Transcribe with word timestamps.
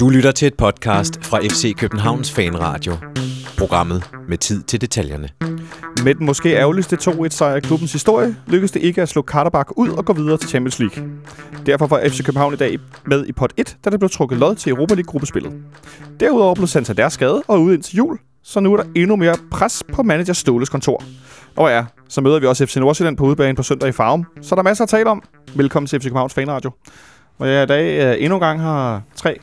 Du 0.00 0.08
lytter 0.08 0.32
til 0.32 0.46
et 0.46 0.54
podcast 0.54 1.24
fra 1.24 1.38
FC 1.38 1.74
Københavns 1.76 2.32
Fanradio. 2.32 2.92
Programmet 3.58 4.10
med 4.28 4.38
tid 4.38 4.62
til 4.62 4.80
detaljerne. 4.80 5.28
Med 6.04 6.14
den 6.14 6.26
måske 6.26 6.56
ærgerligste 6.56 6.96
2-1-sejr 6.96 7.56
i 7.56 7.60
klubbens 7.60 7.92
historie, 7.92 8.36
lykkedes 8.46 8.70
det 8.70 8.82
ikke 8.82 9.02
at 9.02 9.08
slå 9.08 9.22
Karterbak 9.22 9.66
ud 9.76 9.88
og 9.88 10.04
gå 10.04 10.12
videre 10.12 10.36
til 10.36 10.48
Champions 10.48 10.78
League. 10.78 11.08
Derfor 11.66 11.86
var 11.86 12.02
FC 12.08 12.24
København 12.24 12.54
i 12.54 12.56
dag 12.56 12.78
med 13.06 13.26
i 13.26 13.32
pot 13.32 13.52
1, 13.56 13.76
da 13.84 13.90
der 13.90 13.98
blev 13.98 14.10
trukket 14.10 14.38
lod 14.38 14.54
til 14.54 14.70
Europa 14.70 14.94
League-gruppespillet. 14.94 15.52
Derudover 16.20 16.54
blev 16.54 16.66
Santander 16.66 17.08
skadet 17.08 17.42
og 17.48 17.62
ude 17.62 17.74
indtil 17.74 17.96
jul, 17.96 18.18
så 18.42 18.60
nu 18.60 18.72
er 18.72 18.76
der 18.76 18.84
endnu 18.96 19.16
mere 19.16 19.34
pres 19.50 19.82
på 19.92 20.02
manager 20.02 20.32
Ståles 20.32 20.68
kontor. 20.68 21.02
Og 21.56 21.70
ja, 21.70 21.84
så 22.08 22.20
møder 22.20 22.38
vi 22.38 22.46
også 22.46 22.66
FC 22.66 22.76
Nordsjælland 22.76 23.16
på 23.16 23.24
udebane 23.24 23.56
på 23.56 23.62
søndag 23.62 23.88
i 23.88 23.92
Farum, 23.92 24.26
så 24.42 24.54
der 24.54 24.60
er 24.60 24.64
masser 24.64 24.84
at 24.84 24.90
tale 24.90 25.10
om. 25.10 25.22
Velkommen 25.54 25.86
til 25.86 26.00
FC 26.00 26.04
Københavns 26.04 26.34
Fanradio. 26.34 26.70
Og 27.38 27.48
jeg 27.48 27.62
i 27.62 27.66
dag 27.66 28.06
øh, 28.06 28.24
endnu 28.24 28.36
en 28.36 28.40
gang 28.40 28.60
har 28.60 29.02
tre 29.16 29.38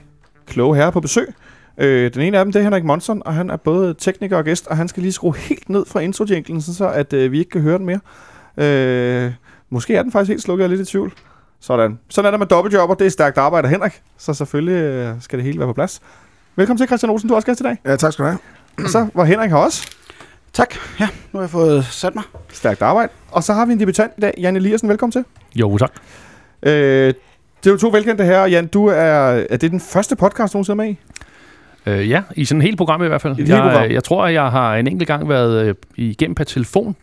kloge 0.48 0.76
herrer 0.76 0.92
på 0.92 1.00
besøg. 1.00 1.34
Øh, 1.78 2.14
den 2.14 2.22
ene 2.22 2.38
af 2.38 2.46
dem, 2.46 2.52
det 2.52 2.60
er 2.60 2.64
Henrik 2.64 2.84
Monson, 2.84 3.22
og 3.26 3.34
han 3.34 3.50
er 3.50 3.58
både 3.58 3.94
tekniker 3.94 4.38
og 4.38 4.44
gæst, 4.44 4.68
og 4.68 4.78
han 4.78 4.88
skal 4.88 5.04
lige 5.04 5.14
skrue 5.14 5.36
helt 5.38 5.70
ned 5.70 5.86
fra 5.86 6.00
intro 6.00 6.26
så 6.26 6.92
at 6.94 7.14
øh, 7.14 7.32
vi 7.32 7.40
ikke 7.40 7.52
kan 7.52 7.62
høre 7.62 7.78
den 7.78 7.86
mere. 7.86 8.00
Øh, 8.58 9.32
måske 9.70 9.96
er 9.96 10.04
den 10.04 10.12
faktisk 10.12 10.30
helt 10.30 10.42
slukket, 10.42 10.64
jeg 10.64 10.72
er 10.72 10.76
lidt 10.76 10.90
i 10.90 10.92
tvivl. 10.92 11.14
Sådan. 11.60 12.00
Sådan 12.10 12.28
er 12.28 12.32
det 12.32 12.40
med 12.40 12.48
dobbeltjobber, 12.48 12.96
det 12.96 13.08
er 13.08 13.12
stærkt 13.12 13.38
arbejde 13.38 13.68
Henrik, 13.68 14.02
så 14.18 14.34
selvfølgelig 14.34 14.76
øh, 14.76 15.16
skal 15.20 15.40
det 15.40 15.46
hele 15.46 15.60
være 15.60 15.68
på 15.68 15.74
plads. 15.74 16.02
Velkommen 16.56 16.78
til 16.78 16.88
Christian 16.88 17.10
Olsen, 17.10 17.30
du 17.30 17.34
er 17.34 17.36
også 17.36 17.46
gæst 17.46 17.60
i 17.60 17.64
dag. 17.64 17.78
Ja, 17.86 17.96
tak 17.96 18.14
skal 18.14 18.26
du 18.26 18.30
have. 18.30 18.40
Og 18.84 18.90
så 18.90 19.08
var 19.14 19.26
Henrik 19.26 19.50
her 19.50 19.58
også. 19.58 19.88
Tak. 20.54 20.76
Ja, 21.00 21.08
nu 21.32 21.38
har 21.38 21.42
jeg 21.42 21.50
fået 21.50 21.86
sat 21.86 22.16
mig. 22.16 22.24
Stærkt 22.50 22.82
arbejde. 22.82 23.12
Og 23.32 23.44
så 23.44 23.54
har 23.54 23.66
vi 23.66 23.74
en 23.74 23.80
debutant 23.80 24.12
i 24.18 24.22
dag, 24.22 24.34
Jan 24.38 24.56
Eliassen. 24.56 24.90
Velkommen 24.90 25.12
til. 25.12 25.26
Jo, 25.56 25.78
tak. 25.78 25.92
Øh, 26.64 27.14
det 27.66 27.72
er 27.72 27.74
jo 27.74 27.78
to 27.78 27.88
velkendte 27.90 28.24
her. 28.24 28.46
Jan, 28.46 28.68
du 28.68 28.86
er, 28.88 28.94
er 29.50 29.58
det 29.58 29.72
den 29.72 29.80
første 29.80 30.16
podcast, 30.16 30.54
du 30.54 30.58
nogensinde 30.58 30.76
med 30.78 30.88
i? 30.90 30.98
Øh, 31.86 32.10
ja, 32.10 32.22
i 32.36 32.46
sådan 32.46 32.58
en 32.62 32.66
helt 32.66 32.78
program 32.78 33.04
i 33.04 33.08
hvert 33.08 33.22
fald. 33.22 33.40
I 33.40 33.42
et 33.42 33.50
jeg, 33.50 33.62
program. 33.62 33.92
jeg 33.92 34.04
tror, 34.04 34.26
at 34.26 34.34
jeg 34.34 34.52
har 34.52 34.76
en 34.76 34.88
enkelt 34.88 35.08
gang 35.08 35.30
været 35.30 35.66
øh, 35.66 35.76
igennem 35.96 36.36
per 36.36 36.44
telefon 36.44 36.96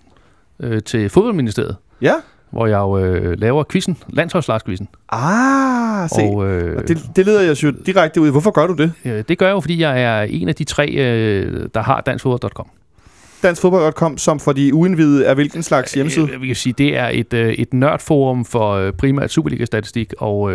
øh, 0.60 0.82
til 0.82 1.08
fodboldministeriet, 1.10 1.76
Ja. 2.00 2.12
hvor 2.50 2.66
jeg 2.66 2.78
jo 2.78 2.98
øh, 2.98 3.38
laver 3.40 3.64
quizzen, 3.70 3.98
landsholdslagskvizzen. 4.08 4.88
Ah, 5.08 6.08
se. 6.08 6.22
Og 6.22 6.46
øh, 6.46 6.88
det, 6.88 6.98
det 7.16 7.26
leder 7.26 7.40
jeg 7.42 7.62
jo 7.62 7.72
direkte 7.86 8.20
ud. 8.20 8.30
Hvorfor 8.30 8.50
gør 8.50 8.66
du 8.66 8.74
det? 8.74 8.92
øh, 9.04 9.24
det 9.28 9.38
gør 9.38 9.46
jeg 9.46 9.52
jo, 9.54 9.60
fordi 9.60 9.80
jeg 9.80 10.02
er 10.02 10.22
en 10.22 10.48
af 10.48 10.54
de 10.54 10.64
tre, 10.64 10.88
øh, 10.90 11.68
der 11.74 11.82
har 11.82 12.00
danskfodbold.com. 12.00 12.66
Danskfodbold.com, 13.42 14.18
som 14.18 14.40
for 14.40 14.52
de 14.52 14.74
uindvidede 14.74 15.24
er 15.24 15.34
hvilken 15.34 15.62
slags 15.62 15.92
hjemmeside? 15.92 16.28
Øh, 16.32 16.42
vi 16.42 16.46
kan 16.46 16.56
sige, 16.56 16.72
det 16.78 16.96
er 16.96 17.08
et, 17.12 17.32
øh, 17.32 17.52
et 17.52 17.74
nørdforum 17.74 18.44
for 18.44 18.72
øh, 18.72 18.92
primært 18.92 19.30
Superliga-statistik 19.30 20.12
og, 20.18 20.52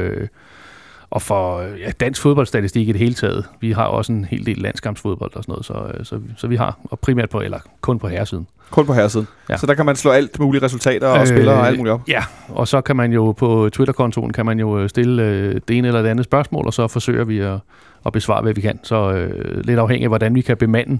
og 1.10 1.22
for 1.22 1.62
ja, 1.62 1.92
dansk 2.00 2.22
fodboldstatistik 2.22 2.90
i 2.90 2.92
det 2.92 3.00
hele 3.00 3.14
taget. 3.14 3.46
Vi 3.62 3.72
har 3.72 3.86
også 3.86 4.12
en 4.12 4.26
hel 4.26 4.46
del 4.46 4.58
landskampsfodbold 4.58 5.36
og 5.36 5.44
sådan 5.44 5.52
noget, 5.52 5.66
så, 5.66 6.04
så, 6.10 6.20
så 6.38 6.48
vi 6.48 6.56
har, 6.56 6.80
og 6.84 7.00
primært 7.00 7.30
på, 7.30 7.42
eller 7.42 7.60
kun 7.82 8.00
på 8.00 8.08
herresiden. 8.08 8.48
Kun 8.70 8.86
på 8.86 8.94
herresiden. 8.94 9.28
Ja. 9.50 9.58
Så 9.58 9.66
der 9.66 9.74
kan 9.74 9.86
man 9.86 9.96
slå 9.96 10.12
alt 10.12 10.40
mulige 10.40 10.66
resultater 10.66 11.08
og 11.08 11.20
øh, 11.20 11.28
spillere 11.28 11.56
og 11.56 11.68
alt 11.68 11.78
muligt 11.78 11.94
op. 11.94 12.02
Ja, 12.08 12.24
og 12.50 12.68
så 12.68 12.82
kan 12.82 12.96
man 12.96 13.14
jo 13.14 13.32
på 13.32 13.70
Twitter-kontoen 13.74 14.34
kan 14.34 14.46
man 14.46 14.60
jo 14.60 14.88
stille 14.88 15.24
øh, 15.24 15.62
det 15.68 15.78
ene 15.78 15.88
eller 15.88 16.02
det 16.02 16.10
andet 16.10 16.26
spørgsmål, 16.26 16.66
og 16.66 16.74
så 16.74 16.88
forsøger 16.88 17.24
vi 17.24 17.40
at, 17.40 17.60
at 18.06 18.14
besvare, 18.14 18.42
hvad 18.42 18.54
vi 18.54 18.62
kan. 18.62 18.80
Så 18.84 19.12
øh, 19.12 19.64
lidt 19.64 19.80
afhængig 19.80 20.04
af, 20.04 20.10
hvordan 20.10 20.36
vi 20.36 20.42
kan 20.42 20.58
bemande 20.58 21.00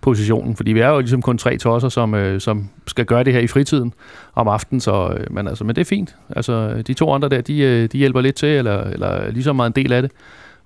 positionen, 0.00 0.56
fordi 0.56 0.72
vi 0.72 0.80
er 0.80 0.88
jo 0.88 0.98
ligesom 0.98 1.22
kun 1.22 1.38
tre 1.38 1.56
tosser, 1.56 1.88
som, 1.88 2.14
øh, 2.14 2.40
som 2.40 2.68
skal 2.86 3.04
gøre 3.04 3.24
det 3.24 3.32
her 3.32 3.40
i 3.40 3.46
fritiden 3.46 3.94
om 4.34 4.48
aftenen, 4.48 4.80
så, 4.80 5.16
øh, 5.18 5.26
men, 5.34 5.48
altså, 5.48 5.64
men 5.64 5.76
det 5.76 5.80
er 5.80 5.84
fint. 5.84 6.16
Altså, 6.36 6.82
de 6.86 6.94
to 6.94 7.12
andre 7.12 7.28
der, 7.28 7.40
de, 7.40 7.58
øh, 7.58 7.88
de 7.92 7.98
hjælper 7.98 8.20
lidt 8.20 8.36
til, 8.36 8.48
eller, 8.48 8.84
eller 8.84 9.06
er 9.06 9.30
lige 9.30 9.44
så 9.44 9.52
meget 9.52 9.76
en 9.76 9.84
del 9.84 9.92
af 9.92 10.02
det, 10.02 10.10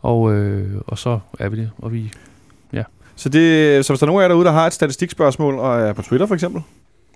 og, 0.02 0.34
øh, 0.34 0.80
og 0.86 0.98
så 0.98 1.18
er 1.38 1.48
vi 1.48 1.56
det, 1.56 1.70
og 1.78 1.92
vi 1.92 2.12
Så, 3.16 3.28
det, 3.28 3.84
så 3.84 3.92
hvis 3.92 4.00
der 4.00 4.06
er 4.06 4.08
nogen 4.08 4.20
af 4.20 4.24
jer 4.24 4.28
derude, 4.28 4.44
der 4.44 4.52
har 4.52 4.66
et 4.66 4.72
statistikspørgsmål, 4.72 5.58
og 5.58 5.80
er 5.80 5.92
på 5.92 6.02
Twitter 6.02 6.26
for 6.26 6.34
eksempel, 6.34 6.62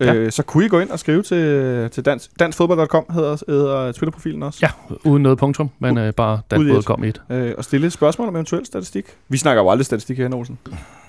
ja. 0.00 0.04
Ja. 0.04 0.14
øh, 0.14 0.32
så 0.32 0.42
kunne 0.42 0.64
I 0.64 0.68
gå 0.68 0.80
ind 0.80 0.90
og 0.90 0.98
skrive 0.98 1.22
til, 1.22 1.90
til 1.90 2.04
dans, 2.04 2.30
danskfodbold.com, 2.38 3.04
hedder, 3.12 3.36
hedder 3.48 3.92
Twitter-profilen 3.92 4.42
også. 4.42 4.58
Ja, 4.62 4.96
uden 5.04 5.22
noget 5.22 5.38
punktum, 5.38 5.70
men 5.78 5.98
øh, 5.98 6.12
bare 6.12 6.40
i 6.52 6.54
et. 6.54 7.04
i 7.04 7.08
et. 7.08 7.22
Øh, 7.30 7.54
og 7.58 7.64
stille 7.64 7.86
et 7.86 7.92
spørgsmål 7.92 8.28
om 8.28 8.34
eventuel 8.34 8.66
statistik. 8.66 9.04
Vi 9.28 9.36
snakker 9.36 9.62
jo 9.62 9.70
aldrig 9.70 9.86
statistik 9.86 10.18
her, 10.18 10.34
Olsen. 10.34 10.58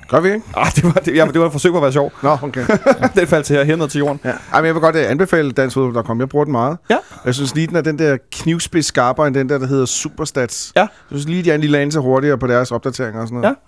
Gør 0.09 0.19
vi 0.19 0.27
ikke? 0.27 0.45
Ah, 0.57 0.71
det 0.75 0.83
var, 0.83 0.91
det, 0.91 1.15
ja, 1.15 1.25
men 1.25 1.33
det 1.33 1.41
var 1.41 1.47
et 1.47 1.51
forsøg 1.51 1.71
på 1.71 1.77
at 1.77 1.83
være 1.83 1.91
sjov. 1.91 2.11
Nå, 2.23 2.37
okay. 2.41 2.65
den 3.15 3.27
faldt 3.27 3.45
til 3.45 3.55
her, 3.55 3.63
hernede 3.63 3.87
til 3.87 3.99
jorden. 3.99 4.19
Ja. 4.23 4.29
Ej, 4.29 4.61
men 4.61 4.65
jeg 4.65 4.75
vil 4.75 4.81
godt 4.81 4.95
uh, 4.95 5.01
anbefale 5.11 5.51
danskfodbold.com. 5.51 6.19
Jeg 6.19 6.29
bruger 6.29 6.45
den 6.45 6.51
meget. 6.51 6.77
Ja. 6.89 6.97
Jeg 7.25 7.35
synes 7.35 7.55
lige, 7.55 7.67
den 7.67 7.75
er 7.75 7.81
den 7.81 7.99
der 7.99 8.17
knivspids 8.31 8.85
skarpere 8.85 9.27
end 9.27 9.35
den 9.35 9.49
der, 9.49 9.57
der 9.57 9.67
hedder 9.67 9.85
Superstats. 9.85 10.71
Ja. 10.75 10.81
Jeg 10.81 10.89
synes 11.09 11.25
lige, 11.25 11.43
de 11.43 11.51
er 11.51 11.55
en 11.55 11.61
lille 11.61 11.77
anelse 11.77 11.99
hurtigere 11.99 12.37
på 12.37 12.47
deres 12.47 12.71
opdateringer 12.71 13.21
og 13.21 13.27
sådan 13.27 13.41
noget. 13.41 13.55
Øh, 13.55 13.61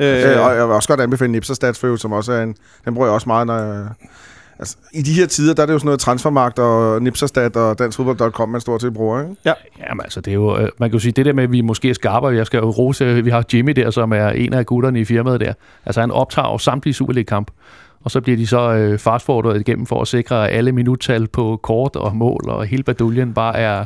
Øh, 0.00 0.40
og 0.44 0.56
jeg 0.56 0.66
vil 0.66 0.74
også 0.74 0.88
godt 0.88 1.00
anbefale 1.00 1.32
Nipser-stats, 1.32 1.78
for 1.80 1.96
som 1.96 2.12
også 2.12 2.32
er 2.32 2.42
en... 2.42 2.54
Den 2.84 2.94
bruger 2.94 3.08
jeg 3.08 3.14
også 3.14 3.28
meget, 3.28 3.46
når 3.46 3.56
jeg, 3.58 3.86
Altså, 4.58 4.76
I 4.92 5.02
de 5.02 5.12
her 5.12 5.26
tider, 5.26 5.54
der 5.54 5.62
er 5.62 5.66
det 5.66 5.72
jo 5.72 5.78
sådan 5.78 5.86
noget 5.86 6.00
transfermarkt 6.00 6.58
og 6.58 7.02
Nipserstat 7.02 7.56
og 7.56 7.78
danskfodbold.com, 7.78 8.48
man 8.48 8.60
stort 8.60 8.82
set 8.82 8.94
bruger, 8.94 9.20
ikke? 9.20 9.34
Jamen 9.88 10.00
altså, 10.04 10.20
det 10.20 10.30
er 10.30 10.34
jo, 10.34 10.58
øh, 10.58 10.68
man 10.78 10.90
kan 10.90 10.96
jo 10.96 10.98
sige, 10.98 11.12
det 11.12 11.26
der 11.26 11.32
med, 11.32 11.44
at 11.44 11.52
vi 11.52 11.60
måske 11.60 11.90
er 11.90 11.94
skarpere, 11.94 12.34
jeg 12.34 12.46
skal 12.46 12.58
jo 12.58 12.70
rose, 12.70 13.04
øh, 13.04 13.24
vi 13.24 13.30
har 13.30 13.44
Jimmy 13.54 13.72
der, 13.72 13.90
som 13.90 14.12
er 14.12 14.28
en 14.28 14.54
af 14.54 14.66
gutterne 14.66 15.00
i 15.00 15.04
firmaet 15.04 15.40
der. 15.40 15.52
Altså 15.86 16.00
han 16.00 16.10
optager 16.10 16.48
jo 16.48 16.58
samtlige 16.58 16.94
Superliga-kamp, 16.94 17.50
og 18.00 18.10
så 18.10 18.20
bliver 18.20 18.36
de 18.36 18.46
så 18.46 18.72
øh, 18.72 18.98
fastforwardet 18.98 19.60
igennem 19.60 19.86
for 19.86 20.00
at 20.00 20.08
sikre, 20.08 20.48
at 20.48 20.56
alle 20.56 20.72
minuttal 20.72 21.26
på 21.26 21.60
kort 21.62 21.96
og 21.96 22.16
mål 22.16 22.44
og 22.48 22.66
hele 22.66 22.82
baduljen 22.82 23.34
bare 23.34 23.56
er, 23.56 23.84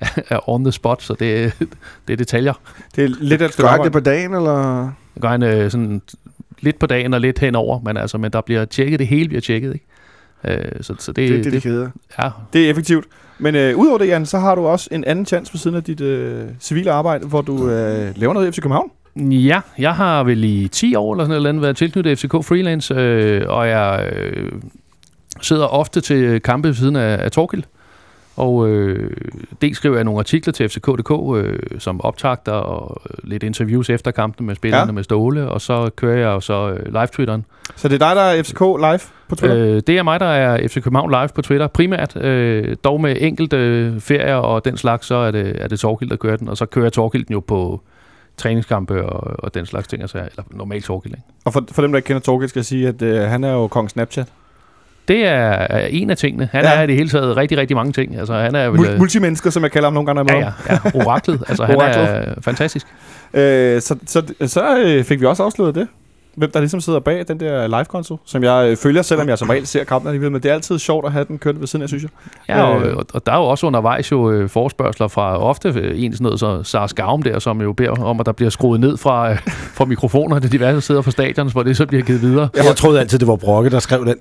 er 0.34 0.50
on 0.50 0.64
the 0.64 0.72
spot, 0.72 1.02
så 1.02 1.14
det, 1.14 1.52
det 2.06 2.12
er 2.12 2.16
detaljer. 2.16 2.52
det 2.96 3.04
er 3.04 3.08
lidt 3.20 3.42
af 3.42 3.46
et 3.46 3.50
Gør 3.50 3.52
stykke 3.52 3.68
han 3.68 3.84
det 3.84 3.92
på 3.92 4.00
dagen, 4.00 4.34
eller? 4.34 4.82
Det 5.14 5.22
gør 5.22 5.28
han 5.28 5.42
øh, 5.42 5.70
sådan 5.70 6.02
lidt 6.60 6.78
på 6.78 6.86
dagen 6.86 7.14
og 7.14 7.20
lidt 7.20 7.38
henover, 7.38 7.80
men 7.84 7.96
altså, 7.96 8.18
men 8.18 8.32
der 8.32 8.40
bliver 8.40 8.64
tjekket, 8.64 8.98
det 8.98 9.06
hele 9.06 9.28
bliver 9.28 9.40
tjekket, 9.40 9.74
ikke? 9.74 9.86
Øh, 10.48 10.58
så, 10.80 10.94
så 10.98 11.12
det, 11.12 11.16
Det 11.28 11.38
er 11.38 11.42
det, 11.42 11.52
de 11.52 11.60
keder. 11.60 11.88
ja, 12.22 12.30
Det 12.52 12.66
er 12.66 12.70
effektivt. 12.70 13.04
Men 13.38 13.54
øh, 13.54 13.76
udover 13.76 13.98
det, 13.98 14.06
Jan, 14.06 14.26
så 14.26 14.38
har 14.38 14.54
du 14.54 14.66
også 14.66 14.88
en 14.92 15.04
anden 15.04 15.26
chance 15.26 15.52
ved 15.54 15.58
siden 15.58 15.76
af 15.76 15.84
dit 15.84 16.00
øh, 16.00 16.44
civile 16.60 16.90
arbejde, 16.92 17.26
hvor 17.26 17.40
du 17.42 17.70
øh, 17.70 18.12
laver 18.16 18.32
noget 18.34 18.48
i 18.48 18.50
FC 18.52 18.60
København. 18.62 18.90
Ja, 19.16 19.60
jeg 19.78 19.94
har 19.94 20.24
vel 20.24 20.44
i 20.44 20.68
10 20.68 20.94
år 20.94 21.14
eller 21.14 21.24
sådan 21.24 21.36
noget 21.36 21.48
andet 21.48 21.62
været 21.62 21.76
tilknyttet 21.76 22.18
FCK 22.18 22.32
Freelance, 22.32 22.94
øh, 22.94 23.42
og 23.48 23.68
jeg 23.68 24.12
øh, 24.16 24.52
sidder 25.40 25.66
ofte 25.66 26.00
til 26.00 26.40
kampe 26.40 26.68
ved 26.68 26.74
siden 26.74 26.96
af, 26.96 27.24
af 27.24 27.30
Torkild. 27.30 27.62
Og 28.36 28.68
øh, 28.68 29.10
dels 29.62 29.76
skriver 29.76 29.94
jeg 29.96 30.04
nogle 30.04 30.18
artikler 30.20 30.52
til 30.52 30.68
FCK.dk, 30.68 31.36
øh, 31.36 31.58
som 31.80 32.00
optagter 32.00 32.52
og 32.52 33.02
øh, 33.10 33.16
lidt 33.30 33.42
interviews 33.42 33.90
efter 33.90 34.10
kampene 34.10 34.46
med 34.46 34.54
spillerne 34.54 34.86
Ja. 34.86 34.92
med 34.92 35.02
Ståle, 35.02 35.48
og 35.48 35.60
så 35.60 35.90
kører 35.96 36.18
jeg 36.18 36.26
jo 36.26 36.40
så 36.40 36.70
øh, 36.70 36.92
live-twitteren. 36.92 37.44
Så 37.76 37.88
det 37.88 38.02
er 38.02 38.08
dig, 38.08 38.16
der 38.16 38.22
er 38.22 38.42
FCK 38.42 38.60
live 38.60 38.98
på 39.28 39.34
Twitter? 39.36 39.58
Øh. 39.76 39.82
Det 39.86 39.98
er 39.98 40.02
mig, 40.02 40.20
der 40.20 40.26
er 40.26 40.68
FC 40.68 40.74
København 40.82 41.10
live 41.10 41.28
på 41.34 41.42
Twitter 41.42 41.66
primært, 41.66 42.16
øh, 42.16 42.76
dog 42.84 43.00
med 43.00 43.16
enkelte 43.20 43.56
øh, 43.56 44.00
ferier 44.00 44.34
og 44.34 44.64
den 44.64 44.76
slags, 44.76 45.06
så 45.06 45.14
er 45.14 45.30
det, 45.30 45.62
er 45.62 45.68
det 45.68 45.80
Torkild, 45.80 46.10
der 46.10 46.16
kører 46.16 46.36
den, 46.36 46.48
og 46.48 46.56
så 46.56 46.66
kører 46.66 46.90
Torkild 46.90 47.24
den 47.24 47.32
jo 47.32 47.40
på 47.40 47.80
træningskampe 48.36 49.04
og, 49.06 49.44
og 49.44 49.54
den 49.54 49.66
slags 49.66 49.88
ting, 49.88 50.02
altså, 50.02 50.18
eller 50.18 50.42
normalt 50.50 50.84
Torkild, 50.84 51.14
ikke? 51.14 51.24
Og 51.44 51.52
for, 51.52 51.64
for 51.72 51.82
dem, 51.82 51.92
der 51.92 51.96
ikke 51.96 52.06
kender 52.06 52.20
Torgild, 52.20 52.48
skal 52.48 52.60
jeg 52.60 52.64
sige, 52.66 52.88
at 52.88 53.02
øh, 53.02 53.20
han 53.20 53.44
er 53.44 53.52
jo 53.52 53.66
kong 53.66 53.90
Snapchat. 53.90 54.28
Det 55.08 55.26
er, 55.26 55.66
en 55.90 56.10
af 56.10 56.16
tingene. 56.16 56.48
Han 56.52 56.64
Ja. 56.64 56.74
er 56.74 56.82
i 56.82 56.86
det 56.86 56.94
hele 56.94 57.08
taget 57.08 57.36
rigtig, 57.36 57.58
rigtig 57.58 57.76
mange 57.76 57.92
ting. 57.92 58.18
Altså, 58.18 58.34
han 58.34 58.54
er 58.54 58.68
vel... 58.70 58.80
Mul- 58.80 58.90
øh, 58.90 58.98
multimennesker, 58.98 59.50
som 59.50 59.62
jeg 59.62 59.70
kalder 59.72 59.86
ham 59.86 59.92
nogle 59.94 60.06
gange, 60.06 60.32
ja, 60.36 60.44
med 60.44 60.52
ja, 60.68 60.74
ja, 60.84 61.06
oraklet. 61.06 61.42
Altså, 61.48 61.64
han 61.64 61.80
er 61.80 62.34
fantastisk. 62.42 62.86
Øh, 63.34 63.80
så 63.80 63.96
så, 64.06 64.22
så 64.46 64.78
øh, 64.78 65.04
fik 65.04 65.20
vi 65.20 65.26
også 65.26 65.42
afsløret 65.42 65.74
det. 65.74 65.88
Hvem 66.36 66.50
der 66.50 66.60
ligesom 66.60 66.80
sidder 66.80 67.00
bag 67.00 67.24
den 67.28 67.40
der 67.40 67.66
live-konto, 67.66 68.16
som 68.24 68.42
jeg 68.44 68.68
øh, 68.70 68.76
følger, 68.76 69.02
selvom 69.02 69.28
jeg 69.28 69.38
som 69.38 69.48
regel 69.48 69.66
ser 69.66 69.84
kampen 69.84 70.08
alligevel. 70.08 70.32
Men 70.32 70.42
det 70.42 70.48
er 70.50 70.54
altid 70.54 70.78
sjovt 70.78 71.06
at 71.06 71.12
have 71.12 71.24
den 71.28 71.38
kørt 71.38 71.60
ved 71.60 71.66
siden 71.66 71.82
af, 71.82 71.88
synes 71.88 72.02
jeg. 72.02 72.10
Ja, 72.48 72.62
og, 72.62 72.82
Øh. 72.82 72.96
og, 73.14 73.26
der 73.26 73.32
er 73.32 73.36
jo 73.36 73.42
også 73.44 73.66
undervejs 73.66 74.12
jo 74.12 74.30
øh, 74.30 74.48
forspørgseler 74.48 75.08
fra 75.08 75.38
ofte 75.38 75.68
en 75.94 76.12
sådan 76.12 76.24
noget, 76.24 76.40
så 76.40 76.62
Sars 76.62 76.90
Skarum 76.90 77.22
der, 77.22 77.38
som 77.38 77.60
jo 77.62 77.72
beder 77.72 77.90
om, 78.04 78.20
at 78.20 78.26
der 78.26 78.32
bliver 78.32 78.50
skruet 78.50 78.80
ned 78.80 78.96
fra, 78.96 79.34
fra 79.74 79.84
mikrofoner 79.84 80.38
til 80.38 80.52
diverse 80.52 80.80
steder 80.80 81.02
på 81.02 81.10
stadion, 81.10 81.52
hvor 81.52 81.62
det 81.62 81.76
så 81.76 81.86
bliver 81.86 82.02
givet 82.02 82.22
videre. 82.22 82.48
Jeg, 82.56 82.64
jeg 82.64 82.76
troede 82.76 83.00
altid, 83.00 83.18
det 83.18 83.28
var 83.28 83.36
Brokke, 83.36 83.70
der 83.70 83.78
skrev 83.78 84.06
den. 84.06 84.16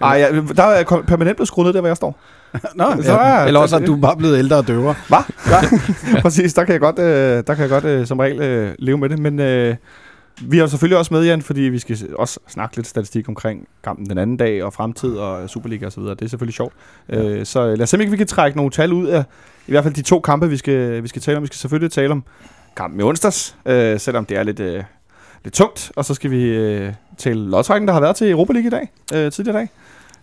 Ej, 0.00 0.10
ja, 0.32 0.40
der 0.56 0.62
er 0.62 0.84
permanent 1.06 1.36
blevet 1.36 1.48
skruet 1.48 1.66
ned 1.66 1.72
der, 1.72 1.80
hvor 1.80 1.88
jeg 1.88 1.96
står. 1.96 2.18
Nå, 2.74 2.84
Så 3.02 3.12
er- 3.18 3.40
ja. 3.40 3.46
Eller 3.46 3.60
også, 3.60 3.76
at 3.76 3.86
du 3.86 3.96
er 3.96 4.00
bare 4.00 4.16
blevet 4.16 4.38
ældre 4.38 4.56
og 4.56 4.68
døvere. 4.68 4.94
Hvad? 5.08 5.18
Ja, 5.50 5.60
præcis. 6.22 6.54
Der 6.54 6.64
kan 6.64 6.72
jeg 6.72 6.80
godt, 6.80 6.98
øh, 6.98 7.04
der 7.46 7.54
kan 7.54 7.58
jeg 7.58 7.68
godt 7.68 7.84
øh, 7.84 8.06
som 8.06 8.18
regel 8.18 8.40
øh, 8.40 8.70
leve 8.78 8.98
med 8.98 9.08
det. 9.08 9.18
Men 9.18 9.40
øh, 9.40 9.74
vi 10.40 10.58
har 10.58 10.66
selvfølgelig 10.66 10.98
også 10.98 11.14
med, 11.14 11.24
Jan, 11.24 11.42
fordi 11.42 11.60
vi 11.60 11.78
skal 11.78 11.98
også 12.18 12.40
snakke 12.48 12.76
lidt 12.76 12.86
statistik 12.86 13.28
omkring 13.28 13.68
kampen 13.84 14.10
den 14.10 14.18
anden 14.18 14.36
dag, 14.36 14.64
og 14.64 14.72
fremtid, 14.72 15.16
og 15.16 15.50
Superliga 15.50 15.86
og 15.86 15.92
så 15.92 16.00
videre. 16.00 16.14
Det 16.14 16.22
er 16.22 16.28
selvfølgelig 16.28 16.54
sjovt. 16.54 16.72
Øh, 17.08 17.46
så 17.46 17.66
lad 17.66 17.82
os 17.82 17.90
se, 17.90 17.96
om 17.96 18.12
vi 18.12 18.16
kan 18.16 18.26
trække 18.26 18.56
nogle 18.56 18.70
tal 18.70 18.92
ud 18.92 19.06
af, 19.06 19.24
i 19.66 19.70
hvert 19.70 19.84
fald 19.84 19.94
de 19.94 20.02
to 20.02 20.20
kampe, 20.20 20.48
vi 20.48 20.56
skal, 20.56 21.02
vi 21.02 21.08
skal 21.08 21.22
tale 21.22 21.36
om. 21.36 21.42
Vi 21.42 21.46
skal 21.46 21.56
selvfølgelig 21.56 21.92
tale 21.92 22.12
om 22.12 22.24
kampen 22.76 23.00
i 23.00 23.02
onsdags, 23.02 23.56
øh, 23.66 24.00
selvom 24.00 24.24
det 24.24 24.36
er 24.36 24.42
lidt, 24.42 24.60
øh, 24.60 24.82
lidt 25.44 25.54
tungt. 25.54 25.92
Og 25.96 26.04
så 26.04 26.14
skal 26.14 26.30
vi 26.30 26.44
øh, 26.44 26.92
tale 27.18 27.50
lodtrækken, 27.50 27.88
der 27.88 27.94
har 27.94 28.00
været 28.00 28.16
til 28.16 28.30
Europa 28.30 28.52
League 28.52 28.66
i 28.66 28.70
dag, 28.70 28.92
øh, 29.14 29.32
tidligere 29.32 29.62
i 29.62 29.66
dag. 29.66 29.70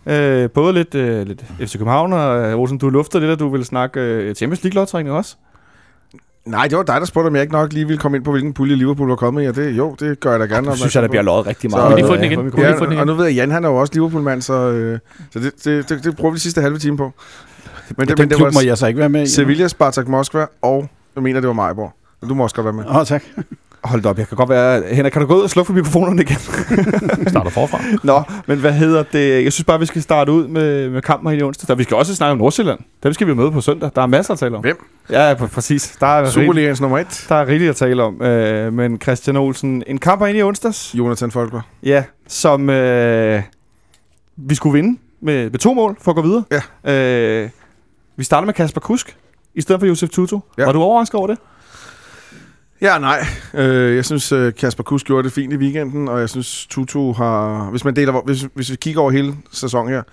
Øh, 0.06 0.50
både 0.50 0.74
lidt, 0.74 0.96
øh, 0.96 1.28
lidt 1.28 1.46
FC 1.60 1.74
København, 1.74 2.14
og 2.14 2.38
øh, 2.38 2.60
Olsen, 2.60 2.78
du 2.78 2.90
lufter 2.90 3.20
lidt, 3.20 3.32
at 3.32 3.40
du 3.40 3.50
vil 3.50 3.66
snakke 3.66 4.00
øh, 4.00 4.36
Champions 4.36 4.64
League 4.64 4.76
lodtrækning 4.76 5.16
også. 5.16 5.36
Nej, 6.50 6.68
det 6.68 6.78
var 6.78 6.84
dig, 6.84 6.96
der 7.00 7.06
spurgte, 7.06 7.28
om 7.28 7.36
jeg 7.36 7.42
ikke 7.42 7.54
nok 7.54 7.74
lige 7.74 7.86
ville 7.88 8.00
komme 8.00 8.18
ind 8.18 8.26
på, 8.26 8.32
hvilken 8.32 8.54
pulje 8.54 8.76
Liverpool 8.76 9.10
var 9.10 9.16
kommet 9.16 9.44
i. 9.44 9.48
Og 9.48 9.56
det, 9.56 9.72
jo, 9.78 9.96
det 10.00 10.20
gør 10.20 10.32
jeg 10.32 10.40
da 10.40 10.46
gerne. 10.46 10.70
Jeg 10.70 10.78
synes 10.78 10.96
jeg, 10.96 11.04
der 11.04 11.10
bliver 11.10 11.22
løjet 11.22 11.48
rigtig 11.48 11.72
Så- 11.72 11.78
meget. 11.78 11.88
Kunne 11.88 11.96
vi 11.96 12.02
lige 12.02 12.08
få 12.08 12.16
den 12.16 12.24
øh, 12.24 12.32
igen? 12.32 12.44
lige 12.66 12.78
få 12.78 12.86
den 12.86 12.94
Ja, 12.94 13.00
og 13.00 13.08
nu 13.08 13.14
ved 13.14 13.26
jeg, 13.26 13.36
Jan 13.36 13.52
han 13.52 13.64
er 13.66 13.70
jo 13.70 13.76
også 13.76 13.94
Liverpool-mand, 13.94 14.42
så, 14.42 14.54
øh, 14.54 15.00
så 15.32 15.40
det, 15.40 15.54
det, 15.66 15.90
det, 15.90 16.04
det 16.04 16.16
bruger 16.16 16.32
vi 16.32 16.36
de 16.36 16.40
sidste 16.42 16.62
halve 16.62 16.78
time 16.80 16.98
på. 16.98 17.14
Men 17.98 18.08
det, 18.08 18.18
men 18.18 18.30
det 18.30 18.38
klub 18.38 18.46
var 18.46 18.52
må 18.54 18.62
jeg 18.66 18.78
så 18.78 18.88
ikke 18.88 19.00
være 19.00 19.10
med 19.10 19.24
i. 19.24 19.28
Sevilla, 19.28 19.68
Spartak 19.68 20.08
Moskva, 20.08 20.46
og 20.62 20.90
jeg 21.16 21.24
mener, 21.24 21.40
det 21.40 21.48
var 21.48 21.54
Majborg. 21.54 21.94
Du 22.30 22.34
må 22.36 22.44
også 22.44 22.56
godt 22.56 22.66
være 22.66 22.74
med. 22.74 22.86
Åh, 22.86 22.96
oh, 22.96 23.06
tak. 23.06 23.24
Hold 23.84 24.06
op, 24.06 24.18
jeg 24.18 24.28
kan 24.28 24.38
godt 24.38 24.50
være... 24.50 24.84
Henrik, 24.96 25.12
kan 25.12 25.22
du 25.22 25.28
gå 25.28 25.36
ud 25.36 25.42
og 25.42 25.50
slukke 25.50 25.68
for 25.68 25.74
mikrofonerne 25.74 26.22
igen? 26.22 26.38
Starter 27.30 27.50
forfra. 27.50 27.80
Nå, 28.04 28.22
men 28.48 28.60
hvad 28.60 28.74
hedder 28.74 29.04
det? 29.04 29.44
Jeg 29.44 29.54
synes 29.54 29.64
bare, 29.66 29.80
vi 29.80 29.86
skal 29.86 30.02
starte 30.02 30.32
ud 30.32 30.48
med, 30.48 30.90
med 30.90 31.02
kampen 31.02 31.32
her 31.32 31.40
i 31.40 31.42
onsdag. 31.44 31.78
Vi 31.78 31.84
skal 31.84 31.98
også 31.98 32.16
snakke 32.16 32.32
om 32.32 32.38
Nordsjælland. 32.38 32.80
Dem 33.04 33.14
skal 33.14 33.28
vi 33.28 33.34
møde 33.34 33.52
på 33.52 33.62
søndag. 33.62 33.90
Der 33.96 34.02
er 34.02 34.06
masser 34.06 34.34
at 34.34 34.40
tale 34.40 34.56
om. 34.56 34.62
Hvem? 34.62 34.86
Ja, 35.10 35.34
pr- 35.34 35.48
præcis. 35.48 35.98
Der 36.00 36.08
er, 36.08 36.16
rigeligt, 36.16 36.34
Superligaens 36.34 36.82
nummer 36.82 36.98
et, 37.00 37.26
der 37.30 37.36
er 37.36 37.48
rigeligt 37.48 37.70
at 37.70 37.76
tale 37.76 38.04
om. 38.04 38.22
Øh, 38.22 38.74
men 38.74 39.02
Christian 39.02 39.36
Olsen, 39.38 39.84
en 39.88 39.98
kamp 39.98 40.28
ind 40.28 40.38
i 40.38 40.42
onsdags. 40.42 40.96
Jonathan 40.96 41.32
Folker. 41.32 41.62
Ja, 41.84 42.04
som 42.28 42.70
øh, 42.70 43.42
vi 44.38 44.56
skulle 44.56 44.74
vinde 44.74 45.00
med, 45.22 45.50
med 45.50 45.60
to 45.60 45.74
mål 45.74 45.98
for 46.02 46.12
at 46.12 46.16
gå 46.16 46.22
videre. 46.22 46.44
Ja. 46.86 46.94
Øh, 47.44 47.50
vi 48.16 48.24
starter 48.24 48.46
med 48.46 48.54
Kasper 48.54 48.82
Kusk, 48.82 49.18
i 49.56 49.62
stedet 49.62 49.80
for 49.82 49.88
Josef 49.88 50.10
Tutu. 50.10 50.36
Ja. 50.58 50.62
Ja. 50.62 50.66
Var 50.66 50.74
du 50.74 50.82
overrasket 50.82 51.16
over 51.18 51.28
det? 51.28 51.38
Ja, 52.82 53.00
nej. 53.00 53.26
Øh, 53.54 53.96
jeg 53.96 54.06
synes, 54.06 54.32
øh, 54.32 54.54
Kasper 54.54 54.84
Kusk 54.84 55.06
gjorde 55.06 55.24
det 55.24 55.32
fint 55.32 55.54
i 55.54 55.58
weekenden, 55.58 56.08
og 56.08 56.20
jeg 56.20 56.30
synes, 56.30 56.68
Tutu 56.68 57.14
har... 57.14 57.70
Hvis, 57.70 57.86
man 57.86 57.96
deler, 57.96 58.22
hvis, 58.22 58.48
hvis 58.54 58.72
vi 58.72 58.76
kigger 58.76 59.02
over 59.02 59.12
hele 59.12 59.36
sæsonen 59.52 59.94
her, 59.94 60.04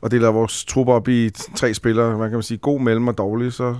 og 0.00 0.10
deler 0.10 0.28
vores 0.28 0.64
trupper 0.64 0.92
op 0.94 1.08
i 1.08 1.30
tre 1.56 1.74
spillere, 1.74 2.18
man 2.18 2.28
kan 2.28 2.36
man 2.36 2.42
sige 2.42 2.58
god, 2.58 2.80
mellem 2.80 3.08
og 3.08 3.18
dårlig, 3.18 3.52
så 3.52 3.64
er 3.64 3.74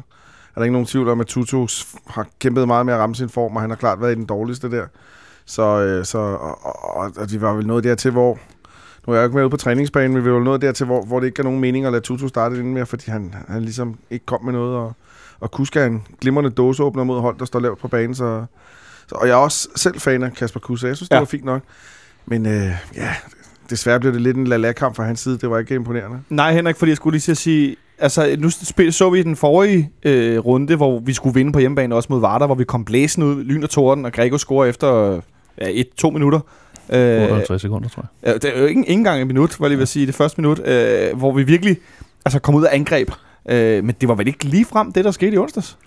der 0.57 0.63
ikke 0.63 0.73
nogen 0.73 0.87
tvivl 0.87 1.09
om, 1.09 1.21
at 1.21 1.27
Tutu 1.27 1.67
har 2.07 2.27
kæmpet 2.41 2.67
meget 2.67 2.87
med 2.87 2.95
at 2.95 3.01
ramme 3.01 3.15
sin 3.15 3.29
form, 3.29 3.57
og 3.57 3.61
han 3.61 3.71
har 3.71 3.77
klart 3.77 4.01
været 4.01 4.13
i 4.13 4.15
den 4.15 4.27
dårligste 4.27 4.71
der. 4.71 4.87
Så, 5.47 5.63
øh, 5.63 6.05
så 6.05 6.19
og, 6.19 6.67
og, 6.97 7.13
og, 7.17 7.33
vi 7.33 7.41
var 7.41 7.55
vel 7.55 7.67
nået 7.67 7.85
dertil, 7.85 8.11
hvor... 8.11 8.39
Nu 9.07 9.13
er 9.13 9.17
jeg 9.17 9.23
jo 9.23 9.27
ikke 9.27 9.35
med 9.35 9.45
ude 9.45 9.51
på 9.51 9.57
træningsbanen, 9.57 10.13
men 10.13 10.25
vi 10.25 10.31
var 10.31 10.37
vel 10.37 10.45
nået 10.45 10.63
dertil, 10.63 10.87
hvor, 10.87 11.05
hvor 11.05 11.21
det 11.21 11.27
ikke 11.27 11.37
gav 11.37 11.45
nogen 11.45 11.61
mening 11.61 11.85
at 11.85 11.93
lade 11.93 12.03
Tutu 12.05 12.29
starte 12.29 12.57
inden 12.57 12.75
mere, 12.75 12.87
fordi 12.87 13.11
han, 13.11 13.35
han 13.49 13.63
ligesom 13.63 13.99
ikke 14.11 14.27
kom 14.27 14.45
med 14.45 14.53
noget, 14.53 14.77
og, 14.77 14.97
og 15.41 15.51
Kusk 15.51 15.77
er 15.77 15.85
en 15.85 16.03
glimrende 16.21 16.51
dåseåbner 16.51 17.05
mod 17.05 17.21
hold, 17.21 17.39
der 17.39 17.45
står 17.45 17.61
lavt 17.61 17.79
på 17.81 17.89
banen, 17.89 18.15
så, 18.15 18.45
så, 19.09 19.15
og 19.15 19.27
jeg 19.27 19.33
er 19.33 19.37
også 19.37 19.69
selv 19.77 20.01
fan 20.01 20.23
af 20.23 20.33
Kasper 20.35 20.61
Kusk, 20.61 20.81
så 20.81 20.87
jeg 20.87 20.97
synes, 20.97 21.09
det 21.09 21.15
Ja. 21.15 21.21
var 21.21 21.27
fint 21.27 21.45
nok. 21.45 21.63
Men 22.27 22.47
øh, 22.47 22.71
ja, 22.97 23.15
desværre 23.71 24.01
blev 24.01 24.13
det 24.13 24.21
lidt 24.23 24.37
en 24.37 24.47
la-la-kamp 24.47 24.97
fra 24.97 25.05
hans 25.05 25.21
side. 25.21 25.39
Det 25.39 25.51
var 25.51 25.59
ikke 25.59 25.75
imponerende. 25.75 26.19
Nej, 26.29 26.53
Henrik, 26.53 26.77
fordi 26.77 26.89
jeg 26.91 26.97
skulle 26.97 27.15
lige 27.15 27.21
til 27.21 27.31
at 27.31 27.37
sige... 27.39 27.77
Altså, 27.99 28.37
nu 28.39 28.51
spil, 28.51 28.93
så 28.93 29.11
vi 29.11 29.19
i 29.19 29.23
den 29.23 29.37
forrige 29.37 29.91
øh, 30.03 30.39
runde, 30.39 30.77
hvor 30.77 30.99
vi 31.01 31.13
skulle 31.13 31.35
vinde 31.35 31.53
på 31.53 31.59
hjemmebane, 31.59 31.95
også 31.95 32.07
mod 32.11 32.21
Varder, 32.21 32.47
hvor 32.47 32.55
vi 32.55 32.65
kom 32.65 32.85
blæsende 32.85 33.27
ud, 33.27 33.45
lyn 33.45 33.63
og 33.63 33.71
torden, 33.71 34.05
og 34.05 34.13
Grego 34.13 34.39
scorer 34.39 34.67
efter 34.67 35.21
ja, 35.61 35.69
et, 35.71 35.89
to 35.99 36.11
minutter. 36.11 36.41
Øh, 36.91 37.23
58 37.23 37.63
sekunder, 37.63 37.89
tror 37.89 38.05
jeg. 38.23 38.29
Ja, 38.33 38.35
det 38.39 38.57
er 38.57 38.61
jo 38.61 38.67
ikke, 38.67 38.81
ikke 38.81 38.93
engang 38.93 39.21
et 39.21 39.27
minut, 39.27 39.61
var 39.61 39.69
lige 39.69 39.79
ved 39.79 39.83
at 39.83 39.89
sige, 39.89 40.07
det 40.07 40.15
første 40.15 40.41
minut, 40.41 40.61
øh, 40.67 41.17
hvor 41.17 41.33
vi 41.33 41.43
virkelig 41.43 41.77
altså, 42.25 42.39
kom 42.39 42.55
ud 42.55 42.65
af 42.65 42.75
angreb. 42.75 43.11
Øh, 43.49 43.85
men 43.85 43.95
det 44.01 44.09
var 44.09 44.15
vel 44.15 44.27
ikke 44.27 44.45
lige 44.45 44.65
frem 44.65 44.93
det, 44.93 45.05
der 45.05 45.11
skete 45.11 45.35
i 45.35 45.39
onsdags? 45.39 45.79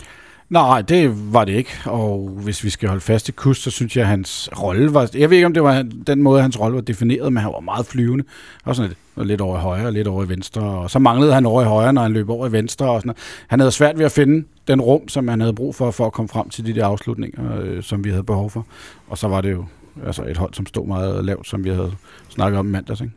Nej, 0.50 0.82
det 0.82 1.32
var 1.32 1.44
det 1.44 1.52
ikke. 1.52 1.70
Og 1.84 2.28
hvis 2.42 2.64
vi 2.64 2.70
skal 2.70 2.88
holde 2.88 3.00
fast 3.00 3.28
i 3.28 3.32
Kus, 3.32 3.58
så 3.58 3.70
synes 3.70 3.96
jeg, 3.96 4.02
at 4.02 4.08
hans 4.08 4.48
rolle 4.62 4.94
var... 4.94 5.10
Jeg 5.14 5.30
ved 5.30 5.36
ikke, 5.36 5.46
om 5.46 5.54
det 5.54 5.62
var 5.62 5.82
den 6.06 6.22
måde, 6.22 6.42
hans 6.42 6.60
rolle 6.60 6.74
var 6.74 6.80
defineret, 6.80 7.32
men 7.32 7.42
han 7.42 7.52
var 7.52 7.60
meget 7.60 7.86
flyvende. 7.86 8.24
Og 8.64 8.76
sådan 8.76 8.92
lidt, 9.16 9.28
lidt 9.28 9.40
over 9.40 9.58
i 9.58 9.60
højre 9.60 9.86
og 9.86 9.92
lidt 9.92 10.08
over 10.08 10.24
i 10.24 10.28
venstre. 10.28 10.62
Og 10.62 10.90
så 10.90 10.98
manglede 10.98 11.34
han 11.34 11.46
over 11.46 11.62
i 11.62 11.64
højre, 11.64 11.92
når 11.92 12.02
han 12.02 12.12
løb 12.12 12.30
over 12.30 12.46
i 12.46 12.52
venstre. 12.52 12.90
Og 12.90 13.00
sådan 13.00 13.08
noget. 13.08 13.18
Han 13.48 13.60
havde 13.60 13.72
svært 13.72 13.98
ved 13.98 14.04
at 14.04 14.12
finde 14.12 14.46
den 14.68 14.80
rum, 14.80 15.08
som 15.08 15.28
han 15.28 15.40
havde 15.40 15.54
brug 15.54 15.74
for, 15.74 15.90
for 15.90 16.06
at 16.06 16.12
komme 16.12 16.28
frem 16.28 16.48
til 16.48 16.66
de 16.66 16.74
der 16.74 16.86
afslutninger, 16.86 17.60
øh, 17.60 17.82
som 17.82 18.04
vi 18.04 18.10
havde 18.10 18.24
behov 18.24 18.50
for. 18.50 18.66
Og 19.08 19.18
så 19.18 19.28
var 19.28 19.40
det 19.40 19.50
jo 19.50 19.64
altså 20.06 20.22
et 20.22 20.36
hold, 20.36 20.54
som 20.54 20.66
stod 20.66 20.86
meget 20.86 21.24
lavt, 21.24 21.46
som 21.46 21.64
vi 21.64 21.70
havde 21.70 21.92
snakket 22.28 22.58
om 22.58 22.68
i 22.68 22.70
mandags. 22.70 23.00
Ikke? 23.00 23.12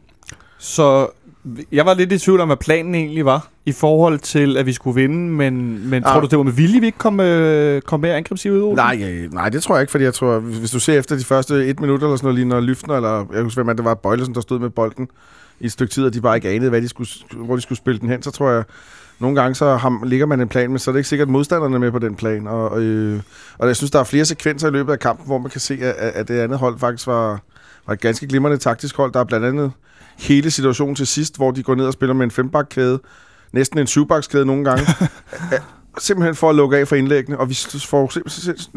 Så 0.58 1.08
jeg 1.72 1.86
var 1.86 1.94
lidt 1.94 2.12
i 2.12 2.20
tvivl 2.20 2.40
om, 2.40 2.48
hvad 2.48 2.58
planen 2.58 2.96
egentlig 2.96 3.26
var, 3.26 3.48
i 3.66 3.72
forhold 3.72 4.20
til, 4.20 4.58
at 4.58 4.66
vi 4.66 4.74
skulle 4.74 5.02
vinde, 5.02 5.32
men, 5.32 5.90
men 5.90 6.04
Ah. 6.06 6.12
tror 6.14 6.22
du, 6.22 6.28
det 6.28 6.38
var 6.38 6.44
med 6.44 6.52
vilje, 6.52 6.80
vi 6.80 6.86
ikke 6.86 6.98
kom, 6.98 7.20
øh, 7.20 7.82
kom 7.82 8.00
mere 8.00 8.16
aggressivt 8.16 8.58
ud? 8.62 8.76
Nej, 8.76 9.04
øh, 9.10 9.34
nej, 9.34 9.50
det 9.50 9.64
tror 9.64 9.76
jeg 9.76 9.82
ikke, 9.82 9.92
fordi 9.92 10.04
jeg 10.04 10.14
tror, 10.14 10.40
hvis, 10.40 10.72
du 10.72 10.80
ser 10.80 11.00
efter 11.00 11.16
de 11.18 11.24
første 11.24 11.66
et 11.68 11.80
minut 11.80 12.04
eller 12.04 12.16
sådan 12.16 12.26
noget, 12.26 12.36
lige 12.36 12.48
når 12.48 12.60
Lyftner, 12.60 12.96
eller 12.96 13.26
jeg 13.34 13.44
husker, 13.44 13.64
hvem 13.64 13.76
det 13.76 13.86
var, 13.86 13.94
Bøjlesen, 13.94 14.36
der 14.36 14.42
stod 14.42 14.60
med 14.60 14.70
bolden 14.70 15.08
i 15.60 15.66
et 15.66 15.72
stykke 15.72 15.94
tid, 15.94 16.06
og 16.06 16.14
de 16.14 16.22
bare 16.22 16.36
ikke 16.36 16.50
anede, 16.50 16.70
hvad 16.70 16.82
de 16.82 16.88
skulle, 16.90 17.10
hvor 17.32 17.56
de 17.56 17.62
skulle 17.62 17.78
spille 17.80 18.00
den 18.00 18.10
hen, 18.10 18.24
så 18.24 18.32
tror 18.32 18.50
jeg, 18.50 18.64
nogle 19.20 19.42
gange 19.42 19.56
så 19.56 19.76
har, 19.76 20.06
ligger 20.06 20.26
man 20.26 20.42
en 20.42 20.48
plan, 20.48 20.70
men 20.70 20.80
så 20.80 20.92
er 20.92 20.94
det 20.94 21.00
ikke 21.00 21.10
sikkert, 21.10 21.28
at 21.28 21.32
modstanderne 21.32 21.76
er 21.76 21.80
med 21.80 21.92
på 21.92 22.00
den 22.00 22.16
plan. 22.16 22.48
Og, 22.48 22.82
øh, 22.82 23.22
og 23.58 23.68
jeg 23.68 23.76
synes, 23.76 23.92
der 23.92 24.00
er 24.00 24.04
flere 24.04 24.26
sekvenser 24.26 24.68
i 24.68 24.72
løbet 24.72 24.92
af 24.94 25.00
kampen, 25.00 25.26
hvor 25.26 25.38
man 25.38 25.50
kan 25.52 25.62
se, 25.62 25.74
at, 25.82 25.94
at 25.94 26.28
det 26.28 26.40
andet 26.40 26.60
hold 26.60 26.80
faktisk 26.80 27.08
var, 27.08 27.40
var 27.88 27.94
et 27.94 28.00
ganske 28.02 28.28
glimrende 28.28 28.58
taktisk 28.58 28.98
hold. 28.98 29.14
Der 29.14 29.20
er 29.20 29.24
blandt 29.24 29.46
andet 29.46 29.72
hele 30.18 30.52
situationen 30.52 30.96
til 30.96 31.08
sidst, 31.08 31.36
hvor 31.38 31.52
de 31.52 31.64
går 31.64 31.76
ned 31.76 31.86
og 31.86 31.94
spiller 31.94 32.14
med 32.14 32.24
en 32.24 32.32
fembakkæde, 32.32 33.00
næsten 33.54 33.80
en 33.80 33.88
syvbakkæde 33.88 34.46
nogle 34.46 34.66
gange. 34.66 34.86
simpelthen 35.98 36.36
for 36.36 36.50
at 36.50 36.56
lukke 36.56 36.78
af 36.78 36.88
for 36.88 36.96
indlæggene, 36.96 37.40
og 37.40 37.50
vi 37.50 37.58
får 37.88 38.12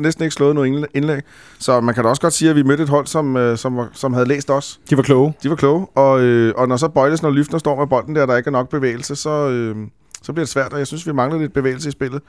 næsten 0.00 0.24
ikke 0.24 0.34
slået 0.34 0.54
noget 0.54 0.72
indlæ- 0.72 0.90
indlæg. 0.94 1.20
Så 1.58 1.80
man 1.80 1.94
kan 1.94 2.04
da 2.04 2.10
også 2.10 2.22
godt 2.22 2.32
sige, 2.32 2.50
at 2.50 2.56
vi 2.56 2.62
mødte 2.62 2.82
et 2.82 2.88
hold, 2.88 3.06
som, 3.06 3.36
øh, 3.36 3.58
som, 3.58 3.76
var, 3.76 3.88
som 3.92 4.12
havde 4.12 4.28
læst 4.28 4.50
os. 4.50 4.80
De 4.90 4.96
var 4.96 5.02
kloge. 5.02 5.34
De 5.42 5.50
var 5.50 5.56
kloge, 5.56 5.86
og, 5.94 6.20
øh, 6.20 6.54
og 6.56 6.68
når 6.68 6.76
så 6.76 6.88
Bøjlesen 6.88 7.26
og 7.26 7.32
Lyftner 7.32 7.58
står 7.58 7.78
med 7.78 7.86
bolden 7.86 8.16
der, 8.16 8.22
og 8.22 8.28
der 8.28 8.36
ikke 8.36 8.48
er 8.48 8.52
nok 8.52 8.68
bevægelse, 8.68 9.16
så, 9.16 9.30
øh, 9.30 9.76
så 10.22 10.32
bliver 10.32 10.44
det 10.44 10.52
svært, 10.52 10.72
og 10.72 10.78
jeg 10.78 10.86
synes, 10.86 11.06
vi 11.06 11.12
mangler 11.12 11.40
lidt 11.40 11.52
bevægelse 11.52 11.88
i 11.88 11.92
spillet. 11.92 12.22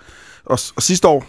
Og, 0.46 0.60
og 0.76 0.82
sidste 0.82 1.08
år, 1.08 1.26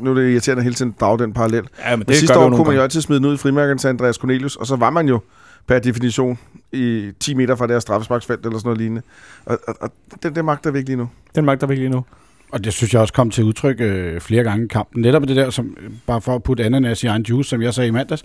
nu 0.00 0.10
er 0.10 0.14
det 0.14 0.30
irriterende 0.30 0.62
hele 0.62 0.74
tiden 0.74 0.92
at 0.94 1.00
drage 1.00 1.18
den 1.18 1.32
parallel, 1.32 1.68
Ja, 1.84 1.96
men 1.96 2.04
men 2.06 2.16
sidste 2.16 2.38
år 2.38 2.50
kunne 2.50 2.64
man 2.64 2.76
jo 2.76 2.82
altid 2.82 3.00
smide 3.00 3.18
den 3.18 3.26
ud 3.26 3.34
i 3.34 3.36
frimærken 3.36 3.78
til 3.78 3.88
Andreas 3.88 4.16
Cornelius, 4.16 4.56
og 4.56 4.66
så 4.66 4.76
var 4.76 4.90
man 4.90 5.08
jo 5.08 5.20
per 5.68 5.78
definition 5.78 6.38
i 6.72 7.10
10 7.20 7.34
meter 7.34 7.56
fra 7.56 7.66
deres 7.66 7.82
straffesparksfelt 7.82 8.46
eller 8.46 8.58
sådan 8.58 8.68
noget 8.68 8.78
lignende. 8.78 9.02
Og, 9.46 9.58
og, 9.68 9.74
og 9.80 9.90
det, 10.22 10.36
det 10.36 10.44
magter 10.44 10.70
vi 10.70 10.78
ikke 10.78 10.90
lige 10.90 10.96
nu. 10.96 11.08
Den 11.34 11.44
magter 11.44 11.66
vi 11.66 11.72
ikke 11.72 11.82
lige 11.82 11.94
nu. 11.94 12.04
Og 12.52 12.64
det 12.64 12.72
synes 12.72 12.92
jeg 12.92 13.00
også 13.00 13.14
kom 13.14 13.30
til 13.30 13.44
udtryk 13.44 13.80
øh, 13.80 14.20
flere 14.20 14.44
gange 14.44 14.64
i 14.64 14.68
kampen. 14.68 15.02
Netop 15.02 15.22
det 15.28 15.36
der, 15.36 15.50
som, 15.50 15.76
bare 16.06 16.20
for 16.20 16.34
at 16.34 16.42
putte 16.42 16.64
ananas 16.64 17.02
i 17.04 17.06
egen 17.06 17.22
juice, 17.22 17.50
som 17.50 17.62
jeg 17.62 17.74
sagde 17.74 17.88
i 17.88 17.90
mandags, 17.90 18.22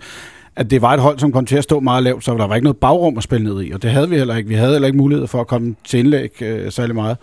at 0.56 0.70
det 0.70 0.82
var 0.82 0.94
et 0.94 1.00
hold, 1.00 1.18
som 1.18 1.32
kom 1.32 1.46
til 1.46 1.56
at 1.56 1.64
stå 1.64 1.80
meget 1.80 2.02
lavt, 2.02 2.24
så 2.24 2.34
der 2.34 2.46
var 2.46 2.54
ikke 2.54 2.64
noget 2.64 2.76
bagrum 2.76 3.16
at 3.16 3.22
spille 3.22 3.44
ned 3.44 3.62
i, 3.62 3.70
og 3.70 3.82
det 3.82 3.90
havde 3.90 4.10
vi 4.10 4.16
heller 4.16 4.36
ikke. 4.36 4.48
Vi 4.48 4.54
havde 4.54 4.72
heller 4.72 4.86
ikke 4.86 4.98
mulighed 4.98 5.26
for 5.26 5.40
at 5.40 5.46
komme 5.46 5.74
til 5.84 6.00
indlæg 6.00 6.42
øh, 6.42 6.72
særlig 6.72 6.94
meget. 6.94 7.16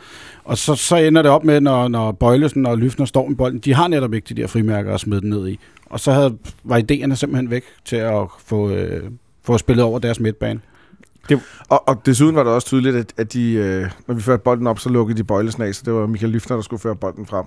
Og 0.44 0.58
så, 0.58 0.76
så 0.76 0.96
ender 0.96 1.22
det 1.22 1.32
op 1.32 1.44
med, 1.44 1.62
når, 1.62 1.88
når 1.88 2.12
Bøjlesen 2.12 2.66
og 2.66 2.78
Lyfner 2.78 3.06
står 3.06 3.28
med 3.28 3.38
bolden, 3.38 3.60
de 3.60 3.74
har 3.74 3.88
netop 3.88 4.14
ikke 4.14 4.36
de 4.36 4.42
der 4.42 4.48
frimærker 4.48 4.94
at 4.94 5.00
smide 5.00 5.22
den 5.22 5.30
ned 5.30 5.48
i. 5.48 5.60
Og 5.86 6.00
så 6.00 6.12
havde, 6.12 6.38
var 6.64 6.78
idéerne 6.80 7.16
simpelthen 7.16 7.50
væk 7.50 7.64
til 7.86 7.96
at 7.96 8.28
få, 8.46 8.70
øh, 8.70 9.04
få 9.44 9.58
spillet 9.58 9.86
over 9.86 10.00
deres 10.00 10.20
midtbane. 10.20 10.60
Og, 11.70 11.88
og 11.90 12.02
desuden 12.06 12.36
var 12.36 12.44
det 12.44 12.54
også 12.54 12.68
tydeligt, 12.68 12.96
at, 12.96 13.14
at 13.18 13.34
de, 13.34 13.54
øh, 13.54 13.86
når 14.08 14.16
vi 14.16 14.22
førte 14.22 14.44
bolden 14.44 14.68
op, 14.68 14.80
så 14.80 14.90
lukkede 14.90 15.18
de 15.18 15.24
Bøjlesen 15.24 15.64
af, 15.64 15.76
så 15.76 15.82
det 15.86 15.94
var 15.94 16.08
Michael 16.08 16.32
Lyftner, 16.32 16.58
der 16.58 16.62
skulle 16.64 16.80
føre 16.80 16.96
bolden 16.96 17.26
frem. 17.26 17.46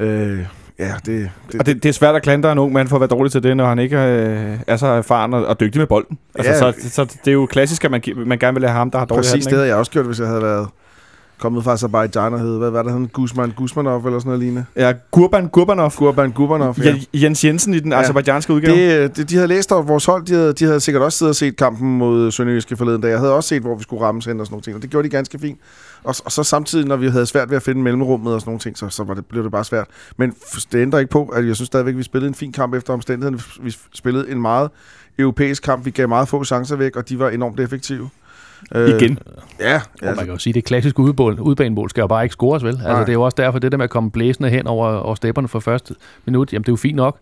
Øh, 0.00 0.44
ja, 0.78 0.94
det, 1.06 1.30
det, 1.52 1.60
Og 1.60 1.66
det, 1.66 1.82
det 1.82 1.88
er 1.88 1.92
svært 1.92 2.14
at 2.14 2.22
klandre 2.22 2.52
en 2.52 2.58
ung 2.58 2.72
mand 2.72 2.88
for 2.88 2.96
at 2.96 3.00
være 3.00 3.08
dårlig 3.08 3.32
til 3.32 3.42
det, 3.42 3.56
når 3.56 3.66
han 3.66 3.78
ikke 3.78 3.96
øh, 3.98 4.58
er 4.66 4.76
så 4.76 4.86
erfaren 4.86 5.34
og, 5.34 5.46
og 5.46 5.60
dygtig 5.60 5.78
med 5.78 5.86
bolden. 5.86 6.18
Altså, 6.34 6.52
Ja. 6.66 6.72
så, 6.72 6.90
så 6.90 7.04
det 7.04 7.28
er 7.28 7.32
jo 7.32 7.46
klassisk, 7.46 7.84
at 7.84 7.90
man, 7.90 8.02
man 8.16 8.38
gerne 8.38 8.54
vil 8.60 8.68
have 8.68 8.78
ham, 8.78 8.90
der 8.90 8.98
har 8.98 9.06
dårlig 9.06 9.20
præcis 9.20 9.44
det 9.46 9.52
havde 9.52 9.68
jeg 9.68 9.76
også 9.76 9.90
gjort, 9.92 10.06
hvis 10.06 10.18
jeg 10.20 10.28
havde 10.28 10.42
været 10.42 10.68
kommet 11.40 11.64
fra 11.64 11.72
Azerbaijan 11.72 12.34
og 12.34 12.40
hed, 12.40 12.58
hvad 12.58 12.70
var 12.70 12.82
det, 12.82 12.92
han 12.92 13.06
Guzman 13.06 13.50
Guzmanov 13.50 14.06
eller 14.06 14.18
sådan 14.18 14.28
noget 14.28 14.40
lignende. 14.40 14.64
Ja, 14.76 14.92
Gurban 15.10 15.48
Gurbanov. 15.48 15.92
Gurban 15.96 16.30
Gurbanov, 16.30 16.76
ja. 16.78 16.84
Ja. 16.84 17.20
Jens 17.22 17.44
Jensen 17.44 17.74
i 17.74 17.80
den 17.80 17.92
Ja. 17.92 18.00
azerbaijanske 18.00 18.52
udgave. 18.52 19.02
Det, 19.02 19.16
det, 19.16 19.30
de 19.30 19.34
havde 19.34 19.48
læst 19.48 19.72
over 19.72 19.82
vores 19.82 20.04
hold, 20.04 20.26
de 20.26 20.34
havde, 20.34 20.52
de 20.52 20.64
havde 20.64 20.80
sikkert 20.80 21.02
også 21.02 21.18
siddet 21.18 21.30
og 21.30 21.36
set 21.36 21.56
kampen 21.56 21.98
mod 21.98 22.30
Sønderjyske 22.30 22.76
forleden 22.76 23.00
dag. 23.00 23.10
Jeg 23.10 23.18
havde 23.18 23.34
også 23.34 23.48
set, 23.48 23.62
hvor 23.62 23.76
vi 23.76 23.82
skulle 23.82 24.02
ramme 24.04 24.22
hen 24.26 24.40
og 24.40 24.46
sådan 24.46 24.52
nogle 24.54 24.62
ting, 24.62 24.76
og 24.76 24.82
det 24.82 24.90
gjorde 24.90 25.08
de 25.08 25.10
ganske 25.10 25.38
fint. 25.38 25.58
Og, 26.04 26.14
og 26.24 26.32
så 26.32 26.42
samtidig, 26.42 26.86
når 26.86 26.96
vi 26.96 27.08
havde 27.08 27.26
svært 27.26 27.50
ved 27.50 27.56
at 27.56 27.62
finde 27.62 27.82
mellemrummet 27.82 28.34
og 28.34 28.40
sådan 28.40 28.48
nogle 28.48 28.60
ting, 28.60 28.78
så, 28.78 28.88
så 28.88 29.04
var 29.04 29.14
det, 29.14 29.26
blev 29.26 29.42
det 29.44 29.52
bare 29.52 29.64
svært. 29.64 29.86
Men 30.16 30.34
det 30.72 30.78
ændrer 30.82 30.98
ikke 30.98 31.10
på, 31.10 31.24
at 31.26 31.46
jeg 31.46 31.54
synes 31.56 31.66
stadigvæk, 31.66 31.92
at 31.94 31.98
vi 31.98 32.02
spillede 32.02 32.28
en 32.28 32.34
fin 32.34 32.52
kamp 32.52 32.74
efter 32.74 32.92
omstændighederne. 32.92 33.42
Vi 33.62 33.76
spillede 33.94 34.30
en 34.30 34.40
meget 34.40 34.70
europæisk 35.18 35.62
kamp. 35.62 35.84
Vi 35.84 35.90
gav 35.90 36.08
meget 36.08 36.28
få 36.28 36.44
chancer 36.44 36.76
væk, 36.76 36.96
og 36.96 37.08
de 37.08 37.18
var 37.18 37.28
enormt 37.28 37.60
effektive. 37.60 38.08
Øh, 38.74 38.88
Igen. 38.88 39.18
Ja, 39.60 39.72
Ja, 39.72 39.80
ja 40.02 40.14
man 40.14 40.24
kan 40.24 40.28
jo 40.28 40.38
sige, 40.38 40.50
at 40.50 40.54
det 40.54 40.64
klassiske 40.64 41.00
udbål, 41.00 41.40
udbanemål 41.40 41.90
skal 41.90 42.00
jo 42.00 42.06
bare 42.06 42.22
ikke 42.24 42.32
scores, 42.32 42.64
vel? 42.64 42.70
Altså, 42.70 42.88
Nej. 42.88 43.00
det 43.00 43.08
er 43.08 43.12
jo 43.12 43.22
også 43.22 43.34
derfor, 43.38 43.58
det 43.58 43.72
der 43.72 43.78
med 43.78 43.84
at 43.84 43.90
komme 43.90 44.10
blæsende 44.10 44.50
hen 44.50 44.66
over, 44.66 44.88
over 44.96 45.14
stepperne 45.14 45.48
for 45.48 45.60
første 45.60 45.94
minut, 46.26 46.52
jamen 46.52 46.62
det 46.62 46.68
er 46.68 46.72
jo 46.72 46.76
fint 46.76 46.96
nok. 46.96 47.18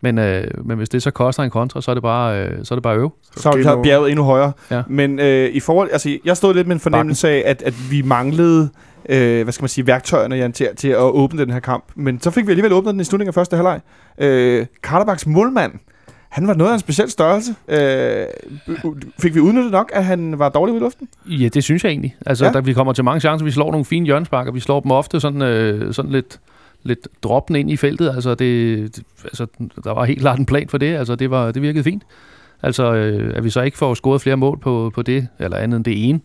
Men, 0.00 0.18
øh, 0.18 0.44
men 0.64 0.76
hvis 0.76 0.88
det 0.88 1.02
så 1.02 1.10
koster 1.10 1.42
en 1.42 1.50
kontra, 1.50 1.82
så 1.82 1.90
er 1.90 1.94
det 1.94 2.02
bare, 2.02 2.40
øh, 2.40 2.64
så 2.64 2.74
er 2.74 2.76
det 2.76 2.82
bare 2.82 2.96
øv. 2.96 3.12
Så 3.36 3.48
har 3.48 3.56
vi 3.56 3.62
så 3.62 3.80
bjerget 3.82 4.10
endnu 4.10 4.24
højere. 4.24 4.52
Ja. 4.70 4.82
Men 4.88 5.18
øh, 5.18 5.50
i 5.50 5.60
forhold, 5.60 5.88
altså, 5.92 6.18
jeg 6.24 6.36
stod 6.36 6.54
lidt 6.54 6.66
med 6.66 6.76
en 6.76 6.80
fornemmelse 6.80 7.28
af, 7.28 7.42
at, 7.46 7.62
at 7.62 7.74
vi 7.90 8.02
manglede 8.02 8.68
øh, 9.08 9.42
hvad 9.42 9.52
skal 9.52 9.62
man 9.62 9.68
sige, 9.68 9.86
værktøjerne 9.86 10.36
Jan, 10.36 10.52
til, 10.52 10.68
til 10.76 10.88
at 10.88 10.98
åbne 10.98 11.42
den 11.42 11.50
her 11.50 11.60
kamp. 11.60 11.84
Men 11.94 12.20
så 12.20 12.30
fik 12.30 12.46
vi 12.46 12.52
alligevel 12.52 12.72
åbnet 12.72 12.92
den 12.92 13.00
i 13.00 13.04
slutningen 13.04 13.28
af 13.28 13.34
første 13.34 13.56
halvleg. 13.56 13.80
Øh, 14.18 14.66
Karlebaks 14.82 15.26
målmand, 15.26 15.72
han 16.32 16.46
var 16.46 16.54
noget 16.54 16.70
af 16.70 16.74
en 16.74 16.80
speciel 16.80 17.10
størrelse. 17.10 17.54
Øh, 17.68 18.26
fik 19.18 19.34
vi 19.34 19.40
udnyttet 19.40 19.72
nok, 19.72 19.90
at 19.94 20.04
han 20.04 20.38
var 20.38 20.48
dårlig 20.48 20.72
ude 20.72 20.80
i 20.80 20.82
luften? 20.82 21.08
Ja, 21.26 21.48
det 21.48 21.64
synes 21.64 21.84
jeg 21.84 21.90
egentlig. 21.90 22.16
Altså, 22.26 22.44
Ja. 22.44 22.52
der, 22.52 22.60
vi 22.60 22.72
kommer 22.72 22.92
til 22.92 23.04
mange 23.04 23.20
chancer. 23.20 23.44
Vi 23.44 23.50
slår 23.50 23.70
nogle 23.70 23.84
fine 23.84 24.06
hjørnesparker. 24.06 24.52
Vi 24.52 24.60
slår 24.60 24.80
dem 24.80 24.90
ofte 24.90 25.20
sådan, 25.20 25.42
øh, 25.42 25.94
sådan 25.94 26.10
lidt 26.10 26.40
lidt 26.82 27.08
droppen 27.22 27.56
ind 27.56 27.70
i 27.70 27.76
feltet. 27.76 28.08
Altså, 28.08 28.34
det, 28.34 28.78
altså, 29.24 29.46
der 29.84 29.94
var 29.94 30.04
helt 30.04 30.20
klart 30.20 30.38
en 30.38 30.46
plan 30.46 30.68
for 30.68 30.78
det. 30.78 30.96
Altså, 30.96 31.14
det, 31.14 31.30
var, 31.30 31.50
det 31.52 31.62
virkede 31.62 31.84
fint. 31.84 32.02
Altså, 32.62 32.94
øh, 32.94 33.32
at 33.36 33.44
vi 33.44 33.50
så 33.50 33.60
ikke 33.62 33.78
får 33.78 33.94
scoret 33.94 34.20
flere 34.20 34.36
mål 34.36 34.58
på, 34.58 34.90
på 34.94 35.02
det, 35.02 35.28
eller 35.38 35.56
andet 35.56 35.76
end 35.76 35.84
det 35.84 36.08
ene, 36.08 36.20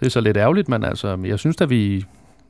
det 0.00 0.06
er 0.06 0.10
så 0.10 0.20
lidt 0.20 0.36
ærgerligt, 0.36 0.68
men 0.68 0.84
altså, 0.84 1.18
jeg 1.24 1.38
synes 1.38 1.56
at 1.60 1.70
vi, 1.70 2.04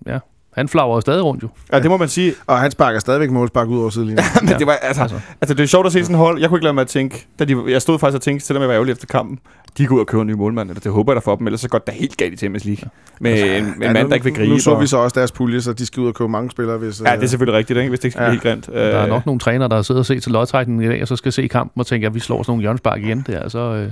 ja, 0.07 0.19
han 0.57 0.69
flager 0.69 1.01
stadig 1.01 1.25
rundt 1.25 1.43
jo. 1.43 1.49
Ja, 1.73 1.81
det 1.81 1.91
må 1.91 1.97
man 1.97 2.09
sige. 2.09 2.35
Og 2.47 2.59
han 2.59 2.71
sparker 2.71 2.99
stadigvæk 2.99 3.31
målspark 3.31 3.69
ud 3.69 3.81
over 3.81 3.91
sidelinjen. 3.91 4.25
Men 4.41 4.51
Ja, 4.51 4.59
det 4.59 4.67
var, 4.67 4.73
altså, 4.73 5.03
altså. 5.03 5.21
altså. 5.41 5.55
det 5.55 5.63
er 5.63 5.67
sjovt 5.67 5.87
at 5.87 5.93
se 5.93 6.03
sådan 6.03 6.15
et 6.15 6.19
hold. 6.19 6.41
Jeg 6.41 6.49
kunne 6.49 6.59
ikke 6.59 6.65
lade 6.65 6.75
mig 6.75 6.81
at 6.83 6.89
tænke, 6.89 7.27
da 7.39 7.45
de, 7.45 7.57
jeg 7.69 7.83
stod 7.83 7.99
faktisk 7.99 8.17
og 8.17 8.23
tænkte, 8.23 8.47
selvom 8.47 8.61
jeg 8.63 8.69
var 8.69 8.75
ærgerlig 8.75 8.93
efter 8.93 9.07
kampen, 9.07 9.39
de 9.79 9.87
går 9.87 9.95
ud 9.97 10.01
og 10.01 10.07
køber 10.07 10.23
en 10.23 10.29
ny 10.29 10.33
målmand, 10.33 10.69
eller 10.71 10.81
det 10.81 10.93
håber 10.93 11.13
jeg 11.13 11.23
da 11.23 11.25
for 11.31 11.37
dem, 11.37 11.47
ellers 11.47 11.61
så 11.61 11.69
går 11.69 11.79
det 11.79 11.87
da 11.87 11.93
helt 11.93 12.17
galt 12.17 12.33
i 12.35 12.37
Champions 12.37 12.65
League. 12.65 12.91
Med 13.21 13.31
altså, 13.31 13.47
en, 13.47 13.65
en 13.65 13.75
mand, 13.79 13.99
nu, 14.03 14.09
der 14.09 14.15
ikke 14.15 14.25
vil 14.25 14.35
gribe. 14.35 14.49
Nu 14.53 14.59
så 14.59 14.71
og- 14.71 14.81
vi 14.81 14.87
så 14.87 14.97
også 14.97 15.15
deres 15.21 15.33
pulje, 15.33 15.61
så 15.61 15.73
de 15.73 15.87
skal 15.87 16.01
ud 16.01 16.09
og 16.09 16.15
købe 16.15 16.29
mange 16.29 16.51
spillere. 16.51 16.79
Hvis, 16.79 17.03
Ja, 17.07 17.17
det 17.17 17.23
er 17.23 17.27
selvfølgelig 17.27 17.59
rigtigt, 17.59 17.79
ikke? 17.79 17.89
hvis 17.89 18.01
det 18.01 18.05
ikke 18.05 18.13
skal 18.13 18.23
Ja. 18.23 18.29
blive 18.31 18.41
helt 18.53 18.65
grimt. 18.67 18.67
Der 18.77 18.81
er 18.83 19.03
Øh, 19.03 19.09
nok 19.09 19.27
nogle 19.27 19.39
trænere, 19.39 19.69
der 19.69 19.83
sidder 19.83 19.99
og 19.99 20.07
ser 20.07 20.21
til 20.21 20.33
lodtrækningen 20.33 20.85
i 20.85 20.89
dag, 20.93 21.03
og 21.03 21.09
så 21.09 21.17
skal 21.17 21.33
se 21.33 21.49
kampen 21.49 21.81
og 21.81 21.87
tænke, 21.87 22.07
at 22.07 22.15
vi 22.15 22.21
slår 22.21 22.43
sådan 22.43 22.51
nogle 22.51 22.61
hjørnspark 22.63 23.01
igen. 23.03 23.25
Det 23.27 23.35
er 23.35 23.41
altså... 23.41 23.59
Øh, 23.59 23.91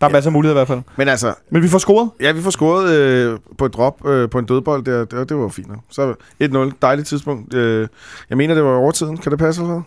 Der 0.00 0.06
er 0.06 0.10
masser 0.12 0.28
af 0.28 0.32
muligheder 0.32 0.56
i 0.56 0.58
hvert 0.58 0.68
fald. 0.68 0.80
Men 0.96 1.08
altså, 1.08 1.34
Men 1.50 1.62
vi 1.62 1.68
får 1.68 1.78
scoret. 1.78 2.10
ja, 2.20 2.32
vi 2.32 2.42
får 2.42 2.50
scoret 2.50 2.90
øh, 2.90 3.38
på 3.58 3.66
et 3.66 3.74
drop 3.74 4.06
øh, 4.08 4.30
på 4.30 4.38
en 4.38 4.44
dødbold 4.44 4.84
der. 4.84 5.04
Det, 5.04 5.28
det 5.28 5.36
var 5.36 5.48
fint. 5.48 5.68
nok. 5.68 5.78
Så 5.90 6.14
1-0. 6.42 6.70
Dejligt 6.82 7.08
tidspunkt. 7.08 7.54
Øh, 7.54 7.88
jeg 8.30 8.36
mener, 8.38 8.54
det 8.54 8.64
var 8.64 8.70
i 8.72 8.74
overtiden. 8.76 9.16
Kan 9.16 9.32
det 9.32 9.38
passe 9.38 9.60
eller 9.62 9.82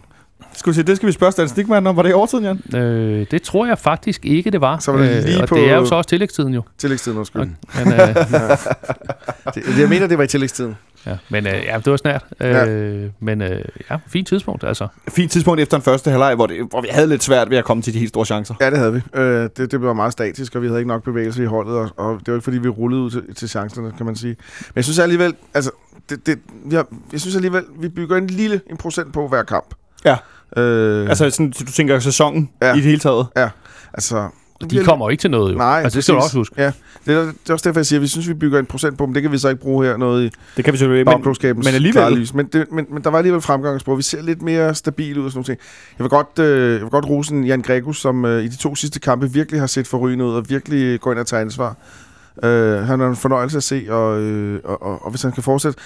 vi 0.72 0.74
se, 0.76 0.84
det 0.84 0.96
skal 0.98 1.08
vi 1.08 1.12
spørge 1.12 1.32
statistikmanden 1.32 1.88
om. 1.88 1.96
Var 1.96 2.04
det 2.04 2.10
i 2.10 2.14
overtiden, 2.14 2.44
Jan? 2.44 2.82
øh, 2.82 3.26
det 3.32 3.42
tror 3.42 3.66
jeg 3.66 3.78
faktisk 3.80 4.26
ikke, 4.26 4.52
det 4.52 4.62
var. 4.62 4.78
Så 4.80 4.92
var 4.92 5.00
det 5.00 5.24
lige 5.24 5.42
og 5.42 5.48
på- 5.48 5.56
det 5.56 5.70
er 5.70 5.76
jo 5.76 5.86
så 5.86 5.96
også 5.96 6.10
tillægstiden 6.10 6.54
jo. 6.54 6.62
Tillægstiden, 6.78 7.18
undskyld. 7.18 7.42
Men, 7.42 7.94
øh, 7.94 8.00
Det, 9.56 9.80
jeg 9.80 9.90
mener, 9.90 10.08
det 10.08 10.18
var 10.18 10.24
i 10.24 10.28
tillægstiden. 10.28 10.76
Ja, 11.06 11.18
men 11.30 11.48
øh, 11.48 11.54
ja, 11.54 11.78
det 11.78 11.92
var 11.92 11.98
snært. 11.98 12.24
Øh, 12.40 13.10
Men 13.20 13.42
øh, 13.42 13.66
ja, 13.92 13.98
fint 14.08 14.28
tidspunkt, 14.28 14.64
altså. 14.64 14.88
Fint 15.10 15.32
tidspunkt 15.32 15.62
efter 15.62 15.78
den 15.78 15.84
første 15.84 16.10
halvleg, 16.10 16.36
hvor, 16.36 16.48
det, 16.48 16.58
hvor 16.70 16.82
vi 16.82 16.88
havde 16.92 17.08
lidt 17.08 17.24
svært 17.24 17.50
ved 17.50 17.58
at 17.58 17.66
komme 17.66 17.84
til 17.84 17.94
de 17.94 18.00
helt 18.00 18.10
store 18.10 18.26
chancer. 18.26 18.56
Ja, 18.62 18.70
det 18.70 18.78
havde 18.78 18.94
vi. 18.94 19.02
Øh, 19.14 19.50
det, 19.58 19.72
det 19.72 19.80
blev 19.80 19.96
meget 19.96 20.12
statisk, 20.12 20.56
og 20.56 20.62
vi 20.62 20.68
havde 20.68 20.80
ikke 20.80 20.88
nok 20.88 21.04
bevægelse 21.04 21.44
i 21.44 21.46
holdet, 21.46 21.76
og, 21.76 21.90
og 21.98 22.20
det 22.20 22.28
var 22.28 22.34
ikke 22.34 22.44
fordi, 22.44 22.58
vi 22.58 22.70
rullede 22.70 23.02
ud 23.02 23.12
til, 23.12 23.36
til 23.36 23.50
chancerne, 23.50 23.92
kan 23.98 24.06
man 24.06 24.16
sige. 24.16 24.36
Men 24.60 24.74
jeg 24.76 24.84
synes 24.84 25.00
alligevel, 25.00 25.36
altså, 25.54 25.72
det, 26.10 26.26
det, 26.28 26.40
vi 26.66 26.76
har, 26.76 26.88
jeg 27.12 27.22
synes 27.22 27.36
alligevel, 27.36 27.64
vi 27.80 27.90
bygger 27.90 28.18
en 28.18 28.28
lille 28.28 28.62
en 28.70 28.78
procent 28.78 29.14
på 29.14 29.28
hver 29.28 29.44
kamp. 29.44 29.66
Ja. 30.06 30.16
Øh, 30.62 31.10
Altså, 31.10 31.30
sådan, 31.30 31.52
du 31.52 31.72
tænker 31.72 32.00
sæsonen 32.00 32.50
Ja. 32.62 32.68
ja. 32.68 32.74
i 32.74 32.76
det 32.78 32.84
hele 32.86 33.00
taget. 33.00 33.28
altså 33.94 34.30
De 34.70 34.84
kommer 34.84 35.06
jo 35.06 35.10
ikke 35.10 35.22
til 35.22 35.32
noget 35.32 35.54
jo. 35.54 35.58
Nej, 35.58 35.82
altså, 35.84 35.98
det 35.98 36.04
skal 36.04 36.16
du 36.16 36.20
også 36.20 36.38
huske. 36.38 36.56
Ja, 36.58 36.72
det 37.06 37.16
er, 37.16 37.22
det 37.22 37.50
er 37.50 37.54
også 37.54 37.70
derfor, 37.70 37.80
jeg 37.80 37.86
siger, 37.86 38.00
at 38.00 38.02
vi 38.02 38.08
synes, 38.08 38.28
vi 38.28 38.34
bygger 38.34 38.60
en 38.60 38.66
procent 38.66 38.98
på, 38.98 39.06
men 39.06 39.16
det 39.16 39.22
kan 39.22 39.32
vi 39.32 39.38
så 39.38 39.50
ikke 39.50 39.62
bruge 39.62 39.86
her 39.86 39.98
noget 39.98 40.24
i 40.26 40.30
Det 40.58 40.66
kan 40.66 40.74
vi 40.74 40.78
selvfølgelig 40.78 41.00
ikke. 41.00 41.10
Men, 41.10 41.16
bagklogskabens 41.18 41.66
men 41.66 41.76
alligevel- 41.76 41.92
klare 41.94 42.14
lys. 42.16 42.34
Men, 42.34 42.46
det, 42.46 42.66
men, 42.72 42.86
men 42.92 43.04
der 43.04 43.10
var 43.10 43.18
alligevel 43.18 43.42
fremgangsspor. 43.42 43.96
Vi 43.96 44.02
ser 44.04 44.22
lidt 44.22 44.42
mere 44.42 44.76
stabil 44.76 45.20
ud 45.20 45.26
og 45.26 45.32
sådan 45.32 45.38
nogle 45.38 45.46
ting. 45.46 45.60
Jeg 46.00 46.04
vil 46.04 46.10
godt, 46.10 46.40
øh, 46.40 46.74
jeg 46.74 46.82
vil 46.82 46.90
godt 46.90 47.06
rose 47.10 47.36
Jan 47.36 47.62
Gregus, 47.62 48.02
som 48.02 48.26
øh, 48.26 48.44
i 48.44 48.48
de 48.48 48.56
to 48.58 48.76
sidste 48.76 49.00
kampe 49.00 49.32
virkelig 49.32 49.60
har 49.60 49.68
set 49.68 49.88
forrygende 49.88 50.26
ud 50.26 50.34
og 50.34 50.50
virkelig 50.50 51.00
går 51.00 51.12
ind 51.12 51.20
og 51.20 51.28
tager 51.28 51.42
ansvar. 51.42 51.76
Øh, 52.44 52.78
han 52.88 53.02
er 53.02 53.10
en 53.10 53.16
fornøjelse 53.16 53.58
at 53.58 53.64
se, 53.64 53.86
og, 53.90 54.22
øh, 54.22 54.60
og, 54.64 54.82
og, 54.84 55.06
og 55.06 55.10
hvis 55.12 55.22
han 55.22 55.32
kan 55.32 55.44
fortsætte... 55.44 55.80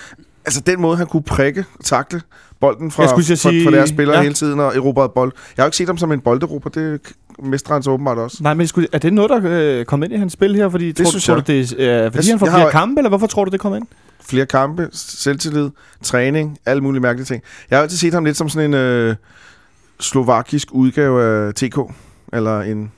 Altså 0.45 0.61
den 0.61 0.81
måde, 0.81 0.97
han 0.97 1.07
kunne 1.07 1.23
prikke, 1.23 1.65
takle 1.83 2.21
bolden 2.59 2.91
fra, 2.91 3.03
Jeg 3.03 3.09
skulle 3.09 3.25
til 3.25 3.37
fra, 3.37 3.49
sige- 3.49 3.63
fra 3.63 3.71
deres 3.71 3.89
spillere 3.89 4.13
ja. 4.15 4.19
ja. 4.19 4.23
hele 4.23 4.33
tiden 4.33 4.59
og 4.59 4.75
erobrede 4.75 5.09
bold. 5.15 5.31
Jeg 5.57 5.63
har 5.63 5.65
jo 5.65 5.67
ikke 5.67 5.77
set 5.77 5.87
ham 5.87 5.97
som 5.97 6.11
en 6.11 6.19
bolderober, 6.19 6.69
det 6.69 7.01
mestrer 7.43 7.73
han 7.73 7.83
så 7.83 7.91
åbenbart 7.91 8.17
også. 8.17 8.37
Nej, 8.43 8.53
men 8.53 8.67
skulle, 8.67 8.87
er 8.91 8.97
det 8.97 9.13
noget, 9.13 9.29
der 9.29 9.39
øh, 9.79 9.85
kom 9.85 10.03
ind 10.03 10.13
i 10.13 10.17
hans 10.17 10.33
spil 10.33 10.55
her? 10.55 10.69
Fordi, 10.69 10.87
Det 10.87 10.97
tror, 10.97 11.09
synes 11.09 11.25
tror 11.25 11.35
jeg. 11.35 11.47
du, 11.47 11.51
det 11.51 11.59
er 11.79 12.05
øh, 12.05 12.11
fordi 12.11 12.27
Jeg- 12.27 12.33
han 12.33 12.39
får 12.39 12.45
flere 12.45 12.59
har- 12.59 12.69
kampe, 12.69 12.99
eller 12.99 13.09
hvorfor 13.09 13.27
tror 13.27 13.45
du, 13.45 13.51
det 13.51 13.59
kom 13.59 13.75
ind? 13.75 13.85
flere 14.21 14.45
kampe, 14.45 14.89
selvtillid, 14.93 15.69
træning, 16.03 16.57
alle 16.65 16.83
mulige 16.83 17.01
mærkelige 17.01 17.25
ting. 17.25 17.43
Jeg 17.69 17.77
har 17.77 17.83
altid 17.83 17.97
set 17.97 18.13
ham 18.13 18.25
lidt 18.25 18.37
som 18.37 18.49
sådan 18.49 18.69
en 18.69 18.73
øh, 18.73 19.15
slovakisk 19.99 20.67
udgave 20.71 21.23
af 21.23 21.53
TK, 21.53 21.77
eller 22.33 22.61
en 22.61 22.91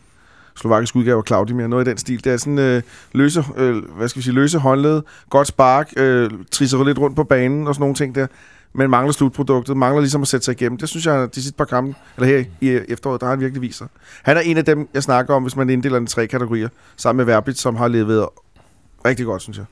slovakisk 0.58 0.96
udgave 0.96 1.18
af 1.18 1.24
Claudimir, 1.28 1.68
noget 1.68 1.88
i 1.88 1.90
den 1.90 1.98
stil. 1.98 2.24
Det 2.24 2.34
er 2.34 2.38
sådan 2.38 2.60
øh, 2.60 2.82
løse, 3.14 3.44
øh, 3.58 3.76
hvad 3.98 4.08
skal 4.08 4.20
vi 4.20 4.24
sige, 4.24 4.34
løse 4.34 4.58
håndled, 4.58 5.02
godt 5.30 5.48
spark, 5.48 5.94
øh, 5.98 6.30
trisser 6.52 6.84
lidt 6.84 7.00
rundt 7.00 7.16
på 7.16 7.24
banen 7.24 7.68
og 7.68 7.76
sådan 7.76 7.82
nogle 7.82 7.96
ting 7.96 8.16
der, 8.16 8.28
men 8.74 8.90
mangler 8.90 9.12
slutproduktet, 9.12 9.78
mangler 9.78 10.02
ligesom 10.02 10.22
at 10.22 10.28
sætte 10.28 10.46
sig 10.46 10.52
igennem. 10.52 10.78
Det 10.78 10.90
synes 10.90 11.06
jeg, 11.06 11.36
de 11.36 11.42
sidste 11.42 11.58
par 11.58 11.66
kampe, 11.66 11.96
eller 12.18 12.28
her 12.28 12.46
i 12.62 12.80
efteråret, 12.88 13.22
der 13.22 13.28
har 13.28 13.32
han 13.32 13.40
virkelig 13.40 13.74
sig. 13.74 13.88
Han 14.24 14.38
er 14.38 14.42
en 14.42 14.58
af 14.58 14.66
dem, 14.66 14.90
jeg 14.94 15.04
snakker 15.04 15.34
om, 15.34 15.44
hvis 15.44 15.56
man 15.56 15.70
inddeler 15.70 15.96
den 15.96 16.04
i 16.04 16.08
tre 16.08 16.28
kategorier, 16.28 16.70
sammen 16.98 17.18
med 17.18 17.34
Verbit, 17.34 17.58
som 17.58 17.76
har 17.76 17.88
leveret 17.88 18.28
rigtig 19.06 19.26
godt, 19.26 19.42
synes 19.42 19.58
jeg. 19.58 19.66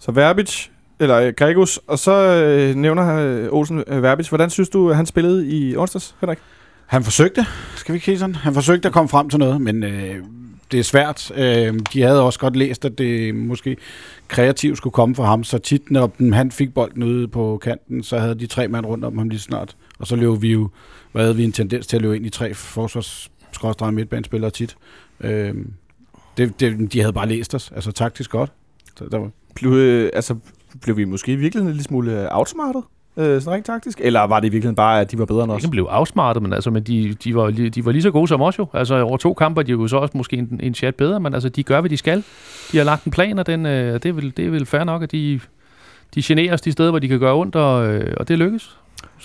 Så 0.00 0.12
Verbic, 0.12 0.68
eller 1.00 1.16
øh, 1.16 1.32
Gregus, 1.36 1.80
og 1.86 1.98
så 1.98 2.12
øh, 2.12 2.74
nævner 2.74 3.16
øh, 3.16 3.52
Olsen 3.52 3.84
øh, 3.86 4.02
Verbic. 4.02 4.28
Hvordan 4.28 4.50
synes 4.50 4.68
du, 4.68 4.90
at 4.90 4.96
han 4.96 5.06
spillede 5.06 5.46
i 5.46 5.76
onsdags, 5.76 6.14
Henrik? 6.20 6.38
Han 6.86 7.04
forsøgte, 7.04 7.46
skal 7.76 7.92
vi 7.92 7.96
ikke 7.96 8.04
sige 8.04 8.18
sådan? 8.18 8.34
Han 8.34 8.54
forsøgte 8.54 8.88
at 8.88 8.92
komme 8.92 9.08
frem 9.08 9.30
til 9.30 9.38
noget, 9.38 9.60
men 9.60 9.84
øh, 9.84 10.16
det 10.70 10.78
er 10.80 10.84
svært. 10.84 11.30
Øh, 11.34 11.74
de 11.92 12.02
havde 12.02 12.22
også 12.22 12.38
godt 12.38 12.56
læst, 12.56 12.84
at 12.84 12.98
det 12.98 13.34
måske 13.34 13.76
kreativt 14.28 14.76
skulle 14.76 14.92
komme 14.92 15.14
fra 15.14 15.24
ham, 15.24 15.44
så 15.44 15.58
tit, 15.58 15.90
når 15.90 16.06
den- 16.06 16.32
han 16.32 16.50
fik 16.50 16.74
bolden 16.74 17.02
ude 17.02 17.28
på 17.28 17.58
kanten, 17.62 18.02
så 18.02 18.18
havde 18.18 18.34
de 18.34 18.46
tre 18.46 18.68
mand 18.68 18.86
rundt 18.86 19.04
om 19.04 19.18
ham 19.18 19.28
lige 19.28 19.40
snart. 19.40 19.76
Og 19.98 20.06
så 20.06 20.16
løb 20.16 20.42
vi 20.42 20.52
jo, 20.52 20.68
hvad 21.12 21.22
havde 21.22 21.36
vi 21.36 21.44
en 21.44 21.52
tendens 21.52 21.86
til 21.86 21.96
at 21.96 22.02
løbe 22.02 22.16
ind 22.16 22.26
i 22.26 22.30
tre 22.30 22.54
forsvars 22.54 23.30
midtbanespillere 23.92 24.50
tit. 24.50 24.76
Øh, 25.20 25.54
det, 26.36 26.60
det, 26.60 26.92
de 26.92 27.00
havde 27.00 27.12
bare 27.12 27.28
læst 27.28 27.54
os, 27.54 27.72
altså 27.74 27.92
taktisk 27.92 28.30
godt. 28.30 28.52
Så 28.96 29.04
der 29.12 29.18
var, 29.18 29.30
Blev, 29.54 29.72
øh, 29.72 30.10
altså, 30.14 30.36
blev 30.82 30.96
vi 30.96 31.04
måske 31.04 31.32
i 31.32 31.36
virkeligheden 31.36 31.68
en 31.68 31.72
lille 31.74 31.84
smule 31.84 32.22
øh, 32.22 32.28
outsmartet? 32.30 32.82
Øh, 33.18 33.40
sådan 33.40 33.54
rent 33.54 33.66
taktisk? 33.66 34.00
Eller 34.02 34.20
var 34.20 34.40
det 34.40 34.48
i 34.48 34.50
virkeligheden 34.50 34.76
bare, 34.76 35.00
at 35.00 35.10
de 35.10 35.18
var 35.18 35.24
bedre 35.24 35.44
end 35.44 35.52
os? 35.52 35.62
Ikke 35.62 35.70
blev 35.70 35.86
afsmartet, 35.90 36.42
men, 36.42 36.52
altså, 36.52 36.70
men 36.70 36.82
de, 36.82 37.14
de, 37.24 37.34
var, 37.34 37.50
de 37.50 37.84
var 37.84 37.92
lige 37.92 38.02
så 38.02 38.10
gode 38.10 38.28
som 38.28 38.40
os 38.40 38.58
jo. 38.58 38.66
Altså 38.72 39.02
over 39.02 39.16
to 39.16 39.34
kampe, 39.34 39.62
de 39.62 39.72
er 39.72 39.76
jo 39.76 39.88
så 39.88 39.96
også 39.96 40.16
måske 40.16 40.36
en, 40.36 40.60
en 40.62 40.74
chat 40.74 40.94
bedre, 40.94 41.20
men 41.20 41.34
altså, 41.34 41.48
de 41.48 41.62
gør, 41.62 41.80
hvad 41.80 41.90
de 41.90 41.96
skal. 41.96 42.24
De 42.72 42.76
har 42.76 42.84
lagt 42.84 43.04
en 43.04 43.12
plan, 43.12 43.38
og 43.38 43.46
den, 43.46 43.66
øh, 43.66 43.94
det, 43.94 44.06
er 44.06 44.12
vel, 44.12 44.32
det 44.36 44.46
er 44.46 44.50
vel 44.50 44.66
fair 44.66 44.84
nok, 44.84 45.02
at 45.02 45.12
de, 45.12 45.40
de 46.14 46.22
generer 46.22 46.52
os 46.52 46.60
de 46.60 46.72
steder, 46.72 46.90
hvor 46.90 46.98
de 46.98 47.08
kan 47.08 47.18
gøre 47.18 47.34
ondt, 47.34 47.56
og, 47.56 47.86
øh, 47.86 48.14
og 48.16 48.28
det 48.28 48.38
lykkes. 48.38 48.76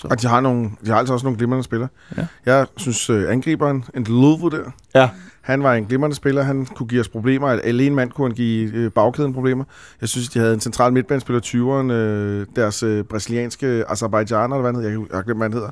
Så. 0.04 0.08
Og 0.12 0.22
de 0.22 0.28
har, 0.28 0.42
nogle, 0.42 0.70
de 0.86 0.90
har 0.90 0.98
altså 0.98 1.14
også 1.14 1.26
nogle 1.26 1.38
glimrende 1.38 1.64
spillere. 1.64 1.90
Ja. 2.18 2.28
Jeg 2.46 2.68
synes, 2.78 3.10
øh, 3.10 3.32
angriberen, 3.32 3.86
en 3.96 4.04
Lovo 4.04 4.50
der, 4.50 4.60
Ja. 4.96 5.10
han 5.42 5.64
var 5.64 5.74
en 5.74 5.86
glimrende 5.86 6.16
spiller. 6.16 6.44
Han 6.44 6.66
kunne 6.66 6.88
give 6.88 7.02
os 7.02 7.10
problemer. 7.10 7.48
Alene 7.48 7.96
mand 7.96 8.12
kunne 8.12 8.28
han 8.28 8.36
give 8.36 8.72
øh, 8.74 8.92
bagkæden 8.92 9.34
problemer. 9.34 9.64
Jeg 10.02 10.10
synes, 10.10 10.30
de 10.30 10.40
havde 10.40 10.54
en 10.54 10.60
central 10.60 10.94
midtbanespiller, 10.94 11.42
20'eren, 11.42 11.92
øh, 11.92 12.46
deres 12.56 12.84
øh, 12.84 13.04
brasilianske 13.04 13.84
Azerbaijaner, 13.90 14.56
eller 14.56 14.62
hvad 14.62 14.74
han 14.74 14.76
hedder. 14.76 14.90
Jeg, 15.00 15.16
jeg 15.16 15.24
glemt, 15.24 15.40
hvad 15.40 15.46
han 15.46 15.54
hedder. 15.54 15.70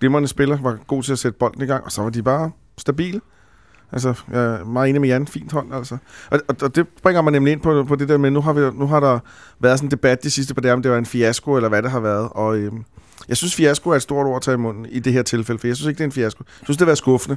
Glimrende 0.00 0.28
spiller, 0.28 0.58
var 0.62 0.78
god 0.86 1.02
til 1.02 1.12
at 1.12 1.18
sætte 1.18 1.38
bolden 1.38 1.62
i 1.62 1.66
gang, 1.66 1.84
og 1.84 1.92
så 1.92 2.02
var 2.02 2.10
de 2.10 2.22
bare 2.22 2.50
stabile. 2.78 3.20
Altså, 3.92 4.14
jeg 4.32 4.44
er 4.44 4.64
meget 4.64 4.88
enig 4.88 5.00
med 5.00 5.08
Jan. 5.08 5.26
Fint 5.26 5.52
hånd, 5.52 5.74
altså. 5.74 5.96
Og, 6.30 6.40
og, 6.48 6.56
og 6.62 6.76
det 6.76 6.86
bringer 7.02 7.22
mig 7.22 7.32
nemlig 7.32 7.52
ind 7.52 7.60
på, 7.60 7.84
på 7.88 7.96
det 7.96 8.08
der 8.08 8.18
med, 8.18 8.30
nu 8.30 8.40
har, 8.40 8.52
vi, 8.52 8.60
nu 8.78 8.86
har 8.86 9.00
der 9.00 9.18
været 9.60 9.78
sådan 9.78 9.86
en 9.86 9.90
debat 9.90 10.22
de 10.22 10.30
sidste 10.30 10.54
par 10.54 10.60
dage, 10.60 10.74
om 10.74 10.82
det 10.82 10.90
var 10.90 10.98
en 10.98 11.06
fiasko, 11.06 11.56
eller 11.56 11.68
hvad 11.68 11.82
det 11.82 11.90
har 11.90 12.00
været. 12.00 12.28
Og 12.30 12.56
øhm, 12.58 12.84
jeg 13.30 13.36
synes, 13.36 13.54
fiasko 13.54 13.90
er 13.90 13.96
et 13.96 14.02
stort 14.02 14.26
ord 14.26 14.36
at 14.36 14.42
tage 14.42 14.54
i 14.54 14.58
munden 14.58 14.86
i 14.86 14.98
det 14.98 15.12
her 15.12 15.22
tilfælde, 15.22 15.60
for 15.60 15.66
jeg 15.66 15.76
synes 15.76 15.88
ikke, 15.88 15.98
det 15.98 16.04
er 16.04 16.08
en 16.08 16.12
fiasko. 16.12 16.44
Jeg 16.46 16.64
synes, 16.64 16.76
det 16.76 16.88
er 16.88 16.94
skuffende. 16.94 17.36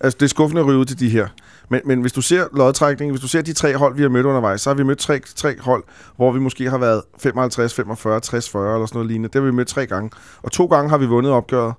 Altså, 0.00 0.16
det 0.20 0.26
er 0.26 0.28
skuffende 0.28 0.60
at 0.60 0.66
ryge 0.66 0.78
ud 0.78 0.84
til 0.84 0.98
de 1.00 1.08
her. 1.08 1.28
Men, 1.68 1.80
men 1.84 2.00
hvis 2.00 2.12
du 2.12 2.20
ser 2.20 2.44
lodtrækningen, 2.52 3.12
hvis 3.12 3.20
du 3.20 3.28
ser 3.28 3.42
de 3.42 3.52
tre 3.52 3.76
hold, 3.76 3.96
vi 3.96 4.02
har 4.02 4.08
mødt 4.08 4.26
undervejs, 4.26 4.60
så 4.60 4.70
har 4.70 4.74
vi 4.74 4.82
mødt 4.82 4.98
tre, 4.98 5.20
tre 5.36 5.60
hold, 5.60 5.84
hvor 6.16 6.32
vi 6.32 6.40
måske 6.40 6.70
har 6.70 6.78
været 6.78 7.02
55, 7.18 7.74
45, 7.74 8.20
60, 8.20 8.50
40 8.50 8.74
eller 8.74 8.86
sådan 8.86 8.96
noget 8.96 9.08
lignende. 9.08 9.28
Det 9.28 9.34
har 9.34 9.50
vi 9.50 9.52
mødt 9.52 9.68
tre 9.68 9.86
gange. 9.86 10.10
Og 10.42 10.52
to 10.52 10.66
gange 10.66 10.90
har 10.90 10.98
vi 10.98 11.06
vundet 11.06 11.32
opgøret. 11.32 11.74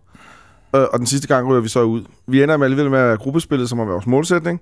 Øh, 0.75 0.81
og 0.93 0.99
den 0.99 1.07
sidste 1.07 1.27
gang 1.27 1.47
ryger 1.47 1.61
vi 1.61 1.67
så 1.67 1.83
ud. 1.83 2.03
Vi 2.27 2.43
ender 2.43 2.57
med 2.57 2.65
alligevel 2.65 2.91
med 2.91 2.99
at 2.99 3.07
være 3.07 3.17
gruppespillet, 3.17 3.69
som 3.69 3.79
er 3.79 3.85
vores 3.85 4.07
målsætning. 4.07 4.61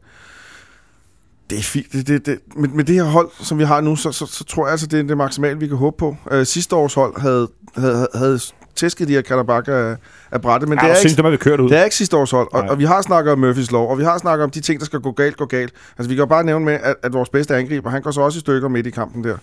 Det 1.50 1.57
er 1.57 1.63
fint. 1.63 1.91
Det, 1.91 2.07
det, 2.07 2.25
det. 2.25 2.39
Med, 2.55 2.69
med 2.69 2.83
det 2.83 2.95
her 2.95 3.03
hold, 3.03 3.29
som 3.39 3.59
vi 3.59 3.63
har 3.63 3.81
nu, 3.81 3.95
så, 3.95 4.12
så, 4.12 4.25
så 4.25 4.43
tror 4.43 4.65
jeg 4.65 4.71
altså, 4.71 4.88
det 4.88 5.00
er 5.00 5.03
det 5.03 5.17
maksimale, 5.17 5.59
vi 5.59 5.67
kan 5.67 5.77
håbe 5.77 5.98
på. 5.98 6.15
Øh, 6.31 6.45
sidste 6.45 6.75
års 6.75 6.93
hold 6.93 7.21
havde, 7.21 7.48
havde, 7.75 8.07
havde 8.15 8.39
tæsket 8.76 9.08
de 9.08 9.14
her 9.14 9.22
Karabak 9.22 9.68
af, 9.68 9.96
af 10.32 10.42
brættet, 10.42 10.70
men 10.70 10.78
ja, 10.78 10.82
det 10.82 10.86
er, 10.86 10.88
jeg 10.88 10.98
ikke, 10.98 11.00
synes, 11.00 11.16
det 11.16 11.24
var 11.24 11.30
vi 11.30 11.38
kørt 11.38 11.60
ud. 11.60 11.70
det 11.70 11.78
er 11.80 11.84
ikke 11.84 11.96
sidste 11.96 12.18
års 12.18 12.32
hold, 12.32 12.48
og, 12.54 12.60
Nej. 12.62 12.70
og 12.70 12.80
vi 12.80 12.86
har 12.86 13.02
snakket 13.02 13.32
om 13.34 13.40
Murphys 13.40 13.72
lov, 13.72 13.90
og 13.92 13.98
vi 13.98 14.04
har 14.04 14.18
snakket 14.18 14.44
om 14.44 14.50
de 14.50 14.60
ting, 14.62 14.80
der 14.80 14.86
skal 14.86 15.00
gå 15.00 15.12
galt, 15.12 15.38
gå 15.38 15.46
galt. 15.46 15.74
Altså, 15.98 16.10
vi 16.10 16.16
kan 16.16 16.22
jo 16.22 16.26
bare 16.26 16.44
nævne 16.44 16.66
med, 16.66 16.74
at, 16.84 16.96
at 17.04 17.14
vores 17.14 17.30
bedste 17.30 17.56
angriber, 17.56 17.90
han 17.90 18.02
går 18.02 18.12
så 18.12 18.22
også 18.22 18.38
i 18.38 18.40
stykker 18.40 18.68
midt 18.70 18.88
i 18.88 18.90
kampen 18.90 19.24
der. 19.24 19.36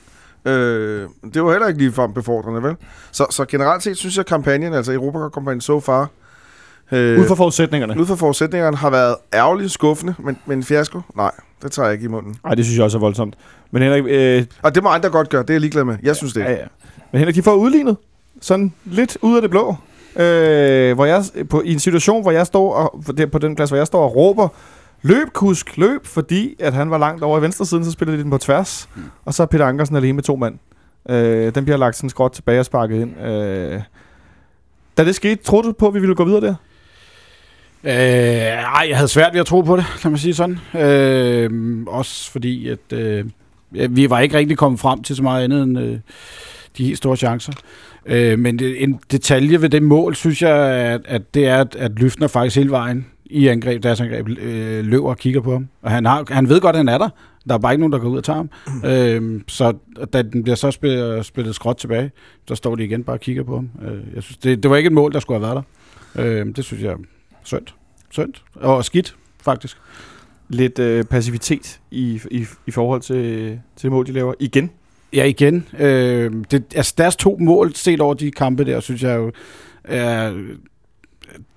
Øh, 0.45 1.09
det 1.35 1.45
var 1.45 1.51
heller 1.51 1.69
ikke 1.69 1.79
lige 1.81 1.93
frem 1.93 2.13
befordrende, 2.13 2.63
vel? 2.63 2.75
Så, 3.13 3.27
så 3.31 3.45
generelt 3.45 3.83
set 3.83 3.97
synes 3.97 4.17
jeg, 4.17 4.21
at 4.21 4.27
kampagnen, 4.27 4.75
altså 4.75 4.93
Europa-kampagnen 4.93 5.61
so 5.61 5.81
far, 5.81 6.09
øh, 6.93 7.21
Ud 7.21 7.25
fra 7.29 7.35
forudsætningerne. 7.35 8.01
ud 8.01 8.07
fra 8.07 8.15
forudsætningerne, 8.15 8.77
har 8.77 8.91
været 8.91 9.17
ærgerligt 9.35 9.73
skuffende, 9.73 10.15
men, 10.19 10.39
men 10.47 10.59
en 10.59 10.65
fiasko? 10.65 11.01
Nej, 11.17 11.31
det 11.63 11.73
tager 11.73 11.87
jeg 11.87 11.93
ikke 11.95 12.05
i 12.05 12.09
munden. 12.09 12.37
Nej, 12.45 12.55
det 12.55 12.65
synes 12.65 12.77
jeg 12.77 12.85
også 12.85 12.99
er 12.99 13.01
voldsomt. 13.01 13.35
Men 13.71 13.83
Henrik, 13.83 14.05
øh, 14.09 14.45
Og 14.63 14.75
det 14.75 14.83
må 14.83 14.89
andre 14.89 15.09
godt 15.11 15.29
gøre, 15.29 15.43
det 15.43 15.51
er 15.51 15.55
jeg 15.55 15.61
ligeglad 15.61 15.85
med. 15.85 15.97
Jeg 16.03 16.17
synes 16.17 16.33
det. 16.33 16.41
Ja, 16.41 16.51
ja. 16.51 16.65
Men 17.13 17.19
Henrik, 17.19 17.35
de 17.35 17.43
får 17.43 17.55
udlignet 17.55 17.97
sådan 18.41 18.73
lidt 18.85 19.19
ud 19.23 19.37
af 19.37 19.43
det 19.43 19.51
blå. 19.51 19.77
Øh, 20.17 20.95
hvor 20.95 21.05
jeg, 21.05 21.25
på, 21.51 21.63
I 21.63 21.73
en 21.73 21.79
situation, 21.79 22.23
hvor 22.23 22.31
jeg 22.31 22.47
står 22.47 22.75
og, 22.75 23.05
på 23.33 23.39
den 23.39 23.57
plads, 23.57 23.71
hvor 23.71 23.77
jeg 23.77 23.87
står 23.87 24.05
og 24.05 24.17
råber, 24.17 24.49
løb, 25.03 25.29
kusk, 25.33 25.77
løb, 25.77 26.07
fordi 26.07 26.55
at 26.59 26.73
han 26.73 26.91
var 26.91 26.99
langt 26.99 27.23
over 27.23 27.39
i 27.39 27.43
venstre 27.43 27.67
siden, 27.67 27.85
så 27.85 27.91
spillede 27.91 28.19
de 28.19 28.23
den 28.23 28.31
på 28.31 28.39
tværs. 28.39 28.89
Mm. 28.95 29.03
Og 29.25 29.35
så 29.35 29.43
er 29.43 29.47
Peter 29.47 29.67
Ankersen 29.67 29.97
alene 29.97 30.13
med 30.13 30.23
to 30.23 30.37
mand. 30.37 30.59
Øh, 31.09 31.55
den 31.55 31.65
bliver 31.65 31.77
lagt 31.77 31.97
sådan 31.97 32.11
skråt 32.11 32.33
tilbage 32.33 32.61
og 32.61 32.67
sparket 32.67 33.01
ind. 33.01 33.21
Øh, 33.21 33.81
Da 34.97 35.05
det 35.05 35.15
skete, 35.15 35.43
troede 35.45 35.69
du 35.69 35.73
på, 35.73 35.89
at 35.89 35.95
vi 35.95 36.01
ville 36.01 36.15
gå 36.15 36.25
videre 36.25 36.41
der? 36.41 36.55
Øh, 37.85 37.93
ej, 37.93 38.87
jeg 38.89 38.97
havde 38.97 39.09
svært 39.09 39.33
ved 39.33 39.41
at 39.41 39.47
tro 39.47 39.61
på 39.61 39.77
det, 39.77 39.85
kan 40.01 40.11
man 40.11 40.19
sige 40.19 40.35
sådan. 40.35 40.59
Øh, 40.83 41.51
også 41.87 42.31
fordi, 42.31 42.69
at 42.69 42.93
øh, 42.93 43.25
vi 43.71 44.11
var 44.11 44.21
ikke 44.21 44.39
rigtig 44.39 44.59
kommet 44.59 44.81
frem 44.81 45.03
til 45.03 45.17
så 45.17 45.23
meget 45.23 45.45
andet 45.45 45.63
end 45.63 45.79
øh, 45.79 45.99
de 46.79 46.85
helt 46.85 46.99
store 46.99 47.17
chancer. 47.17 47.53
Øh, 48.07 48.39
men 48.39 48.59
det, 48.59 48.83
en 48.83 49.01
detalje 49.11 49.63
ved 49.63 49.69
det 49.69 49.83
mål, 49.83 50.15
synes 50.15 50.43
jeg, 50.43 50.57
at, 50.71 51.01
at 51.05 51.35
det 51.35 51.47
er, 51.47 51.59
at, 51.59 51.77
at 51.77 51.93
Lyftner 51.93 52.29
faktisk 52.29 52.57
hele 52.57 52.71
vejen 52.71 53.07
i 53.25 53.49
angreb, 53.49 53.83
deres 53.83 54.01
angreb, 54.01 54.29
øh, 54.29 54.85
løber 54.85 55.09
og 55.09 55.19
kigger 55.19 55.41
på 55.41 55.53
ham. 55.53 55.69
Og 55.83 55.91
han, 55.91 56.05
har, 56.05 56.25
han 56.31 56.49
ved 56.49 56.61
godt, 56.61 56.77
at 56.77 56.79
han 56.79 56.89
er 56.89 56.99
der. 56.99 57.09
Der 57.49 57.55
er 57.55 57.59
bare 57.59 57.73
ikke 57.73 57.81
nogen, 57.81 57.93
der 57.93 57.99
går 57.99 58.09
ud 58.09 58.17
og 58.17 58.25
tager 58.25 58.37
ham. 58.37 58.51
øh, 58.91 59.41
så 59.49 59.73
da 60.13 60.23
den 60.23 60.43
bliver 60.43 60.57
så 60.57 60.71
spillet, 60.71 61.27
spillet 61.27 61.55
skråt 61.55 61.77
tilbage, 61.77 62.11
så 62.49 62.55
står 62.55 62.77
de 62.77 62.85
igen 62.85 63.05
bare 63.05 63.17
og 63.17 63.21
kigger 63.21 63.43
på 63.43 63.55
ham. 63.55 63.71
Øh, 63.83 64.15
jeg 64.15 64.23
synes, 64.23 64.37
det, 64.37 64.63
det 64.63 64.71
var 64.71 64.77
ikke 64.77 64.87
et 64.87 64.93
mål, 64.93 65.13
der 65.13 65.21
skulle 65.21 65.41
have 65.41 65.55
været 65.55 65.65
der. 66.17 66.25
Øh, 66.25 66.47
det 66.57 66.65
synes 66.65 66.83
jeg 66.83 66.93
er 66.93 66.97
synd. 67.43 67.67
Synd. 68.11 68.33
Og 68.55 68.85
skidt, 68.85 69.17
faktisk. 69.43 69.77
Lidt 70.49 70.79
øh, 70.79 71.05
passivitet 71.05 71.81
i, 71.91 72.21
i, 72.31 72.45
i 72.67 72.71
forhold 72.71 73.01
til, 73.01 73.61
til 73.77 73.91
mål, 73.91 74.07
de 74.07 74.13
laver. 74.13 74.35
Igen. 74.41 74.71
Ja, 75.13 75.25
igen. 75.25 75.69
Øh, 75.79 76.33
det, 76.51 76.65
altså 76.75 76.95
deres 76.99 77.17
to 77.17 77.37
mål 77.41 77.75
set 77.75 78.01
over 78.01 78.15
de 78.15 78.31
kampe 78.31 78.65
der, 78.65 78.81
synes 78.81 79.03
jeg 79.03 79.17
jo 79.17 79.33
er 79.85 80.35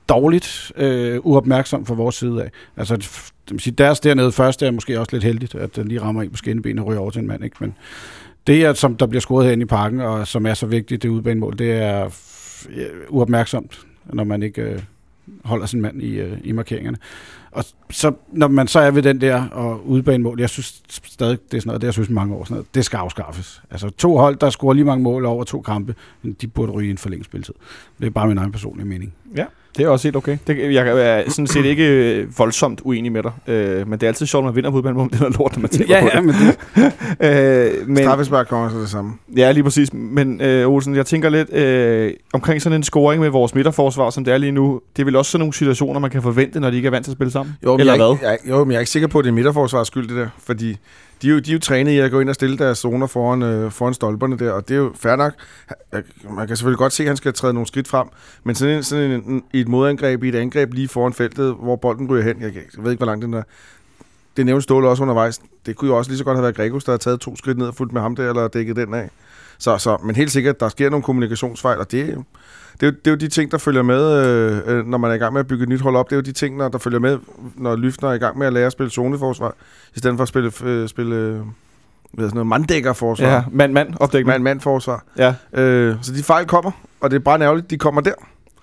dårligt 0.10 0.72
øh, 0.77 1.20
uopmærksom 1.24 1.86
fra 1.86 1.94
vores 1.94 2.15
side 2.15 2.44
af. 2.44 2.51
Altså, 2.77 2.96
det 2.96 3.51
vil 3.51 3.60
sige, 3.60 3.74
deres 3.74 4.00
dernede 4.00 4.32
første 4.32 4.65
er 4.65 4.72
måske 4.72 5.00
også 5.00 5.10
lidt 5.15 5.24
heldigt, 5.24 5.56
at 5.56 5.75
den 5.75 5.88
lige 5.88 6.01
rammer 6.01 6.24
ind 6.24 6.32
på 6.32 6.38
skinnebenet 6.38 6.79
og 6.79 6.88
ryger 6.88 7.00
over 7.00 7.12
til 7.12 7.20
en 7.20 7.27
mand. 7.27 7.44
Ikke? 7.44 7.56
Men 7.60 7.75
det, 8.48 8.65
er, 8.65 8.74
som 8.74 8.96
der 8.96 9.06
bliver 9.06 9.22
scoret 9.22 9.46
herinde 9.46 9.63
i 9.63 9.65
parken, 9.65 10.00
og 10.01 10.27
som 10.27 10.46
er 10.46 10.53
så 10.53 10.65
vigtigt, 10.65 11.03
det 11.03 11.10
udbanemål, 11.10 11.58
det 11.58 11.72
er 11.72 12.08
f- 12.08 12.70
uopmærksomt, 13.10 13.79
når 14.06 14.24
man 14.24 14.44
ikke 14.44 14.62
øh, 14.62 14.79
holder 15.44 15.65
sin 15.65 15.82
mand 15.82 16.01
i, 16.01 16.20
øh, 16.20 16.38
i 16.44 16.51
markeringerne. 16.51 16.98
Og 17.51 17.63
så, 17.91 18.12
når 18.32 18.48
man 18.48 18.68
så 18.68 18.79
er 18.79 18.91
ved 18.91 19.03
den 19.03 19.22
der 19.22 19.48
og 19.48 19.88
udbanemål, 19.88 20.39
jeg 20.39 20.50
synes 20.50 20.82
stadig, 21.03 21.38
det 21.51 21.58
er 21.58 21.62
sådan 21.62 21.68
noget, 21.70 21.82
det 21.82 21.88
jeg 21.88 21.94
synes 21.94 22.10
mange 22.10 22.36
år, 22.36 22.44
sådan 22.44 22.56
noget, 22.56 22.75
det 22.75 22.86
skal 22.86 22.98
afskaffes. 22.98 23.62
Altså 23.72 23.89
to 23.89 24.18
hold, 24.18 24.36
der 24.36 24.50
scorer 24.50 24.74
lige 24.74 24.86
mange 24.86 25.03
mål 25.03 25.25
over 25.25 25.44
to 25.44 25.62
kampe, 25.62 25.96
de 26.41 26.48
burde 26.48 26.72
ryge 26.72 26.88
i 26.88 26.91
en 26.91 26.98
forlænget 26.98 27.25
spilletid. 27.25 27.53
Det 28.00 28.06
er 28.06 28.10
bare 28.10 28.27
min 28.27 28.38
egen 28.38 28.51
personlige 28.51 28.88
mening. 28.88 29.13
Det 29.77 29.86
er 29.86 29.89
også 29.89 30.07
helt 30.07 30.15
okay. 30.15 30.38
Det, 30.48 30.74
jeg 30.74 30.88
er 31.19 31.29
sådan 31.29 31.48
set 31.48 31.65
ikke 31.65 31.88
øh, 32.15 32.39
voldsomt 32.39 32.81
uenig 32.83 33.12
med 33.12 33.24
dig. 33.24 33.31
Øh, 33.48 33.88
men 33.88 34.00
det 34.00 34.03
er 34.03 34.07
altid 34.07 34.25
sjovt, 34.25 34.43
når 34.43 34.51
man 34.51 34.55
vinder 34.55 34.71
på 34.71 34.77
udbanen, 34.77 34.98
men 34.98 35.09
det 35.09 35.21
er 35.21 35.29
lort, 35.29 35.55
når 35.55 35.59
man 35.62 35.69
taber 35.69 35.95
Ja, 35.95 36.01
på 36.01 36.09
ja, 36.13 36.17
det. 36.17 36.25
men 36.25 36.36
det, 36.36 37.79
øh, 37.81 37.88
men, 37.88 37.98
Straffespark 37.98 38.48
kommer 38.48 38.69
så 38.69 38.79
det 38.79 38.89
samme. 38.89 39.13
Ja, 39.38 39.51
lige 39.51 39.63
præcis. 39.63 39.93
Men 39.93 40.41
øh, 40.41 40.67
Olsen, 40.69 40.95
jeg 40.95 41.05
tænker 41.05 41.29
lidt 41.29 41.53
øh, 41.53 42.13
omkring 42.33 42.62
sådan 42.62 42.75
en 42.79 42.83
scoring 42.83 43.21
med 43.21 43.29
vores 43.29 43.55
midterforsvar, 43.55 44.09
som 44.09 44.25
det 44.25 44.33
er 44.33 44.38
lige 44.38 44.51
nu. 44.51 44.81
Det 44.95 45.01
er 45.03 45.05
vel 45.05 45.15
også 45.15 45.31
sådan 45.31 45.39
nogle 45.39 45.53
situationer, 45.53 46.00
man 46.00 46.09
kan 46.12 46.21
forvente, 46.21 46.59
når 46.59 46.69
de 46.69 46.75
ikke 46.75 46.88
er 46.88 46.91
vant 46.91 47.05
til 47.05 47.12
at 47.12 47.17
spille 47.17 47.31
sammen? 47.31 47.55
Jo, 47.65 47.71
men 47.71 47.79
Eller 47.79 47.93
jeg, 47.93 48.01
er 48.01 48.05
hvad? 48.05 48.13
ikke- 48.15 48.25
jeg, 48.25 48.38
er- 48.53 48.57
jo, 48.57 48.63
men 48.63 48.71
jeg 48.71 48.77
er 48.77 48.81
ikke 48.81 48.91
sikker 48.91 49.07
på, 49.07 49.19
at 49.19 49.25
det 49.25 49.29
er 49.31 49.33
midterforsvars 49.36 49.88
skyld, 49.88 50.07
det 50.07 50.17
der. 50.17 50.27
Fordi 50.45 50.77
de 51.22 51.28
er 51.28 51.32
jo, 51.32 51.40
de 51.40 51.52
er 51.52 51.54
jo 51.54 51.60
trænet 51.60 51.92
i 51.92 51.98
at 51.98 52.12
gå 52.12 52.20
ind 52.20 52.30
og 52.30 52.36
stille 52.36 52.58
deres 52.58 52.78
zoner 52.78 53.08
foran, 53.08 53.44
øh, 53.44 53.72
foran 53.72 53.94
stolperne 53.94 54.38
der, 54.38 54.52
og 54.52 54.68
det 54.68 54.76
er 54.76 54.80
jo 54.80 54.92
fair 54.96 55.16
nok. 55.16 55.34
Øh, 55.94 56.04
man 56.30 56.48
kan 56.48 56.58
selvfølgelig 56.58 56.78
godt 56.78 56.94
se, 56.94 57.04
at 57.04 57.08
han 57.08 57.18
skal 57.18 57.34
træde 57.34 57.54
nogle 57.54 57.68
skridt 57.68 57.88
frem, 57.88 58.08
men 58.44 58.56
sådan, 58.56 58.76
en, 58.76 58.84
sådan 58.84 59.12
en, 59.12 59.24
en, 59.24 59.44
et 59.54 59.68
modangreb, 59.68 60.24
i 60.24 60.30
et 60.30 60.36
angreb 60.36 60.74
lige 60.74 60.88
foran 60.88 61.14
feltet, 61.14 61.56
hvor 61.62 61.76
bolden 61.76 62.10
ryger 62.10 62.24
hen, 62.24 62.42
jeg, 62.42 62.56
jeg 62.56 62.64
ved 62.84 62.92
ikke, 62.92 63.00
hvor 63.00 63.06
langt 63.06 63.26
den 63.26 63.34
er. 63.34 63.44
Det 64.38 64.46
nævnte 64.46 64.62
Ståle 64.62 64.90
også 64.90 65.04
undervejs. 65.04 65.42
Det 65.66 65.76
kunne 65.76 65.90
jo 65.90 65.98
også 65.98 66.12
lige 66.12 66.18
så 66.18 66.24
godt 66.24 66.38
have 66.38 66.44
været 66.44 66.56
Gregos, 66.56 66.84
der 66.84 66.92
havde 66.92 67.04
taget 67.04 67.20
to 67.20 67.36
skridt 67.36 67.58
ned 67.58 67.68
og 67.68 67.76
fulgt 67.76 67.94
med 67.94 68.02
ham 68.02 68.16
der, 68.16 68.30
eller 68.30 68.48
dækket 68.48 68.76
den 68.76 68.94
af. 68.94 69.10
Så, 69.60 69.78
så, 69.78 69.98
men 70.04 70.16
helt 70.16 70.32
sikkert, 70.32 70.60
der 70.60 70.70
sker 70.70 70.89
nogle 70.89 71.04
kommunikationsfejl, 71.04 71.78
og 71.80 71.92
det, 71.92 72.01
er 72.01 72.13
jo- 72.13 72.24
det, 72.80 72.88
er 72.88 72.92
jo, 72.92 72.92
det 72.92 73.08
er 73.08 73.12
jo 73.12 73.18
de 73.18 73.28
ting, 73.28 73.51
der 73.51 73.58
følger 73.58 73.82
med, 73.84 74.25
øh, 74.25 74.62
øh, 74.66 74.86
når 74.86 74.98
man 74.98 75.12
er 75.12 75.16
i 75.16 75.18
gang 75.18 75.34
med 75.34 75.39
at 75.39 75.48
bygge 75.48 75.63
et 75.63 75.70
nyt 75.70 75.82
hold 75.82 75.96
op. 75.96 76.10
Det 76.10 76.16
er 76.16 76.18
jo 76.18 76.22
de 76.22 76.32
ting, 76.32 76.60
der, 76.60 76.70
der 76.70 76.78
følger 76.78 77.00
med, 77.00 77.18
når 77.55 77.75
Lyftner 77.75 78.10
er 78.10 78.14
i 78.14 78.18
gang 78.18 78.38
med 78.38 78.48
at 78.48 78.53
lære 78.53 78.66
at 78.66 78.72
spille 78.72 78.90
zoneforsvar, 78.90 79.55
i 79.96 80.00
stedet 80.00 80.18
for 80.18 80.22
at 80.22 80.27
spille, 80.27 80.51
øh, 80.64 80.90
spille 80.90 81.16
øh, 81.16 81.31
hvad 81.31 81.42
hedder 82.16 82.27
sådan 82.29 82.33
noget, 82.33 82.48
manddækkerforsvar. 82.48 83.27
Ja, 83.27 83.44
mand-mand 83.51 83.94
opdækning. 84.00 84.27
Mand-mand-forsvar. 84.27 85.03
Ja, 85.18 85.33
Øh, 85.53 85.96
så 86.01 86.14
de 86.14 86.24
fejl 86.24 86.46
kommer, 86.46 86.72
og 87.01 87.12
det 87.12 87.16
er 87.16 87.20
bare 87.24 87.42
ærgerligt, 87.42 87.70
de 87.70 87.77
kommer 87.77 88.01
der. 88.01 88.14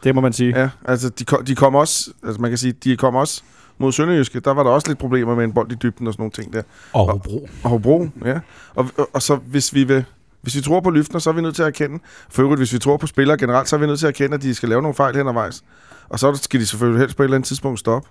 det 0.05 0.15
må 0.15 0.21
man 0.21 0.33
sige. 0.33 0.59
Ja, 0.61 0.69
altså 0.85 1.09
de, 1.09 1.25
de 1.47 1.55
kommer 1.55 1.81
også, 1.81 2.11
altså 2.27 2.41
man 2.41 2.51
kan 2.51 2.59
sige, 2.59 2.73
de 2.85 2.97
kommer 2.97 3.21
også 3.21 3.43
mod 3.79 3.93
Sønderjyske. 3.93 4.41
Der 4.41 4.55
var 4.55 4.63
der 4.63 4.71
også 4.71 4.89
lidt 4.89 4.99
problemer 4.99 5.35
med 5.35 5.45
en 5.45 5.53
bold 5.53 5.73
i 5.73 5.75
dybden 5.75 6.07
og 6.07 6.13
sådan 6.13 6.21
nogle 6.23 6.33
ting 6.33 6.53
der. 6.53 6.63
og 6.93 7.07
Hobro. 7.13 7.49
Og 7.63 7.71
Hobro, 7.71 8.09
ja. 8.25 8.39
Og, 8.75 8.87
og, 8.97 9.09
og 9.13 9.23
så 9.23 9.37
hvis 9.37 9.75
vi 9.75 9.85
vil, 9.85 10.05
hvis 10.47 10.57
vi 10.57 10.61
tror 10.61 10.81
på 10.81 10.91
Lyftner, 10.91 11.21
så 11.21 11.31
er 11.31 11.35
vi 11.35 11.41
nødt 11.41 11.55
til 11.55 11.63
at 11.63 11.69
erkende, 11.69 11.99
for 12.31 12.43
øvrigt, 12.43 12.61
hvis 12.61 12.73
vi 12.73 12.79
tror 12.79 12.97
på 12.97 13.07
spillere 13.07 13.39
generelt, 13.39 13.69
så 13.69 13.77
er 13.77 13.81
vi 13.81 13.87
nødt 13.87 13.99
til 13.99 14.07
at 14.07 14.21
erkende, 14.21 14.35
at 14.35 14.43
de 14.43 14.55
skal 14.55 14.69
lave 14.69 14.83
nogle 14.83 14.95
fejl 14.95 15.17
hen 15.17 15.29
ad 15.29 15.33
vejs. 15.33 15.63
Og 16.09 16.19
så 16.19 16.35
skal 16.43 16.61
de 16.61 16.67
selvfølgelig 16.67 17.01
helst 17.01 17.17
på 17.17 17.23
et 17.23 17.25
eller 17.25 17.37
andet 17.37 17.49
tidspunkt 17.49 17.79
stoppe. 17.81 18.09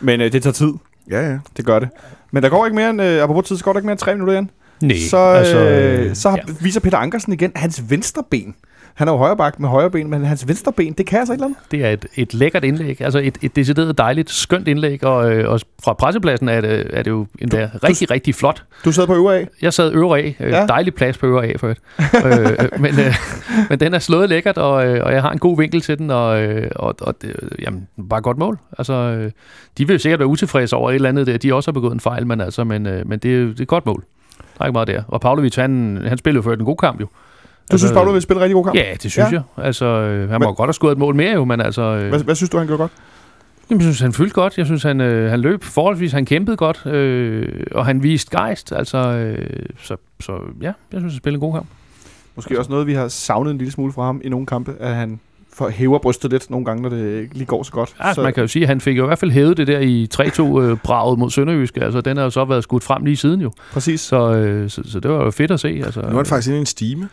Men 0.00 0.20
øh, 0.20 0.32
det 0.32 0.42
tager 0.42 0.52
tid. 0.52 0.72
Ja, 1.10 1.30
ja. 1.30 1.38
Det 1.56 1.64
gør 1.64 1.78
det. 1.78 1.88
Men 2.30 2.42
der 2.42 2.48
går 2.48 2.66
ikke 2.66 2.76
mere 2.76 2.90
end, 2.90 3.02
øh, 3.02 3.22
apropos 3.22 3.48
tid, 3.48 3.56
så 3.56 3.64
går 3.64 3.72
der 3.72 3.78
ikke 3.78 3.86
mere 3.86 3.92
end 3.92 3.98
tre 3.98 4.14
minutter 4.14 4.34
igen. 4.34 4.50
Nej, 4.82 4.96
så 5.10 5.16
altså, 5.16 5.58
øh, 5.58 6.14
så 6.16 6.30
har, 6.30 6.36
ja. 6.36 6.52
viser 6.60 6.80
Peter 6.80 6.98
Ankersen 6.98 7.32
igen 7.32 7.52
hans 7.56 7.82
venstre 7.90 8.22
ben. 8.30 8.54
Han 8.94 9.08
er 9.08 9.12
jo 9.12 9.18
højre 9.18 9.36
bak 9.36 9.60
med 9.60 9.68
højre 9.68 9.90
ben, 9.90 10.10
men 10.10 10.24
hans 10.24 10.48
venstre 10.48 10.72
ben, 10.72 10.92
det 10.92 11.06
kan 11.06 11.18
altså 11.18 11.32
et 11.32 11.36
eller 11.36 11.46
andet. 11.46 11.58
Det 11.70 11.84
er 11.84 11.90
et, 11.90 12.06
et 12.16 12.34
lækkert 12.34 12.64
indlæg, 12.64 13.00
altså 13.00 13.18
et, 13.18 13.38
et 13.42 13.56
decideret 13.56 13.98
dejligt, 13.98 14.30
skønt 14.30 14.68
indlæg, 14.68 15.04
og, 15.04 15.32
øh, 15.32 15.50
og 15.50 15.60
fra 15.84 15.92
pressepladsen 15.92 16.48
er 16.48 16.60
det, 16.60 16.86
er 16.92 17.02
det 17.02 17.10
jo 17.10 17.26
endda 17.38 17.70
rigtig, 17.84 18.10
rigtig 18.10 18.34
flot. 18.34 18.64
Du 18.84 18.92
sad 18.92 19.06
på 19.06 19.14
øvre 19.14 19.36
af. 19.38 19.48
Jeg 19.62 19.72
sad 19.72 19.92
øvre 19.92 20.18
af, 20.18 20.36
øh, 20.40 20.50
Ja. 20.50 20.66
dejlig 20.66 20.94
plads 20.94 21.18
på 21.18 21.26
øvre 21.26 21.44
af 21.46 21.54
for 21.60 21.68
et. 21.68 21.78
øh, 22.26 22.32
øh, 22.50 22.80
men, 22.80 22.90
øh, 23.00 23.14
men 23.70 23.80
den 23.80 23.94
er 23.94 23.98
slået 23.98 24.28
lækkert, 24.28 24.58
og, 24.58 24.86
øh, 24.86 25.04
og 25.04 25.12
jeg 25.12 25.22
har 25.22 25.30
en 25.30 25.38
god 25.38 25.58
vinkel 25.58 25.80
til 25.80 25.98
den, 25.98 26.10
og, 26.10 26.42
øh, 26.42 26.70
og, 26.76 26.94
og 27.00 27.14
det, 27.22 27.36
jamen, 27.62 27.88
bare 28.10 28.20
godt 28.20 28.38
mål. 28.38 28.58
Altså, 28.78 28.92
øh, 28.92 29.30
de 29.78 29.86
vil 29.86 29.94
jo 29.94 29.98
sikkert 29.98 30.18
være 30.20 30.28
utilfredse 30.28 30.76
over 30.76 30.90
et 30.90 30.94
eller 30.94 31.08
andet 31.08 31.26
der, 31.26 31.36
de 31.38 31.54
også 31.54 31.70
har 31.70 31.72
begået 31.72 31.92
en 31.92 32.00
fejl, 32.00 32.26
men, 32.26 32.40
altså, 32.40 32.64
men, 32.64 32.86
øh, 32.86 33.08
men 33.08 33.18
det, 33.18 33.34
er- 33.34 33.46
det 33.46 33.58
er 33.58 33.62
et 33.62 33.68
godt 33.68 33.86
mål. 33.86 34.04
Der 34.58 34.62
er 34.62 34.66
ikke 34.66 34.72
meget 34.72 34.88
der. 34.88 35.02
Og 35.08 35.20
Pavlovic, 35.20 35.54
han, 35.56 35.98
han 36.08 36.18
spillede 36.18 36.42
før 36.42 36.52
en 36.52 36.64
god 36.64 36.76
kamp 36.76 37.00
jo. 37.00 37.06
Du 37.72 37.78
synes, 37.78 37.92
Pablo 37.92 38.12
vil 38.12 38.22
spille 38.22 38.38
en 38.38 38.42
rigtig 38.42 38.54
god 38.54 38.64
kamp? 38.64 38.76
Ja, 38.76 38.92
det 38.92 39.00
synes 39.00 39.16
Ja. 39.16 39.24
ja. 39.36 39.42
jeg. 39.56 39.64
Altså, 39.64 39.84
øh, 39.86 40.30
han 40.30 40.40
må 40.40 40.46
Men- 40.48 40.54
godt 40.54 40.68
have 40.68 40.72
scoret 40.72 40.92
et 40.92 40.98
mål 40.98 41.14
mere 41.14 41.32
jo, 41.32 41.44
men 41.44 41.60
altså... 41.60 41.82
Øh, 41.82 42.08
Hvad, 42.08 42.20
hvad 42.24 42.34
synes 42.34 42.50
du, 42.50 42.58
han 42.58 42.66
gjorde 42.66 42.78
godt? 42.78 42.92
Jamen, 43.70 43.80
jeg 43.80 43.84
synes, 43.84 44.00
han 44.00 44.12
følte 44.12 44.34
godt. 44.34 44.58
Jeg 44.58 44.66
synes, 44.66 44.82
han, 44.82 45.00
øh, 45.00 45.30
han 45.30 45.40
løb 45.40 45.64
forholdsvis. 45.64 46.12
Han 46.12 46.24
kæmpede 46.26 46.56
godt, 46.56 46.86
øh, 46.86 47.48
og 47.72 47.86
han 47.86 48.02
viste 48.02 48.36
gejst. 48.36 48.72
Altså, 48.72 48.98
øh, 48.98 49.48
så, 49.82 49.96
så 50.20 50.32
ja, 50.60 50.66
jeg 50.66 50.74
synes, 51.00 51.12
han 51.12 51.18
spillede 51.18 51.36
en 51.36 51.40
god 51.40 51.54
kamp. 51.54 51.66
Måske 52.36 52.58
også 52.58 52.70
noget, 52.70 52.86
vi 52.86 52.94
har 52.94 53.08
savnet 53.08 53.50
en 53.50 53.58
lille 53.58 53.72
smule 53.72 53.92
fra 53.92 54.04
ham 54.04 54.20
i 54.24 54.28
nogle 54.28 54.46
kampe, 54.46 54.74
at 54.80 54.94
han 54.94 55.20
for 55.52 55.68
hæver 55.68 55.98
brystet 55.98 56.30
lidt 56.30 56.50
nogle 56.50 56.66
gange, 56.66 56.82
når 56.82 56.88
det 56.88 57.20
ikke 57.22 57.34
lige 57.34 57.46
går 57.46 57.62
så 57.62 57.72
godt. 57.72 57.94
Altså, 57.98 58.14
så, 58.14 58.22
man 58.22 58.32
kan 58.34 58.40
jo 58.40 58.46
sige, 58.48 58.62
at 58.62 58.68
han 58.68 58.80
fik 58.80 58.96
jo 58.98 59.04
i 59.04 59.06
hvert 59.06 59.18
fald 59.18 59.30
hævet 59.30 59.56
det 59.56 59.66
der 59.66 59.78
i 59.78 60.08
3-2-braget 60.14 61.18
mod 61.18 61.30
Sønderjyske. 61.30 61.80
Altså, 61.84 62.00
den 62.00 62.16
har 62.16 62.24
jo 62.24 62.30
så 62.30 62.44
været 62.44 62.62
skudt 62.62 62.84
frem 62.84 63.04
lige 63.04 63.16
siden 63.16 63.40
jo. 63.40 63.52
Præcis. 63.72 64.00
Så, 64.00 64.32
øh, 64.34 64.70
så, 64.70 64.82
så 64.86 65.00
det 65.00 65.10
var 65.10 65.24
jo 65.24 65.30
fedt 65.30 65.50
at 65.50 65.60
se. 65.60 65.68
Altså, 65.84 66.00
Nu 66.00 66.06
er 66.08 66.16
han 66.16 66.26
faktisk 66.26 66.48
inde 66.48 66.56
i 66.58 66.60
en 66.60 66.66
stime. 66.66 67.08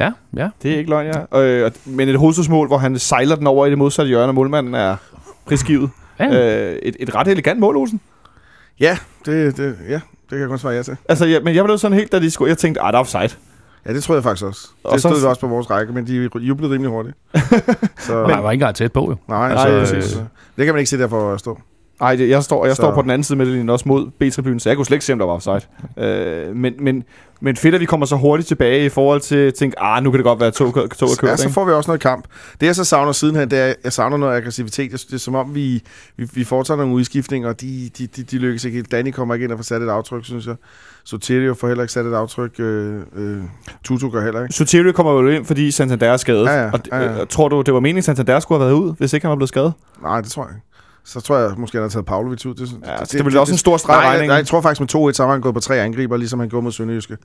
Ja, 0.00 0.12
ja. 0.36 0.48
Det 0.62 0.72
er 0.74 0.78
ikke 0.78 0.90
løgn, 0.90 1.06
ja. 1.32 1.42
Øh, 1.42 1.70
men 1.84 2.08
et 2.08 2.18
hovedstødsmål, 2.18 2.66
hvor 2.66 2.78
han 2.78 2.98
sejler 2.98 3.36
den 3.36 3.46
over 3.46 3.66
i 3.66 3.70
det 3.70 3.78
modsatte 3.78 4.08
hjørne, 4.08 4.28
og 4.28 4.34
målmanden 4.34 4.74
er 4.74 4.96
prisgivet. 5.46 5.90
ja. 6.20 6.26
Øh, 6.72 6.76
et, 6.82 6.96
et 7.00 7.14
ret 7.14 7.28
elegant 7.28 7.60
mål, 7.60 7.76
Olsen. 7.76 8.00
Ja, 8.80 8.98
det, 9.26 9.56
det, 9.56 9.76
ja, 9.88 9.94
det 9.94 10.30
kan 10.30 10.40
jeg 10.40 10.48
kun 10.48 10.58
svare 10.58 10.74
ja 10.74 10.82
til. 10.82 10.96
Altså, 11.08 11.26
ja, 11.26 11.40
men 11.40 11.54
jeg 11.54 11.64
blev 11.64 11.78
sådan 11.78 11.96
helt, 11.98 12.12
da 12.12 12.18
de 12.20 12.30
skulle... 12.30 12.48
Jeg 12.48 12.58
tænkte, 12.58 12.80
ah, 12.82 12.92
der 12.92 12.96
er 12.98 13.00
offside. 13.00 13.28
Ja, 13.86 13.92
det 13.92 14.02
tror 14.02 14.14
jeg 14.14 14.22
faktisk 14.22 14.46
også. 14.46 14.68
Og 14.84 14.92
Det 14.92 15.02
så- 15.02 15.08
stod 15.08 15.20
vi 15.20 15.26
også 15.26 15.40
på 15.40 15.46
vores 15.46 15.70
række, 15.70 15.92
men 15.92 16.06
de 16.06 16.30
jublede 16.40 16.72
rimelig 16.72 16.90
hurtigt. 16.90 17.16
så, 18.06 18.22
Men, 18.22 18.30
han 18.34 18.44
var 18.44 18.50
ikke 18.50 18.62
engang 18.62 18.74
tæt 18.76 18.92
på 18.92 19.00
jo. 19.10 19.16
nej, 19.28 19.48
Altså, 19.50 19.66
nej, 19.68 19.74
øh, 19.76 19.80
præcis. 19.80 20.12
Det 20.56 20.64
kan 20.64 20.74
man 20.74 20.78
ikke 20.78 20.90
se 20.90 20.98
der 20.98 21.08
for 21.08 21.32
at 21.34 21.40
stå. 21.40 21.58
Ej, 22.00 22.16
det, 22.16 22.28
jeg 22.28 22.42
står, 22.42 22.66
jeg 22.66 22.76
Så- 22.76 22.82
står 22.82 22.94
på 22.94 23.02
den 23.02 23.10
anden 23.10 23.24
side 23.24 23.38
med 23.38 23.46
det 23.46 23.70
også 23.70 23.88
mod 23.88 24.10
B-tribunen, 24.20 24.60
så 24.60 24.68
jeg 24.68 24.76
kunne 24.76 24.86
slet 24.86 24.94
ikke 24.96 25.04
se, 25.04 25.12
om 25.12 25.18
der 25.18 25.26
var 25.26 25.32
offside. 25.32 25.60
Øh, 25.98 26.56
men, 26.56 26.74
men, 26.80 27.04
men 27.40 27.56
fedt, 27.56 27.74
at 27.74 27.80
vi 27.80 27.84
kommer 27.86 28.06
så 28.06 28.16
hurtigt 28.16 28.48
tilbage 28.48 28.84
i 28.86 28.88
forhold 28.88 29.20
til 29.20 29.36
at 29.36 29.54
tænke, 29.54 29.82
ah, 29.82 30.02
nu 30.04 30.10
kan 30.10 30.18
det 30.18 30.24
godt 30.24 30.40
være 30.40 30.50
to, 30.50 30.72
to 30.72 30.80
at 30.80 30.90
købe. 31.18 31.30
Ja, 31.30 31.36
så 31.36 31.48
får 31.50 31.64
vi 31.64 31.72
også 31.72 31.90
noget 31.90 32.00
kamp. 32.00 32.24
Det 32.60 32.66
jeg 32.66 32.74
så 32.74 32.84
savner 32.84 33.12
sidenhen, 33.12 33.50
det 33.50 33.58
er, 33.58 33.74
jeg 33.84 33.92
savner 33.92 34.16
noget 34.16 34.36
aggressivitet. 34.36 34.92
Det 34.92 35.12
er 35.14 35.18
som 35.18 35.34
om, 35.34 35.54
vi, 35.54 35.82
vi, 36.16 36.28
vi 36.34 36.44
foretager 36.44 36.78
nogle 36.78 36.94
udskiftninger, 36.94 37.48
og 37.48 37.60
de, 37.60 37.90
de, 37.98 38.06
de, 38.06 38.22
de 38.22 38.38
lykkes 38.38 38.64
ikke 38.64 38.76
helt. 38.76 38.92
Danny 38.92 39.10
kommer 39.12 39.34
ikke 39.34 39.44
ind 39.44 39.52
og 39.52 39.58
får 39.58 39.62
sat 39.64 39.82
et 39.82 39.88
aftryk, 39.88 40.24
synes 40.24 40.46
jeg. 40.46 40.54
Soterio 41.04 41.54
får 41.54 41.68
heller 41.68 41.82
ikke 41.84 41.92
sat 41.92 42.06
et 42.06 42.14
aftryk. 42.14 42.60
Øh, 42.60 43.00
øh, 43.16 43.42
Tutu 43.84 44.08
gør 44.10 44.24
heller 44.24 44.42
ikke. 44.42 44.54
Sotirio 44.54 44.92
kommer 44.92 45.12
jo 45.12 45.28
ind, 45.28 45.44
fordi 45.44 45.70
Santander 45.70 46.06
er 46.12 46.16
skadet. 46.16 46.44
Ja, 46.46 46.62
ja, 46.64 46.70
og, 46.72 46.80
ja, 46.92 46.98
ja. 46.98 47.20
øh, 47.20 47.26
tror 47.26 47.48
du, 47.48 47.62
det 47.62 47.74
var 47.74 47.80
meningen, 47.80 47.98
at 47.98 48.04
Santander 48.04 48.40
skulle 48.40 48.58
have 48.60 48.70
været 48.70 48.80
ud, 48.80 48.94
hvis 48.98 49.12
ikke 49.12 49.24
han 49.24 49.30
var 49.30 49.36
blevet 49.36 49.48
skadet? 49.48 49.72
Nej, 50.02 50.20
det 50.20 50.30
tror 50.30 50.42
jeg 50.42 50.50
ikke. 50.56 50.62
Så 51.06 51.20
tror 51.20 51.36
jeg 51.38 51.52
måske, 51.56 51.76
han 51.78 51.82
har 51.82 51.88
taget 51.88 52.06
Pavlovic 52.06 52.46
ud. 52.46 52.54
Det, 52.54 52.60
Ja, 52.60 52.92
det, 52.92 53.00
det, 53.00 53.12
det 53.12 53.24
ville 53.24 53.40
også 53.40 53.52
en 53.52 53.58
stor 53.58 53.76
streg 53.76 54.02
nej, 54.02 54.26
nej, 54.26 54.36
jeg 54.36 54.46
tror 54.46 54.60
faktisk 54.60 54.94
med 54.94 55.10
2-1, 55.10 55.12
så 55.12 55.24
har 55.24 55.32
han 55.32 55.40
gået 55.40 55.54
på 55.54 55.60
tre 55.60 55.80
angriber, 55.80 56.16
ligesom 56.16 56.40
han 56.40 56.48
gjorde 56.48 56.64
mod 56.64 56.72
Sønderjyske. 56.72 57.16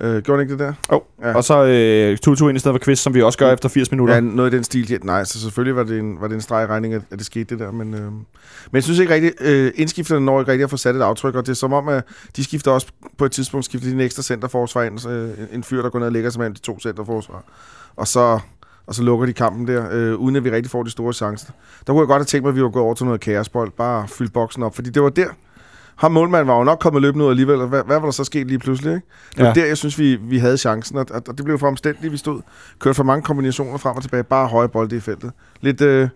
Øh, 0.00 0.22
gjorde 0.22 0.38
han 0.38 0.40
ikke 0.40 0.52
det 0.52 0.58
der? 0.58 0.72
Jo, 0.92 1.02
Ja. 1.22 1.34
og 1.34 1.44
så 1.44 1.64
øh, 1.64 2.18
Tutu 2.18 2.48
ind 2.48 2.56
i 2.56 2.58
stedet 2.58 2.74
for 2.74 2.78
Kvist, 2.84 3.02
som 3.02 3.14
vi 3.14 3.22
også 3.22 3.38
gør 3.38 3.52
efter 3.52 3.68
80 3.68 3.90
minutter. 3.90 4.14
Ja, 4.14 4.20
noget 4.20 4.52
i 4.52 4.56
den 4.56 4.64
stil. 4.64 4.90
Ja, 4.90 4.96
nej, 5.02 5.24
så 5.24 5.40
selvfølgelig 5.40 5.76
var 5.76 5.82
det 5.82 5.98
en, 5.98 6.20
var 6.20 6.28
det 6.28 6.34
en 6.34 6.40
streg 6.40 6.62
i 6.64 6.66
regning, 6.66 6.94
at, 6.94 7.02
at 7.10 7.18
det 7.18 7.26
skete 7.26 7.44
det 7.44 7.58
der. 7.58 7.70
Men, 7.70 7.94
øh, 7.94 8.00
men 8.02 8.24
jeg 8.72 8.82
synes 8.82 8.98
ikke 8.98 9.14
rigtigt, 9.14 9.34
øh, 9.40 9.72
indskifterne 9.74 10.24
når 10.24 10.40
ikke 10.40 10.52
rigtig 10.52 10.64
at 10.64 10.70
få 10.70 10.76
sat 10.76 10.96
et 10.96 11.02
aftryk, 11.02 11.34
og 11.34 11.46
det 11.46 11.52
er 11.52 11.56
som 11.56 11.72
om, 11.72 11.88
at 11.88 12.04
de 12.36 12.44
skifter 12.44 12.70
også 12.70 12.86
på 13.18 13.24
et 13.24 13.32
tidspunkt, 13.32 13.64
skifter 13.64 13.88
de 13.88 13.94
en 13.94 14.00
ekstra 14.00 14.22
centerforsvar 14.22 14.82
ind, 14.82 14.98
så, 14.98 15.08
øh, 15.08 15.30
en 15.52 15.62
fyr, 15.64 15.82
der 15.82 15.90
går 15.90 15.98
ned 15.98 16.06
og 16.06 16.12
lægger 16.12 16.30
sig 16.30 16.38
mellem 16.38 16.54
de 16.54 16.60
to 16.60 16.80
centerforsvar. 16.80 17.44
Og 17.96 18.08
så, 18.08 18.38
og 18.86 18.94
så 18.94 19.02
lukker 19.02 19.26
de 19.26 19.32
kampen 19.32 19.66
der, 19.68 19.84
øh, 19.92 20.14
uden 20.14 20.36
at 20.36 20.44
vi 20.44 20.50
rigtig 20.50 20.70
får 20.70 20.82
de 20.82 20.90
store 20.90 21.12
chancer. 21.12 21.50
Der 21.86 21.92
kunne 21.92 22.00
jeg 22.00 22.06
godt 22.08 22.18
have 22.18 22.24
tænkt 22.24 22.42
mig, 22.44 22.48
at 22.50 22.56
vi 22.56 22.62
var 22.62 22.68
gået 22.68 22.84
over 22.84 22.94
til 22.94 23.06
noget 23.06 23.20
kaosbold, 23.20 23.70
bare 23.76 24.08
fylde 24.08 24.30
boksen 24.30 24.62
op, 24.62 24.74
fordi 24.74 24.90
det 24.90 25.02
var 25.02 25.08
der, 25.08 25.26
ham 25.96 26.12
målmanden 26.12 26.48
var 26.48 26.58
jo 26.58 26.64
nok 26.64 26.78
kommet 26.78 27.02
løbende 27.02 27.24
ud 27.24 27.30
alligevel, 27.30 27.60
og 27.60 27.68
hvad, 27.68 27.82
hvad 27.86 27.96
var 27.96 28.04
der 28.06 28.10
så 28.12 28.24
sket 28.24 28.46
lige 28.46 28.58
pludselig? 28.58 28.94
Ikke? 28.94 29.06
Det 29.36 29.42
var 29.42 29.46
Ja. 29.48 29.52
der, 29.54 29.66
jeg 29.66 29.76
synes, 29.76 29.98
vi, 29.98 30.16
vi 30.16 30.38
havde 30.38 30.58
chancen, 30.58 30.98
og, 30.98 31.06
og 31.10 31.36
det 31.36 31.44
blev 31.44 31.58
for 31.58 31.66
omstændigt, 31.66 32.12
vi 32.12 32.16
stod. 32.16 32.40
Kørte 32.78 32.94
for 32.94 33.04
mange 33.04 33.22
kombinationer 33.22 33.78
frem 33.78 33.96
og 33.96 34.02
tilbage, 34.02 34.22
bare 34.24 34.46
høje 34.48 34.68
bolde 34.68 34.96
i 34.96 35.00
feltet. 35.00 35.30
Lidt 35.60 35.80
øh, 35.80 36.08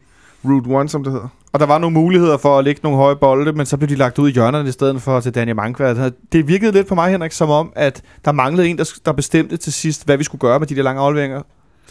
route 0.45 0.69
one, 0.69 0.89
som 0.89 1.05
det 1.05 1.13
hedder. 1.13 1.29
Og 1.53 1.61
der 1.61 1.67
var 1.67 1.79
nogle 1.79 1.95
muligheder 1.95 2.37
for 2.37 2.59
at 2.59 2.65
lægge 2.65 2.81
nogle 2.83 2.99
høje 2.99 3.17
bolde, 3.17 3.53
men 3.53 3.67
så 3.67 3.77
blev 3.77 3.89
de 3.89 3.95
lagt 3.95 4.19
ud 4.19 4.29
i 4.29 4.33
hjørnerne 4.33 4.69
i 4.69 4.73
stedet 4.73 5.03
for 5.03 5.21
til 5.21 5.35
Daniel 5.35 5.57
Mankvær. 5.57 6.11
Det 6.33 6.49
virkede 6.49 6.73
lidt 6.73 6.87
på 6.87 6.95
mig, 6.95 7.11
Henrik, 7.11 7.33
som 7.33 7.51
om, 7.51 7.73
at 7.77 8.03
der 8.25 8.33
manglede 8.33 8.69
en, 8.69 8.79
der, 8.79 8.93
der 9.05 9.13
bestemte 9.13 9.57
til 9.57 9.73
sidst, 9.73 10.05
hvad 10.05 10.17
vi 10.17 10.25
skulle 10.25 10.41
gøre 10.41 10.59
med 10.59 10.67
de 10.67 10.75
der 10.77 10.83
lange 10.83 11.03
afleveringer. 11.03 11.43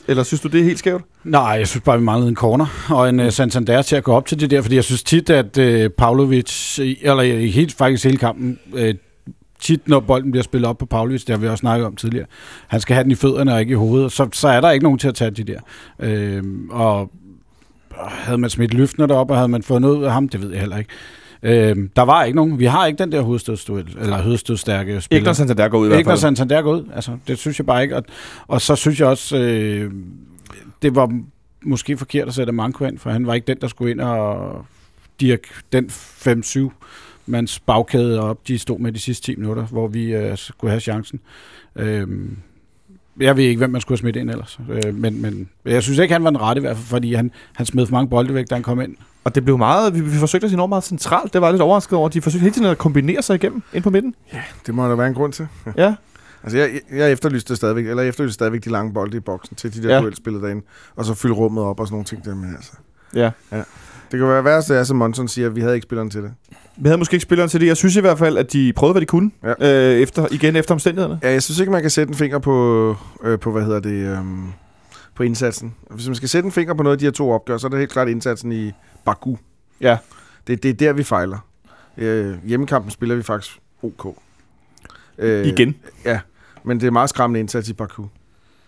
Eller 0.07 0.23
synes 0.23 0.41
du, 0.41 0.47
det 0.47 0.59
er 0.59 0.63
helt 0.63 0.79
skævt? 0.79 1.01
Nej, 1.23 1.41
jeg 1.41 1.67
synes 1.67 1.83
bare, 1.83 1.97
vi 1.97 2.03
manglede 2.03 2.29
en 2.29 2.35
corner 2.35 2.85
og 2.89 3.09
en 3.09 3.19
uh, 3.19 3.29
Santander 3.29 3.81
til 3.81 3.95
at 3.95 4.03
gå 4.03 4.13
op 4.13 4.25
til 4.25 4.39
det 4.39 4.51
der, 4.51 4.61
fordi 4.61 4.75
jeg 4.75 4.83
synes 4.83 5.03
tit, 5.03 5.29
at 5.29 5.57
uh, 5.57 5.91
Pavlovic, 5.97 6.79
eller 7.01 7.47
helt 7.47 7.73
faktisk 7.73 8.03
hele 8.03 8.17
kampen, 8.17 8.59
uh, 8.73 8.81
tit 9.59 9.87
når 9.87 9.99
bolden 9.99 10.31
bliver 10.31 10.43
spillet 10.43 10.69
op 10.69 10.77
på 10.77 10.85
Pavlovic, 10.85 11.25
det 11.25 11.29
har 11.29 11.37
vi 11.37 11.47
også 11.47 11.61
snakket 11.61 11.85
om 11.85 11.95
tidligere, 11.95 12.25
han 12.67 12.81
skal 12.81 12.93
have 12.93 13.03
den 13.03 13.11
i 13.11 13.15
fødderne 13.15 13.53
og 13.53 13.59
ikke 13.59 13.71
i 13.71 13.75
hovedet, 13.75 14.11
så, 14.11 14.29
så 14.33 14.47
er 14.47 14.61
der 14.61 14.71
ikke 14.71 14.83
nogen 14.83 14.99
til 14.99 15.07
at 15.07 15.15
tage 15.15 15.31
de 15.31 15.43
der. 15.43 15.59
Uh, 16.39 16.43
og 16.69 17.11
havde 17.95 18.37
man 18.37 18.49
smidt 18.49 18.73
Løftner 18.73 19.05
derop, 19.05 19.31
og 19.31 19.37
havde 19.37 19.49
man 19.49 19.63
fået 19.63 19.81
noget 19.81 19.97
ud 19.97 20.03
af 20.03 20.11
ham, 20.11 20.29
det 20.29 20.41
ved 20.41 20.51
jeg 20.51 20.59
heller 20.59 20.77
ikke. 20.77 20.89
Uh, 21.43 21.49
der 21.95 22.01
var 22.01 22.23
ikke 22.23 22.35
nogen. 22.35 22.59
Vi 22.59 22.65
har 22.65 22.85
ikke 22.85 22.97
den 22.97 23.11
der 23.11 23.21
hovedstødstuel, 23.21 23.97
eller 24.01 24.21
hovedstødstærke 24.21 25.01
spiller. 25.01 25.17
Ikke 25.19 25.25
når 25.25 25.33
Santander 25.33 25.67
går 25.67 25.79
ud 25.79 25.85
i 25.85 25.87
hvert 25.87 25.99
Ikke 25.99 26.07
når 26.07 26.15
fald. 26.15 26.19
Santander 26.19 26.61
går 26.61 26.73
ud. 26.73 26.85
Altså, 26.95 27.17
det 27.27 27.37
synes 27.37 27.59
jeg 27.59 27.65
bare 27.65 27.83
ikke. 27.83 27.95
Og, 27.95 28.03
og 28.47 28.61
så 28.61 28.75
synes 28.75 28.99
jeg 28.99 29.07
også, 29.07 29.37
øh, 29.37 29.91
det 30.81 30.95
var 30.95 31.19
måske 31.63 31.97
forkert 31.97 32.27
at 32.27 32.33
sætte 32.33 32.53
Manko 32.53 32.85
ind, 32.85 32.97
for 32.97 33.09
han 33.09 33.27
var 33.27 33.33
ikke 33.33 33.47
den, 33.47 33.57
der 33.61 33.67
skulle 33.67 33.91
ind 33.91 34.01
og 34.01 34.65
dirke 35.19 35.47
den 35.71 35.85
5-7 35.89 36.71
mands 37.25 37.59
bagkæde 37.59 38.19
op, 38.19 38.47
de 38.47 38.59
stod 38.59 38.79
med 38.79 38.91
de 38.91 38.99
sidste 38.99 39.25
10 39.25 39.35
minutter, 39.35 39.65
hvor 39.65 39.87
vi 39.87 40.13
øh, 40.13 40.37
skulle 40.37 40.71
have 40.71 40.81
chancen. 40.81 41.19
Øh, 41.75 42.07
jeg 43.19 43.37
ved 43.37 43.43
ikke, 43.43 43.57
hvem 43.57 43.69
man 43.69 43.81
skulle 43.81 43.95
have 43.95 44.01
smidt 44.01 44.15
ind 44.15 44.29
ellers. 44.29 44.59
Øh, 44.69 44.95
men, 44.95 45.21
men 45.21 45.49
jeg 45.65 45.83
synes 45.83 45.99
ikke, 45.99 46.13
han 46.13 46.23
var 46.23 46.29
den 46.29 46.41
rette 46.41 46.59
i 46.59 46.61
hvert 46.61 46.75
fald, 46.75 46.87
fordi 46.87 47.13
han, 47.13 47.31
han 47.53 47.65
smed 47.65 47.85
for 47.85 47.93
mange 47.93 48.09
bolde 48.09 48.33
væk, 48.33 48.49
da 48.49 48.55
han 48.55 48.63
kom 48.63 48.81
ind. 48.81 48.95
Og 49.23 49.35
det 49.35 49.43
blev 49.45 49.57
meget, 49.57 49.93
vi, 49.95 50.01
vi 50.01 50.17
forsøgte 50.17 50.45
os 50.45 50.53
enormt 50.53 50.69
meget 50.69 50.83
centralt. 50.83 51.33
Det 51.33 51.41
var 51.41 51.47
jeg 51.47 51.53
lidt 51.53 51.61
overrasket 51.61 51.93
over. 51.97 52.09
De 52.09 52.21
forsøgte 52.21 52.41
hele 52.43 52.53
tiden 52.53 52.67
at 52.67 52.77
kombinere 52.77 53.21
sig 53.21 53.35
igennem 53.35 53.63
ind 53.73 53.83
på 53.83 53.89
midten. 53.89 54.15
Det 54.65 54.75
må 54.75 54.89
der 54.89 54.95
være 54.95 55.07
en 55.07 55.13
grund 55.13 55.33
til. 55.33 55.47
Ja. 55.77 55.95
Altså, 56.43 56.57
jeg, 56.57 56.69
jeg 56.91 57.11
efterlyste 57.11 57.55
stadigvæk, 57.55 57.87
eller 57.87 58.03
jeg 58.03 58.09
efterlyste 58.09 58.33
stadigvæk 58.33 58.63
de 58.63 58.69
lange 58.69 58.93
bolde 58.93 59.17
i 59.17 59.19
boksen 59.19 59.55
til 59.55 59.73
de 59.73 59.83
der 59.83 59.89
Ja. 59.89 59.95
ja. 59.95 60.01
duelspillede 60.01 60.43
derinde, 60.43 60.65
og 60.95 61.05
så 61.05 61.13
fylde 61.13 61.33
rummet 61.35 61.63
op 61.63 61.79
og 61.79 61.87
sådan 61.87 61.93
nogle 61.93 62.05
ting 62.05 62.25
der, 62.25 62.35
men 62.35 62.55
altså. 62.55 62.71
Ja. 63.15 63.29
Det 64.11 64.19
kan 64.19 64.27
være 64.27 64.43
værst, 64.43 64.69
er, 64.69 64.83
som 64.83 64.97
Monson 64.97 65.27
siger, 65.27 65.47
at 65.47 65.55
vi 65.55 65.61
havde 65.61 65.75
ikke 65.75 65.85
spilleren 65.85 66.09
til 66.09 66.23
det. 66.23 66.31
Vi 66.77 66.87
havde 66.87 66.97
måske 66.97 67.13
ikke 67.15 67.23
spilleren 67.23 67.49
til 67.49 67.61
det. 67.61 67.67
Jeg 67.67 67.77
synes 67.77 67.95
i 67.95 67.99
hvert 68.01 68.17
fald, 68.19 68.37
at 68.37 68.53
de 68.53 68.73
prøvede, 68.75 68.93
hvad 68.93 69.01
de 69.01 69.05
kunne. 69.05 69.31
Ja. 69.59 69.93
Øh, 69.93 69.99
efter, 70.01 70.27
igen 70.31 70.55
efter 70.55 70.73
omstændighederne. 70.73 71.19
Ja, 71.23 71.31
jeg 71.31 71.43
synes 71.43 71.59
ikke, 71.59 71.71
man 71.71 71.81
kan 71.81 71.89
sætte 71.89 72.11
en 72.11 72.17
finger 72.17 72.39
på, 72.39 72.95
øh, 73.23 73.39
på 73.39 73.51
hvad 73.51 73.63
hedder 73.63 73.79
det, 73.79 74.17
øhm, 74.17 74.43
på 75.19 75.23
indsatsen. 75.23 75.75
Hvis 75.89 76.07
man 76.07 76.15
skal 76.15 76.29
sætte 76.29 76.45
en 76.45 76.51
finger 76.51 76.73
på 76.73 76.83
noget 76.83 76.95
af 76.95 76.99
de 76.99 77.05
her 77.05 77.11
to 77.11 77.31
opgør, 77.31 77.57
så 77.57 77.67
er 77.67 77.69
det 77.69 77.79
helt 77.79 77.91
klart 77.91 78.07
indsatsen 78.07 78.51
i 78.51 78.71
Baku. 79.05 79.35
Ja. 79.81 79.97
Det, 80.47 80.63
det 80.63 80.69
er 80.69 80.73
der, 80.73 80.93
vi 80.93 81.03
fejler. 81.03 81.37
Øh, 81.97 82.45
hjemmekampen 82.47 82.91
spiller 82.91 83.15
vi 83.15 83.23
faktisk 83.23 83.59
OK. 83.81 84.17
Øh, 85.17 85.47
Igen. 85.47 85.75
Men 86.63 86.79
det 86.79 86.87
er 86.87 86.91
meget 86.91 87.09
skræmmende 87.09 87.39
indsats 87.39 87.69
i 87.69 87.73
Baku. 87.73 88.05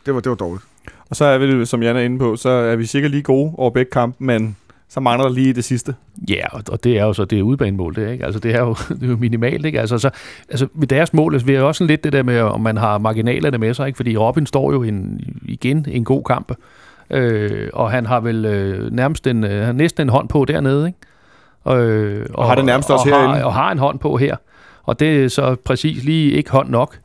Det 0.06 0.14
var, 0.14 0.20
det 0.20 0.30
var 0.30 0.36
dårligt. 0.36 0.66
Og 1.10 1.16
så 1.16 1.26
er 1.26 1.38
vi, 1.38 1.66
som 1.66 1.84
Jan 1.84 1.96
er 1.96 2.00
inde 2.00 2.20
på, 2.20 2.36
så 2.36 2.50
er 2.50 2.76
vi 2.76 2.86
sikkert 2.86 3.12
lige 3.12 3.24
gode 3.24 3.54
over 3.58 3.70
begge 3.70 3.92
kampe, 3.92 4.24
men 4.24 4.58
så 4.94 5.00
mangler 5.00 5.28
der 5.28 5.34
lige 5.36 5.54
det 5.54 5.64
sidste. 5.64 5.96
Ja, 6.30 6.48
og, 6.52 6.64
og 6.72 6.84
det 6.84 7.00
er 7.00 7.04
jo 7.04 7.14
så 7.14 7.26
det 7.26 7.40
er 7.40 7.44
udebanemål, 7.44 7.96
det 7.96 8.08
er, 8.08 8.12
ikke? 8.12 8.26
Altså, 8.26 8.40
det 8.40 8.56
er 8.56 8.60
jo, 8.62 8.76
det 9.00 9.04
er 9.04 9.08
jo 9.08 9.18
minimalt, 9.18 9.66
ikke? 9.66 9.80
Altså, 9.80 9.98
så, 9.98 10.10
altså, 10.50 10.68
ved 10.74 10.88
deres 10.88 11.14
mål, 11.14 11.34
altså, 11.34 11.46
vi 11.46 11.54
er 11.54 11.62
også 11.62 11.78
sådan 11.78 11.88
lidt 11.88 12.04
det 12.04 12.14
der 12.14 12.24
med, 12.24 12.40
om 12.40 12.62
man 12.62 12.78
har 12.78 12.98
marginalerne 12.98 13.58
med 13.58 13.74
sig, 13.74 13.88
ikke? 13.88 13.98
Fordi 13.98 14.18
Robin 14.18 14.46
står 14.46 14.72
jo 14.72 14.84
en, 14.84 15.22
igen 15.44 15.86
en 15.90 16.04
god 16.04 16.24
kamp, 16.24 16.52
øh, 17.10 17.70
og 17.74 17.92
han 17.92 18.06
har 18.06 18.20
vel 18.20 18.46
øh, 18.46 18.92
nærmest 18.92 19.28
en, 19.28 19.44
øh, 19.44 19.66
har 19.66 19.72
næsten 19.72 20.02
en 20.02 20.10
hånd 20.10 20.30
på 20.30 20.46
dernede, 20.46 20.88
ikke? 20.88 21.82
Øh, 21.82 22.26
Og 22.34 22.48
har 22.48 22.56
det 22.56 22.66
nærmest 22.66 22.90
også 22.92 23.10
og 23.10 23.16
har, 23.16 23.28
herinde. 23.28 23.46
og 23.46 23.54
har 23.54 23.72
en 23.72 23.78
hånd 23.80 24.00
på 24.00 24.18
her. 24.18 24.36
Og 24.84 25.00
det 25.00 25.24
er 25.24 25.28
så 25.28 25.56
præcis 25.66 26.04
lige 26.04 26.32
ikke 26.32 26.52
hånd 26.52 26.70
nok. 26.70 26.98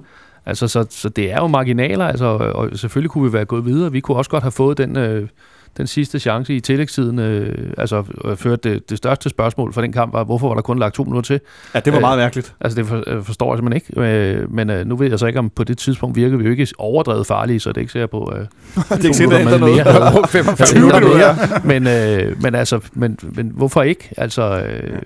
Altså, 0.46 0.68
så, 0.68 0.86
så 0.90 1.08
det 1.08 1.32
er 1.32 1.36
jo 1.40 1.46
marginaler, 1.46 2.06
altså, 2.06 2.26
og 2.26 2.70
selvfølgelig 2.74 3.10
kunne 3.10 3.24
vi 3.24 3.32
være 3.32 3.44
gået 3.44 3.64
videre. 3.64 3.92
Vi 3.92 4.00
kunne 4.00 4.16
også 4.16 4.30
godt 4.30 4.42
have 4.42 4.52
fået 4.52 4.78
den, 4.78 4.96
øh, 4.96 5.28
den 5.76 5.86
sidste 5.86 6.18
chance 6.18 6.54
i 6.54 6.60
tillægstiden. 6.60 7.18
Øh, 7.18 7.72
altså, 7.78 8.04
øh, 8.24 8.36
ført 8.36 8.64
det, 8.64 8.90
det 8.90 8.98
største 8.98 9.28
spørgsmål 9.30 9.72
for 9.72 9.80
den 9.80 9.92
kamp 9.92 10.12
var, 10.12 10.24
hvorfor 10.24 10.48
var 10.48 10.54
der 10.54 10.62
kun 10.62 10.78
lagt 10.78 10.94
to 10.94 11.04
minutter 11.04 11.26
til? 11.26 11.40
Ja, 11.74 11.80
det 11.80 11.92
var 11.92 11.98
Øh, 11.98 12.00
meget 12.00 12.18
mærkeligt. 12.18 12.54
Altså, 12.60 12.78
det 12.78 12.86
for, 12.88 13.04
øh, 13.06 13.24
forstår 13.24 13.54
jeg 13.54 13.58
simpelthen 13.58 13.82
ikke. 13.96 14.40
Øh, 14.40 14.52
men 14.52 14.70
øh, 14.70 14.86
nu 14.86 14.96
ved 14.96 15.08
jeg 15.10 15.18
så 15.18 15.26
ikke, 15.26 15.38
om 15.38 15.50
på 15.50 15.64
det 15.64 15.78
tidspunkt 15.78 16.16
virker 16.16 16.36
vi 16.36 16.44
jo 16.44 16.50
ikke 16.50 16.68
overdrevet 16.78 17.26
farlige, 17.26 17.60
så 17.60 17.68
det 17.72 17.76
er 17.76 17.80
ikke 17.80 17.92
sikkert 17.92 18.10
på... 18.10 18.32
Øh, 18.36 18.40
det 18.74 18.90
er 18.90 19.04
ikke 19.04 19.16
sikkert, 19.16 19.40
at 19.40 19.46
minutter 19.46 19.58
der 19.58 19.58
med 19.58 19.58
noget. 19.58 20.24
mere. 20.24 20.28
25 20.28 20.86
Eller 20.86 21.00
minutter. 21.00 21.60
men, 21.64 21.86
øh, 22.30 22.42
men 22.42 22.54
altså, 22.54 22.80
men, 22.92 23.18
men 23.22 23.52
hvorfor 23.54 23.82
ikke? 23.82 24.08
Altså, 24.16 24.42
øh, 24.42 24.98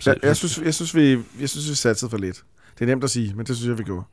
så, 0.00 0.10
Jeg, 0.10 0.16
jeg, 0.22 0.36
synes, 0.36 0.60
jeg, 0.64 0.74
synes, 0.74 0.94
vi, 0.96 1.10
jeg 1.40 1.48
synes, 1.48 1.70
vi 1.70 1.74
satsede 1.74 2.10
for 2.10 2.18
lidt. 2.18 2.42
Det 2.78 2.84
er 2.84 2.86
nemt 2.86 3.04
at 3.04 3.10
sige, 3.10 3.32
men 3.36 3.46
det 3.46 3.56
synes 3.56 3.68
jeg, 3.68 3.78
vi 3.78 3.82
gjorde. 3.84 4.04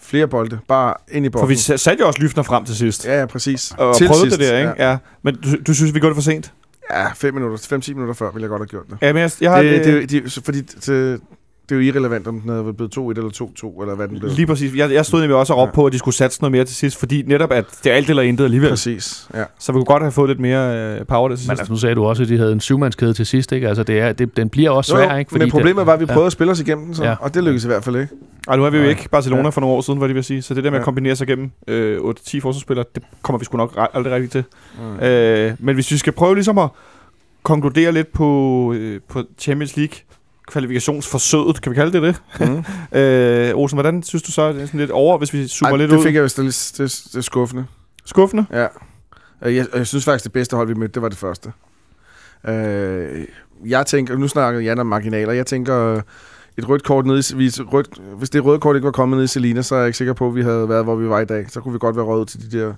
Flere 0.00 0.28
bolde, 0.28 0.58
bare 0.68 0.94
ind 1.12 1.26
i 1.26 1.28
For 1.28 1.32
bolden. 1.32 1.48
vi 1.48 1.54
sa- 1.54 1.76
satte 1.76 2.00
jo 2.00 2.06
også 2.06 2.20
Lyftner 2.22 2.42
frem 2.42 2.64
til 2.64 2.76
sidst. 2.76 3.06
Ja, 3.06 3.18
ja, 3.18 3.26
præcis. 3.26 3.72
Og 3.78 3.96
Til 3.96 4.06
prøvede 4.06 4.24
sidst, 4.30 4.38
det 4.40 4.48
der, 4.48 4.58
ikke? 4.58 4.72
Ja, 4.78 4.90
Ja. 4.90 4.96
Men 5.22 5.34
du, 5.34 5.48
du 5.66 5.74
synes, 5.74 5.94
vi 5.94 6.00
gjorde 6.00 6.14
det 6.14 6.16
for 6.16 6.30
sent? 6.30 6.52
ja 6.90 7.06
fem 7.12 7.34
minutter, 7.34 7.66
fem-ti 7.68 7.94
minutter 7.94 8.14
før 8.14 8.30
ville 8.30 8.42
jeg 8.42 8.48
godt 8.50 8.60
have 8.60 8.66
gjort 8.66 8.86
det. 8.90 8.98
Ja, 9.02 9.12
men 9.12 9.22
jeg, 9.22 9.30
jeg 9.40 9.50
har 9.50 9.62
det, 9.62 9.84
det, 9.84 10.10
det, 10.10 10.24
det, 10.24 10.40
fordi 10.44 10.60
det, 10.60 11.20
det 11.68 11.74
er 11.74 11.76
jo 11.80 11.86
irrelevant, 11.86 12.26
om 12.26 12.40
den 12.40 12.50
havde 12.50 12.72
blevet 12.74 12.96
2-1 12.98 13.00
eller 13.00 13.50
2-2, 13.76 13.82
eller 13.82 13.94
hvad 13.94 14.08
den 14.08 14.18
blev. 14.18 14.30
Lige 14.32 14.46
præcis. 14.46 14.74
Jeg, 14.76 14.92
jeg 14.92 15.06
stod 15.06 15.20
nemlig 15.20 15.36
også 15.36 15.52
og 15.52 15.58
råbte 15.58 15.70
Ja. 15.70 15.74
på, 15.74 15.86
at 15.86 15.92
de 15.92 15.98
skulle 15.98 16.14
satse 16.14 16.40
noget 16.40 16.52
mere 16.52 16.64
til 16.64 16.76
sidst, 16.76 16.96
fordi 16.98 17.22
netop, 17.26 17.52
at 17.52 17.64
det 17.84 17.92
er 17.92 17.96
alt 17.96 18.10
eller 18.10 18.22
intet 18.22 18.44
alligevel. 18.44 18.68
Præcis, 18.70 19.28
ja. 19.34 19.44
Så 19.58 19.72
vi 19.72 19.76
kunne 19.76 19.84
godt 19.84 20.02
have 20.02 20.12
fået 20.12 20.28
lidt 20.30 20.40
mere 20.40 20.96
øh, 20.98 21.06
power 21.06 21.28
til 21.28 21.32
men 21.32 21.36
sidst. 21.38 21.50
altså, 21.50 21.72
nu 21.72 21.78
sagde 21.78 21.94
du 21.94 22.04
også, 22.04 22.22
at 22.22 22.28
de 22.28 22.38
havde 22.38 22.52
en 22.52 22.60
syvmandskæde 22.60 23.12
til 23.14 23.26
sidst, 23.26 23.52
ikke? 23.52 23.68
Altså, 23.68 23.82
det 23.82 23.98
er, 24.00 24.12
det, 24.12 24.36
den 24.36 24.48
bliver 24.48 24.70
også 24.70 24.90
svær, 24.92 25.12
jo, 25.12 25.18
ikke? 25.18 25.38
men 25.38 25.50
problemet 25.50 25.86
var, 25.86 25.92
at 25.92 26.00
vi 26.00 26.04
ja. 26.08 26.12
prøvede 26.12 26.26
at 26.26 26.32
spille 26.32 26.50
os 26.50 26.60
igennem 26.60 26.84
den, 26.86 26.94
så, 26.94 27.02
Ja. 27.04 27.08
ja. 27.10 27.16
og 27.20 27.34
det 27.34 27.44
lykkedes 27.44 27.64
i 27.64 27.68
hvert 27.68 27.84
fald 27.84 27.96
ikke. 27.96 28.08
Ej, 28.48 28.56
nu 28.56 28.64
er 28.64 28.70
vi 28.70 28.78
jo 28.78 28.84
ikke 28.84 29.08
Barcelona 29.10 29.42
Ja. 29.42 29.48
for 29.48 29.60
nogle 29.60 29.76
år 29.76 29.80
siden, 29.80 29.98
hvad 29.98 30.08
de 30.08 30.14
vil 30.14 30.24
sige. 30.24 30.42
Så 30.42 30.54
det 30.54 30.64
der 30.64 30.70
med 30.70 30.78
at 30.78 30.80
Ja. 30.80 30.84
kombinere 30.84 31.16
sig 31.16 31.28
igennem 31.28 31.50
øh, 31.68 31.98
8-10 32.00 32.40
forsvarsspillere, 32.40 32.84
det 32.94 33.02
kommer 33.22 33.38
vi 33.38 33.44
sgu 33.44 33.56
nok 33.56 33.78
aldrig 33.94 34.12
rigtigt 34.14 34.32
til. 34.32 34.44
Mm. 35.00 35.04
Øh, 35.06 35.52
men 35.58 35.74
hvis 35.74 35.90
vi 35.90 35.96
skal 35.96 36.12
prøve 36.12 36.34
ligesom 36.34 36.58
at 36.58 36.68
konkludere 37.42 37.92
lidt 37.92 38.12
på, 38.12 38.72
øh, 38.76 39.00
på 39.08 39.22
Champions 39.38 39.76
League 39.76 39.94
kvalifikationsforsøget, 40.48 41.62
kan 41.62 41.70
vi 41.72 41.74
kalde 41.76 41.92
det 41.92 42.02
det? 42.02 42.48
Mm. 42.48 42.64
Øh, 42.98 43.50
Olsen, 43.54 43.76
hvordan 43.76 44.02
synes 44.02 44.22
du 44.22 44.32
så, 44.32 44.42
er 44.42 44.52
det 44.52 44.66
sådan 44.68 44.80
lidt 44.80 44.90
over, 44.90 45.18
hvis 45.18 45.32
vi 45.32 45.48
zoomer 45.48 45.70
Ej, 45.72 45.78
lidt 45.78 45.90
det 45.90 45.96
ud? 45.98 46.02
fik 46.02 46.14
jeg 46.14 46.22
lidt 46.22 46.36
det, 46.36 47.04
det 47.12 47.16
er 47.16 47.20
skuffende. 47.20 47.64
Skuffende? 48.04 48.46
Ja. 48.52 48.66
Øh, 49.44 49.56
Jeg, 49.56 49.66
jeg 49.74 49.86
synes 49.86 50.04
faktisk, 50.04 50.24
det 50.24 50.32
bedste 50.32 50.56
hold, 50.56 50.68
vi 50.68 50.74
mødte, 50.74 50.94
det 50.94 51.02
var 51.02 51.08
det 51.08 51.18
første. 51.18 51.52
Øh, 52.48 53.24
jeg 53.66 53.86
tænker, 53.86 54.16
nu 54.16 54.28
snakker 54.28 54.60
Jan 54.60 54.78
om 54.78 54.86
marginaler, 54.86 55.32
jeg 55.32 55.46
tænker, 55.46 55.94
øh, 55.94 56.02
et 56.56 56.68
rødt 56.68 56.84
kort 56.84 57.06
nede 57.06 57.18
i, 57.18 57.34
hvis, 57.34 57.60
rødt, 57.72 57.88
hvis 58.18 58.30
det 58.30 58.44
røde 58.44 58.60
kort 58.60 58.76
ikke 58.76 58.86
var 58.86 58.92
kommet 58.92 59.16
ned 59.16 59.24
i 59.24 59.28
Selina, 59.28 59.62
så 59.62 59.74
er 59.74 59.78
jeg 59.78 59.86
ikke 59.88 59.98
sikker 59.98 60.12
på, 60.12 60.26
at 60.28 60.34
vi 60.34 60.42
havde 60.42 60.68
været, 60.68 60.84
hvor 60.84 60.94
vi 60.96 61.08
var 61.08 61.20
i 61.20 61.24
dag. 61.24 61.46
Så 61.50 61.60
kunne 61.60 61.72
vi 61.72 61.78
godt 61.78 61.96
være 61.96 62.04
røget 62.04 62.28
til 62.28 62.52
de 62.52 62.58
der 62.58 62.74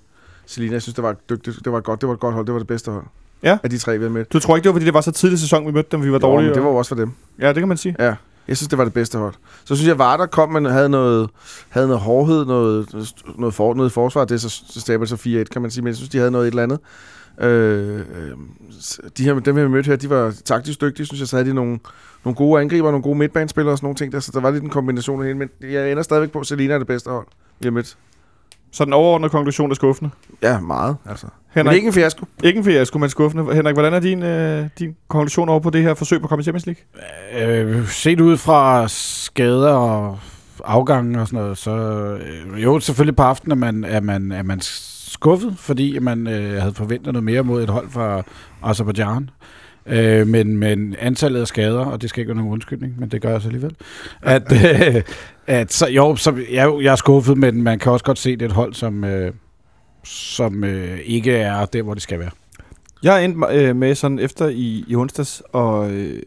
Selina. 0.46 0.72
Jeg 0.72 0.83
synes, 0.83 0.94
det 0.94 1.04
var 1.04 1.12
dygtigt, 1.30 1.59
det 1.64 1.72
var 1.72 1.80
godt, 1.80 2.00
det 2.00 2.06
var 2.09 2.14
et 2.14 2.20
godt 2.20 2.35
hold, 2.35 2.46
det 2.46 2.52
var 2.52 2.59
det 2.61 2.66
bedste 2.68 2.90
hold. 2.90 3.04
Ja. 3.42 3.59
Af 3.62 3.70
de 3.70 3.79
tre, 3.79 3.92
vi 3.92 4.03
havde 4.03 4.12
mødt. 4.12 4.33
Du 4.33 4.38
tror 4.38 4.57
ikke, 4.57 4.64
det 4.64 4.68
var, 4.68 4.74
fordi 4.74 4.87
det 4.87 4.94
var 4.94 5.00
så 5.00 5.12
tidlig 5.12 5.38
sæson, 5.38 5.66
vi 5.66 5.72
mødte 5.72 5.88
dem, 5.92 6.03
vi 6.03 6.12
var 6.12 6.18
Jo, 6.18 6.18
dårlige? 6.18 6.48
men 6.48 6.55
det 6.55 6.62
var 6.62 6.70
jo 6.70 6.76
også 6.76 6.88
for 6.88 6.96
dem. 6.96 7.12
Ja, 7.40 7.48
det 7.48 7.57
kan 7.57 7.68
man 7.68 7.76
sige. 7.76 7.96
Ja. 7.98 8.14
Jeg 8.48 8.57
synes, 8.57 8.68
det 8.68 8.79
var 8.79 8.85
det 8.85 8.92
bedste 8.92 9.18
hold. 9.18 9.35
Så 9.64 9.74
synes 9.76 9.88
jeg, 9.88 9.98
Varder 9.98 10.26
kom, 10.26 10.48
men 10.53 10.64
havde 10.64 10.88
noget, 10.88 11.31
havde 11.68 11.87
noget 11.87 12.00
hårdhed, 12.03 12.44
noget, 12.44 12.94
noget, 13.38 13.55
for, 13.55 13.74
noget 13.74 13.92
forsvar. 13.92 14.24
Det 14.24 14.35
er 14.35 14.38
så, 14.38 14.48
så 14.48 14.81
så 15.07 15.44
4-1, 15.44 15.44
kan 15.53 15.62
man 15.62 15.70
sige. 15.70 15.83
Men 15.83 15.88
jeg 15.88 15.96
synes, 15.96 16.09
de 16.11 16.18
havde 16.18 16.31
noget 16.31 16.46
et 16.46 16.50
eller 16.50 16.62
andet. 16.62 16.79
Øh, 17.40 18.00
de 19.18 19.24
her, 19.24 19.38
dem, 19.38 19.57
vi 19.57 19.61
har 19.61 19.68
mødt 19.68 19.87
her, 19.87 19.96
de 19.96 20.11
var 20.11 20.35
taktisk 20.44 20.81
dygtige, 20.81 21.07
synes 21.07 21.20
jeg. 21.20 21.29
Så 21.29 21.37
havde 21.37 21.48
de 21.50 21.55
nogle, 21.55 21.79
nogle 22.24 22.37
gode 22.37 22.61
angriber, 22.61 22.90
nogle 22.90 23.03
gode 23.03 23.18
midtbanespillere 23.18 23.74
og 23.74 23.79
sådan 23.79 23.87
nogle 23.87 23.96
ting 23.96 24.12
der. 24.12 24.20
Så 24.20 24.31
der 24.35 24.40
var 24.40 24.50
lidt 24.50 24.64
en 24.64 24.70
kombination 24.70 25.20
af 25.20 25.26
hele. 25.26 25.38
Men 25.38 25.48
jeg 25.61 25.90
ender 25.90 26.03
stadigvæk 26.03 26.31
på, 26.33 26.40
at 26.40 26.46
Selina 26.46 26.74
er 26.74 26.79
det 26.79 26.87
bedste 26.87 27.11
hold, 27.11 27.26
vi 27.61 27.66
har 27.66 27.70
mødt. 27.70 27.96
Så 28.72 28.85
den 28.85 28.92
overordnede 28.92 29.31
konklusion 29.31 29.70
er 29.70 29.74
skuffende. 29.74 30.11
Ja, 30.42 30.61
meget. 30.61 30.96
Altså. 31.07 31.26
Men 31.55 31.67
Henrik, 31.67 31.77
ikke 31.77 31.87
en 31.87 31.93
fiasko. 31.93 32.27
ikke 32.45 32.59
en 32.59 32.65
fiasko, 32.65 32.99
men 32.99 33.11
skuffende. 33.11 33.55
Henrik, 33.55 33.75
hvordan 33.75 33.95
er 33.95 34.01
din, 34.01 34.23
øh, 34.23 34.69
din 34.79 34.97
konklusion 35.09 35.49
over 35.49 35.61
på 35.61 35.71
det 35.71 35.83
her 35.83 35.95
forsøg 35.95 36.21
på 36.21 36.25
at 36.25 36.29
komme 36.29 36.41
i 36.41 36.45
Champions 36.45 36.67
League? 36.67 37.69
Øh, 37.69 37.89
set 37.89 38.21
ud 38.21 38.37
fra 38.37 38.89
skader 38.89 39.73
og 39.73 40.19
afgange 40.65 41.21
og 41.21 41.27
sådan 41.27 41.43
noget, 41.43 41.59
så 41.59 41.71
øh, 41.71 42.63
jo, 42.63 42.81
selvfølgelig 42.81 43.17
på 43.17 43.23
aftenen 43.23 43.53
er 43.53 43.73
man, 43.73 43.85
er 43.85 44.01
man, 44.01 44.33
er 44.33 44.43
man 44.43 44.61
skuffet, 44.61 45.55
fordi 45.59 45.99
man 45.99 46.27
øh, 46.27 46.61
havde 46.61 46.75
forventet 46.75 47.13
noget 47.13 47.25
mere 47.25 47.43
mod 47.43 47.63
et 47.63 47.69
hold 47.69 47.91
fra 47.91 48.23
Azerbaijan. 48.63 49.31
Øh, 49.87 50.27
men, 50.27 50.57
men 50.57 50.97
antallet 50.99 51.41
af 51.41 51.47
skader, 51.47 51.85
og 51.85 52.03
det 52.03 52.11
skal 52.11 52.21
ikke 52.21 52.29
være 52.29 52.37
nogen 52.37 52.53
undskyldning, 52.53 52.95
men 52.99 53.09
det 53.09 53.23
gør 53.23 53.31
jeg 53.31 53.43
så 53.43 53.49
alligevel, 53.49 53.75
at, 54.23 54.53
øh, 54.97 55.03
at 55.47 55.73
så, 55.73 55.89
jo, 55.89 56.17
så, 56.17 56.35
jeg, 56.53 56.73
jeg 56.83 56.93
er 56.93 56.97
skuffet, 56.97 57.39
men 57.39 57.63
man 57.63 57.79
kan 57.79 57.93
også 57.93 58.05
godt 58.05 58.19
se, 58.19 58.33
det 58.33 58.43
er 58.43 58.47
et 58.47 58.53
hold, 58.53 58.75
som, 58.75 59.05
øh, 59.05 59.33
som 60.11 60.64
øh, 60.64 60.99
ikke 61.05 61.37
er 61.37 61.64
der, 61.64 61.83
hvor 61.83 61.94
det 61.94 62.03
skal 62.03 62.18
være. 62.18 62.31
Jeg 63.03 63.25
endte 63.25 63.46
øh, 63.51 63.77
med 63.77 63.94
sådan 63.94 64.18
efter 64.18 64.49
i, 64.49 64.85
i 64.88 64.96
onsdags, 64.96 65.42
og 65.53 65.90
øh, 65.90 66.23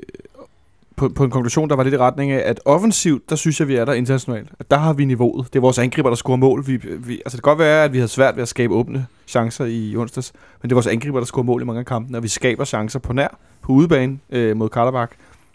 på, 0.96 1.10
på 1.10 1.24
en 1.24 1.32
konklusion, 1.32 1.70
der 1.70 1.76
var 1.76 1.84
lidt 1.84 1.94
i 1.94 1.98
retning 1.98 2.32
af, 2.32 2.50
at 2.50 2.60
offensivt, 2.66 3.30
der 3.30 3.36
synes 3.36 3.60
jeg, 3.60 3.68
vi 3.68 3.76
er 3.76 3.86
der 3.86 3.94
internationalt. 3.94 4.50
At 4.60 4.72
der 4.72 4.78
har 4.78 4.94
vi 4.94 5.06
niveauet. 5.06 5.48
Det 5.54 5.60
er 5.60 5.62
vores 5.62 5.78
angriber, 5.80 6.10
der 6.10 6.16
scorer 6.16 6.38
mål. 6.38 6.68
Vi, 6.68 6.76
vi, 6.78 7.14
altså 7.14 7.38
det 7.38 7.44
kan 7.44 7.52
godt 7.52 7.60
være, 7.60 7.84
at 7.84 7.94
vi 7.94 7.98
havde 7.98 8.08
svært 8.08 8.36
ved 8.36 8.42
at 8.42 8.48
skabe 8.48 8.74
åbne 8.74 9.08
chancer 9.28 9.66
i 9.66 9.96
onsdags, 9.98 10.34
men 10.62 10.70
det 10.70 10.72
er 10.72 10.76
vores 10.76 10.88
angriber, 10.88 11.20
der 11.20 11.26
scorer 11.26 11.46
mål 11.46 11.62
i 11.62 11.66
mange 11.66 11.80
af 11.80 11.86
kampene, 11.86 12.18
og 12.18 12.24
vi 12.24 12.28
skaber 12.28 12.66
chancer 12.66 13.00
på 13.00 13.14
nær, 13.14 13.38
på 13.62 13.72
udebane 13.72 14.20
øh, 14.30 14.58
mod 14.58 14.70
Karabak. 14.70 15.12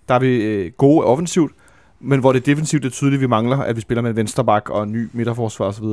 Der 0.08 0.14
er 0.14 0.18
vi 0.18 0.44
øh, 0.44 0.72
gode 0.76 1.04
offensivt, 1.04 1.52
men 2.00 2.20
hvor 2.20 2.32
det 2.32 2.46
defensivt 2.46 2.84
er 2.84 2.90
tydeligt, 2.90 3.18
at 3.18 3.20
vi 3.20 3.26
mangler, 3.26 3.58
at 3.58 3.76
vi 3.76 3.80
spiller 3.80 4.02
med 4.02 4.10
en 4.10 4.16
venstreback 4.16 4.70
og 4.70 4.82
en 4.82 4.92
ny 4.92 5.08
midterforsvar 5.12 5.66
osv. 5.66 5.84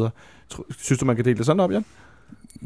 Synes 0.77 0.99
du, 0.99 1.05
man 1.05 1.15
kan 1.15 1.25
dele 1.25 1.37
det 1.37 1.45
sådan 1.45 1.59
op, 1.59 1.71
Jan? 1.71 1.85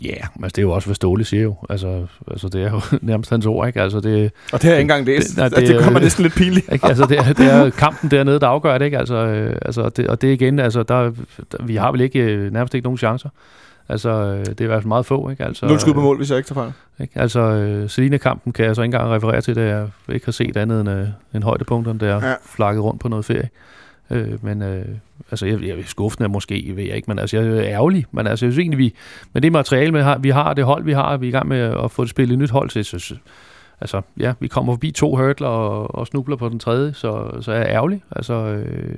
Ja, 0.02 0.08
yeah, 0.10 0.28
altså 0.44 0.56
det 0.56 0.58
er 0.58 0.62
jo 0.62 0.72
også, 0.72 0.88
hvad 0.88 0.96
Ståle 0.96 1.26
siger 1.26 1.44
jo. 1.44 1.56
Altså, 1.70 2.06
altså 2.32 2.50
det 2.50 2.64
er 2.64 2.72
jo 2.72 2.82
nærmest 3.02 3.30
hans 3.30 3.46
ord, 3.46 3.68
ikke? 3.68 3.82
Altså 3.82 4.00
det, 4.00 4.32
Og 4.54 4.62
det 4.62 4.64
har 4.64 4.70
jeg 4.70 4.80
ikke 4.80 4.82
engang 4.82 5.06
læst. 5.06 5.28
Det- 5.30 5.38
nej, 5.38 5.50
Det, 5.50 5.58
det, 5.58 5.68
det- 5.68 5.84
kommer 5.84 6.00
næsten 6.00 6.24
lidt 6.24 6.36
pinligt. 6.36 6.70
ikke? 6.74 6.86
Altså 6.86 7.06
det, 7.06 7.18
er, 7.18 7.34
det 7.34 7.46
er 7.54 7.70
kampen 7.70 8.12
dernede, 8.12 8.40
der 8.40 8.48
afgør 8.48 8.78
det, 8.78 8.86
ikke? 8.86 8.98
Altså, 8.98 9.16
øh, 9.16 9.56
altså 9.62 9.90
det, 9.90 10.08
og 10.08 10.22
det 10.22 10.34
igen, 10.34 10.60
altså 10.60 10.84
der, 10.84 11.12
der, 11.52 11.64
vi 11.64 11.76
har 11.76 11.92
vel 11.92 12.02
ikke, 12.02 12.20
øh, 12.20 12.54
nærmest 12.54 12.74
ikke 12.74 12.86
nogen 12.86 12.98
chancer. 12.98 13.30
Altså, 13.90 14.10
øh, 14.10 14.46
det 14.46 14.62
er 14.62 14.66
i 14.66 14.68
hvert 14.68 14.82
fald 14.82 14.88
meget 14.88 15.06
få, 15.06 15.30
ikke? 15.30 15.46
Altså, 15.46 15.66
Nul 15.66 15.80
skud 15.80 15.94
på 15.94 16.02
mål, 16.02 16.18
hvis 16.18 16.30
jeg 16.30 16.38
ikke 16.38 16.48
tager 16.48 16.62
fejl. 16.62 16.72
Ikke? 17.02 17.20
Altså, 17.20 17.40
øh, 17.40 17.90
Selina-kampen 17.90 18.54
kan 18.54 18.66
jeg 18.66 18.76
så 18.76 18.82
ikke 18.82 18.96
engang 18.96 19.12
referere 19.12 19.42
til, 19.42 19.56
da 19.56 19.62
jeg 19.68 19.88
ikke 20.14 20.26
har 20.26 20.32
set 20.32 20.58
andet 20.58 20.82
end, 20.82 20.90
øh, 20.90 21.08
end 21.36 21.44
højdepunkterne, 21.44 22.00
der 22.00 22.16
er 22.16 22.28
ja. 22.30 22.34
flakket 22.46 22.84
rundt 22.84 23.02
på 23.02 23.08
noget 23.08 23.26
ferie. 23.26 23.50
Øh, 24.10 24.46
men 24.46 24.62
øh, 24.62 24.86
altså, 25.32 25.46
jeg, 25.46 25.64
jeg, 25.64 25.78
skuffende 25.86 26.26
er 26.26 26.30
måske, 26.30 26.72
ved 26.76 26.84
jeg 26.84 26.96
ikke, 26.96 27.06
men 27.08 27.20
altså, 27.20 27.38
jeg 27.38 27.48
er 27.48 27.64
ærgerlig. 27.64 28.06
Men 28.12 28.28
altså, 28.28 28.46
jeg 28.46 28.54
synes 28.54 28.62
egentlig, 28.62 28.78
vi, 28.78 28.94
med 29.34 29.42
det 29.42 29.52
materiale, 29.52 29.94
vi 29.94 30.00
har, 30.00 30.18
vi 30.18 30.30
har, 30.30 30.54
det 30.54 30.66
hold, 30.66 30.84
vi 30.84 30.94
har, 30.94 31.18
vi 31.18 31.26
er 31.26 31.30
i 31.30 31.32
gang 31.32 31.48
med 31.48 31.60
at 31.84 31.92
få 31.92 32.04
det 32.04 32.10
spillet 32.10 32.34
et 32.34 32.40
nyt 32.40 32.50
hold 32.50 32.70
til, 32.70 32.86
så, 32.86 33.00
så 33.00 33.16
altså, 33.82 34.02
ja, 34.20 34.34
vi 34.40 34.48
kommer 34.48 34.74
forbi 34.74 34.92
to 34.92 35.16
hurdler 35.16 35.48
og, 35.48 35.96
og 35.96 36.08
snubler 36.08 36.36
på 36.36 36.50
den 36.50 36.60
tredje, 36.60 36.94
så, 36.94 37.32
så 37.42 37.52
er 37.52 37.58
jeg 37.58 37.68
ærgerlig. 37.68 38.04
Altså, 38.12 38.34
øh, 38.34 38.98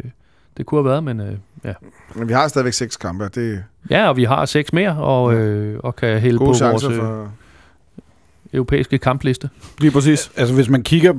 det 0.58 0.66
kunne 0.66 0.78
have 0.82 0.90
været, 0.90 1.04
men 1.04 1.20
øh, 1.20 1.34
ja. 1.64 1.74
Men 2.16 2.28
vi 2.28 2.34
har 2.34 2.48
stadigvæk 2.48 2.74
seks 2.74 2.98
kampe, 2.98 3.30
det 3.36 3.64
Ja, 3.90 4.10
og 4.10 4.18
vi 4.18 4.24
har 4.24 4.46
seks 4.46 4.74
mere, 4.74 4.98
og, 4.98 5.34
øh, 5.34 5.80
og 5.84 5.96
kan 5.96 6.20
hælde 6.20 6.38
på 6.38 6.46
gode 6.46 6.48
vores 6.48 6.58
chancer 6.58 6.92
øh, 6.92 6.98
for... 6.98 7.32
europæiske 8.54 8.98
kampliste. 8.98 9.50
Lige 9.80 9.92
præcis. 9.92 10.32
Altså 10.36 10.56
hvis 10.56 10.70
man 10.70 10.84
kigger 10.84 11.14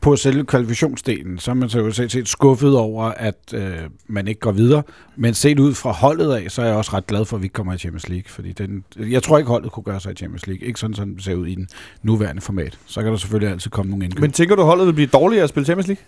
på 0.00 0.16
selve 0.16 0.44
kvalifikationsdelen, 0.44 1.38
så 1.38 1.50
er 1.50 1.54
man 1.54 1.68
så 1.68 1.78
jo 1.78 1.90
set, 1.90 2.28
skuffet 2.28 2.76
over, 2.76 3.04
at 3.04 3.36
øh, 3.54 3.72
man 4.06 4.28
ikke 4.28 4.40
går 4.40 4.52
videre. 4.52 4.82
Men 5.16 5.34
set 5.34 5.58
ud 5.58 5.74
fra 5.74 5.90
holdet 5.92 6.32
af, 6.34 6.50
så 6.50 6.62
er 6.62 6.66
jeg 6.66 6.74
også 6.76 6.90
ret 6.94 7.06
glad 7.06 7.24
for, 7.24 7.36
at 7.36 7.42
vi 7.42 7.44
ikke 7.46 7.52
kommer 7.54 7.74
i 7.74 7.78
Champions 7.78 8.08
League. 8.08 8.24
Fordi 8.26 8.52
den, 8.52 8.84
jeg 8.96 9.22
tror 9.22 9.38
ikke, 9.38 9.48
holdet 9.48 9.72
kunne 9.72 9.84
gøre 9.84 10.00
sig 10.00 10.12
i 10.12 10.14
Champions 10.14 10.46
League. 10.46 10.66
Ikke 10.66 10.80
sådan, 10.80 10.94
som 10.94 11.14
det 11.14 11.24
ser 11.24 11.34
ud 11.34 11.46
i 11.46 11.54
den 11.54 11.68
nuværende 12.02 12.42
format. 12.42 12.78
Så 12.86 13.02
kan 13.02 13.10
der 13.12 13.16
selvfølgelig 13.18 13.52
altid 13.52 13.70
komme 13.70 13.90
nogle 13.90 14.04
indkøb. 14.04 14.20
Men 14.20 14.32
tænker 14.32 14.56
du, 14.56 14.62
holdet 14.62 14.86
vil 14.86 14.92
blive 14.92 15.06
dårligere 15.12 15.42
at 15.44 15.48
spille 15.48 15.64
Champions 15.64 15.86
League? 15.88 16.02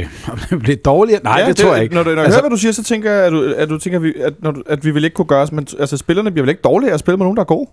Øh, 0.00 0.06
om 0.32 0.38
det 0.50 0.58
bliver 0.58 0.76
dårligere? 0.76 1.20
Nej, 1.24 1.34
ja, 1.38 1.48
det, 1.48 1.56
det 1.56 1.64
tror 1.64 1.74
jeg 1.74 1.82
ikke. 1.82 1.94
Når 1.94 2.02
du, 2.02 2.08
når 2.10 2.14
jeg 2.16 2.24
Altså- 2.24 2.36
hører, 2.38 2.42
hvad 2.42 2.50
du 2.50 2.60
siger, 2.60 2.72
så 2.72 2.84
tænker 2.84 3.10
jeg, 3.12 3.24
at 3.26 3.32
du, 3.32 3.54
at 3.56 3.68
du 3.70 3.78
tænker, 3.78 3.98
at 3.98 4.02
vi, 4.02 4.12
at, 4.16 4.34
når 4.42 4.50
du, 4.50 4.62
at 4.66 4.84
vi 4.84 4.90
vil 4.90 5.04
ikke 5.04 5.14
kunne 5.14 5.26
gøre 5.26 5.42
os, 5.42 5.52
men 5.52 5.66
altså, 5.78 5.96
spillerne 5.96 6.30
bliver 6.30 6.42
vel 6.42 6.48
ikke 6.50 6.62
dårligere 6.62 6.94
at 6.94 7.00
spille 7.00 7.16
med 7.16 7.24
nogen, 7.24 7.36
der 7.36 7.40
er 7.40 7.46
gode? 7.46 7.68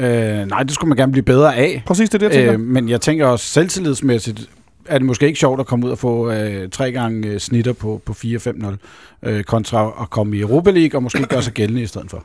Øh, 0.00 0.46
nej, 0.46 0.62
det 0.62 0.72
skulle 0.72 0.88
man 0.88 0.96
gerne 0.96 1.12
blive 1.12 1.22
bedre 1.24 1.56
af. 1.56 1.82
Præcis, 1.86 2.10
det 2.10 2.22
er 2.22 2.28
det, 2.28 2.36
jeg 2.36 2.44
tænker. 2.44 2.52
Øh, 2.54 2.60
men 2.60 2.88
jeg 2.88 3.00
tænker 3.00 3.26
også 3.26 3.44
selvtillidsmæssigt, 3.46 4.48
er 4.86 4.98
det 4.98 5.06
måske 5.06 5.26
ikke 5.26 5.38
sjovt 5.38 5.60
at 5.60 5.66
komme 5.66 5.86
ud 5.86 5.90
og 5.90 5.98
få 5.98 6.30
øh, 6.32 6.68
tre 6.68 6.92
gange 6.92 7.28
øh, 7.28 7.38
snitter 7.38 7.72
på, 7.72 8.02
på 8.06 8.12
4-5-0, 8.12 8.76
øh, 9.22 9.42
kontra 9.44 9.92
at 10.02 10.10
komme 10.10 10.36
i 10.36 10.40
Europa 10.40 10.70
League 10.70 10.98
og 10.98 11.02
måske 11.02 11.22
gøre 11.26 11.42
sig 11.42 11.52
gældende 11.52 11.82
i 11.82 11.86
stedet 11.86 12.10
for. 12.10 12.24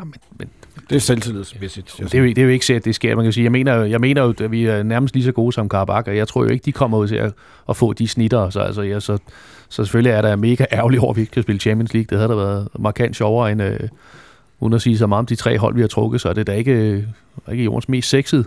Jamen, 0.00 0.14
men, 0.38 0.48
Det 0.90 0.96
er 0.96 1.00
selvtillidsmæssigt. 1.00 1.94
det, 1.98 2.14
er 2.14 2.18
jo, 2.18 2.24
ikke- 2.24 2.34
det 2.36 2.42
er 2.42 2.46
jo 2.46 2.50
ikke 2.52 2.66
sikkert, 2.66 2.84
det 2.84 2.94
sker. 2.94 3.16
Man 3.16 3.24
kan 3.24 3.32
sige, 3.32 3.44
jeg 3.44 3.52
mener, 3.52 3.84
jeg 3.84 4.00
mener 4.00 4.22
jo, 4.22 4.34
at 4.40 4.50
vi 4.50 4.64
er 4.66 4.82
nærmest 4.82 5.14
lige 5.14 5.24
så 5.24 5.32
gode 5.32 5.52
som 5.52 5.68
Karabak, 5.68 6.08
og 6.08 6.16
jeg 6.16 6.28
tror 6.28 6.42
jo 6.44 6.48
ikke, 6.50 6.64
de 6.64 6.72
kommer 6.72 6.98
ud 6.98 7.08
til 7.08 7.16
at, 7.16 7.32
at 7.68 7.76
få 7.76 7.92
de 7.92 8.08
snitter. 8.08 8.50
Så, 8.50 8.60
altså, 8.60 8.82
ja, 8.82 9.00
så, 9.00 9.18
så 9.68 9.84
selvfølgelig 9.84 10.10
er 10.10 10.22
der 10.22 10.36
mega 10.36 10.64
ærgerligt 10.72 11.02
over, 11.02 11.10
at 11.12 11.16
vi 11.16 11.20
ikke 11.20 11.32
kan 11.32 11.42
spille 11.42 11.58
Champions 11.60 11.94
League. 11.94 12.06
Det 12.10 12.18
havde 12.18 12.28
da 12.28 12.34
været 12.34 12.68
markant 12.78 13.16
sjovere 13.16 13.52
end, 13.52 13.62
øh, 13.62 13.80
uden 14.60 14.74
at 14.74 14.82
sige 14.82 14.98
så 14.98 15.06
meget 15.06 15.18
om 15.18 15.26
de 15.26 15.34
tre 15.36 15.58
hold, 15.58 15.74
vi 15.74 15.80
har 15.80 15.88
trukket, 15.88 16.20
så 16.20 16.28
er 16.28 16.32
det 16.32 16.46
da 16.46 16.52
ikke, 16.52 16.72
øh, 16.72 17.02
ikke 17.52 17.64
jordens 17.64 17.88
mest 17.88 18.08
sexede 18.08 18.44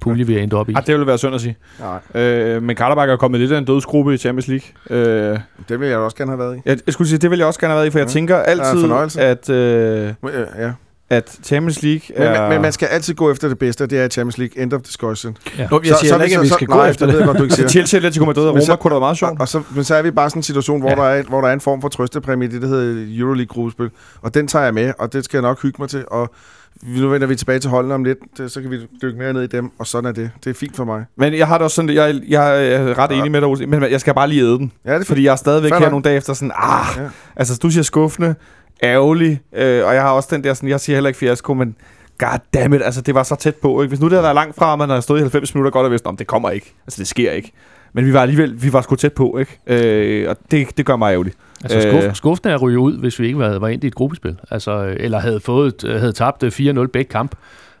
pulje, 0.00 0.26
vi 0.26 0.34
har 0.34 0.40
endt 0.40 0.54
op 0.54 0.68
i. 0.70 0.72
Ah, 0.76 0.86
det 0.86 0.94
ville 0.94 1.06
være 1.06 1.18
synd 1.18 1.34
at 1.34 1.40
sige. 1.40 1.56
Nej, 1.80 2.22
Øh, 2.22 2.62
men 2.62 2.76
Karabak 2.76 3.08
er 3.08 3.16
kommet 3.16 3.40
lidt 3.40 3.52
af 3.52 3.58
en 3.58 3.64
dødsgruppe 3.64 4.14
i 4.14 4.16
Champions 4.16 4.48
League. 4.48 5.30
Øh, 5.32 5.38
det 5.68 5.80
vil 5.80 5.88
jeg 5.88 5.98
også 5.98 6.16
gerne 6.16 6.30
have 6.30 6.38
været 6.38 6.56
i. 6.56 6.60
jeg, 6.64 6.78
jeg 6.86 6.92
skulle 6.94 7.08
sige, 7.08 7.18
det 7.18 7.30
vil 7.30 7.38
jeg 7.38 7.46
også 7.46 7.60
gerne 7.60 7.70
have 7.72 7.78
været 7.78 7.86
i, 7.86 7.90
for 7.90 7.98
jeg 7.98 8.06
Ja. 8.06 8.12
tænker 8.12 8.36
altid, 8.36 9.18
at, 9.22 9.50
øh, 9.50 10.08
øh, 10.24 10.46
Ja. 10.58 10.72
At 11.16 11.38
Champions 11.44 11.82
League 11.82 12.00
Men, 12.18 12.22
er... 12.22 12.40
men, 12.40 12.50
men 12.50 12.62
man 12.62 12.72
skal 12.72 12.86
altid 12.88 13.14
gå 13.14 13.30
efter 13.30 13.48
det 13.48 13.58
bedste, 13.58 13.82
og 13.82 13.90
det 13.90 14.00
er 14.00 14.08
Champions 14.08 14.38
League. 14.38 14.62
End 14.62 14.72
of 14.72 14.80
discussion. 14.80 15.36
Ja. 15.58 15.66
Nå, 15.70 15.80
jeg 15.84 15.96
siger 15.96 16.12
heller 16.12 16.24
ikke, 16.24 16.36
at 16.36 16.42
vi 16.42 16.48
skal 16.48 16.66
gå 16.66 16.74
nej, 16.74 16.88
efter 16.90 17.06
det. 17.06 17.12
det. 17.12 17.20
ved 17.20 17.20
jeg 17.20 17.26
godt, 17.26 17.38
du 17.38 17.42
ikke 17.42 17.54
Så 17.54 17.56
siger. 17.56 17.68
Chelsea, 17.68 17.98
Atletico 17.98 18.24
Madrid 18.24 18.44
og 18.44 18.50
Roma 18.50 18.60
så- 18.60 18.76
kunne 18.76 18.90
da 18.90 18.94
være 18.94 19.00
meget 19.00 19.18
sjovt. 19.18 19.40
Og, 19.40 19.48
så, 19.48 19.62
men 19.74 19.84
så 19.84 19.94
er 19.94 20.02
vi 20.02 20.10
bare 20.10 20.30
sådan 20.30 20.38
en 20.38 20.42
situation, 20.42 20.80
hvor, 20.80 20.90
Ja. 20.90 21.02
ja. 21.04 21.12
der, 21.14 21.18
er, 21.18 21.22
hvor 21.22 21.40
der 21.40 21.48
er 21.48 21.52
en 21.52 21.60
form 21.60 21.80
for 21.80 21.88
trøstepræmie, 21.88 22.48
det 22.48 22.62
der 22.62 22.68
hedder 22.68 23.18
Euroleague-gruppespil. 23.20 23.90
Og 24.22 24.34
den 24.34 24.48
tager 24.48 24.64
jeg 24.64 24.74
med, 24.74 24.92
og 24.98 25.12
det 25.12 25.24
skal 25.24 25.36
jeg 25.38 25.42
nok 25.42 25.62
hygge 25.62 25.76
mig 25.78 25.88
til. 25.88 26.04
Og 26.06 26.30
vi- 26.82 27.00
nu 27.00 27.08
vender 27.08 27.26
vi 27.26 27.36
tilbage 27.36 27.58
til 27.58 27.70
holdene 27.70 27.94
om 27.94 28.04
lidt, 28.04 28.18
så 28.46 28.60
kan 28.62 28.70
vi 28.70 28.76
dykke 29.02 29.18
mere 29.18 29.32
ned 29.32 29.42
i 29.42 29.46
dem, 29.46 29.70
og 29.78 29.86
sådan 29.86 30.08
er 30.08 30.12
det. 30.12 30.30
Det 30.44 30.50
er 30.50 30.54
fint 30.54 30.76
for 30.76 30.84
mig. 30.84 31.04
Men 31.18 31.34
jeg 31.34 31.46
har 31.46 31.58
det 31.58 31.64
også 31.64 31.74
sådan, 31.74 31.90
jeg, 31.94 32.20
jeg 32.28 32.72
er 32.74 32.98
ret 32.98 33.10
enig 33.12 33.30
med 33.30 33.40
dig, 33.58 33.68
men 33.68 33.82
jeg 33.90 34.00
skal 34.00 34.14
bare 34.14 34.28
lige 34.28 34.42
æde 34.42 34.58
den. 34.58 34.72
Ja, 34.84 34.94
det 34.94 35.00
er. 35.00 35.04
Fordi 35.04 35.24
jeg 35.24 35.32
er 35.32 35.36
stadigvæk 35.36 35.70
Fair 35.72 35.78
her 35.80 35.90
nogle 35.90 36.02
dage 36.02 36.16
efter 36.16 36.32
sådan, 36.34 36.52
ah, 36.54 36.86
Ja. 36.96 37.02
ja. 37.02 37.08
altså 37.36 37.58
du 37.62 37.70
siger 37.70 37.82
skuffende, 37.84 38.34
ærgerlig, 38.82 39.40
øh, 39.56 39.86
og 39.86 39.94
jeg 39.94 40.02
har 40.02 40.10
også 40.10 40.28
den 40.32 40.44
der 40.44 40.54
sådan, 40.54 40.68
jeg 40.68 40.80
siger 40.80 40.96
heller 40.96 41.08
ikke 41.08 41.18
fiasko, 41.18 41.54
men 41.54 41.76
god 42.18 42.38
damn 42.54 42.74
it, 42.74 42.82
altså 42.84 43.00
det 43.00 43.14
var 43.14 43.22
så 43.22 43.34
tæt 43.36 43.54
på, 43.54 43.82
ikke? 43.82 43.88
Hvis 43.88 44.00
nu 44.00 44.06
det 44.06 44.12
havde 44.12 44.22
været 44.22 44.34
langt 44.34 44.56
fra, 44.56 44.72
og 44.72 44.78
man 44.78 44.88
havde 44.88 45.02
stået 45.02 45.18
i 45.18 45.22
90 45.22 45.54
minutter 45.54 45.70
godt 45.70 45.84
og 45.84 45.90
vidst, 45.90 46.06
om 46.06 46.16
det 46.16 46.26
kommer 46.26 46.50
ikke, 46.50 46.74
altså 46.86 46.98
det 46.98 47.08
sker 47.08 47.32
ikke. 47.32 47.52
Men 47.92 48.06
vi 48.06 48.12
var 48.14 48.22
alligevel, 48.22 48.62
vi 48.62 48.72
var 48.72 48.80
sgu 48.82 48.94
tæt 48.96 49.12
på, 49.12 49.38
ikke? 49.38 49.58
Øh, 49.66 50.30
og 50.30 50.36
det, 50.50 50.76
det 50.76 50.86
gør 50.86 50.96
mig 50.96 51.12
ærgerlig. 51.12 51.32
Altså 51.64 51.80
skuff, 51.80 52.04
Øh. 52.04 52.14
skuffende 52.14 52.50
er 52.50 52.54
at 52.54 52.62
ryge 52.62 52.78
ud, 52.78 52.98
hvis 52.98 53.18
vi 53.20 53.26
ikke 53.26 53.38
var, 53.38 53.58
var 53.58 53.68
endt 53.68 53.84
i 53.84 53.86
et 53.86 53.94
gruppespil. 53.94 54.36
Altså, 54.50 54.84
øh, 54.84 54.96
eller 55.00 55.18
havde, 55.18 55.40
fået, 55.40 55.84
øh, 55.84 55.98
havde 56.00 56.12
tabt 56.12 56.42
øh, 56.42 56.52
4-0 56.52 56.86
begge 56.86 57.10
kamp. 57.10 57.34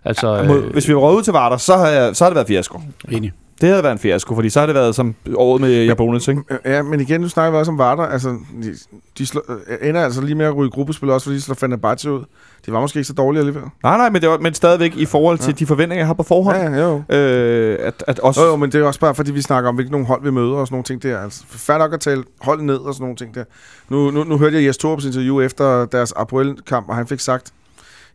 Altså, 0.04 0.34
Ja, 0.34 0.42
mod, 0.42 0.62
øh, 0.62 0.72
hvis 0.72 0.88
vi 0.88 0.94
var 0.94 1.00
røget 1.00 1.16
ud 1.16 1.22
til 1.22 1.32
Varder, 1.32 1.56
så 1.56 1.76
havde, 1.76 1.92
jeg, 2.02 2.16
så 2.16 2.24
havde 2.24 2.30
det 2.30 2.36
været 2.36 2.46
fiasko. 2.48 2.80
Enig. 3.10 3.32
Det 3.60 3.68
havde 3.68 3.82
været 3.82 3.92
en 3.92 3.98
fiasko, 3.98 4.34
fordi 4.34 4.50
så 4.50 4.60
havde 4.60 4.68
det 4.68 4.74
været 4.74 4.94
som 4.94 5.14
året 5.34 5.60
med 5.60 5.84
Jabonis, 5.84 6.28
ikke? 6.28 6.42
Ja, 6.64 6.82
men 6.82 7.00
igen, 7.00 7.20
nu 7.20 7.28
snakker 7.28 7.50
vi 7.52 7.56
også 7.58 7.72
om 7.72 7.78
Varder. 7.78 8.02
Altså, 8.02 8.28
de, 8.62 8.74
de 9.18 9.26
slår, 9.26 9.42
øh, 9.48 9.88
ender 9.88 10.00
altså 10.04 10.20
lige 10.20 10.34
med 10.34 10.46
at 10.46 10.56
ryge 10.56 10.70
gruppespil, 10.70 11.10
også 11.10 11.24
fordi 11.24 11.36
de 11.36 11.40
slår 11.40 11.54
Fenerbahce 11.54 12.12
ud. 12.12 12.24
De 12.66 12.72
var 12.72 12.80
måske 12.80 12.96
ikke 12.98 13.06
så 13.06 13.12
dårlige 13.12 13.40
alligevel. 13.40 13.62
Nej, 13.82 13.96
nej, 13.96 14.10
men, 14.10 14.22
det 14.22 14.30
var, 14.30 14.38
men 14.38 14.54
stadigvæk 14.54 14.96
i 14.96 15.04
forhold 15.04 15.38
til 15.38 15.50
Ja. 15.50 15.56
de 15.58 15.66
forventninger, 15.66 16.00
jeg 16.00 16.06
har 16.06 16.14
på 16.14 16.22
forhånd. 16.22 16.56
Ja, 16.56 16.82
jo. 16.88 17.02
Øh, 17.16 17.78
at, 17.80 18.04
at 18.06 18.18
også, 18.18 18.40
Jo, 18.42 18.46
jo, 18.46 18.56
men 18.56 18.72
det 18.72 18.80
er 18.80 18.84
også 18.86 19.00
bare, 19.00 19.14
fordi 19.14 19.32
vi 19.32 19.40
snakker 19.42 19.68
om, 19.68 19.74
hvilke 19.74 19.90
nogle 19.92 20.06
hold 20.06 20.22
vi 20.22 20.30
møder 20.30 20.54
og 20.56 20.66
sådan 20.66 20.74
nogle 20.74 20.84
ting 20.84 21.02
der. 21.02 21.18
Altså, 21.20 21.44
fair 21.48 21.78
nok 21.78 21.92
at 21.94 22.00
tale 22.00 22.24
hold 22.40 22.62
ned 22.62 22.76
og 22.76 22.94
sådan 22.94 23.04
nogle 23.04 23.16
ting 23.16 23.34
der. 23.34 23.44
Nu, 23.88 24.10
nu, 24.10 24.24
nu 24.24 24.38
hørte 24.38 24.56
jeg 24.56 24.66
Jes 24.66 24.76
Torps 24.76 25.04
interview 25.04 25.40
efter 25.40 25.84
deres 25.86 26.12
Apoel-kamp, 26.12 26.88
og 26.88 26.96
han 26.96 27.06
fik 27.06 27.20
sagt 27.20 27.52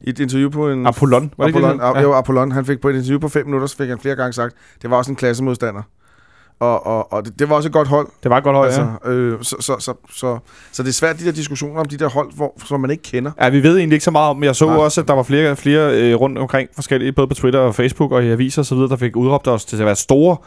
et 0.03 0.19
interview 0.19 0.49
på 0.49 0.69
en... 0.69 0.87
Apollon, 0.87 1.33
var 1.37 1.45
det 1.45 1.55
Apollon, 1.55 1.79
det, 1.79 1.85
ja. 1.85 2.01
Jo, 2.01 2.13
Apollon. 2.13 2.51
Han 2.51 2.65
fik 2.65 2.81
på 2.81 2.89
et 2.89 2.95
interview 2.95 3.19
på 3.19 3.29
fem 3.29 3.45
minutter, 3.45 3.67
så 3.67 3.77
fik 3.77 3.89
han 3.89 3.99
flere 3.99 4.15
gange 4.15 4.33
sagt, 4.33 4.55
det 4.81 4.89
var 4.89 4.97
også 4.97 5.11
en 5.11 5.15
klassemodstander. 5.15 5.81
Og, 6.59 6.87
og, 6.87 7.13
og 7.13 7.25
det, 7.25 7.39
det 7.39 7.49
var 7.49 7.55
også 7.55 7.69
et 7.69 7.73
godt 7.73 7.87
hold. 7.87 8.07
Det 8.23 8.29
var 8.29 8.37
et 8.37 8.43
godt 8.43 8.55
hold, 8.55 8.67
altså, 8.67 8.87
ja. 9.05 9.11
øh, 9.11 9.37
så, 9.41 9.55
så, 9.59 9.75
så, 9.79 9.93
så, 10.11 10.37
så 10.71 10.83
det 10.83 10.89
er 10.89 10.93
svært, 10.93 11.19
de 11.19 11.25
der 11.25 11.31
diskussioner 11.31 11.79
om 11.79 11.85
de 11.85 11.97
der 11.97 12.09
hold, 12.09 12.33
hvor, 12.35 12.53
som 12.65 12.79
man 12.79 12.91
ikke 12.91 13.03
kender. 13.03 13.31
Ja, 13.41 13.49
vi 13.49 13.63
ved 13.63 13.77
egentlig 13.77 13.95
ikke 13.95 14.03
så 14.03 14.11
meget 14.11 14.29
om, 14.29 14.35
men 14.35 14.43
jeg 14.43 14.55
så 14.55 14.65
Nej. 14.65 14.77
også, 14.77 15.01
at 15.01 15.07
der 15.07 15.13
var 15.13 15.23
flere, 15.23 15.55
flere 15.55 16.01
øh, 16.01 16.15
rundt 16.15 16.37
omkring 16.37 16.69
forskellige, 16.75 17.11
både 17.11 17.27
på 17.27 17.33
Twitter 17.33 17.59
og 17.59 17.75
Facebook 17.75 18.11
og 18.11 18.23
i 18.23 18.29
aviser 18.29 18.75
videre, 18.75 18.89
der 18.89 18.95
fik 18.95 19.15
udråbt 19.15 19.47
os 19.47 19.65
til 19.65 19.77
at 19.77 19.85
være 19.85 19.95
store, 19.95 20.37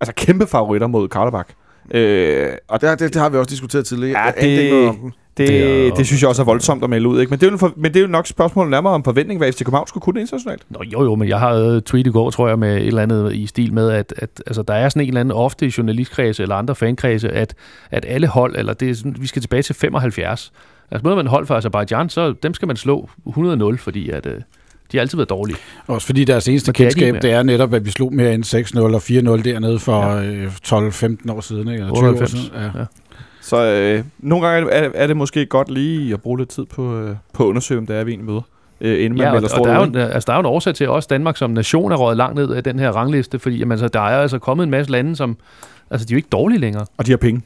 altså 0.00 0.14
kæmpe 0.14 0.46
favoritter 0.46 0.86
mod 0.86 1.08
Karlebak. 1.08 1.48
Øh, 1.90 2.48
og 2.68 2.74
Og 2.74 2.80
det, 2.80 2.98
det, 3.00 3.14
det 3.14 3.22
har 3.22 3.28
vi 3.28 3.36
også 3.36 3.50
diskuteret 3.50 3.86
tidligere. 3.86 4.24
Ja, 4.24 4.30
det- 4.46 4.70
noget 4.72 4.88
om 4.88 4.96
det, 5.36 5.48
Det 5.48 5.62
er- 5.62 5.84
det, 5.84 5.96
det 5.96 6.06
synes 6.06 6.22
jeg 6.22 6.28
også 6.28 6.42
er 6.42 6.46
voldsomt 6.46 6.84
at 6.84 6.90
melde 6.90 7.08
ud. 7.08 7.20
Ikke? 7.20 7.30
Men, 7.30 7.40
det 7.40 7.46
er 7.46 7.50
jo, 7.50 7.56
for, 7.56 7.72
men 7.76 7.94
det 7.94 8.00
er 8.00 8.04
jo 8.04 8.06
nok 8.10 8.26
spørgsmålet 8.26 8.70
nærmere 8.70 8.92
om 8.92 9.04
forventning, 9.04 9.38
hvad 9.38 9.52
FC 9.52 9.58
København 9.58 9.86
skulle 9.86 10.02
kunne 10.02 10.20
internationalt. 10.20 10.62
Nå, 10.70 10.78
jo, 10.92 11.04
jo, 11.04 11.14
men 11.14 11.28
jeg 11.28 11.38
har 11.38 11.52
øh, 11.54 11.82
tweet 11.82 12.06
i 12.06 12.10
går, 12.10 12.30
tror 12.30 12.48
jeg, 12.48 12.58
med 12.58 12.76
et 12.76 12.86
eller 12.86 13.02
andet 13.02 13.34
i 13.34 13.46
stil 13.46 13.72
med, 13.74 13.90
at, 13.90 14.14
at 14.16 14.42
altså, 14.46 14.62
der 14.62 14.74
er 14.74 14.88
sådan 14.88 15.02
en 15.02 15.08
eller 15.08 15.20
anden 15.20 15.32
ofte 15.36 15.66
i 15.66 15.72
journalistkredse 15.78 16.42
eller 16.42 16.54
andre 16.56 16.74
fankredse, 16.74 17.28
at, 17.28 17.54
at 17.90 18.04
alle 18.08 18.26
hold, 18.26 18.56
eller 18.56 18.72
det 18.72 18.90
er 18.90 18.94
sådan, 18.94 19.16
vi 19.20 19.26
skal 19.26 19.42
tilbage 19.42 19.62
til 19.62 19.74
75. 19.74 20.52
Altså 20.90 21.04
møder 21.04 21.16
man 21.16 21.26
hold 21.26 21.46
fra 21.46 21.56
Azerbaijan, 21.56 22.08
så 22.08 22.32
dem 22.42 22.54
skal 22.54 22.68
man 22.68 22.76
slå 22.76 23.08
100-0, 23.28 23.76
fordi 23.76 24.10
at, 24.10 24.26
øh, 24.26 24.40
de 24.92 24.96
har 24.96 25.00
altid 25.00 25.18
været 25.18 25.30
dårlige. 25.30 25.56
Også 25.86 26.06
fordi 26.06 26.24
deres 26.24 26.48
eneste 26.48 26.70
ikke 26.70 26.78
kendskab, 26.78 27.22
det 27.22 27.32
er 27.32 27.42
netop, 27.42 27.74
at 27.74 27.84
vi 27.84 27.90
slog 27.90 28.14
mere 28.14 28.34
end 28.34 28.44
6-0 28.44 28.78
og 28.80 29.02
4-0 29.38 29.42
dernede 29.42 29.78
for 29.78 30.16
ja. 30.16 30.46
12-15 31.26 31.32
år 31.32 31.40
siden, 31.40 31.68
ikke? 31.68 31.80
Eller 31.80 31.94
20 31.94 32.04
år 32.04 32.08
98. 32.08 32.30
siden. 32.30 32.44
Ja. 32.54 32.62
Ja. 32.80 32.84
Så 33.40 33.64
øh, 33.64 34.04
nogle 34.18 34.46
gange 34.46 34.70
er, 34.70 34.90
er 34.94 35.06
det 35.06 35.16
måske 35.16 35.46
godt 35.46 35.70
lige 35.70 36.14
at 36.14 36.20
bruge 36.22 36.38
lidt 36.38 36.48
tid 36.48 36.64
på, 36.64 36.96
øh, 36.98 37.16
på 37.32 37.42
at 37.42 37.48
undersøge, 37.48 37.78
om 37.78 37.86
det 37.86 37.96
er, 37.96 38.04
vi 38.04 38.10
egentlig 38.10 38.26
møder. 38.28 38.40
Øh, 38.80 39.04
inden 39.04 39.18
man 39.18 39.26
Ja, 39.26 39.28
og, 39.28 39.34
melder 39.34 39.46
og 39.48 39.50
stort 39.50 39.68
der, 39.68 39.74
er 39.74 39.78
jo, 39.78 39.84
en- 39.84 39.96
altså, 39.96 40.26
der 40.26 40.32
er 40.32 40.36
jo 40.36 40.40
en 40.40 40.46
årsag 40.46 40.74
til, 40.74 40.84
at 40.84 40.90
også 40.90 41.06
Danmark 41.10 41.36
som 41.36 41.50
nation 41.50 41.92
er 41.92 41.96
røget 41.96 42.16
langt 42.16 42.34
ned 42.36 42.50
af 42.54 42.64
den 42.64 42.78
her 42.78 42.90
rangliste, 42.90 43.38
fordi 43.38 43.56
jamen, 43.56 43.72
altså, 43.72 43.88
der 43.88 44.00
er 44.00 44.22
altså 44.22 44.38
kommet 44.38 44.64
en 44.64 44.70
masse 44.70 44.92
lande, 44.92 45.16
som... 45.16 45.36
Altså, 45.90 46.06
de 46.06 46.12
er 46.12 46.14
jo 46.14 46.18
ikke 46.18 46.28
dårlige 46.32 46.58
længere. 46.60 46.86
Og 46.98 47.06
de 47.06 47.10
har 47.12 47.16
penge. 47.16 47.42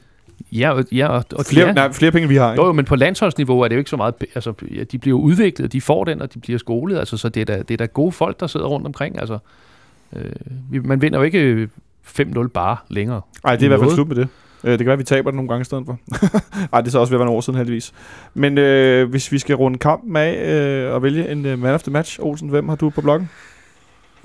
Ja, 0.53 0.71
og, 0.71 0.85
ja, 0.93 1.07
og, 1.07 1.25
og 1.33 1.45
Flere, 1.45 1.67
ja. 1.67 1.73
nej, 1.73 1.93
flere 1.93 2.13
penge, 2.13 2.29
vi 2.29 2.37
har. 2.37 2.53
Ikke? 2.53 2.65
Jo, 2.65 2.73
men 2.73 2.85
på 2.85 2.97
landsholdsniveau 2.97 3.61
er 3.61 3.69
det 3.69 3.75
jo 3.75 3.79
ikke 3.79 3.91
så 3.91 3.97
meget... 3.97 4.15
Altså, 4.35 4.53
ja, 4.75 4.83
de 4.85 4.99
bliver 4.99 5.19
udviklet, 5.19 5.73
de 5.73 5.81
får 5.81 6.05
den, 6.05 6.23
og 6.23 6.35
de 6.35 6.39
bliver 6.39 6.59
skolet. 6.59 6.99
Altså, 6.99 7.17
så 7.17 7.29
det 7.29 7.41
er, 7.41 7.45
da, 7.45 7.59
det 7.59 7.71
er 7.71 7.77
da 7.77 7.85
gode 7.85 8.13
folk, 8.13 8.41
der 8.41 8.47
sidder 8.47 8.67
rundt 8.67 8.87
omkring. 8.87 9.19
Altså, 9.21 9.39
øh, 10.17 10.85
man 10.85 11.03
vinder 11.03 11.19
jo 11.19 11.25
ikke 11.25 11.39
øh, 11.39 11.69
5-0 12.21 12.47
bare 12.49 12.77
længere. 12.89 13.21
Nej, 13.45 13.57
det 13.57 13.63
er 13.63 13.67
i 13.67 13.69
hvert 13.69 13.81
fald 13.81 13.91
slut 13.91 14.09
med 14.09 14.17
det. 14.17 14.29
Øh, 14.65 14.71
Det 14.71 14.79
kan 14.79 14.87
være, 14.87 14.93
at 14.93 14.99
vi 14.99 15.05
taber 15.05 15.31
det 15.31 15.37
nogle 15.37 15.49
gange 15.49 15.61
i 15.61 15.65
stedet 15.65 15.85
for. 15.87 15.99
Ej, 16.73 16.81
det 16.81 16.87
er 16.89 16.91
så 16.93 16.99
også 16.99 17.11
ved 17.11 17.17
at 17.17 17.21
være 17.21 17.27
nogle 17.27 17.37
år 17.37 17.41
siden 17.41 17.57
heldigvis. 17.57 17.93
Men 18.35 18.59
øh, 18.59 19.11
hvis 19.11 19.33
vi 19.33 19.39
skal 19.39 19.57
runde 19.57 19.79
kampen 19.79 20.17
af 20.17 20.53
øh, 20.87 20.95
og 20.95 21.03
vælge 21.03 21.29
en 21.33 21.47
øh, 21.47 21.59
man 21.59 21.75
of 21.75 21.83
the 21.83 21.93
match, 21.93 22.19
Olsen, 22.23 22.49
hvem 22.49 22.69
har 22.69 22.77
du 22.77 22.91
på 22.91 23.01
bloggen? 23.01 23.31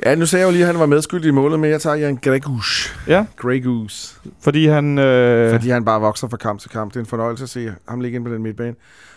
Ja, 0.05 0.15
nu 0.15 0.25
sagde 0.25 0.41
jeg 0.41 0.47
jo 0.47 0.51
lige, 0.51 0.61
at 0.63 0.67
han 0.67 0.79
var 0.79 0.85
medskyldig 0.85 1.27
i 1.27 1.31
målet, 1.31 1.59
men 1.59 1.69
jeg 1.69 1.81
tager 1.81 1.95
Jan 1.95 2.15
Gregus. 2.23 2.95
Ja. 3.07 3.25
Grey 3.37 3.63
Goose. 3.63 4.15
Fordi 4.41 4.67
han... 4.67 4.97
Øh, 4.99 5.51
Fordi 5.53 5.69
han 5.69 5.85
bare 5.85 6.01
vokser 6.01 6.27
fra 6.27 6.37
kamp 6.37 6.59
til 6.61 6.69
kamp. 6.69 6.91
Det 6.93 6.95
er 6.95 6.99
en 6.99 7.05
fornøjelse 7.05 7.43
at 7.43 7.49
se 7.49 7.71
ham 7.87 7.99
ligge 7.99 8.15
ind 8.15 8.25
på 8.25 8.31
den 8.33 8.43
midtbane. 8.43 8.75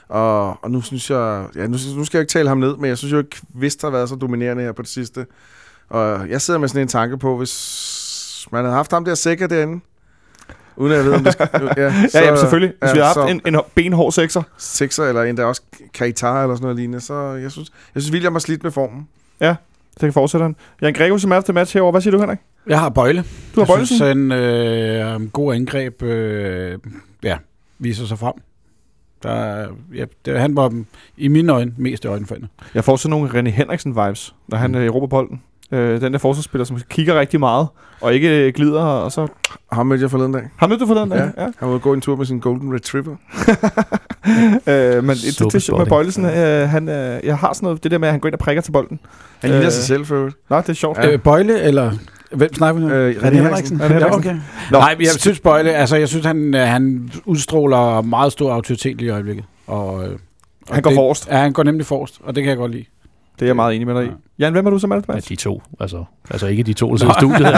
Og, 0.08 0.64
og 0.64 0.70
nu 0.70 0.80
synes 0.80 1.10
jeg... 1.10 1.46
Ja, 1.56 1.66
nu, 1.66 1.76
nu 1.96 2.04
skal 2.04 2.18
jeg 2.18 2.22
ikke 2.22 2.30
tale 2.32 2.48
ham 2.48 2.58
ned, 2.58 2.76
men 2.76 2.88
jeg 2.88 2.98
synes 2.98 3.12
jo 3.12 3.18
ikke, 3.18 3.36
Kvist 3.58 3.82
har 3.82 3.90
været 3.90 4.08
så 4.08 4.14
dominerende 4.14 4.62
her 4.62 4.72
på 4.72 4.82
det 4.82 4.90
sidste. 4.90 5.26
Og 5.90 6.28
jeg 6.28 6.40
sidder 6.40 6.60
med 6.60 6.68
sådan 6.68 6.82
en 6.82 6.88
tanke 6.88 7.18
på, 7.18 7.36
hvis 7.36 8.48
man 8.52 8.64
havde 8.64 8.76
haft 8.76 8.92
ham 8.92 9.04
der 9.04 9.14
sikker 9.14 9.46
derinde, 9.46 9.80
uden 10.76 10.92
at 10.92 10.98
jeg 10.98 11.06
ved, 11.06 11.12
om 11.14 11.24
det 11.24 11.32
skal... 11.32 11.48
Ja, 11.76 11.82
ja, 12.14 12.24
jamen, 12.24 12.38
selvfølgelig. 12.38 12.72
Hvis 12.80 12.88
ja, 12.88 12.92
vi 12.92 12.98
har 12.98 13.04
haft 13.06 13.14
så- 13.14 13.26
en, 13.26 13.40
en 13.54 13.60
benhård 13.74 14.12
sekser. 14.12 14.42
sekser, 14.58 15.04
eller 15.04 15.22
endda 15.22 15.44
også 15.44 15.62
Kaitar 15.94 16.42
eller 16.42 16.54
sådan 16.56 16.62
noget 16.64 16.76
lignende. 16.76 17.00
Så 17.00 17.14
jeg 17.14 17.50
synes, 17.52 17.72
jeg 17.94 18.02
synes 18.02 18.12
William 18.12 18.32
har 18.32 18.40
slidt 18.40 18.62
med 18.62 18.70
formen. 18.70 19.08
Det 19.94 20.00
kan 20.00 20.12
fortsætte 20.12 20.42
han. 20.44 20.56
Jan 20.82 20.92
Gregus 20.92 21.24
er 21.24 21.28
man 21.28 21.38
of 21.38 21.44
the 21.44 21.52
match 21.52 21.74
herovre. 21.74 21.90
Hvad 21.90 22.00
siger 22.00 22.10
du, 22.12 22.18
Henrik? 22.20 22.38
Jeg 22.66 22.80
har 22.80 22.88
Bøjle. 22.88 23.18
Du 23.54 23.60
har 23.60 23.62
jeg 23.62 23.66
Bøjlesen. 23.66 23.96
synes, 23.96 24.10
en 24.16 24.32
øh, 24.32 25.30
god 25.30 25.54
angreb 25.54 26.02
øh, 26.02 26.78
ja, 27.22 27.36
viser 27.78 28.06
sig 28.06 28.18
frem. 28.18 28.34
Der, 29.22 29.30
er- 29.30 29.68
ja, 29.94 30.04
det, 30.24 30.38
han 30.40 30.56
var 30.56 30.82
i 31.16 31.28
mine 31.28 31.52
øjne 31.52 31.72
mest 31.78 32.04
i 32.04 32.06
øjenfaldende. 32.08 32.48
Jeg 32.74 32.84
får 32.84 32.96
sådan 32.96 33.10
nogle 33.10 33.30
René 33.40 33.50
Henriksen-vibes, 33.52 34.34
når 34.48 34.56
han 34.58 34.70
Mm. 34.70 34.76
er 34.76 34.80
i 35.04 35.06
bolden. 35.10 35.42
Øh, 35.72 36.00
den 36.00 36.12
der 36.12 36.18
forsvarsspiller, 36.18 36.64
som 36.64 36.80
kigger 36.90 37.20
rigtig 37.20 37.40
meget, 37.40 37.68
og 38.00 38.14
ikke 38.14 38.46
øh, 38.46 38.52
glider, 38.52 38.82
og 38.82 39.12
så... 39.12 39.26
Ham 39.72 39.86
mødte 39.86 40.02
jeg 40.02 40.10
forleden 40.10 40.32
dag. 40.32 40.42
Har 40.56 40.66
du 40.66 40.74
det 40.78 40.86
forleden 40.88 41.10
dag? 41.10 41.30
Ja. 41.38 41.46
Han 41.58 41.68
var 41.70 41.78
gå 41.78 41.92
en 41.92 42.00
tur 42.00 42.16
med 42.16 42.26
sin 42.26 42.40
Golden 42.40 42.74
Retriever. 42.74 43.16
øh, 44.96 45.04
men 45.04 45.16
det, 45.16 45.38
det, 45.38 45.52
det, 45.52 45.70
med. 45.78 45.86
Bøjlesen, 45.86 46.24
øh, 46.24 46.68
han, 46.68 46.88
øh, 46.88 47.20
jeg 47.24 47.38
har 47.38 47.52
sådan 47.52 47.66
noget, 47.66 47.82
det 47.84 47.90
der 47.90 47.98
med, 47.98 48.08
at 48.08 48.12
han 48.12 48.20
går 48.20 48.28
ind 48.28 48.34
og 48.34 48.38
prikker 48.38 48.62
til 48.62 48.72
bolden. 48.72 49.00
Han 49.40 49.50
ligner 49.50 49.66
Øh, 49.66 49.72
sig 49.72 49.84
selv 49.84 50.06
for. 50.06 50.30
Nå, 50.50 50.56
det 50.56 50.68
er 50.68 50.72
sjovt. 50.72 50.98
Ja. 50.98 51.06
Ja. 51.06 51.12
Øh, 51.12 51.20
Bøjle, 51.20 51.60
eller 51.60 51.92
hvem 52.32 52.54
snakker 52.54 52.80
vi 52.80 52.86
nu? 52.86 52.92
Øh, 52.94 53.16
René 53.16 53.34
Henriksen. 53.34 53.80
René 53.80 53.84
Ja, 53.84 53.88
Henriksen. 53.92 54.14
okay. 54.14 54.34
Nå. 54.70 54.78
Nej, 54.78 54.96
jeg 55.00 55.08
synes 55.18 55.40
Bøjle, 55.40 55.74
altså 55.74 55.96
jeg 55.96 56.08
synes, 56.08 56.26
han, 56.26 56.54
øh, 56.54 56.60
han 56.60 57.10
udstråler 57.24 58.02
meget 58.02 58.32
stor 58.32 58.52
autoritet 58.52 58.96
lige 58.96 59.06
i 59.06 59.10
øjeblikket. 59.10 59.44
Og, 59.66 60.04
øh, 60.04 60.18
og 60.68 60.74
Han 60.74 60.82
går 60.82 60.90
det, 60.90 60.96
forrest. 60.96 61.28
Ja, 61.30 61.36
han 61.36 61.52
går 61.52 61.62
nemlig 61.62 61.86
forrest, 61.86 62.18
og 62.24 62.34
det 62.34 62.42
kan 62.42 62.50
jeg 62.50 62.56
godt 62.56 62.72
lide. 62.72 62.84
Det 63.34 63.42
er 63.42 63.46
jeg 63.46 63.56
meget 63.56 63.74
enig 63.74 63.86
med 63.86 63.94
dig 63.94 64.04
i. 64.04 64.10
Jan, 64.38 64.52
hvem 64.52 64.66
er 64.66 64.70
du 64.70 64.78
som 64.78 64.92
alt 64.92 65.04
Ja, 65.08 65.14
de 65.28 65.36
to. 65.36 65.62
Altså, 65.80 66.04
altså 66.30 66.46
ikke 66.46 66.62
de 66.62 66.72
to, 66.72 66.90
der 66.90 66.96
sidder 66.96 67.12
i 67.12 67.16
studiet. 67.20 67.46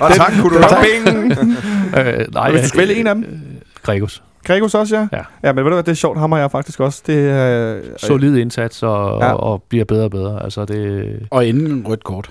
Og 0.04 0.12
tak, 0.12 0.32
kunne 0.42 0.56
du 0.56 0.62
Tak. 0.62 0.70
tak. 0.70 2.06
øh, 2.06 2.24
nej, 2.34 2.50
Hvis 2.50 2.62
du 2.62 2.68
skal 2.68 2.80
vælge 2.80 2.94
en 3.00 3.06
af 3.06 3.14
dem. 3.14 3.24
Øh, 3.24 3.38
Gregus. 3.82 4.22
Gregus 4.46 4.74
også, 4.74 4.96
ja? 4.96 5.06
Ja. 5.12 5.22
Ja, 5.48 5.52
men 5.52 5.64
ved 5.64 5.70
du 5.70 5.74
hvad, 5.76 5.82
det 5.82 5.90
er 5.90 5.94
sjovt, 5.96 6.18
ham 6.18 6.32
og 6.32 6.38
jeg 6.38 6.50
faktisk 6.50 6.80
også. 6.80 7.02
Det 7.06 7.30
er... 7.30 7.76
Øh, 7.76 7.82
Solid 7.96 8.36
indsats 8.36 8.82
og, 8.82 9.20
Ja. 9.20 9.26
ja. 9.26 9.32
og, 9.32 9.52
og 9.52 9.62
bliver 9.68 9.84
bedre 9.84 10.04
og 10.04 10.10
bedre. 10.10 10.42
Altså, 10.42 10.64
det, 10.64 11.18
Og 11.30 11.46
inden 11.46 11.66
en 11.66 11.84
rødt 11.88 12.04
kort. 12.04 12.30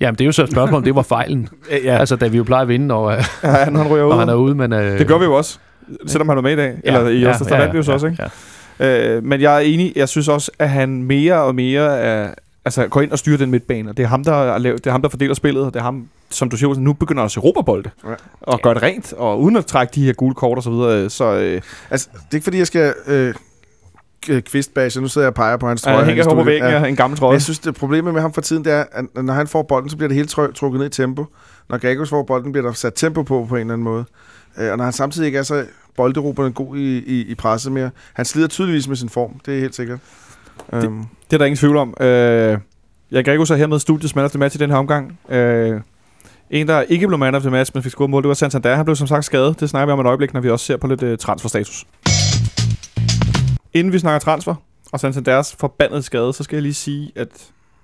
jamen, 0.00 0.14
det 0.14 0.20
er 0.20 0.26
jo 0.26 0.32
så 0.32 0.42
et 0.42 0.50
spørgsmål, 0.52 0.76
om 0.78 0.84
det 0.84 0.94
var 0.94 1.02
fejlen. 1.02 1.48
Ja, 1.84 1.98
Altså, 1.98 2.16
da 2.16 2.26
vi 2.28 2.36
jo 2.36 2.42
plejer 2.44 2.62
at 2.62 2.68
vinde, 2.68 2.86
når, 2.86 3.04
øh, 3.10 3.24
ja, 3.42 3.48
han, 3.48 3.76
han 3.76 3.88
ryger 3.88 4.04
ud. 4.04 4.10
når 4.10 4.18
han 4.18 4.28
er 4.28 4.34
ude. 4.34 4.54
Men, 4.54 4.72
øh, 4.72 4.98
Det 4.98 5.06
gør 5.06 5.18
vi 5.18 5.24
jo 5.24 5.34
også. 5.34 5.58
Selvom 6.06 6.28
han 6.28 6.36
var 6.36 6.42
med 6.42 6.52
i 6.52 6.56
dag. 6.56 6.74
Eller 6.84 7.08
i 7.08 7.18
ja, 7.20 7.32
der 7.32 7.56
vandt 7.58 7.72
vi 7.72 7.76
jo 7.76 7.82
så 7.82 7.92
også, 7.92 8.06
ikke? 8.06 8.22
Ja. 8.22 8.28
Øh, 8.80 9.24
men 9.24 9.40
jeg 9.40 9.54
er 9.56 9.58
enig. 9.60 9.92
Jeg 9.96 10.08
synes 10.08 10.28
også, 10.28 10.50
at 10.58 10.70
han 10.70 11.02
mere 11.02 11.34
og 11.42 11.54
mere 11.54 11.98
er, 11.98 12.34
altså, 12.64 12.86
går 12.86 13.00
ind 13.00 13.10
og 13.12 13.18
styrer 13.18 13.38
den 13.38 13.50
midtbane. 13.50 13.90
Og 13.90 13.96
det 13.96 14.02
er 14.02 14.06
ham, 14.06 14.24
der, 14.24 14.32
er 14.32 14.58
lavet, 14.58 14.78
det 14.84 14.86
er 14.86 14.92
ham, 14.92 15.02
der 15.02 15.08
fordeler 15.08 15.34
spillet. 15.34 15.64
Og 15.64 15.74
det 15.74 15.80
er 15.80 15.84
ham, 15.84 16.08
som 16.30 16.50
du 16.50 16.56
siger, 16.56 16.74
nu 16.74 16.92
begynder 16.92 17.22
at 17.22 17.30
se 17.30 17.38
Europabolde. 17.38 17.90
Ja. 18.04 18.10
Ja. 18.10 18.14
Og 18.40 18.60
gøre 18.62 18.74
det 18.74 18.82
rent. 18.82 19.12
Og 19.12 19.40
uden 19.40 19.56
at 19.56 19.66
trække 19.66 19.90
de 19.94 20.04
her 20.04 20.12
gule 20.12 20.34
kort 20.34 20.56
og 20.58 20.62
så 20.64 20.70
videre. 20.70 21.10
Så 21.10 21.24
øh, 21.34 21.60
Altså, 21.90 22.08
det 22.12 22.20
er 22.30 22.34
ikke 22.34 22.44
fordi, 22.44 22.58
jeg 22.58 22.66
skal 22.66 22.94
øh, 23.06 23.34
k- 24.26 24.40
kvistbashe. 24.40 25.00
Nu 25.00 25.08
sidder 25.08 25.24
jeg 25.24 25.30
og 25.30 25.34
peger 25.34 25.56
på 25.56 25.68
hans 25.68 25.82
trøje. 25.82 25.96
han 25.96 26.04
her 26.04 26.12
i 26.12 26.16
hænger 26.16 26.34
på 26.34 26.42
væggen 26.42 26.70
ja. 26.70 26.84
en 26.84 26.96
gammel 26.96 27.18
trøje. 27.18 27.32
Jeg 27.32 27.42
synes, 27.42 27.58
det 27.58 27.74
problemet 27.74 28.14
med 28.14 28.22
ham 28.22 28.32
for 28.32 28.40
tiden, 28.40 28.64
det 28.64 28.72
er, 28.72 28.84
at 28.92 29.24
når 29.24 29.34
han 29.34 29.46
får 29.46 29.62
bolden, 29.62 29.90
så 29.90 29.96
bliver 29.96 30.08
det 30.08 30.16
helt 30.16 30.30
tryk, 30.30 30.54
trukket 30.54 30.78
ned 30.78 30.86
i 30.86 30.90
tempo. 30.90 31.24
Når 31.68 31.78
Gregos 31.78 32.10
får 32.10 32.22
bolden, 32.22 32.52
bliver 32.52 32.66
der 32.66 32.72
sat 32.72 32.92
tempo 32.94 33.22
på 33.22 33.46
på 33.48 33.54
en 33.54 33.60
eller 33.60 33.72
anden 33.72 33.84
måde. 33.84 34.04
Øh, 34.58 34.70
og 34.70 34.76
når 34.76 34.84
han 34.84 34.92
samtidig 34.92 35.26
ikke 35.26 35.38
er 35.38 35.42
så 35.42 35.64
bolderobrende 36.00 36.52
god 36.52 36.76
i, 36.76 36.98
i, 36.98 37.26
i 37.30 37.34
presset 37.34 37.72
mere. 37.72 37.90
Han 38.12 38.24
slider 38.24 38.48
tydeligvis 38.48 38.88
med 38.88 38.96
sin 38.96 39.08
form, 39.08 39.40
det 39.46 39.56
er 39.56 39.60
helt 39.60 39.74
sikkert. 39.74 39.98
Det, 40.70 40.86
um, 40.86 41.08
Det 41.24 41.32
er 41.32 41.38
der 41.38 41.44
ingen 41.44 41.56
tvivl 41.56 41.76
om. 41.76 41.94
Øh, 42.00 42.58
Jan 43.12 43.24
Gregus 43.24 43.50
er 43.50 43.56
hermed 43.56 43.78
studiets 43.78 44.14
man 44.14 44.24
of 44.24 44.30
the 44.30 44.38
match 44.38 44.56
i 44.56 44.58
den 44.58 44.70
her 44.70 44.76
omgang. 44.76 45.18
Øh, 45.28 45.80
en, 46.50 46.68
der 46.68 46.80
ikke 46.80 47.06
blev 47.06 47.18
man 47.18 47.34
of 47.34 47.42
the 47.42 47.50
match, 47.50 47.70
men 47.74 47.82
fik 47.82 47.92
scoret 47.92 48.10
mål, 48.10 48.22
det 48.22 48.28
var 48.28 48.34
Santander. 48.34 48.74
Han 48.76 48.84
blev 48.84 48.96
som 48.96 49.06
sagt 49.06 49.24
skadet. 49.24 49.60
Det 49.60 49.70
snakker 49.70 49.86
vi 49.86 49.92
om 49.92 50.00
et 50.00 50.06
øjeblik, 50.06 50.34
når 50.34 50.40
vi 50.40 50.50
også 50.50 50.66
ser 50.66 50.76
på 50.76 50.86
lidt 50.86 51.02
øh, 51.02 51.18
transferstatus. 51.18 51.86
Inden 53.74 53.92
vi 53.92 53.98
snakker 53.98 54.18
transfer, 54.18 54.54
og 54.92 55.00
Santanders 55.00 55.56
forbandede 55.60 56.02
skade, 56.02 56.32
så 56.32 56.42
skal 56.42 56.56
jeg 56.56 56.62
lige 56.62 56.74
sige, 56.74 57.12
at 57.16 57.28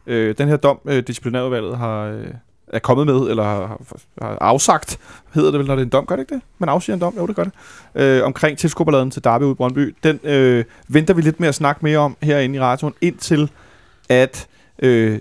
øh, 0.07 0.35
den 0.39 0.49
her 0.49 0.57
dom, 0.57 0.79
øh, 0.89 1.03
disciplinærudvalget 1.07 1.79
har, 1.79 2.03
øh, 2.03 2.27
er 2.69 2.79
kommet 2.79 3.07
med, 3.07 3.31
eller 3.31 3.43
har, 3.43 3.81
har 4.23 4.39
afsagt, 4.41 4.99
hedder 5.35 5.51
det 5.51 5.59
vel, 5.59 5.67
når 5.67 5.75
det 5.75 5.83
er 5.83 5.87
en 5.87 5.91
dom, 5.91 6.07
gør 6.07 6.17
det 6.17 6.23
ikke 6.23 6.35
det? 6.35 6.43
Man 6.59 6.69
afsiger 6.69 6.95
en 6.95 7.01
dom, 7.01 7.15
jo 7.17 7.27
det 7.27 7.37
gør 7.37 7.45
det, 7.45 7.53
øh, 7.95 8.25
omkring 8.25 8.59
tilskuerballaden 8.59 9.11
til 9.11 9.25
Derby 9.25 9.43
ude 9.43 9.53
i 9.53 9.55
Brøndby. 9.55 9.95
Den 10.03 10.21
øh, 10.25 10.65
venter 10.89 11.15
vi 11.15 11.23
lidt 11.23 11.41
med 11.41 11.49
at 11.49 11.55
snakke 11.55 11.81
mere 11.83 11.99
om 11.99 12.17
herinde 12.23 12.57
i 12.57 12.61
radioen, 12.61 12.95
indtil 13.01 13.51
at 14.09 14.47
øh, 14.79 15.19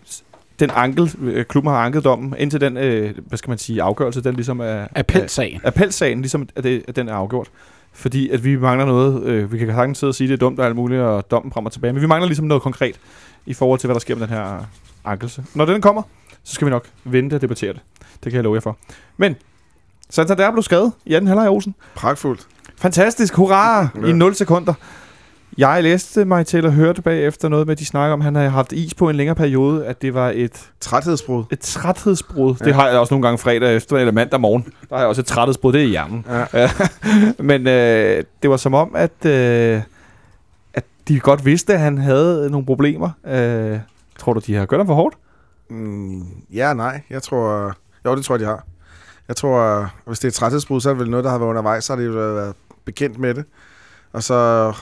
den 0.60 0.70
ankel, 0.76 1.16
øh, 1.22 1.46
klubben 1.46 1.72
har 1.72 1.86
anket 1.86 2.04
dommen, 2.04 2.36
indtil 2.38 2.62
den, 2.62 2.78
øh, 2.78 3.14
hvad 3.28 3.38
skal 3.38 3.50
man 3.50 3.58
sige, 3.58 3.82
afgørelse, 3.82 4.24
den 4.24 4.36
ligesom 4.36 4.60
er... 4.60 4.88
Appelsagen. 4.96 5.62
Er, 5.64 5.68
appelsagen, 5.68 6.22
ligesom 6.22 6.50
at, 6.56 6.64
det, 6.64 6.84
at 6.88 6.96
den 6.96 7.10
er 7.10 7.14
afgjort. 7.14 7.48
Fordi 7.94 8.30
at 8.30 8.44
vi 8.44 8.56
mangler 8.56 8.86
noget, 8.86 9.24
øh, 9.24 9.52
vi 9.52 9.58
kan 9.58 9.68
sagtens 9.68 9.98
sidde 9.98 10.12
og 10.12 10.16
sige, 10.16 10.26
at 10.26 10.30
det 10.30 10.36
er 10.36 10.40
dumt 10.40 10.60
og 10.60 10.66
alt 10.66 10.76
muligt, 10.76 11.02
og 11.02 11.32
dommen 11.32 11.52
frem 11.52 11.66
og 11.66 11.72
tilbage, 11.72 11.94
men 11.94 12.02
vi 12.02 12.08
mangler 12.08 12.28
ligesom 12.28 12.46
noget 12.46 12.64
konkret 12.64 13.00
i 13.46 13.54
forhold 13.54 13.80
til, 13.80 13.88
hvad 13.88 13.94
der 13.94 14.00
sker 14.00 14.16
med 14.16 14.28
den 14.28 14.36
her 14.36 14.66
ankelse. 15.06 15.44
Når 15.54 15.66
den 15.66 15.82
kommer, 15.82 16.02
så 16.46 16.54
skal 16.54 16.66
vi 16.66 16.70
nok 16.72 16.86
vente 17.04 17.34
og 17.36 17.42
debattere 17.42 17.74
det. 17.74 17.82
Det 18.24 18.32
kan 18.32 18.34
jeg 18.34 18.44
love 18.44 18.56
jer 18.56 18.62
for. 18.62 18.78
Men, 19.18 19.36
Santander 20.10 20.52
blev 20.52 20.64
skadet 20.64 20.92
i 21.06 21.14
anden 21.14 21.28
halvleg 21.28 21.50
Olsen. 21.50 21.76
pragtfuldt. 21.96 22.48
Fantastisk, 22.78 23.36
hurra, 23.36 23.88
Ja. 24.02 24.08
i 24.08 24.12
0 24.14 24.36
sekunder. 24.36 24.74
Jeg 25.58 25.84
læste 25.84 26.26
mig 26.26 26.46
til 26.48 26.72
høre 26.72 26.94
det 26.94 27.04
bagefter 27.04 27.50
noget 27.50 27.68
med, 27.68 27.72
at 27.72 27.80
de 27.80 27.86
snakker 27.86 28.14
om, 28.14 28.20
at 28.20 28.24
han 28.26 28.36
havde 28.36 28.50
haft 28.50 28.72
is 28.72 28.94
på 28.94 29.10
en 29.10 29.16
længere 29.16 29.36
periode, 29.36 29.86
at 29.86 30.02
det 30.02 30.14
var 30.14 30.32
et, 30.36 30.70
Træthedsbrud. 30.80 31.44
et 31.52 31.60
træthedsbrud. 31.60 32.56
Ja. 32.60 32.66
Det 32.66 32.74
har 32.76 32.88
jeg 32.90 33.00
også 33.00 33.14
nogle 33.14 33.28
gange 33.28 33.38
fredag 33.38 33.76
efter, 33.76 33.98
eller 33.98 34.12
mandag 34.12 34.42
morgen. 34.42 34.64
Der 34.64 34.96
har 34.96 35.00
jeg 35.00 35.08
også 35.08 35.22
et 35.22 35.26
træthedsbrud, 35.26 35.74
det 35.74 35.82
er 35.82 35.86
i 35.86 35.90
hjernen. 35.90 36.26
Ja. 36.54 36.70
Men 37.44 37.68
øh, 37.68 38.24
det 38.42 38.50
var 38.50 38.58
som 38.58 38.74
om, 38.74 38.96
at, 38.96 39.26
øh, 39.26 39.82
at 40.74 40.84
de 41.08 41.20
godt 41.20 41.46
vidste, 41.46 41.74
at 41.74 41.80
han 41.80 41.98
havde 41.98 42.50
nogle 42.52 42.66
problemer. 42.66 43.10
Øh, 43.28 43.80
tror 44.20 44.34
du, 44.34 44.42
de 44.48 44.56
har 44.56 44.66
gjort 44.66 44.80
ham 44.80 44.88
for 44.88 44.94
hårdt? 44.96 45.16
Mm, 45.70 46.24
ja 46.54 46.74
nej. 46.74 47.02
Jeg 47.10 47.24
tror... 47.24 47.74
Jo, 48.06 48.16
det 48.16 48.26
tror 48.26 48.36
jeg, 48.36 48.40
de 48.40 48.46
har. 48.46 48.64
Jeg 49.28 49.36
tror, 49.36 49.90
hvis 50.06 50.20
det 50.20 50.26
er 50.26 50.30
et 50.30 50.34
træthedsbrud, 50.34 50.82
så 50.82 50.90
er 50.90 50.94
det 50.94 51.00
vel 51.00 51.10
noget, 51.10 51.24
der 51.24 51.30
har 51.32 51.38
været 51.38 51.50
undervejs, 51.50 51.84
så 51.84 51.94
har 51.94 52.00
det 52.00 52.08
jo 52.08 52.12
været 52.12 52.54
bekendt 52.86 53.20
med 53.20 53.34
det. 53.34 53.46
Og 54.14 54.24
så, 54.24 54.34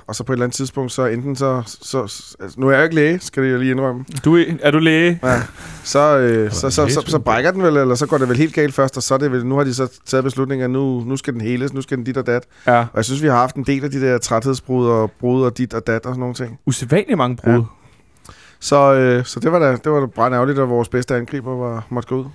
og 0.08 0.16
så 0.16 0.24
på 0.24 0.32
et 0.34 0.36
eller 0.36 0.46
andet 0.46 0.56
tidspunkt, 0.56 0.92
så 0.92 1.06
enten 1.06 1.36
så... 1.36 1.64
så 1.66 2.00
altså, 2.40 2.60
nu 2.60 2.68
er 2.68 2.72
jeg 2.72 2.80
jo 2.80 2.84
ikke 2.84 2.96
læge, 2.96 3.20
skal 3.20 3.44
det 3.44 3.52
jo 3.52 3.58
lige 3.58 3.72
indrømme. 3.72 4.06
Du, 4.26 4.38
er- 4.38 4.44
er 4.62 4.72
du 4.72 4.80
læge? 4.80 5.20
Ja. 5.24 5.42
Så, 5.84 6.18
øh, 6.18 6.52
så, 6.52 6.70
så, 6.70 6.88
så, 6.88 7.04
så, 7.08 7.20
brækker 7.20 7.52
den 7.52 7.64
vel, 7.64 7.78
eller 7.78 7.96
så 7.96 8.06
går 8.08 8.18
det 8.18 8.30
vel 8.30 8.38
helt 8.38 8.54
galt 8.54 8.74
først, 8.74 8.98
og 8.98 9.04
så 9.04 9.14
er 9.14 9.18
det 9.18 9.32
vel, 9.32 9.46
nu 9.46 9.56
har 9.58 9.64
de 9.64 9.74
så 9.74 10.00
taget 10.06 10.24
beslutningen, 10.24 10.64
at 10.66 10.70
nu, 10.72 11.04
nu 11.06 11.18
skal 11.18 11.34
den 11.34 11.42
heles, 11.42 11.74
nu 11.74 11.82
skal 11.82 11.98
den 11.98 12.04
dit 12.06 12.18
og 12.18 12.26
dat. 12.28 12.44
Ja. 12.68 12.80
Og 12.80 12.88
jeg 12.96 13.06
synes, 13.06 13.22
vi 13.22 13.28
har 13.28 13.36
haft 13.36 13.56
en 13.56 13.64
del 13.64 13.84
af 13.84 13.92
de 13.92 14.02
der 14.02 14.18
træthedsbrud 14.18 14.88
og 14.88 15.12
brud 15.20 15.44
og 15.44 15.58
dit 15.58 15.74
og 15.74 15.88
dat 15.88 16.06
og 16.06 16.12
sådan 16.12 16.20
nogle 16.20 16.36
ting. 16.36 16.60
Usædvanligt 16.66 17.18
mange 17.18 17.36
brud. 17.36 17.54
Ja. 17.54 17.60
Så, 18.64 18.94
øh, 18.94 19.26
så 19.26 19.40
det 19.40 19.52
var 19.52 19.60
da, 19.60 19.72
det 19.72 19.92
var 19.92 20.00
da 20.00 20.06
brændt 20.06 20.36
ærgerligt, 20.36 20.60
at 20.60 20.70
vores 20.70 20.90
bedste 20.90 21.16
angriber 21.16 21.56
var, 21.56 21.86
måtte 21.90 22.10
gå 22.10 22.16
ud. 22.16 22.26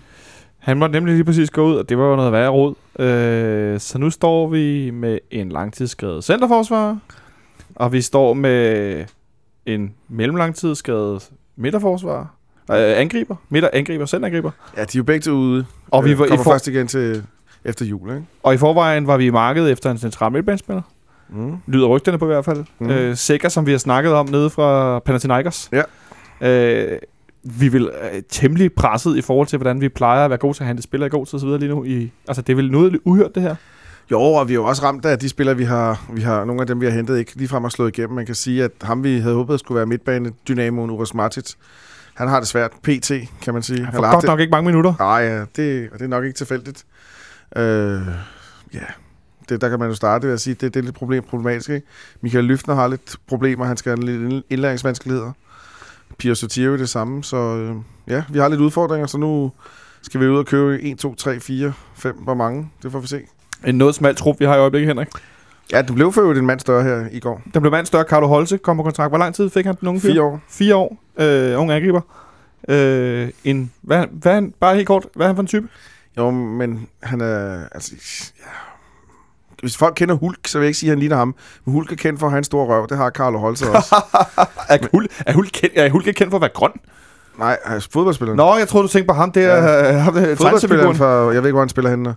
Han 0.59 0.76
måtte 0.79 0.93
nemlig 0.93 1.14
lige 1.14 1.24
præcis 1.24 1.51
gå 1.51 1.64
ud, 1.66 1.76
og 1.76 1.89
det 1.89 1.99
var 1.99 2.05
jo 2.05 2.16
noget 2.16 2.33
værre 2.33 2.49
råd. 2.49 2.74
Øh, 2.99 3.81
så 3.81 3.99
nu 3.99 4.11
står 4.11 4.49
vi 4.49 4.91
med 4.91 5.18
en 5.31 5.49
langtidsskadet 5.49 6.24
centerforsvar, 6.24 6.99
og 7.74 7.93
vi 7.93 8.01
står 8.03 8.35
med 8.35 9.05
en 9.66 9.95
mellemlangtidsskadet 10.09 11.31
midterforsvar. 11.57 12.20
Øh, 12.70 12.76
angriber. 13.01 13.37
Midter, 13.49 13.68
angriber, 13.72 14.07
centerangriber. 14.07 14.51
Ja, 14.76 14.81
de 14.81 14.85
er 14.85 14.91
jo 14.97 15.03
begge 15.05 15.20
to 15.22 15.31
ude. 15.33 15.66
Og 15.91 16.05
vi 16.05 16.11
Øh, 16.12 16.18
var 16.18 16.24
i 16.24 16.29
kommer 16.29 16.45
for- 16.45 16.51
først 16.51 16.68
igen 16.68 16.87
til 16.87 17.24
efter 17.64 17.85
jul, 17.87 18.11
ikke? 18.11 18.24
Og 18.43 18.55
i 18.55 18.57
forvejen 18.57 19.07
var 19.07 19.16
vi 19.16 19.26
i 19.26 19.31
markedet 19.31 19.72
efter 19.72 19.91
en 19.91 19.99
central 19.99 20.33
midtbanespiller. 20.33 20.83
Mm. 21.29 21.57
Lyder 21.66 21.87
rygterne 21.87 22.18
på 22.18 22.24
i 22.24 22.29
hvert 22.29 22.45
fald. 22.45 22.64
Mm. 22.79 22.91
Øh, 22.91 23.16
Sikker, 23.16 23.49
som 23.49 23.66
vi 23.66 23.70
har 23.70 23.79
snakket 23.79 24.12
om 24.12 24.29
nede 24.29 24.51
fra 24.51 24.99
Panathinaikos. 24.99 25.68
Ja. 25.72 25.83
Øh, 26.41 26.99
vi 27.43 27.68
vil 27.68 27.91
øh, 28.03 28.22
temmelig 28.28 28.72
presset 28.72 29.16
i 29.16 29.22
forhold 29.22 29.47
til, 29.47 29.57
hvordan 29.57 29.80
vi 29.80 29.89
plejer 29.89 30.24
at 30.24 30.30
være 30.30 30.39
gode 30.39 30.57
til 30.57 30.62
at 30.62 30.66
handle 30.66 30.82
spillere 30.82 31.07
i 31.07 31.11
god 31.11 31.26
tid 31.26 31.34
og 31.34 31.41
så 31.41 31.47
videre 31.47 31.61
lige 31.61 31.70
nu. 31.70 31.84
I, 31.84 32.12
altså, 32.28 32.43
det 32.43 32.53
er 32.53 32.57
vel 32.57 32.70
noget 32.70 33.01
uhørt, 33.05 33.34
det 33.34 33.43
her? 33.43 33.55
Jo, 34.11 34.20
og 34.20 34.49
vi 34.49 34.53
er 34.53 34.55
jo 34.55 34.64
også 34.64 34.82
ramt 34.82 35.05
af 35.05 35.18
de 35.18 35.28
spillere, 35.28 35.57
vi 35.57 35.64
har, 35.64 36.05
vi 36.12 36.20
har 36.20 36.45
nogle 36.45 36.61
af 36.61 36.66
dem, 36.66 36.80
vi 36.80 36.86
har 36.86 36.93
hentet, 36.93 37.18
ikke 37.18 37.36
ligefrem 37.36 37.62
har 37.62 37.68
slået 37.68 37.99
igennem. 37.99 38.16
Man 38.16 38.26
kan 38.26 38.34
sige, 38.34 38.64
at 38.64 38.70
ham, 38.82 39.05
vi 39.05 39.18
havde 39.18 39.34
håbet 39.34 39.61
skulle 39.61 39.76
være 39.76 39.86
midtbane, 39.86 40.32
Dynamoen 40.49 40.91
Uros 40.91 41.14
Martic, 41.14 41.55
han 42.14 42.28
har 42.28 42.41
det 42.41 42.49
svært. 42.49 42.70
PT, 42.82 43.12
kan 43.43 43.55
man 43.55 43.62
sige. 43.62 43.84
Han 43.84 43.95
får 43.95 44.12
godt 44.12 44.24
nok 44.24 44.41
ikke 44.41 44.51
mange 44.51 44.66
minutter. 44.66 44.95
Nej, 44.99 45.18
ja, 45.18 45.41
det, 45.41 45.91
det 45.93 46.03
er 46.03 46.07
nok 46.07 46.24
ikke 46.24 46.36
tilfældigt. 46.36 46.84
Øh, 47.57 47.62
ja, 48.74 48.84
det, 49.49 49.61
der 49.61 49.68
kan 49.68 49.78
man 49.78 49.89
jo 49.89 49.95
starte 49.95 50.26
ved 50.26 50.34
at 50.34 50.41
sige, 50.41 50.55
det, 50.55 50.74
det 50.74 50.80
er 50.80 50.84
lidt 50.84 50.95
problem, 50.95 51.22
problematisk. 51.22 51.70
Ikke? 51.70 51.86
Michael 52.20 52.45
Lyftner 52.45 52.74
har 52.74 52.89
lidt 52.89 53.16
problemer, 53.26 53.64
han 53.64 53.76
skal 53.76 53.91
have 53.91 54.07
lidt 54.07 54.45
indlæringsvanskeligheder. 54.51 55.32
Pia 56.19 56.35
Sotiro 56.35 56.77
det 56.77 56.89
samme, 56.89 57.25
så 57.25 57.37
øh, 57.37 57.77
ja, 58.07 58.23
vi 58.29 58.39
har 58.39 58.49
lidt 58.49 58.61
udfordringer, 58.61 59.07
så 59.07 59.19
nu 59.19 59.53
skal 60.03 60.21
vi 60.21 60.29
ud 60.29 60.39
og 60.39 60.47
købe 60.47 60.83
1, 60.83 60.99
2, 60.99 61.14
3, 61.14 61.41
4, 61.41 61.73
5, 61.95 62.16
hvor 62.16 62.35
mange, 62.35 62.71
det 62.83 62.93
får 62.93 63.01
vi 63.01 63.07
se. 63.07 63.21
En 63.66 63.75
noget 63.75 63.95
smalt 63.95 64.19
trup, 64.19 64.41
vi 64.41 64.45
har 64.45 64.57
i 64.57 64.59
øjeblikket, 64.59 64.89
Henrik. 64.89 65.09
Ja, 65.73 65.83
det 65.83 65.95
blev 65.95 66.12
for 66.12 66.33
en 66.33 66.47
mand 66.47 66.61
større 66.61 66.83
her 66.83 67.09
i 67.12 67.21
går. 67.21 67.43
Den 67.55 67.62
blev 67.62 67.71
mand 67.73 67.87
større. 67.87 68.05
Carlo 68.05 68.27
Holse 68.27 68.59
kom 68.59 68.77
på 68.77 68.83
kontrakt. 68.83 69.11
Hvor 69.11 69.19
lang 69.19 69.35
tid 69.35 69.51
fik 69.51 69.66
han 69.66 69.75
den 69.81 69.89
unge 69.89 70.01
fyr? 70.01 70.12
Fire 70.12 70.23
år. 70.23 70.41
Fire 70.49 70.77
år. 70.77 70.97
Øh, 71.19 71.61
unge 71.61 71.75
angriber. 71.75 72.01
Øh, 72.69 73.29
en, 73.45 73.73
hvad, 73.83 74.07
hvad 74.12 74.35
han, 74.35 74.55
bare 74.61 74.75
helt 74.75 74.87
kort, 74.87 75.07
hvad 75.14 75.27
er 75.27 75.29
han 75.29 75.37
for 75.37 75.43
en 75.43 75.47
type? 75.47 75.69
Jo, 76.16 76.31
men 76.31 76.89
han 77.03 77.21
er... 77.21 77.64
Altså, 77.73 77.95
ja. 78.39 78.68
Hvis 79.61 79.77
folk 79.77 79.95
kender 79.97 80.15
Hulk, 80.15 80.39
så 80.47 80.59
vil 80.59 80.65
jeg 80.65 80.69
ikke 80.69 80.79
sige, 80.79 80.91
at 80.91 80.93
han 80.93 80.99
ligner 80.99 81.17
ham. 81.17 81.35
Men 81.65 81.73
Hulk 81.73 81.93
er 81.93 81.97
kendt 81.97 82.21
for 82.21 82.27
at 82.27 82.33
have 82.33 82.39
en 82.39 82.45
stor 82.45 82.65
røv. 82.65 82.87
Det 82.89 82.97
har 82.97 83.11
Carlo 83.11 83.39
Holse 83.39 83.71
også. 83.71 83.95
er, 84.69 84.79
Hulk, 84.93 85.11
er, 85.27 85.33
Hulk 85.33 85.51
kendt, 85.53 85.73
er 85.77 85.91
Hulk 85.91 86.07
ikke 86.07 86.19
kendt 86.19 86.31
for 86.31 86.37
at 86.39 86.41
være 86.43 86.51
grøn? 86.55 86.73
Nej, 87.39 87.57
han 87.65 87.77
er 87.77 87.87
fodboldspiller. 87.93 88.35
Nå, 88.35 88.57
jeg 88.57 88.69
troede, 88.69 88.87
du 88.89 88.93
tænkte 88.93 89.07
på 89.07 89.15
ham. 89.15 89.33
Det 89.33 89.45
er 89.45 89.57
ja. 89.57 89.99
ham, 90.05 90.15
der 90.15 90.35
fodboldspilleren 90.37 90.97
for... 90.97 91.31
Jeg 91.33 91.43
ved 91.43 91.49
ikke, 91.49 91.53
hvor 91.53 91.61
han 91.61 91.69
spiller 91.69 91.91
henne. 91.91 92.15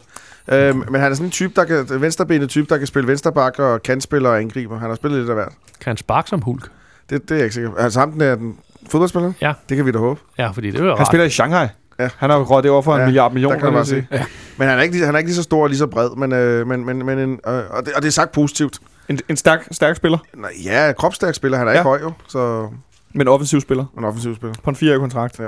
Øhm, 0.47 0.83
men 0.91 1.01
han 1.01 1.11
er 1.11 1.15
sådan 1.15 1.27
en 1.27 1.31
type, 1.31 1.53
der 1.55 1.65
kan, 1.65 2.01
venstrebenet 2.01 2.49
type, 2.49 2.67
der 2.69 2.77
kan 2.77 2.87
spille 2.87 3.07
vensterbak 3.07 3.59
og 3.59 3.83
kantspiller 3.83 4.29
og 4.29 4.39
angriber. 4.39 4.79
Han 4.79 4.89
har 4.89 4.95
spillet 4.95 5.19
lidt 5.19 5.29
af 5.29 5.35
hvert. 5.35 5.51
Kan 5.81 5.89
han 5.89 5.97
sparke 5.97 6.29
som 6.29 6.41
Hulk? 6.41 6.69
Det, 7.09 7.21
det 7.21 7.31
er 7.31 7.35
jeg 7.35 7.43
ikke 7.43 7.53
sikker 7.53 7.69
på. 7.69 7.75
Altså 7.75 7.99
ham, 7.99 8.11
den 8.11 8.21
er 8.21 8.35
den 8.35 8.57
fodboldspiller? 8.89 9.33
Ja. 9.41 9.53
Det 9.69 9.77
kan 9.77 9.85
vi 9.85 9.91
da 9.91 9.97
håbe. 9.97 10.19
Ja, 10.37 10.49
fordi 10.49 10.71
det 10.71 10.79
er 10.79 10.83
jo 10.83 10.89
Han 10.89 10.99
rart. 10.99 11.07
spiller 11.07 11.25
i 11.25 11.29
Shanghai. 11.29 11.67
Ja. 12.01 12.09
Han 12.17 12.29
har 12.29 12.39
rådet 12.43 12.63
det 12.63 12.71
over 12.71 12.81
for 12.81 12.93
en 12.93 12.99
Ja, 12.99 13.05
milliard 13.05 13.33
millioner. 13.33 13.55
Der 13.57 13.63
kan 13.65 13.73
man 13.73 13.85
sige. 13.85 14.07
Ja. 14.11 14.25
Men 14.57 14.67
han 14.67 14.77
er, 14.77 14.81
ikke, 14.81 14.95
lige- 14.95 15.05
han 15.05 15.15
er 15.15 15.19
ikke 15.19 15.27
lige 15.29 15.35
så 15.35 15.43
stor 15.43 15.63
og 15.63 15.69
lige 15.69 15.77
så 15.77 15.87
bred, 15.87 16.09
men, 16.17 16.33
øh, 16.33 16.67
men, 16.67 16.85
men, 16.85 17.05
men 17.05 17.19
en, 17.19 17.31
øh, 17.47 17.53
og, 17.69 17.85
det, 17.85 17.93
og 17.93 18.01
det 18.01 18.07
er 18.07 18.11
sagt 18.11 18.31
positivt. 18.31 18.79
En, 19.09 19.19
en 19.29 19.37
stærk, 19.37 19.67
stærk 19.71 19.95
spiller, 19.95 20.17
Nej, 20.35 20.51
ja, 20.65 20.93
kropstærk 20.97 21.35
spiller. 21.35 21.57
Han 21.57 21.67
er 21.67 21.71
ja. 21.71 21.77
Ikke 21.77 21.83
høj 21.83 21.99
jo, 22.01 22.11
så 22.27 22.67
men 23.13 23.27
offensiv 23.27 23.61
spiller 23.61 23.85
en 23.97 24.03
offensiv 24.05 24.35
spiller. 24.35 24.53
på 24.63 24.69
en 24.69 24.75
fire 24.75 24.99
kontrakt. 24.99 25.39
Ja. 25.39 25.45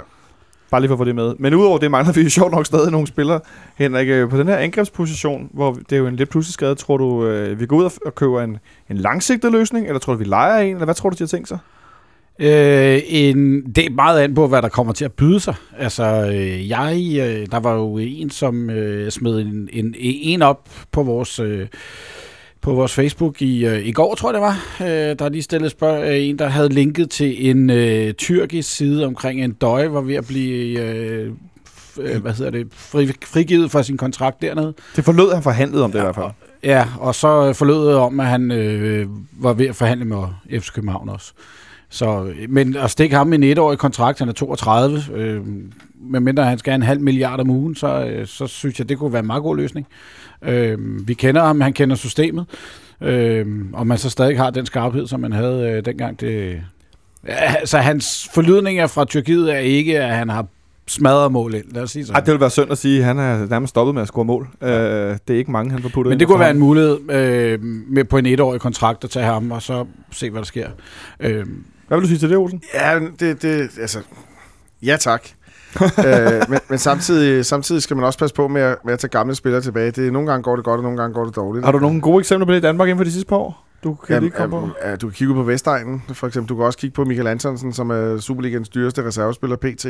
Bare 0.71 0.81
lige 0.81 0.89
for 0.89 0.95
at 0.95 0.99
få 0.99 1.03
det 1.05 1.15
med. 1.15 1.35
Men 1.39 1.53
udover 1.53 1.77
det 1.77 1.91
mangler 1.91 2.13
vi 2.13 2.21
jo 2.21 2.29
sjovt 2.29 2.51
nok 2.51 2.65
stadig 2.65 2.91
nogle 2.91 3.07
spillere. 3.07 3.39
Henrik, 3.75 4.07
øh, 4.09 4.29
på 4.29 4.37
den 4.37 4.47
her 4.47 4.55
angrebsposition, 4.57 5.49
hvor 5.53 5.73
det 5.73 5.91
er 5.91 5.97
jo 5.97 6.07
en 6.07 6.15
lidt 6.15 6.29
pludselig 6.29 6.53
skade, 6.53 6.75
tror 6.75 6.97
du, 6.97 7.25
øh, 7.25 7.59
vi 7.59 7.65
går 7.65 7.75
ud 7.77 7.83
og, 7.85 7.91
og 8.05 8.15
køber 8.15 8.41
en, 8.41 8.57
en 8.89 8.97
langsigtet 8.97 9.51
løsning, 9.51 9.87
eller 9.87 9.99
tror 9.99 10.13
du, 10.13 10.19
vi 10.19 10.25
leger 10.25 10.57
en, 10.61 10.73
eller 10.75 10.85
hvad 10.85 10.95
tror 10.95 11.09
du, 11.09 11.13
de 11.13 11.23
har 11.23 11.27
tænkt 11.27 11.47
sig? 11.47 11.57
Øh, 12.39 13.01
en, 13.07 13.61
det 13.75 13.85
er 13.85 13.89
meget 13.89 14.19
an 14.19 14.35
på, 14.35 14.47
hvad 14.47 14.61
der 14.61 14.69
kommer 14.69 14.93
til 14.93 15.05
at 15.05 15.11
byde 15.11 15.39
sig. 15.39 15.55
Altså, 15.77 16.31
øh, 16.33 16.69
jeg, 16.69 16.97
øh, 17.19 17.47
der 17.51 17.59
var 17.59 17.73
jo 17.73 17.97
en, 17.97 18.29
som 18.29 18.69
øh, 18.69 19.11
smed 19.11 19.39
en, 19.39 19.69
en, 19.73 19.95
en 19.97 20.41
op 20.41 20.69
på 20.91 21.03
vores, 21.03 21.39
øh, 21.39 21.67
på 22.61 22.73
vores 22.73 22.93
Facebook 22.93 23.41
i, 23.41 23.65
øh, 23.65 23.85
i 23.85 23.91
går, 23.91 24.15
tror 24.15 24.29
jeg 24.29 24.33
det 24.33 24.41
var. 24.41 24.85
Øh, 24.87 25.19
der 25.19 25.29
lige 25.29 25.41
stillet 25.41 25.71
spørg, 25.71 26.07
øh, 26.07 26.23
en, 26.23 26.39
der 26.39 26.47
havde 26.47 26.69
linket 26.69 27.09
til 27.09 27.49
en 27.49 27.69
øh, 27.69 28.13
tyrkisk 28.13 28.75
side 28.75 29.05
omkring 29.05 29.43
en 29.43 29.53
døj, 29.53 29.87
var 29.87 30.01
ved 30.01 30.15
at 30.15 30.27
blive... 30.27 30.79
Øh, 30.79 31.31
øh, 31.99 32.21
hvad 32.21 32.33
hedder 32.33 32.51
det, 32.51 32.67
fri, 32.73 33.11
frigivet 33.25 33.71
fra 33.71 33.83
sin 33.83 33.97
kontrakt 33.97 34.41
dernede. 34.41 34.73
Det 34.95 35.05
forlød, 35.05 35.33
han 35.33 35.43
forhandlede 35.43 35.83
om 35.83 35.91
det 35.91 35.99
i 35.99 36.01
hvert 36.01 36.15
fald. 36.15 36.31
Ja, 36.63 36.87
og 36.99 37.15
så 37.15 37.53
forlod 37.53 37.87
det 37.87 37.95
om, 37.95 38.19
at 38.19 38.25
han 38.25 38.51
øh, 38.51 39.07
var 39.31 39.53
ved 39.53 39.67
at 39.67 39.75
forhandle 39.75 40.05
med 40.05 40.23
FC 40.59 40.71
København 40.73 41.09
også. 41.09 41.33
Så, 41.93 42.33
men 42.49 42.75
at 42.75 42.91
stikke 42.91 43.15
ham 43.15 43.33
i 43.33 43.35
en 43.35 43.43
etårig 43.43 43.77
kontrakt, 43.77 44.19
han 44.19 44.29
er 44.29 44.33
32, 44.33 45.01
øh, 45.13 45.41
medmindre 46.01 46.43
han 46.43 46.57
skal 46.57 46.71
have 46.71 46.75
en 46.75 46.83
halv 46.83 47.01
milliard 47.01 47.39
om 47.39 47.49
ugen, 47.49 47.75
så, 47.75 48.05
øh, 48.05 48.27
så 48.27 48.47
synes 48.47 48.79
jeg, 48.79 48.89
det 48.89 48.97
kunne 48.97 49.13
være 49.13 49.19
en 49.19 49.27
meget 49.27 49.43
god 49.43 49.57
løsning. 49.57 49.87
Øh, 50.41 51.07
vi 51.07 51.13
kender 51.13 51.43
ham, 51.43 51.61
han 51.61 51.73
kender 51.73 51.95
systemet, 51.95 52.45
øh, 53.01 53.45
og 53.73 53.87
man 53.87 53.97
så 53.97 54.09
stadig 54.09 54.37
har 54.37 54.49
den 54.49 54.65
skarphed, 54.65 55.07
som 55.07 55.19
man 55.19 55.31
havde 55.31 55.69
øh, 55.69 55.85
dengang. 55.85 56.19
Det, 56.19 56.61
ja, 57.27 57.65
så 57.65 57.77
hans 57.77 58.29
forlydninger 58.33 58.87
fra 58.87 59.05
Tyrkiet 59.05 59.53
er 59.53 59.59
ikke, 59.59 60.01
at 60.01 60.15
han 60.15 60.29
har 60.29 60.45
smadret 60.87 61.31
mål 61.31 61.53
ind. 61.53 61.65
Lad 61.71 61.83
os 61.83 61.91
sige 61.91 62.01
Ej, 62.01 62.05
sådan. 62.05 62.25
det 62.25 62.31
vil 62.31 62.39
være 62.39 62.49
synd 62.49 62.71
at 62.71 62.77
sige, 62.77 62.99
at 62.99 63.05
han 63.05 63.19
er 63.19 63.47
nærmest 63.49 63.69
stoppet 63.69 63.95
med 63.95 64.01
at 64.01 64.07
score 64.07 64.25
mål. 64.25 64.47
Øh, 64.61 64.69
det 64.69 65.29
er 65.29 65.33
ikke 65.33 65.51
mange, 65.51 65.71
han 65.71 65.81
får 65.81 65.89
puttet 65.89 66.09
Men 66.09 66.19
det 66.19 66.27
kunne 66.27 66.39
være 66.39 66.51
en 66.51 66.59
mulighed 66.59 67.11
øh, 67.11 67.59
med 67.63 68.03
på 68.03 68.17
en 68.17 68.25
etårig 68.25 68.61
kontrakt 68.61 69.03
at 69.03 69.09
tage 69.09 69.25
ham, 69.25 69.51
og 69.51 69.61
så 69.61 69.85
se, 70.11 70.29
hvad 70.29 70.41
der 70.41 70.45
sker. 70.45 70.67
Øh, 71.19 71.45
Hvad 71.93 71.99
vil 71.99 72.09
du 72.09 72.09
sige 72.09 72.19
til 72.19 72.29
det, 72.29 72.37
Olsen? 72.37 72.61
Ja, 72.73 72.99
det, 73.19 73.41
det 73.41 73.69
altså... 73.79 73.99
Ja, 74.81 74.97
tak. 74.99 75.27
øh, 75.81 76.41
men, 76.49 76.59
men 76.69 76.79
samtidig, 76.79 77.45
samtidig 77.45 77.81
skal 77.81 77.95
man 77.95 78.05
også 78.05 78.19
passe 78.19 78.35
på 78.35 78.47
med 78.47 78.61
at, 78.61 78.77
med 78.85 78.93
at 78.93 78.99
tage 78.99 79.09
gamle 79.09 79.35
spillere 79.35 79.61
tilbage. 79.61 79.91
Det, 79.91 80.13
nogle 80.13 80.29
gange 80.29 80.43
går 80.43 80.55
det 80.55 80.65
godt, 80.65 80.77
og 80.77 80.83
nogle 80.83 80.97
gange 80.97 81.13
går 81.13 81.25
det 81.25 81.35
dårligt. 81.35 81.65
Har 81.65 81.71
du 81.71 81.79
nogle 81.79 82.01
gode 82.01 82.19
eksempler 82.19 82.45
på 82.45 82.51
det 82.51 82.57
i 82.57 82.61
Danmark 82.61 82.87
inden 82.87 82.99
for 82.99 83.03
de 83.03 83.11
sidste 83.11 83.29
par 83.29 83.35
år? 83.35 83.67
Du 83.83 83.93
kan 83.93 84.13
Jamen, 84.13 84.23
lige 84.23 84.37
komme 84.37 84.59
på. 84.59 84.69
ja, 84.83 84.95
du 84.95 85.07
kan 85.07 85.13
kigge 85.13 85.33
på 85.33 85.43
Vestegnen, 85.43 86.03
for 86.13 86.27
eksempel. 86.27 86.49
Du 86.49 86.55
kan 86.55 86.65
også 86.65 86.79
kigge 86.79 86.93
på 86.93 87.05
Michael 87.05 87.27
Antonsen, 87.27 87.73
som 87.73 87.89
er 87.89 88.17
Superligans 88.17 88.69
dyreste 88.69 89.05
reservespiller 89.05 89.55
PT. 89.55 89.85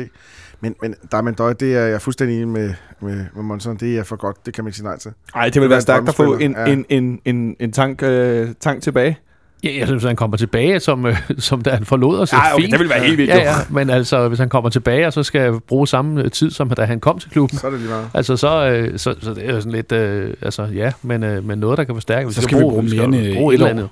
Men, 0.60 0.74
men 0.82 0.94
Diamond 1.12 1.36
Døj, 1.36 1.52
det 1.52 1.76
er 1.76 1.86
jeg 1.86 2.02
fuldstændig 2.02 2.36
enig 2.36 2.48
med, 2.48 2.74
med, 3.00 3.24
med 3.34 3.42
Monson. 3.42 3.76
Det 3.76 3.98
er 3.98 4.02
for 4.02 4.16
godt. 4.16 4.46
Det 4.46 4.54
kan 4.54 4.64
man 4.64 4.68
ikke 4.68 4.76
sige 4.76 4.86
nej 4.86 4.98
til. 4.98 5.12
Ej, 5.34 5.48
det 5.48 5.62
vil 5.62 5.70
være 5.70 5.80
stærkt 5.80 6.08
at 6.08 6.14
få 6.14 6.34
en. 6.34 6.52
Ja. 6.52 6.64
en, 6.64 6.84
en, 6.88 7.20
en, 7.24 7.56
en 7.60 7.72
tank, 7.72 8.02
øh, 8.02 8.48
tank 8.60 8.82
tilbage. 8.82 9.18
Ja, 9.64 9.78
jeg 9.78 9.86
synes, 9.86 10.04
at 10.04 10.08
han 10.08 10.16
kommer 10.16 10.36
tilbage, 10.36 10.80
som, 10.80 11.06
øh, 11.06 11.16
som 11.38 11.62
da 11.62 11.70
han 11.70 11.84
forlod 11.84 12.18
os. 12.18 12.32
Ej, 12.32 12.50
okay, 12.52 12.62
fint. 12.62 12.72
det 12.72 12.78
ville 12.80 12.94
være 12.94 13.04
helt 13.04 13.18
vildt, 13.18 13.30
Ja, 13.30 13.38
ja, 13.38 13.54
men 13.70 13.90
altså, 13.90 14.28
hvis 14.28 14.38
han 14.38 14.48
kommer 14.48 14.70
tilbage, 14.70 15.06
og 15.06 15.12
så 15.12 15.22
skal 15.22 15.60
bruge 15.68 15.88
samme 15.88 16.22
øh, 16.22 16.30
tid, 16.30 16.50
som 16.50 16.70
da 16.70 16.84
han 16.84 17.00
kom 17.00 17.18
til 17.18 17.30
klubben, 17.30 17.58
Så 17.58 17.66
er 17.66 17.70
det 17.70 17.80
lige 17.80 17.90
meget. 17.90 18.08
Altså, 18.14 18.36
så, 18.36 18.66
øh, 18.66 18.98
så, 18.98 19.14
så 19.20 19.34
det 19.34 19.48
er 19.48 19.52
jo 19.54 19.60
sådan 19.60 19.72
lidt, 19.72 19.92
øh, 19.92 20.34
altså 20.42 20.62
ja, 20.74 20.92
men, 21.02 21.22
øh, 21.24 21.44
men 21.44 21.58
noget, 21.58 21.78
der 21.78 21.84
kan 21.84 21.94
forstærke. 21.94 22.32
Så 22.32 22.42
skal 22.42 22.58
vi 22.58 22.62
bruge 22.62 22.82
mere 22.82 23.04
end, 23.04 23.16
øh, 23.16 23.22
et 23.22 23.52
eller 23.52 23.66
andet. 23.66 23.88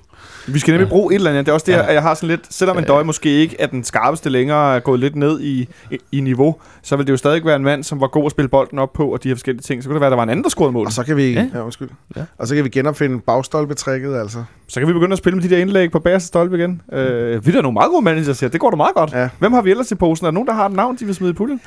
Vi 0.46 0.58
skal 0.58 0.72
nemlig 0.72 0.86
Ja. 0.86 0.90
bruge 0.90 1.12
et 1.12 1.16
eller 1.16 1.30
andet. 1.30 1.46
Det 1.46 1.50
er 1.50 1.54
også 1.54 1.66
det, 1.66 1.72
Ja. 1.72 1.86
at 1.88 1.94
jeg 1.94 2.02
har 2.02 2.14
sådan 2.14 2.28
lidt... 2.28 2.40
Selvom 2.54 2.76
en 2.78 2.84
Ja. 2.84 2.88
døj 2.88 3.02
måske 3.02 3.28
ikke 3.28 3.56
er 3.58 3.66
den 3.66 3.84
skarpeste 3.84 4.30
længere, 4.30 4.76
er 4.76 4.80
gået 4.80 5.00
lidt 5.00 5.16
ned 5.16 5.40
i, 5.40 5.68
i, 5.90 5.98
i 6.12 6.20
niveau, 6.20 6.56
så 6.82 6.96
vil 6.96 7.06
det 7.06 7.12
jo 7.12 7.16
stadig 7.16 7.44
være 7.44 7.56
en 7.56 7.62
mand, 7.64 7.84
som 7.84 8.00
var 8.00 8.06
god 8.06 8.24
at 8.26 8.30
spille 8.30 8.48
bolden 8.48 8.78
op 8.78 8.92
på, 8.92 9.06
og 9.12 9.22
de 9.22 9.28
her 9.28 9.34
forskellige 9.36 9.62
ting. 9.62 9.82
Så 9.82 9.88
kunne 9.88 9.94
det 9.94 10.00
være, 10.00 10.08
at 10.08 10.10
der 10.10 10.16
var 10.16 10.22
en 10.22 10.28
anden, 10.30 10.42
der 10.44 10.50
scorede 10.50 10.72
mål. 10.72 10.86
Og 10.86 10.92
så 10.92 11.02
kan 11.04 11.16
vi, 11.16 11.32
Ja. 11.32 11.46
ja. 11.54 11.64
Undskyld. 11.64 11.88
Ja. 12.16 12.22
Og 12.38 12.46
så 12.46 12.54
kan 12.54 12.64
vi 12.64 12.68
genopfinde 12.68 13.20
bagstolpetrækket, 13.20 14.16
altså. 14.16 14.44
Så 14.68 14.80
kan 14.80 14.88
vi 14.88 14.92
begynde 14.92 15.12
at 15.12 15.18
spille 15.18 15.36
med 15.38 15.48
de 15.48 15.54
der 15.54 15.58
indlæg 15.60 15.90
på 15.90 15.98
bagerste 15.98 16.26
stolpe 16.28 16.56
igen. 16.58 16.82
Øh, 16.92 17.46
vi 17.46 17.50
er 17.50 17.54
da 17.54 17.60
nogle 17.60 17.74
meget 17.74 17.90
gode 17.90 18.04
managers 18.04 18.40
her. 18.40 18.48
Det 18.48 18.60
går 18.60 18.70
da 18.70 18.76
meget 18.76 18.94
godt. 18.94 19.12
Ja. 19.12 19.28
Hvem 19.38 19.52
har 19.52 19.62
vi 19.62 19.70
ellers 19.70 19.90
i 19.90 19.94
posen? 19.94 20.26
Er 20.26 20.30
der 20.30 20.34
nogen, 20.34 20.46
der 20.46 20.54
har 20.54 20.66
et 20.66 20.72
navn, 20.72 20.96
de 20.96 21.04
vil 21.04 21.14
smide 21.14 21.30
i 21.30 21.34
puljen? 21.34 21.60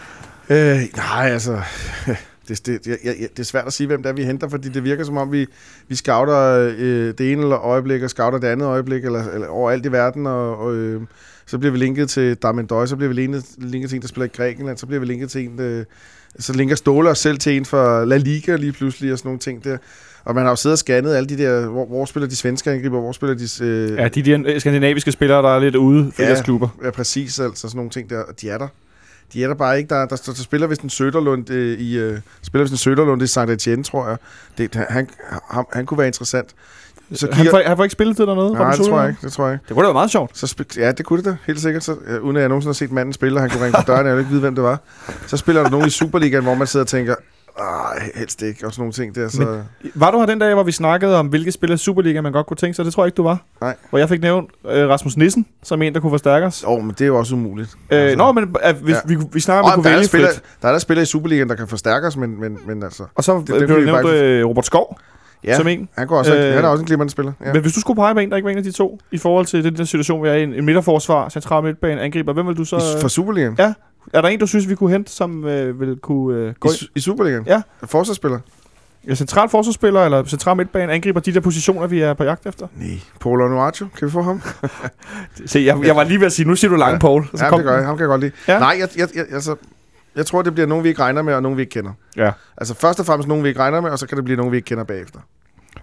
Øh, 0.50 0.78
nej, 0.98 1.30
altså... 1.30 1.58
Det, 2.48 2.66
det, 2.66 2.88
jeg, 2.88 2.98
jeg, 3.04 3.16
det 3.32 3.40
er 3.40 3.44
svært 3.44 3.68
at 3.68 3.74
sige, 3.74 3.88
hvem 3.88 4.04
det 4.04 4.10
er, 4.10 4.14
vi 4.14 4.24
henter, 4.24 4.50
fordi 4.50 4.70
det 4.70 4.84
virker 4.84 5.04
som 5.04 5.18
om, 5.18 5.32
vi, 5.32 5.48
vi 5.88 5.96
scouter 5.96 6.74
øh, 6.78 7.14
det 7.18 7.32
ene 7.32 7.42
eller 7.42 7.58
øjeblik, 7.66 8.02
og 8.04 8.10
scouter 8.10 8.40
det 8.40 8.48
andet 8.48 8.66
øjeblik, 8.66 9.06
eller, 9.06 9.24
eller 9.34 9.48
overalt 9.48 9.86
i 9.86 9.92
verden, 9.92 10.28
og, 10.28 10.58
og 10.58 10.76
øh, 10.76 11.02
så 11.46 11.58
bliver 11.58 11.72
vi 11.72 11.78
linket 11.78 12.10
til 12.10 12.36
Døj, 12.36 12.86
så 12.86 12.96
bliver 12.96 13.08
vi 13.08 13.14
linket, 13.16 13.46
linket 13.58 13.90
til 13.90 13.96
en, 13.96 14.02
der 14.02 14.08
spiller 14.08 14.26
i 14.26 14.38
Grækenland, 14.38 14.78
så 14.78 14.86
bliver 14.86 15.00
vi 15.00 15.06
linket 15.06 15.30
til 15.30 15.46
en, 15.46 15.58
der, 15.58 15.84
så 16.40 16.54
linker 16.54 16.76
Ståle 16.76 17.10
os 17.10 17.20
selv 17.20 17.38
til 17.38 17.58
en 17.58 17.66
for 17.66 18.06
La 18.06 18.18
Liga 18.18 18.56
lige 18.56 18.72
pludselig, 18.72 19.12
og 19.12 19.18
sådan 19.18 19.28
nogle 19.28 19.40
ting 19.40 19.64
der. 19.64 19.78
Og 20.24 20.36
man 20.36 20.44
har 20.44 20.52
jo 20.52 20.56
siddet 20.56 20.74
og 20.74 20.78
scannet 20.80 21.16
alle 21.16 21.30
de 21.30 21.38
der, 21.38 21.68
hvor, 21.68 21.86
hvor 21.86 22.06
spiller 22.06 22.28
de 22.30 22.36
svenske 22.36 22.72
angriber, 22.72 23.00
hvor 23.00 23.12
spiller 23.12 23.36
de... 23.36 23.66
Øh, 23.66 23.98
Ja, 23.98 24.08
de 24.08 24.22
der 24.24 24.60
skandinaviske 24.60 25.12
spillere, 25.12 25.42
der 25.42 25.56
er 25.56 25.60
lidt 25.60 25.76
ude 25.76 26.12
for 26.16 26.22
Ja. 26.24 26.28
deres 26.28 26.42
klubber. 26.42 26.68
Ja, 26.84 26.92
præcis, 26.92 27.40
altså 27.40 27.62
sådan 27.62 27.76
nogle 27.78 27.92
ting 27.92 28.10
der. 28.10 28.24
De 28.42 28.50
er 28.50 28.58
der. 28.58 28.68
De 29.34 29.44
er 29.44 29.48
der 29.48 29.56
bare 29.56 29.78
ikke. 29.78 29.90
Der, 29.90 29.96
der, 29.96 30.06
der, 30.06 30.16
der 30.26 30.34
spiller 30.34 30.68
vist 30.68 30.82
en 30.82 30.90
Søderlund 30.90 31.50
øh, 31.50 31.80
i... 31.80 31.98
Øh, 31.98 32.20
spiller 32.42 32.64
vist 32.64 32.72
en 32.72 32.78
Søderlund 32.78 33.22
i 33.22 33.28
Saint 33.28 33.52
Etienne, 33.52 33.84
tror 33.84 34.08
jeg. 34.08 34.18
Det, 34.58 34.76
han, 34.76 35.08
han, 35.52 35.66
han 35.74 35.86
kunne 35.86 35.98
være 35.98 36.08
interessant. 36.08 36.50
Så 37.14 37.28
Han 37.32 37.48
får, 37.50 37.62
han 37.66 37.78
får 37.78 37.84
ikke 37.84 37.92
spilletid 37.94 38.26
dernede? 38.26 38.54
Nej, 38.54 38.72
det 38.76 38.86
tror 38.86 39.00
jeg 39.00 39.10
ikke. 39.10 39.22
Det 39.22 39.32
tror 39.34 39.46
jeg 39.48 39.54
ikke. 39.54 39.64
Det 39.68 39.74
kunne 39.74 39.84
da 39.84 39.88
være 39.88 39.94
meget 39.94 40.12
sjovt. 40.12 40.38
Så 40.38 40.56
sp- 40.60 40.80
ja, 40.82 40.92
det 40.92 41.06
kunne 41.06 41.18
det 41.18 41.26
da, 41.26 41.38
helt 41.48 41.62
sikkert. 41.62 41.84
Så, 41.84 41.96
ja, 42.08 42.18
uden 42.18 42.36
at 42.38 42.42
jeg 42.42 42.50
nogensinde 42.50 42.70
har 42.70 42.74
set 42.74 42.92
manden 42.92 43.14
spille, 43.14 43.38
og 43.38 43.42
han 43.42 43.50
kunne 43.50 43.66
ringe 43.66 43.78
på 43.80 43.84
døren, 43.88 44.02
og 44.02 44.08
jeg 44.08 44.16
vil 44.16 44.22
ikke 44.22 44.30
vide, 44.30 44.42
hvem 44.42 44.56
det 44.56 44.64
var. 44.64 44.80
Så 45.28 45.38
spiller 45.38 45.64
der 45.64 45.70
nogen 45.70 45.88
i 45.88 45.90
Superligaen, 45.90 46.44
hvor 46.44 46.56
man 46.56 46.68
sidder 46.68 46.84
og 46.84 46.88
tænker, 46.88 47.16
nej, 47.60 48.10
helst 48.16 48.42
ikke, 48.42 48.66
og 48.68 48.72
sådan 48.74 48.82
nogle 48.82 48.94
ting 48.94 49.16
der. 49.16 49.28
Så, 49.28 49.62
Var 49.96 50.12
du 50.12 50.20
her 50.20 50.26
den 50.26 50.40
dag, 50.40 50.54
hvor 50.54 50.64
vi 50.64 50.72
snakkede 50.72 51.20
om, 51.20 51.28
hvilke 51.28 51.52
spillere 51.52 51.74
i 51.76 51.78
Superliga 51.78 52.22
man 52.22 52.32
godt 52.32 52.48
kunne 52.48 52.58
tænke 52.58 52.74
sig? 52.74 52.86
Det 52.86 52.94
tror 52.94 53.04
jeg 53.04 53.08
ikke, 53.08 53.16
du 53.18 53.24
var. 53.24 53.42
Nej. 53.62 53.76
Hvor 53.90 54.00
jeg 54.00 54.10
fik 54.10 54.22
nævnt 54.22 54.50
øh, 54.70 54.90
Rasmus 54.90 55.18
Nissen 55.18 55.46
som 55.64 55.82
en, 55.82 55.94
der 55.94 56.00
kunne 56.00 56.10
forstærke 56.12 56.46
os. 56.46 56.64
Åh, 56.68 56.82
men 56.84 56.90
det 56.90 57.02
er 57.02 57.06
jo 57.08 57.18
også 57.18 57.36
umuligt. 57.36 57.70
Øh, 57.92 58.18
Nå, 58.18 58.32
men 58.32 58.44
øh, 58.44 58.76
hvis, 58.84 58.96
Ja. 58.96 59.00
vi, 59.06 59.18
vi 59.34 59.40
snakker 59.40 59.64
om, 59.64 59.68
at 59.72 59.72
vi 59.72 59.72
Og 59.72 59.76
kunne 59.76 59.84
der, 59.84 59.90
er 59.90 59.96
vælge 59.96 60.08
spiller, 60.08 60.28
frit. 60.30 60.44
der 60.62 60.68
er 60.68 60.72
der 60.72 60.80
spillere 60.80 61.04
i 61.04 61.06
Superligaen, 61.06 61.50
der 61.50 61.56
kan 61.56 61.68
forstærke 61.68 62.08
os, 62.08 62.18
men, 62.18 62.40
men, 62.40 62.58
men 62.68 62.84
altså... 62.84 63.04
Og 63.16 63.24
så 63.24 63.38
det 63.38 63.46
blev 63.48 63.78
vi 63.80 63.86
nævnt 63.86 64.02
bare- 64.04 64.22
øh, 64.22 64.46
Robert 64.46 64.66
Skov 64.66 64.98
Ja, 65.44 65.56
som 65.58 65.68
en. 65.68 65.90
han, 65.98 66.08
går 66.08 66.18
også, 66.18 66.36
Øh, 66.36 66.48
øh, 66.50 66.54
han 66.56 66.66
er 66.66 66.70
også 66.70 66.82
en 66.82 66.88
glimrende 66.88 67.12
spiller. 67.12 67.32
Ja. 67.46 67.54
Men 67.54 67.62
hvis 67.62 67.74
du 67.74 67.80
skulle 67.80 67.98
pege 67.98 68.14
på 68.14 68.20
en, 68.20 68.30
der 68.30 68.36
ikke 68.36 68.46
var 68.46 68.52
en 68.52 68.58
af 68.58 68.64
de 68.64 68.72
to, 68.72 69.00
i 69.12 69.18
forhold 69.18 69.46
til 69.46 69.64
den 69.64 69.76
der 69.78 69.84
situation, 69.84 70.24
vi 70.24 70.30
er 70.30 70.34
i, 70.34 70.44
en, 70.44 70.66
midterforsvar, 70.66 71.30
central 71.30 71.64
midtbane, 71.64 72.02
angriber, 72.02 72.34
hvem 72.34 72.48
vil 72.48 72.58
du 72.58 72.66
så... 72.66 72.76
I, 72.76 73.02
for 73.02 73.08
Superligaen? 73.08 73.56
Ja. 73.60 73.74
Er 74.14 74.22
der 74.22 74.30
en, 74.30 74.40
du 74.40 74.48
synes, 74.48 74.70
vi 74.70 74.76
kunne 74.76 74.92
hente, 74.92 75.12
som 75.12 75.46
øh, 75.46 75.80
vil 75.80 75.96
kunne 76.02 76.38
øh, 76.40 76.54
gå 76.60 76.70
I, 76.70 76.72
ind? 76.72 76.90
I 76.96 77.00
Superligaen? 77.00 77.44
Ja. 77.48 77.62
Forsvarsspiller? 77.84 78.40
Ja, 79.08 79.16
central 79.16 79.50
forsvarsspiller 79.50 80.06
eller 80.06 80.24
central 80.24 80.56
midtbane 80.58 80.94
angriber 80.94 81.20
de 81.20 81.34
der 81.34 81.40
positioner, 81.40 81.88
vi 81.88 82.02
er 82.02 82.14
på 82.14 82.24
jagt 82.24 82.46
efter. 82.46 82.68
Nej. 82.76 83.00
Paul 83.20 83.42
Onuachu, 83.42 83.88
kan 83.98 84.08
vi 84.08 84.12
få 84.12 84.22
ham? 84.22 84.42
Se, 85.46 85.60
jeg, 85.60 85.78
jeg 85.86 85.96
var 85.96 86.04
lige 86.04 86.20
ved 86.20 86.26
at 86.26 86.32
sige, 86.34 86.48
nu 86.48 86.56
siger 86.56 86.72
du 86.72 86.78
lange, 86.78 86.94
Ja. 86.94 87.00
Paul. 87.00 87.22
Og 87.34 87.40
Ja, 87.40 87.50
kom 87.50 87.60
det 87.60 87.66
gør 87.66 87.76
jeg. 87.78 87.86
Ham 87.86 87.98
kan 87.98 88.02
jeg 88.02 88.08
godt 88.08 88.22
lide. 88.22 88.32
Ja. 88.48 88.60
Nej, 88.60 88.76
jeg, 88.80 88.90
jeg, 88.98 89.08
jeg, 89.16 89.26
altså, 89.32 89.56
jeg 90.16 90.26
tror, 90.26 90.42
det 90.42 90.54
bliver 90.54 90.68
nogen, 90.68 90.84
vi 90.84 90.90
ikke 90.90 91.02
regner 91.02 91.22
med, 91.22 91.34
og 91.34 91.42
nogen, 91.44 91.58
vi 91.58 91.62
ikke 91.62 91.72
kender. 91.72 91.92
Ja. 92.16 92.32
Altså 92.58 92.74
først 92.74 93.00
og 93.00 93.06
fremmest 93.06 93.28
nogen, 93.28 93.44
vi 93.44 93.50
ikke 93.50 93.60
regner 93.60 93.82
med, 93.82 93.90
og 93.90 94.00
så 94.00 94.08
kan 94.08 94.18
det 94.18 94.26
blive 94.26 94.38
nogen, 94.38 94.52
vi 94.52 94.58
ikke 94.58 94.66
kender 94.68 94.84
bagefter. 94.84 95.20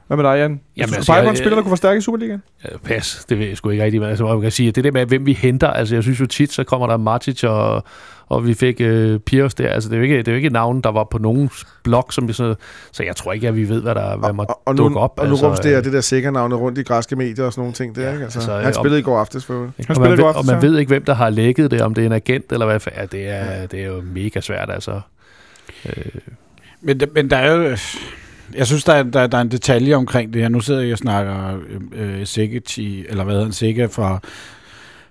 Hvad 0.07 0.17
med 0.17 0.25
dig, 0.25 0.37
Jan? 0.39 0.61
Jamen, 0.77 0.91
du 0.91 0.97
altså, 0.97 1.23
på 1.23 1.29
en 1.31 1.37
spiller, 1.37 1.55
der 1.55 1.63
kunne 1.63 1.71
forstærke 1.71 1.99
i 1.99 2.01
Superligaen? 2.01 2.43
Ja, 2.65 2.69
pas, 2.85 3.25
det 3.29 3.39
ved 3.39 3.47
jeg 3.47 3.57
sgu 3.57 3.71
ikke 3.71 3.85
rigtigt. 3.85 4.01
Men 4.01 4.11
altså, 4.11 4.25
man 4.27 4.41
kan 4.41 4.51
sige, 4.51 4.69
at 4.69 4.75
det 4.77 4.85
der 4.85 4.91
med, 4.93 5.07
hvem 5.07 5.27
vi 5.27 5.33
henter, 5.33 5.69
altså 5.71 5.95
jeg 5.95 6.03
synes 6.03 6.21
jo 6.21 6.27
tit, 6.27 6.53
så 6.53 6.65
kommer 6.65 6.87
der 6.87 6.97
Matic, 6.97 7.45
og, 7.45 7.85
og 8.29 8.47
vi 8.47 8.55
fik 8.55 8.81
øh, 8.81 9.19
Piers 9.21 9.55
der. 9.55 9.69
Altså 9.69 9.89
det 9.89 9.95
er, 9.95 9.99
jo 9.99 10.03
ikke, 10.03 10.19
det 10.19 10.29
er 10.29 10.33
jo 10.33 10.37
ikke 10.37 10.49
navn, 10.49 10.81
der 10.81 10.91
var 10.93 11.05
på 11.05 11.19
nogens 11.19 11.67
blog, 11.85 12.05
som 12.11 12.29
vi 12.29 12.33
så, 12.33 12.55
så 12.93 13.03
jeg 13.03 13.17
tror 13.17 13.33
ikke, 13.33 13.49
at 13.49 13.57
vi 13.57 13.69
ved, 13.69 13.83
hvad 13.83 13.95
der 13.95 14.17
hvad 14.17 14.33
må 14.33 14.43
Og, 14.43 14.61
og, 14.67 14.77
dukke 14.79 15.01
op. 15.01 15.13
og 15.19 15.27
nu 15.27 15.31
altså, 15.33 15.47
rumsterer 15.49 15.79
øh, 15.79 15.85
det 15.85 15.93
der 15.93 16.01
sikkernavne 16.01 16.55
rundt 16.55 16.79
i 16.79 16.83
græske 16.83 17.17
medier 17.17 17.45
og 17.45 17.53
sådan 17.53 17.61
nogle 17.61 17.75
ting 17.75 17.97
der, 17.97 18.03
Ja, 18.03 18.13
ikke? 18.13 18.25
Altså, 18.25 18.39
altså, 18.39 18.57
han 18.57 18.67
om- 18.67 18.73
spillede 18.73 18.99
i 19.01 19.03
går 19.03 19.19
aftes 19.19 19.45
for? 19.45 19.55
Han 19.55 19.63
Og 19.63 19.73
man, 19.79 19.95
spiller 19.97 20.09
ved, 20.11 20.17
godt 20.17 20.37
og 20.37 20.39
aftes, 20.39 20.53
man 20.53 20.63
ved 20.63 20.79
ikke, 20.79 20.89
hvem 20.89 21.05
der 21.05 21.15
har 21.15 21.31
lækket 21.31 21.71
det, 21.71 21.81
om 21.81 21.95
det 21.95 22.03
er 22.03 22.07
en 22.07 22.13
agent 22.13 22.53
eller 22.53 22.67
hvad. 22.67 22.81
Ja, 22.97 23.05
det 23.07 23.29
er, 23.29 23.67
det 23.67 23.81
er 23.81 23.87
jo 23.87 24.03
mega 24.15 24.41
svært, 24.41 24.71
altså. 24.71 25.01
Øh, 25.87 25.93
Men, 26.81 27.01
men 27.15 27.31
der 27.31 27.37
er 27.37 27.53
jo... 27.57 27.77
Jeg 28.55 28.67
synes, 28.67 28.85
der 28.85 28.93
er, 28.93 29.03
der, 29.03 29.27
der 29.27 29.39
er 29.39 29.43
en 29.43 29.51
detalje 29.51 29.95
omkring 29.95 30.35
det 30.35 30.43
her. 30.43 30.49
Nu 30.49 30.61
sidder 30.61 30.81
jeg 30.81 30.93
og 30.93 30.99
snakker 30.99 31.59
øh, 31.93 32.19
øh 32.21 32.27
Sikic 32.27 32.79
i, 32.79 33.05
eller 33.09 33.25
hvad 33.25 33.35
hedder 33.35 33.47
han, 33.47 33.53
Sikker 33.53 33.89
fra, 33.89 34.21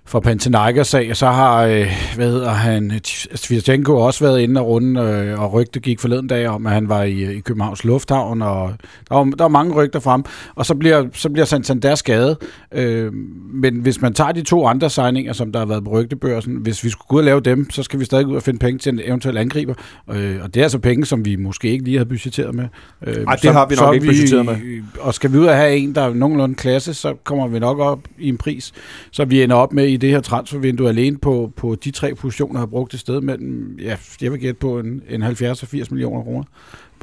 fra 0.06 0.20
Panathinaikos 0.20 0.86
sag, 0.88 1.10
og 1.10 1.16
så 1.16 1.26
har, 1.26 1.64
øh, 1.64 1.86
hvad 2.16 2.30
hedder 2.30 2.50
han, 2.50 3.00
Svirchenko 3.34 3.96
også 3.96 4.24
været 4.24 4.40
inde 4.40 4.60
og 4.60 4.66
runde, 4.66 5.00
øh, 5.00 5.40
og 5.40 5.52
rygte 5.52 5.80
gik 5.80 6.00
forleden 6.00 6.26
dag 6.26 6.48
om, 6.48 6.66
at 6.66 6.72
han 6.72 6.88
var 6.88 7.02
i, 7.02 7.36
i 7.36 7.40
Københavns 7.40 7.84
Lufthavn, 7.84 8.42
og 8.42 8.72
der 9.08 9.14
var, 9.14 9.24
der 9.24 9.44
var 9.44 9.48
mange 9.48 9.74
rygter 9.74 10.00
frem, 10.00 10.24
og 10.54 10.66
så 10.66 10.74
bliver, 10.74 11.04
så 11.12 11.28
bliver 11.30 11.44
Santander 11.44 11.94
skadet. 11.94 12.36
Øh, 12.74 13.12
men 13.52 13.76
hvis 13.76 14.00
man 14.00 14.14
tager 14.14 14.32
de 14.32 14.42
to 14.42 14.66
andre 14.66 14.90
signinger, 14.90 15.32
som 15.32 15.52
der 15.52 15.58
har 15.58 15.66
været 15.66 15.84
på 15.84 15.90
rygtebørsen, 15.90 16.56
hvis 16.56 16.84
vi 16.84 16.90
skulle 16.90 17.06
gå 17.08 17.16
ud 17.16 17.20
og 17.20 17.24
lave 17.24 17.40
dem, 17.40 17.70
så 17.70 17.82
skal 17.82 18.00
vi 18.00 18.04
stadig 18.04 18.26
ud 18.26 18.36
og 18.36 18.42
finde 18.42 18.58
penge 18.58 18.78
til 18.78 18.92
en 18.92 19.00
eventuel 19.04 19.36
angriber, 19.36 19.74
øh, 20.10 20.36
og 20.42 20.54
det 20.54 20.60
er 20.60 20.64
altså 20.64 20.78
penge, 20.78 21.06
som 21.06 21.24
vi 21.24 21.36
måske 21.36 21.68
ikke 21.68 21.84
lige 21.84 21.96
havde 21.96 22.08
budgetteret 22.08 22.54
med. 22.54 22.64
Øh, 23.06 23.24
Ej, 23.28 23.36
det 23.36 23.52
har 23.52 23.66
vi 23.66 23.74
nok 23.74 23.94
ikke 23.94 24.06
budgetteret 24.06 24.46
med. 24.46 24.56
Og 25.00 25.14
skal 25.14 25.32
vi 25.32 25.38
ud 25.38 25.46
og 25.46 25.56
have 25.56 25.76
en, 25.76 25.94
der 25.94 26.02
er 26.02 26.14
nogenlunde 26.14 26.54
klasse, 26.54 26.94
så 26.94 27.14
kommer 27.24 27.48
vi 27.48 27.58
nok 27.58 27.78
op 27.78 27.98
i 28.18 28.28
en 28.28 28.36
pris, 28.36 28.72
så 29.10 29.24
vi 29.24 29.42
ender 29.42 29.56
op 29.56 29.72
med 29.72 29.91
i 29.92 29.96
det 29.96 30.10
her 30.10 30.20
transfervindue 30.20 30.88
alene 30.88 31.18
på, 31.18 31.52
på 31.56 31.74
de 31.74 31.90
tre 31.90 32.14
positioner, 32.14 32.58
har 32.58 32.66
brugt 32.66 32.94
et 32.94 33.00
sted 33.00 33.20
mellem, 33.20 33.78
ja, 33.82 33.96
jeg 34.22 34.32
vil 34.32 34.40
gætte 34.40 34.60
på 34.60 34.78
en, 34.78 35.02
en 35.08 35.22
70 35.22 35.62
og 35.62 35.68
80 35.68 35.90
millioner 35.90 36.22
kroner, 36.22 36.44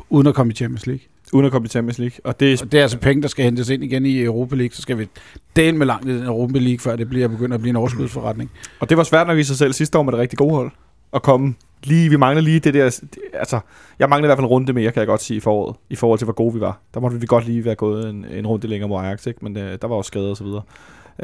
uden 0.09 0.27
at 0.27 0.35
komme 0.35 0.53
i 0.53 0.55
Champions 0.55 0.87
League. 0.87 1.01
Uden 1.33 1.45
at 1.45 1.51
komme 1.51 1.65
i 1.65 1.69
Champions 1.69 1.99
League. 1.99 2.19
Og 2.23 2.39
det 2.39 2.53
er 2.53 2.57
Og 2.61 2.71
det 2.71 2.77
er 2.77 2.81
altså 2.81 2.97
penge, 2.97 3.21
der 3.21 3.27
skal 3.27 3.45
hentes 3.45 3.69
ind 3.69 3.83
igen 3.83 4.05
i 4.05 4.23
Europa 4.23 4.55
League, 4.55 4.75
så 4.75 4.81
skal 4.81 4.97
vi 4.97 5.07
den 5.55 5.77
med 5.77 5.85
langt 5.85 6.09
i 6.09 6.17
den 6.17 6.23
Europa 6.23 6.59
League, 6.59 6.79
før 6.79 6.95
det 6.95 7.09
bliver 7.09 7.27
begyndt 7.27 7.53
at 7.53 7.59
blive 7.59 7.69
en 7.69 7.75
overskudsforretning. 7.75 8.51
Og 8.79 8.89
det 8.89 8.97
var 8.97 9.03
svært 9.03 9.27
nok 9.27 9.37
i 9.37 9.43
sig 9.43 9.57
selv 9.57 9.73
sidste 9.73 9.97
år 9.97 10.03
med 10.03 10.11
det 10.11 10.19
rigtig 10.19 10.37
gode 10.37 10.55
hold. 10.55 10.71
At 11.13 11.23
komme 11.23 11.55
lige, 11.83 12.09
vi 12.09 12.15
mangler 12.15 12.41
lige 12.41 12.59
det 12.59 12.73
der, 12.73 12.99
altså, 13.33 13.59
jeg 13.99 14.09
mangler 14.09 14.25
i 14.25 14.27
hvert 14.27 14.37
fald 14.37 14.45
en 14.45 14.49
runde 14.49 14.73
mere, 14.73 14.91
kan 14.91 14.99
jeg 14.99 15.07
godt 15.07 15.21
sige, 15.21 15.37
i 15.37 15.39
foråret, 15.39 15.75
i 15.89 15.95
forhold 15.95 16.19
til, 16.19 16.25
hvor 16.25 16.33
gode 16.33 16.53
vi 16.53 16.59
var. 16.59 16.79
Der 16.93 16.99
måtte 16.99 17.19
vi 17.19 17.25
godt 17.25 17.45
lige 17.45 17.65
være 17.65 17.75
gået 17.75 18.09
en, 18.09 18.25
en 18.31 18.47
runde 18.47 18.67
længere 18.67 18.89
mod 18.89 18.99
Ajax, 18.99 19.25
ikke? 19.25 19.39
men 19.41 19.57
øh, 19.57 19.77
der 19.81 19.87
var 19.87 19.95
også 19.95 20.07
skader 20.07 20.29
og 20.29 20.37
så 20.37 20.43
videre. 20.43 20.61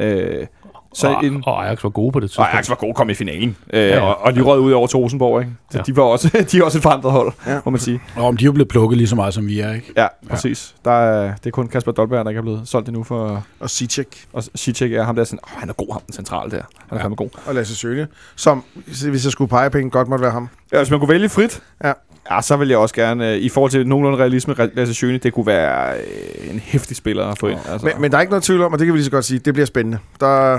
Øh, 0.00 0.46
så 0.94 1.08
og, 1.08 1.24
en, 1.24 1.42
og 1.46 1.66
Ajax 1.66 1.82
var 1.84 1.90
gode 1.90 2.12
på 2.12 2.20
det 2.20 2.24
og 2.24 2.30
tidspunkt. 2.30 2.50
Ajax 2.52 2.68
var 2.68 2.74
gode 2.74 2.90
at 2.90 2.96
komme 2.96 3.10
i 3.12 3.14
finalen, 3.14 3.56
øh, 3.72 3.80
ja. 3.88 4.00
og, 4.00 4.20
og 4.20 4.34
de 4.34 4.40
rød 4.40 4.60
ud 4.60 4.72
over 4.72 4.86
til 4.86 4.96
Rosenborg, 4.96 5.40
ikke? 5.40 5.52
Så 5.70 5.78
Ja. 5.78 5.82
de 5.82 5.96
var 5.96 6.02
også, 6.02 6.28
de 6.52 6.58
er 6.58 6.62
også 6.64 6.78
et 6.78 6.82
forandret 6.82 7.12
hold, 7.12 7.32
Ja. 7.46 7.60
må 7.64 7.70
man 7.70 7.80
sige. 7.80 8.00
Og 8.16 8.24
om 8.24 8.36
de 8.36 8.44
er 8.44 8.46
jo 8.46 8.52
blevet 8.52 8.68
plukket 8.68 8.96
lige 8.98 9.08
så 9.08 9.16
meget, 9.16 9.34
som 9.34 9.46
vi 9.46 9.60
er, 9.60 9.72
ikke? 9.72 9.92
Ja, 9.96 10.06
præcis. 10.30 10.74
Der 10.84 10.90
er, 10.90 11.34
det 11.36 11.46
er 11.46 11.50
kun 11.50 11.68
Kasper 11.68 11.92
Dolberg, 11.92 12.24
der 12.24 12.30
ikke 12.30 12.38
er 12.38 12.42
blevet 12.42 12.68
solgt 12.68 12.88
endnu 12.88 13.02
for... 13.02 13.44
Og 13.60 13.70
Sicek 13.70 14.26
Og 14.32 14.42
Sicek 14.54 14.92
er 14.92 15.02
ham 15.04 15.16
der 15.16 15.24
sådan, 15.24 15.38
åh, 15.54 15.60
han 15.60 15.68
er 15.68 15.72
god, 15.72 15.92
ham 15.92 16.02
den 16.06 16.14
centrale 16.14 16.50
der. 16.50 16.62
Han 16.88 16.98
er 16.98 17.02
Ja. 17.02 17.08
god. 17.14 17.28
og 17.46 17.54
Lasse 17.54 17.76
Sjøne, 17.76 18.06
som, 18.36 18.64
hvis 18.86 19.24
jeg 19.24 19.32
skulle 19.32 19.48
pege 19.48 19.70
penge, 19.70 19.90
godt 19.90 20.08
måtte 20.08 20.22
være 20.22 20.32
ham. 20.32 20.48
Ja, 20.72 20.78
hvis 20.78 20.90
man 20.90 20.98
kunne 21.00 21.08
vælge 21.08 21.28
frit, 21.28 21.62
Ja. 21.84 21.92
Ja 22.30 22.42
så 22.42 22.56
vil 22.56 22.68
jeg 22.68 22.78
også 22.78 22.94
gerne, 22.94 23.32
øh, 23.32 23.36
i 23.36 23.48
forhold 23.48 23.70
til 23.70 23.86
nogenlunde 23.88 24.18
realisme, 24.18 24.54
Re- 24.54 24.70
Lasse 24.74 24.94
Schøne, 24.94 25.18
det 25.18 25.32
kunne 25.32 25.46
være 25.46 25.94
øh, 25.96 26.50
en 26.50 26.58
hæftig 26.64 26.96
spiller 26.96 27.26
at 27.26 27.38
få 27.38 27.46
ind. 27.46 27.58
Altså. 27.68 27.86
Men, 27.86 28.00
men 28.00 28.10
der 28.10 28.16
er 28.16 28.20
ikke 28.20 28.30
noget 28.30 28.42
tvivl 28.42 28.62
om, 28.62 28.72
og 28.72 28.78
det 28.78 28.86
kan 28.86 28.92
vi 28.94 28.98
lige 28.98 29.04
så 29.04 29.10
godt 29.10 29.24
sige, 29.24 29.38
det 29.38 29.54
bliver 29.54 29.66
spændende. 29.66 29.98
Der 30.20 30.58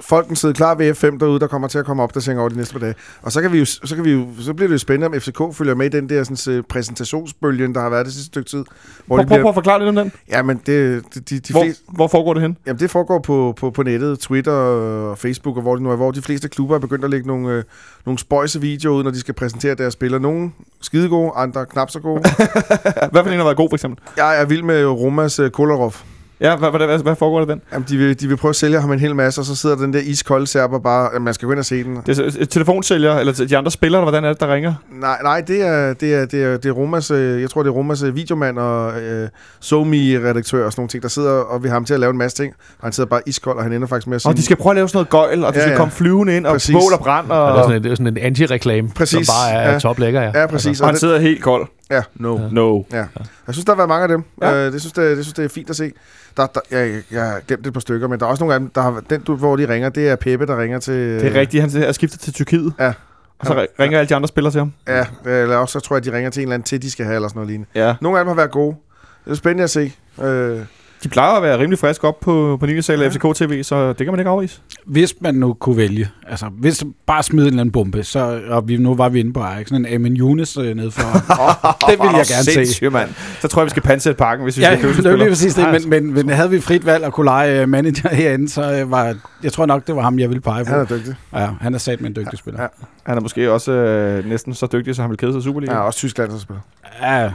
Folken 0.00 0.36
sidder 0.36 0.54
klar 0.54 0.74
ved 0.74 0.90
F5 0.90 1.18
derude, 1.18 1.40
der 1.40 1.46
kommer 1.46 1.68
til 1.68 1.78
at 1.78 1.84
komme 1.84 2.02
opdateringer 2.02 2.40
over 2.40 2.48
de 2.48 2.56
næste 2.56 2.72
par 2.72 2.80
dage. 2.80 2.94
Og 3.22 3.32
så, 3.32 3.42
kan 3.42 3.52
vi 3.52 3.58
jo, 3.58 3.64
så, 3.64 3.94
kan 3.94 4.04
vi 4.04 4.12
jo, 4.12 4.26
så 4.38 4.54
bliver 4.54 4.68
det 4.68 4.72
jo 4.72 4.78
spændende, 4.78 5.06
om 5.06 5.20
FCK 5.20 5.40
følger 5.52 5.74
med 5.74 5.86
i 5.86 5.88
den 5.88 6.08
der 6.08 6.24
sådan, 6.24 6.64
præsentationsbølgen, 6.68 7.74
der 7.74 7.80
har 7.80 7.90
været 7.90 8.06
det 8.06 8.14
sidste 8.14 8.26
stykke 8.26 8.50
tid. 8.50 8.64
Hvor 9.06 9.16
prøv, 9.16 9.24
de 9.24 9.28
prøv, 9.28 9.40
prøv 9.40 9.48
at 9.48 9.54
forklare 9.54 9.78
lidt 9.78 9.88
om 9.88 9.96
den. 9.96 10.12
Ja, 10.30 10.42
men 10.42 10.60
det, 10.66 11.02
de, 11.14 11.20
de, 11.20 11.38
de 11.38 11.52
Hvor, 11.52 11.62
fleste, 11.62 11.82
hvor 11.88 12.06
foregår 12.08 12.32
det 12.34 12.42
hen? 12.42 12.56
jamen, 12.66 12.80
det 12.80 12.90
foregår 12.90 13.18
på, 13.18 13.54
på, 13.56 13.70
på 13.70 13.82
nettet, 13.82 14.18
Twitter 14.18 14.52
og 14.52 15.18
Facebook, 15.18 15.56
og 15.56 15.62
hvor 15.62 15.74
det 15.74 15.82
nu 15.82 15.90
er, 15.90 15.96
hvor 15.96 16.10
de 16.10 16.22
fleste 16.22 16.48
klubber 16.48 16.74
er 16.74 16.78
begyndt 16.78 17.04
at 17.04 17.10
lægge 17.10 17.26
nogle, 17.26 17.52
øh, 17.52 17.64
nogle 18.06 18.18
spøjse 18.18 18.60
videoer 18.60 18.96
ud, 18.96 19.04
når 19.04 19.10
de 19.10 19.20
skal 19.20 19.34
præsentere 19.34 19.74
deres 19.74 19.92
spillere. 19.92 20.20
Nogle 20.20 20.50
skide 20.80 21.08
gode, 21.08 21.32
andre 21.36 21.66
knap 21.66 21.90
så 21.90 22.00
gode. 22.00 22.20
Hvad 23.12 23.22
for 23.24 23.30
en 23.30 23.36
har 23.36 23.44
været 23.44 23.56
god, 23.56 23.68
for 23.70 23.76
eksempel? 23.76 24.04
Jeg 24.16 24.40
er 24.40 24.44
vild 24.44 24.62
med 24.62 24.84
Romas 24.86 25.38
øh, 25.38 25.50
Kolarov. 25.50 25.94
Ja, 26.40 26.56
hvad, 26.56 26.70
hvad, 26.70 26.86
hvad, 26.86 26.98
hvad 26.98 27.16
foregår 27.16 27.38
det 27.40 27.48
den? 27.48 27.60
Jamen, 27.72 27.86
de 27.88 27.96
vil, 27.96 28.20
de 28.20 28.28
vil 28.28 28.36
prøve 28.36 28.50
at 28.50 28.56
sælge 28.56 28.80
ham 28.80 28.92
en 28.92 28.98
hel 28.98 29.14
masse, 29.14 29.40
og 29.40 29.44
så 29.44 29.56
sidder 29.56 29.76
den 29.76 29.92
der 29.92 29.98
iskolde 30.00 30.46
serber 30.46 30.78
bare... 30.78 31.10
Jamen, 31.12 31.24
man 31.24 31.34
skal 31.34 31.46
gå 31.46 31.52
ind 31.52 31.58
og 31.58 31.64
se 31.64 31.84
den. 31.84 31.96
Det 31.96 32.08
er 32.08 32.30
så- 32.30 32.38
et 32.40 32.50
telefonsælger, 32.50 33.14
eller 33.18 33.32
de 33.48 33.56
andre 33.56 33.70
spillere, 33.70 34.02
hvordan 34.02 34.24
er 34.24 34.28
det, 34.28 34.40
der 34.40 34.54
ringer? 34.54 34.74
Nej, 35.00 35.18
nej 35.22 35.40
det, 35.40 35.62
er, 35.66 35.92
det, 35.94 36.14
er, 36.14 36.24
det, 36.26 36.42
er, 36.44 36.56
det 36.56 36.66
er 36.68 36.72
Romas... 36.72 37.10
øh, 37.10 37.40
Jeg 37.42 37.50
tror, 37.50 37.62
det 37.62 37.70
er 37.70 37.74
Romas 37.74 38.02
øh, 38.02 38.16
videomand 38.16 38.58
og 38.58 39.00
øh, 39.02 39.28
SoMe-redaktør 39.60 40.64
og 40.66 40.72
sådan 40.72 40.80
nogle 40.80 40.88
ting, 40.88 41.02
der 41.02 41.08
sidder 41.08 41.30
og 41.32 41.62
vil 41.62 41.68
have 41.70 41.74
ham 41.76 41.84
til 41.84 41.94
at 41.94 42.00
lave 42.00 42.10
en 42.10 42.18
masse 42.18 42.36
ting. 42.42 42.54
Og 42.78 42.86
han 42.86 42.92
sidder 42.92 43.08
bare 43.10 43.20
iskold, 43.26 43.56
og 43.56 43.62
han 43.62 43.72
ender 43.72 43.88
faktisk 43.88 44.06
med 44.06 44.14
at 44.14 44.22
sige... 44.22 44.30
Og 44.32 44.36
de 44.36 44.42
skal 44.42 44.56
prøve 44.56 44.70
at 44.72 44.76
lave 44.76 44.88
sådan 44.88 44.96
noget 44.96 45.08
gøjl, 45.10 45.44
og 45.44 45.52
de 45.52 45.58
Ja, 45.58 45.62
skal 45.64 45.70
ja. 45.72 45.76
komme 45.76 45.90
flyvende 45.92 46.36
ind, 46.36 46.46
og 46.46 46.52
Præcis. 46.52 46.74
bål 46.74 46.92
og 46.92 46.98
brand, 46.98 47.30
og, 47.30 47.42
Og 47.44 47.52
det 47.54 47.60
er 47.60 47.62
sådan 47.64 47.76
en, 47.76 47.84
det 47.84 47.90
er 47.90 47.94
sådan 47.96 48.16
en 48.16 48.18
anti-reklame, 48.18 48.92
Præcis, 48.94 49.26
som 49.26 49.34
bare 49.34 49.52
er 49.52 49.66
ja. 49.66 49.72
ja. 49.72 49.78
toplækker, 49.78 50.22
ja. 50.22 50.40
Ja, 50.40 50.46
præcis. 50.46 50.80
og 50.80 50.84
Og 50.84 50.90
han 50.90 50.98
sidder 50.98 51.18
helt 51.18 51.42
kold. 51.42 51.66
ja, 51.90 52.02
no. 52.14 52.38
Ja. 52.38 52.48
No. 52.50 52.82
Ja. 52.92 52.96
Jeg 52.96 53.54
synes, 53.54 53.64
der 53.64 53.72
har 53.72 53.76
været 53.76 53.88
mange 53.88 54.02
af 54.02 54.08
dem. 54.08 54.22
Ja. 54.42 54.50
Ja. 54.50 54.66
Øh, 54.66 54.72
det, 54.72 54.80
synes, 54.80 54.92
det, 54.92 55.16
det 55.16 55.24
synes, 55.24 55.34
det 55.34 55.44
er 55.44 55.48
fint 55.48 55.70
at 55.70 55.76
se. 55.76 55.92
Der, 56.36 56.46
der, 56.46 56.60
jeg, 56.70 57.02
jeg 57.10 57.22
har 57.22 57.40
glemt 57.40 57.66
et 57.66 57.72
par 57.72 57.80
stykker, 57.80 58.08
men 58.08 58.20
der 58.20 58.26
er 58.26 58.30
også 58.30 58.44
nogle 58.44 58.54
af 58.54 58.60
dem, 58.60 58.68
der 58.68 58.80
har, 58.80 59.02
den, 59.10 59.20
du, 59.20 59.36
hvor 59.36 59.56
de 59.56 59.68
ringer, 59.68 59.88
det 59.88 60.08
er 60.08 60.16
Peppe, 60.16 60.46
der 60.46 60.60
ringer 60.60 60.78
til... 60.78 60.94
Det 60.94 61.26
er 61.26 61.40
rigtigt, 61.40 61.72
han 61.72 61.82
er 61.82 61.92
skiftet 61.92 62.20
til 62.20 62.32
Tyrkiet. 62.32 62.72
Ja. 62.80 62.92
Og 63.38 63.46
så 63.46 63.52
ri- 63.52 63.82
ringer 63.82 63.98
alle 63.98 64.08
de 64.08 64.14
andre 64.14 64.28
spillere 64.28 64.52
til 64.52 64.58
ham. 64.58 64.72
Ja, 64.88 65.06
eller 65.26 65.56
også 65.56 65.72
så 65.72 65.80
tror 65.80 65.96
jeg, 65.96 66.04
de 66.04 66.12
ringer 66.12 66.30
til 66.30 66.40
en 66.40 66.44
eller 66.48 66.54
anden 66.54 66.66
til, 66.66 66.82
de 66.82 66.90
skal 66.90 67.04
have, 67.06 67.14
eller 67.14 67.28
sådan 67.28 67.38
noget 67.38 67.48
lignende. 67.48 67.70
Ja. 67.74 67.94
Nogle 68.00 68.18
af 68.18 68.24
dem 68.24 68.28
har 68.28 68.34
været 68.34 68.50
gode. 68.50 68.76
Det 69.24 69.30
er 69.30 69.34
spændende 69.34 69.64
at 69.64 69.70
se. 69.70 69.92
Øh, 70.22 70.60
De 71.04 71.08
plejer 71.08 71.32
at 71.36 71.42
være 71.42 71.58
rimelig 71.58 71.78
friske 71.78 72.08
op 72.08 72.20
på, 72.20 72.56
på 72.60 72.66
9. 72.66 72.82
sal 72.82 73.02
af 73.02 73.12
FCK 73.12 73.22
TV, 73.34 73.62
så 73.62 73.88
det 73.88 73.96
kan 73.96 74.06
man 74.10 74.20
ikke 74.20 74.30
afvise. 74.30 74.60
Hvis 74.86 75.14
man 75.20 75.34
nu 75.34 75.52
kunne 75.52 75.76
vælge, 75.76 76.08
altså 76.28 76.46
hvis 76.58 76.84
bare 77.06 77.22
smide 77.22 77.44
en 77.46 77.48
eller 77.52 77.60
anden 77.60 77.72
bombe, 77.72 78.02
så, 78.04 78.40
og 78.48 78.68
vi, 78.68 78.76
nu 78.76 78.94
var 78.94 79.08
vi 79.08 79.20
inde 79.20 79.32
på 79.32 79.40
Ajax, 79.40 79.68
sådan 79.68 79.86
en 79.86 79.94
Amin 79.94 80.16
Younes 80.16 80.56
øh, 80.56 80.76
ned 80.76 80.90
for, 80.90 81.02
det 81.90 81.98
vil 82.00 82.10
jeg 82.16 82.26
gerne 82.26 82.66
se. 82.66 82.90
Mand. 82.90 83.08
Så 83.40 83.48
tror 83.48 83.62
jeg, 83.62 83.64
vi 83.64 83.70
skal 83.70 83.82
pansætte 83.82 84.18
pakken, 84.18 84.44
hvis 84.44 84.56
vi 84.56 84.62
Ja, 84.62 84.76
skal 84.76 84.80
købe 84.92 85.02
det 85.02 85.10
var 85.10 85.16
lige 85.16 85.28
præcis 85.28 85.54
det, 85.54 85.68
men, 85.72 85.90
men, 85.90 86.14
men 86.14 86.28
havde 86.28 86.50
vi 86.50 86.60
frit 86.60 86.86
valg 86.86 87.04
og 87.04 87.12
kunne 87.12 87.24
lege 87.24 87.60
øh, 87.62 87.68
manager 87.68 88.08
herinde, 88.08 88.48
så 88.48 88.72
øh, 88.80 88.90
var, 88.90 89.14
jeg 89.42 89.52
tror 89.52 89.66
nok, 89.66 89.86
det 89.86 89.96
var 89.96 90.02
ham, 90.02 90.18
jeg 90.18 90.28
ville 90.28 90.40
pege 90.40 90.64
på. 90.64 90.70
han 90.70 90.80
er 90.80 90.84
dygtig. 90.84 91.14
Ja, 91.34 91.48
han 91.60 91.74
er 91.74 91.78
sat 91.78 92.00
med 92.00 92.10
en 92.10 92.16
dygtig 92.16 92.38
spiller. 92.38 92.62
Ja. 92.62 92.68
Han 93.06 93.16
er 93.16 93.20
måske 93.22 93.52
også 93.52 93.72
øh, 93.72 94.28
næsten 94.28 94.54
så 94.54 94.66
dygtig, 94.72 94.94
så 94.96 95.02
han 95.02 95.10
vil 95.10 95.18
kede 95.18 95.32
sig 95.32 95.38
i 95.38 95.42
Superliga. 95.42 95.72
Er 95.72 95.76
Ja. 95.76 95.82
også 95.82 95.98
Tyskland, 95.98 96.30
der 96.30 96.38
spiller. 96.38 96.60
Ja, 97.02 97.30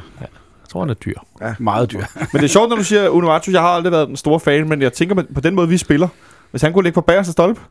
tror, 0.72 0.80
han 0.80 0.90
er 0.90 0.94
dyr. 0.94 1.18
meget 1.60 1.92
dyr. 1.92 2.00
Men 2.34 2.42
det 2.42 2.44
er 2.44 2.48
sjovt, 2.48 2.70
når 2.70 2.76
du 2.76 2.84
siger 2.84 3.10
Unuatu. 3.10 3.52
Jeg 3.52 3.62
har 3.62 3.68
aldrig 3.68 3.92
været 3.92 4.08
den 4.08 4.16
store 4.18 4.40
fan, 4.40 4.70
men 4.70 4.82
jeg 4.82 4.94
tænker 4.94 5.24
på 5.36 5.42
den 5.42 5.56
måde, 5.56 5.70
vi 5.70 5.78
spiller. 5.78 6.08
Hvis 6.52 6.62
han 6.62 6.74
kunne 6.74 6.84
ligge 6.84 6.94
på 6.94 7.02
bagerste 7.02 7.32
stolpe. 7.32 7.62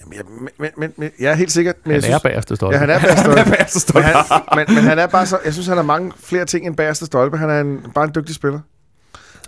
Jamen, 0.00 0.14
jeg, 0.14 0.24
men, 0.40 0.48
men, 0.58 0.70
men, 0.76 0.92
men, 0.96 1.10
jeg 1.20 1.30
er 1.30 1.34
helt 1.34 1.52
sikker. 1.52 1.72
Men 1.84 1.92
Han 1.92 2.02
jeg 2.02 2.08
er 2.08 2.10
synes, 2.12 2.22
bagerste 2.22 2.56
stolpe. 2.56 2.74
Ja, 2.74 2.80
han 2.80 2.90
er 2.90 2.98
bagerste 3.00 3.20
stolpe. 3.24 3.50
bagerste 3.50 3.76
men, 3.76 3.80
stolpe. 3.80 4.08
han, 4.08 4.42
men, 4.56 4.74
men, 4.74 4.84
han 4.84 4.98
er 4.98 5.06
bare 5.06 5.26
så... 5.26 5.38
Jeg 5.44 5.52
synes, 5.52 5.66
han 5.68 5.76
har 5.76 5.84
mange 5.84 6.12
flere 6.18 6.44
ting 6.44 6.66
end 6.66 6.76
bagerste 6.76 7.06
stolpe. 7.06 7.36
Han 7.36 7.50
er 7.50 7.60
en, 7.60 7.80
bare 7.94 8.04
en 8.04 8.12
dygtig 8.14 8.34
spiller. 8.34 8.60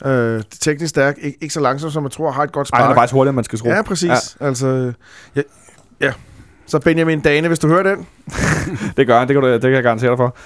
Øh, 0.05 0.43
teknisk 0.61 0.91
stærk. 0.91 1.17
Ikke, 1.23 1.39
ikke 1.41 1.55
så 1.55 1.61
langsom, 1.61 1.91
som 1.91 2.03
man 2.03 2.11
tror. 2.11 2.31
Har 2.31 2.43
et 2.43 2.53
godt 2.53 2.71
Ej, 2.73 2.79
han 2.79 2.85
er 2.85 2.89
spark. 2.89 2.97
faktisk 2.97 3.15
hurtigere, 3.15 3.33
man 3.33 3.45
skal 3.45 3.59
tro. 3.59 3.69
Ja, 3.69 3.83
præcis. 3.83 4.37
Ja. 4.41 4.47
Altså, 4.47 4.93
ja, 5.37 5.43
ja. 6.01 6.13
Så 6.67 6.79
Benjamin 6.79 7.21
Dane, 7.21 7.49
hvis 7.49 7.59
du 7.59 7.69
hører 7.69 7.83
den. 7.83 8.07
Det 8.97 9.07
gør 9.07 9.19
han, 9.19 9.29
det 9.29 9.35
kan, 9.35 9.43
du, 9.43 9.53
det 9.53 9.61
kan 9.61 9.73
jeg 9.73 9.83
garantere 9.83 10.11
dig 10.11 10.19
for. 10.19 10.37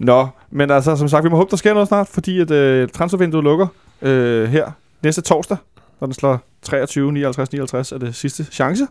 Nå, 0.00 0.28
men 0.50 0.70
altså, 0.70 0.96
som 0.96 1.08
sagt, 1.08 1.24
vi 1.24 1.28
må 1.28 1.36
håbe, 1.36 1.50
der 1.50 1.56
sker 1.56 1.72
noget 1.74 1.88
snart, 1.88 2.08
fordi 2.08 2.40
at 2.40 2.50
øh, 2.50 2.88
transfervinduet 2.88 3.44
lukker 3.44 3.66
øh, 4.02 4.48
her 4.48 4.70
næste 5.02 5.20
torsdag, 5.22 5.56
når 6.00 6.06
den 6.06 6.14
slår 6.14 6.40
23, 6.62 7.12
59, 7.12 7.52
59, 7.52 7.92
er 7.92 7.98
det 7.98 8.14
sidste 8.14 8.44
chance 8.44 8.86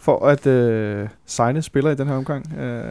for 0.00 0.26
at 0.26 0.46
øh, 0.46 1.08
signe 1.26 1.62
spiller 1.62 1.90
i 1.90 1.94
den 1.94 2.08
her 2.08 2.14
omgang. 2.14 2.52
Øh, 2.60 2.82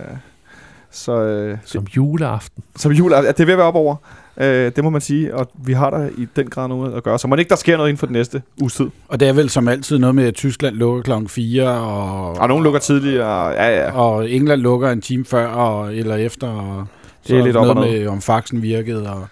så 0.91 1.11
øh, 1.21 1.57
Som 1.65 1.83
juleaften. 1.83 2.63
som 2.75 2.91
jul, 2.91 3.13
at 3.13 3.23
det 3.37 3.39
er 3.39 3.45
ved 3.45 3.53
at 3.53 3.57
være 3.57 3.67
op 3.67 3.75
over. 3.75 3.95
Øh, 4.37 4.71
det 4.75 4.83
må 4.83 4.89
man 4.89 5.01
sige, 5.01 5.35
og 5.35 5.49
vi 5.53 5.73
har 5.73 5.89
der 5.89 6.09
i 6.17 6.27
den 6.35 6.49
grad 6.49 6.67
noget 6.67 6.93
at 6.93 7.03
gøre. 7.03 7.19
Så 7.19 7.27
må 7.27 7.35
det 7.35 7.39
ikke, 7.39 7.49
der 7.49 7.55
sker 7.55 7.77
noget 7.77 7.89
inden 7.89 7.97
for 7.99 8.05
den 8.05 8.13
næste 8.13 8.41
uges 8.61 8.73
tid. 8.75 8.89
Og 9.07 9.19
det 9.19 9.27
er 9.27 9.33
vel 9.33 9.49
som 9.49 9.67
altid 9.67 9.99
noget 9.99 10.15
med, 10.15 10.23
at 10.27 10.33
Tyskland 10.35 10.75
lukker 10.75 11.01
klokken 11.03 11.27
4, 11.29 11.69
og, 11.69 12.31
Og 12.37 12.47
nogen 12.47 12.63
lukker 12.63 12.79
tidligere, 12.79 13.47
ja 13.47 13.83
ja. 13.83 13.91
og 13.91 14.29
England 14.29 14.61
lukker 14.61 14.89
en 14.89 15.01
time 15.01 15.25
før 15.25 15.47
og, 15.47 15.95
eller 15.95 16.15
efter. 16.15 16.47
Og 16.47 16.87
Det 17.27 17.39
er 17.39 17.43
lidt 17.43 17.55
op 17.55 17.67
og 17.67 17.75
noget 17.75 17.91
ned. 17.91 17.99
med, 17.99 18.07
om 18.07 18.21
faxen 18.21 18.61
virkede. 18.61 19.09
Og, 19.13 19.27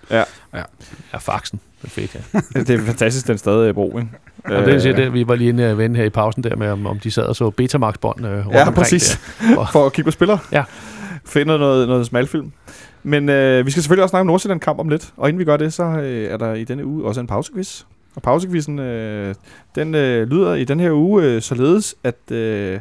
Ja, 1.14 1.18
faxen. 1.18 1.60
Det 1.82 1.88
er 1.88 1.92
fedt, 1.92 2.16
ja. 2.16 2.40
det 2.62 2.70
er 2.70 2.86
fantastisk, 2.86 3.28
den 3.28 3.38
stadig 3.38 3.66
er 3.66 3.70
i 3.70 3.74
brug, 3.74 4.00
ikke? 4.00 4.12
Og 4.44 4.66
det, 4.66 4.86
er 4.86 4.96
det, 4.96 5.14
vi 5.14 5.28
var 5.28 5.36
lige 5.36 5.50
inde 5.50 5.72
og 5.72 5.78
vende 5.78 5.96
her 5.98 6.04
i 6.06 6.10
pausen 6.10 6.44
der 6.44 6.56
med, 6.56 6.70
om, 6.70 6.86
om 6.86 7.00
de 7.00 7.12
sad 7.12 7.24
og 7.24 7.36
så 7.36 7.50
Betamax-bånd 7.50 8.26
øh, 8.26 8.46
rundt 8.46 8.54
Ja, 8.54 8.70
præcis. 8.72 9.20
Der. 9.40 9.66
For 9.74 9.86
at 9.86 9.94
kigge 9.94 10.08
på 10.08 10.12
spillere. 10.12 10.40
Ja. 10.52 10.64
Finde 11.26 11.58
noget, 11.58 11.88
noget 11.88 12.06
smalfilm. 12.06 12.52
Men 13.04 13.30
øh, 13.30 13.66
vi 13.66 13.72
skal 13.72 13.84
selvfølgelig 13.84 14.04
også 14.04 14.12
snakke 14.12 14.22
om 14.22 14.28
Nordsjælland-kamp 14.28 14.80
om 14.80 14.90
lidt. 14.90 15.14
Og 15.18 15.30
inden 15.30 15.40
vi 15.40 15.46
gør 15.46 15.58
det, 15.58 15.74
så 15.74 15.84
øh, 15.84 16.32
er 16.32 16.38
der 16.38 16.54
i 16.54 16.64
denne 16.64 16.86
uge 16.86 17.06
også 17.06 17.22
en 17.22 17.28
pausequiz. 17.28 17.84
Og 18.16 18.22
pausequizzen, 18.22 18.80
øh, 18.80 19.36
den 19.76 19.96
øh, 19.96 20.28
lyder 20.28 20.54
i 20.56 20.64
den 20.64 20.80
her 20.80 20.92
uge 20.92 21.24
øh, 21.24 21.42
således, 21.42 21.96
at... 22.04 22.32
Øh, 22.32 22.80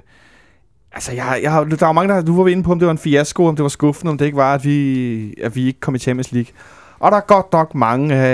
altså, 0.93 1.13
jeg, 1.13 1.41
jeg, 1.43 1.53
har- 1.53 1.65
der 1.65 1.87
var 1.87 1.93
mange, 1.93 2.15
der... 2.15 2.23
Nu 2.23 2.37
var 2.37 2.43
vi 2.45 2.53
inde 2.53 2.63
på, 2.63 2.73
om 2.73 2.79
det 2.79 2.87
var 2.87 2.93
en 2.93 2.99
fiasko, 2.99 3.45
om 3.47 3.57
det 3.57 3.63
var 3.63 3.69
skuffende, 3.69 4.11
om 4.11 4.19
det 4.19 4.25
ikke 4.25 4.37
var, 4.37 4.55
at 4.55 4.65
vi, 4.65 5.35
at 5.43 5.57
vi 5.57 5.67
ikke 5.67 5.81
kom 5.81 5.95
i 5.95 5.99
Champions 5.99 6.33
League. 6.33 6.53
Og 6.99 7.11
der 7.11 7.17
er 7.17 7.21
godt 7.21 7.53
nok 7.53 7.75
mange... 7.75 8.29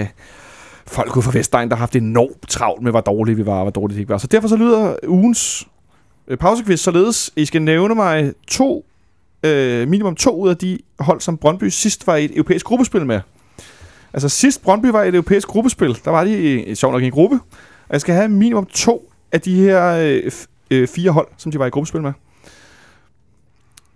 Øh, 0.00 0.06
folk 0.86 1.16
ude 1.16 1.22
fra 1.24 1.30
Vestegn, 1.34 1.68
der 1.68 1.74
har 1.76 1.80
haft 1.80 1.96
enormt 1.96 2.48
travlt 2.48 2.82
med, 2.82 2.90
hvor 2.92 3.00
dårlige 3.00 3.36
vi 3.36 3.46
var, 3.46 3.54
og 3.56 3.62
hvor 3.62 3.70
dårlige 3.70 3.94
det 3.94 4.00
ikke 4.00 4.10
var. 4.12 4.18
Så 4.18 4.26
derfor 4.26 4.48
så 4.48 4.56
lyder 4.56 4.94
ugens 5.08 5.68
øh, 6.28 6.38
pausequiz 6.38 6.80
således, 6.80 7.30
I 7.36 7.44
skal 7.44 7.62
nævne 7.62 7.94
mig 7.94 8.32
to, 8.48 8.84
øh, 9.42 9.88
minimum 9.88 10.14
to 10.14 10.36
ud 10.36 10.48
af 10.48 10.56
de 10.56 10.78
hold, 11.00 11.20
som 11.20 11.36
Brøndby 11.36 11.64
sidst 11.68 12.06
var 12.06 12.16
i 12.16 12.24
et 12.24 12.30
europæisk 12.36 12.66
gruppespil 12.66 13.06
med. 13.06 13.20
Altså 14.12 14.28
sidst 14.28 14.62
Brøndby 14.62 14.86
var 14.86 15.02
i 15.02 15.08
et 15.08 15.14
europæisk 15.14 15.48
gruppespil, 15.48 15.98
der 16.04 16.10
var 16.10 16.24
de 16.24 16.62
i, 16.62 16.74
sjovt 16.74 16.92
nok 16.92 17.02
i 17.02 17.06
en 17.06 17.10
gruppe, 17.12 17.36
og 17.88 17.92
jeg 17.92 18.00
skal 18.00 18.14
have 18.14 18.28
minimum 18.28 18.66
to 18.66 19.12
af 19.32 19.40
de 19.40 19.54
her 19.54 19.92
øh, 20.00 20.30
øh, 20.70 20.88
fire 20.88 21.10
hold, 21.10 21.28
som 21.36 21.52
de 21.52 21.58
var 21.58 21.66
i 21.66 21.70
gruppespil 21.70 22.02
med. 22.02 22.12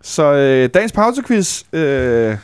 Så 0.03 0.33
øh, 0.33 0.71
dagens 0.75 0.93
pausequiz 0.93 1.63
øh, 1.73 2.37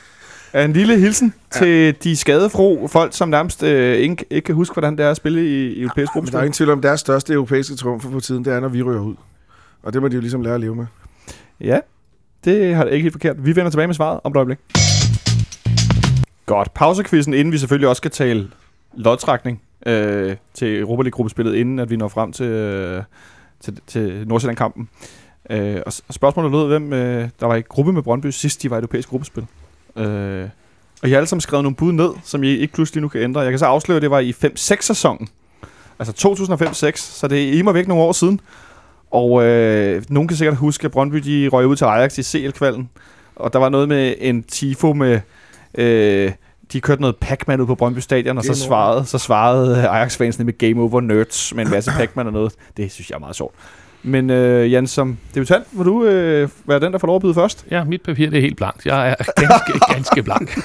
er 0.53 0.65
en 0.65 0.73
lille 0.73 0.99
hilsen 0.99 1.35
ja. 1.55 1.59
til 1.59 1.95
de 2.05 2.17
skadefro 2.17 2.89
folk, 2.89 3.17
som 3.17 3.29
nærmest 3.29 3.63
øh, 3.63 3.97
ikke, 3.97 4.25
ikke 4.31 4.47
kan 4.47 4.55
huske, 4.55 4.75
hvordan 4.75 4.99
det 4.99 5.07
er 5.07 5.11
at 5.11 5.17
spille 5.17 5.45
i, 5.45 5.73
i 5.73 5.83
europæisk 5.83 5.97
Men 5.97 5.97
der 5.97 6.03
er 6.03 6.13
gruppespil. 6.13 6.39
ingen 6.39 6.53
tvivl 6.53 6.71
om, 6.71 6.83
deres 6.83 7.01
største 7.01 7.33
europæiske 7.33 7.77
triumf 7.77 8.07
på 8.13 8.21
tiden, 8.21 8.45
det 8.45 8.53
er, 8.53 8.61
når 8.61 8.69
vi 8.69 8.83
ryger 8.83 9.01
ud. 9.01 9.15
Og 9.83 9.93
det 9.93 10.03
må 10.03 10.09
de 10.09 10.15
jo 10.15 10.21
ligesom 10.21 10.43
lære 10.43 10.55
at 10.55 10.61
leve 10.61 10.75
med. 10.75 10.87
Ja, 11.61 11.81
det 12.45 12.75
har 12.75 12.85
det 12.85 12.93
ikke 12.93 13.03
helt 13.03 13.15
forkert. 13.15 13.45
Vi 13.45 13.57
vender 13.57 13.71
tilbage 13.71 13.87
med 13.87 13.95
svaret 13.95 14.21
om 14.25 14.33
et 14.33 14.37
øjeblik. 14.37 14.59
Godt. 16.47 16.75
Pausequizzen, 16.75 17.35
inden 17.35 17.53
vi 17.53 17.59
selvfølgelig 17.59 17.89
også 17.89 18.01
skal 18.01 18.11
tale 18.11 18.49
lodtrækning 18.95 19.63
øh, 19.87 20.37
til 20.55 20.81
Europa 20.81 21.03
League-gruppespillet, 21.03 21.55
inden 21.55 21.79
at 21.79 21.91
vi 21.91 21.97
når 21.97 22.09
frem 22.09 22.33
til, 22.33 22.47
øh, 22.47 23.03
til, 23.61 23.79
til 23.87 24.29
Nordsjælland-kampen. 24.29 24.89
Øh, 25.51 25.81
og, 25.87 25.93
og 26.09 26.15
spørgsmålet 26.15 26.53
lød, 26.53 26.67
hvem 26.67 26.93
øh, 26.93 27.29
der 27.41 27.47
var 27.47 27.55
i 27.55 27.61
gruppe 27.61 27.93
med 27.93 28.03
Brøndby 28.03 28.27
sidst 28.27 28.63
de 28.63 28.71
var 28.71 28.77
i 28.77 28.79
europæisk 28.79 29.09
gruppespil. 29.09 29.47
Øh, 29.97 30.49
og 31.03 31.09
I 31.09 31.11
har 31.11 31.17
alle 31.17 31.27
sammen 31.27 31.41
skrevet 31.41 31.65
nogle 31.65 31.77
bud 31.77 31.93
ned, 31.93 32.11
som 32.25 32.43
I 32.43 32.49
ikke 32.49 32.75
pludselig 32.75 33.03
nu 33.03 33.09
kan 33.09 33.21
ændre. 33.23 33.41
Jeg 33.41 33.53
kan 33.53 33.59
så 33.59 33.67
afsløre, 33.67 33.97
at 33.97 34.03
det 34.03 34.11
var 34.11 34.19
i 34.19 34.31
5-6-sæsonen. 34.31 35.29
Altså 35.99 36.29
2005-6, 36.29 36.97
så 36.97 37.29
det 37.29 37.49
er 37.49 37.53
i 37.53 37.63
mig 37.63 37.75
væk 37.75 37.89
nogle 37.89 38.03
år 38.03 38.13
siden. 38.13 38.41
Og 39.11 39.45
øh, 39.45 40.03
nogen 40.09 40.29
kan 40.29 40.37
sikkert 40.37 40.57
huske, 40.57 40.85
at 40.85 40.91
Brøndby 40.91 41.17
de 41.17 41.49
røg 41.49 41.67
ud 41.67 41.77
til 41.77 41.85
Ajax 41.85 42.19
i 42.19 42.23
CL-kvalden. 42.23 42.91
Og 43.37 43.53
der 43.53 43.59
var 43.59 43.69
noget 43.69 43.89
med 43.89 44.15
en 44.19 44.43
tifo 44.43 44.93
med... 44.93 45.21
Øh, 45.75 46.33
de 46.73 46.81
kørte 46.81 47.01
noget 47.01 47.17
Pac-Man 47.17 47.61
ud 47.61 47.67
på 47.67 47.75
Brøndby 47.75 47.99
Stadion, 47.99 48.39
og 48.39 48.45
så 48.45 48.55
svarede, 48.55 49.07
så 49.07 49.19
svarede 49.19 49.89
Ajax-fansene 49.89 50.45
med 50.45 50.59
Game 50.59 50.83
Over 50.83 51.01
Nerds 51.01 51.55
med 51.55 51.65
en 51.65 51.71
masse 51.71 51.91
Pac-Man 51.91 52.27
og 52.27 52.33
noget. 52.33 52.53
Det 52.77 52.93
synes 52.93 53.11
jeg 53.11 53.17
er 53.17 53.21
meget 53.21 53.37
sjovt. 53.37 53.55
Men 54.03 54.31
øh, 54.31 54.73
Jan, 54.73 54.87
som 54.87 55.19
debutant, 55.35 55.65
vil 55.73 55.87
du 55.87 56.05
øh, 56.05 56.49
være 56.65 56.81
den, 56.81 56.93
der 56.93 56.99
får 56.99 57.07
lov 57.07 57.17
at 57.17 57.23
byde 57.23 57.35
først? 57.35 57.67
Ja, 57.71 57.85
mit 57.85 58.03
papir 58.03 58.31
det 58.31 58.37
er 58.37 58.41
helt 58.41 58.57
blankt. 58.57 58.87
Jeg 58.87 59.11
er 59.11 59.15
ganske, 59.41 59.73
ganske 59.95 60.23
blank. 60.23 60.59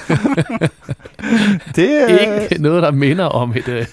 Det 1.76 2.10
er 2.12 2.40
Ikke 2.40 2.62
noget, 2.62 2.82
der 2.82 2.90
minder 2.90 3.24
om 3.24 3.52
et, 3.56 3.68
øh, 3.68 3.86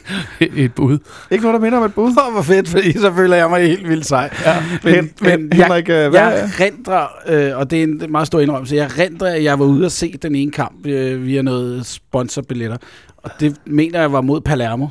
et 0.55 0.73
bud. 0.73 0.97
ikke 1.31 1.43
noget, 1.43 1.53
der 1.53 1.61
minder 1.61 1.77
om 1.77 1.83
et 1.85 1.93
bud. 1.93 2.07
Åh, 2.27 2.33
hvor 2.33 2.41
fedt, 2.41 2.69
fordi 2.69 2.91
så 2.99 3.13
føler 3.13 3.35
jeg 3.35 3.49
mig 3.49 3.61
helt 3.67 3.89
vildt 3.89 4.05
sej. 4.05 4.29
Ja, 4.45 4.63
Men, 4.83 5.09
men, 5.21 5.53
Henrik, 5.53 5.89
øh, 5.89 6.09
hvad, 6.09 6.11
Jeg 6.21 6.49
rendrer, 6.59 7.07
øh, 7.27 7.57
og 7.57 7.71
det 7.71 7.79
er 7.79 7.83
en 7.83 7.93
det 7.93 8.01
er 8.01 8.05
en 8.05 8.11
meget 8.11 8.27
stor 8.27 8.39
indrømmelse, 8.39 8.75
jeg 8.75 8.89
rendrer, 8.99 9.27
at 9.35 9.43
jeg 9.43 9.59
var 9.59 9.65
ude 9.65 9.85
og 9.85 9.91
se 9.91 10.17
den 10.21 10.35
ene 10.35 10.51
kamp 10.51 10.85
øh, 10.87 11.25
via 11.25 11.41
noget 11.41 11.85
sponsorbilletter. 11.85 12.77
Og 13.17 13.31
det 13.39 13.55
mener 13.65 13.99
jeg 13.99 14.11
var 14.13 14.21
mod 14.21 14.41
Palermo. 14.41 14.87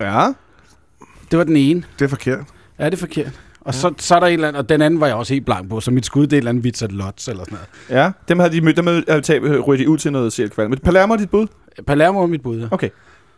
ja, 0.00 0.26
Det 1.30 1.38
var 1.38 1.44
den 1.44 1.56
ene. 1.56 1.82
Det 1.98 2.04
er 2.04 2.08
forkert. 2.08 2.40
Ja, 2.78 2.84
det 2.84 2.92
er 2.94 2.96
forkert. 2.98 3.40
Og 3.66 3.74
så, 3.74 3.92
så 3.98 4.14
er 4.14 4.20
der 4.20 4.26
en 4.26 4.32
eller 4.32 4.48
anden, 4.48 4.60
og 4.60 4.68
den 4.68 4.82
anden 4.82 5.00
var 5.00 5.06
jeg 5.06 5.16
også 5.16 5.34
helt 5.34 5.46
blank 5.46 5.70
på, 5.70 5.80
så 5.80 5.90
mit 5.90 6.06
skud 6.06 6.22
det 6.22 6.32
er 6.32 6.36
et 6.36 6.38
eller 6.38 6.48
andet 6.50 6.64
Vitsat 6.64 6.92
Lots 6.92 7.28
eller 7.28 7.44
sådan 7.44 7.58
noget. 7.88 8.02
ja, 8.02 8.12
dem 8.28 8.38
havde 8.38 8.52
de 8.52 8.60
mødt, 8.60 8.76
dem 8.76 8.86
havde 8.86 9.00
de 9.06 9.20
taget, 9.20 9.86
ud 9.86 9.98
til 9.98 10.12
noget 10.12 10.32
CL-kval. 10.32 10.70
Men 10.70 10.78
Palermo 10.78 11.12
er 11.14 11.18
dit 11.18 11.30
bud? 11.30 11.46
Palermo 11.86 12.20
var 12.20 12.26
mit 12.26 12.42
bud, 12.42 12.58
ja. 12.60 12.66
Okay. 12.70 12.88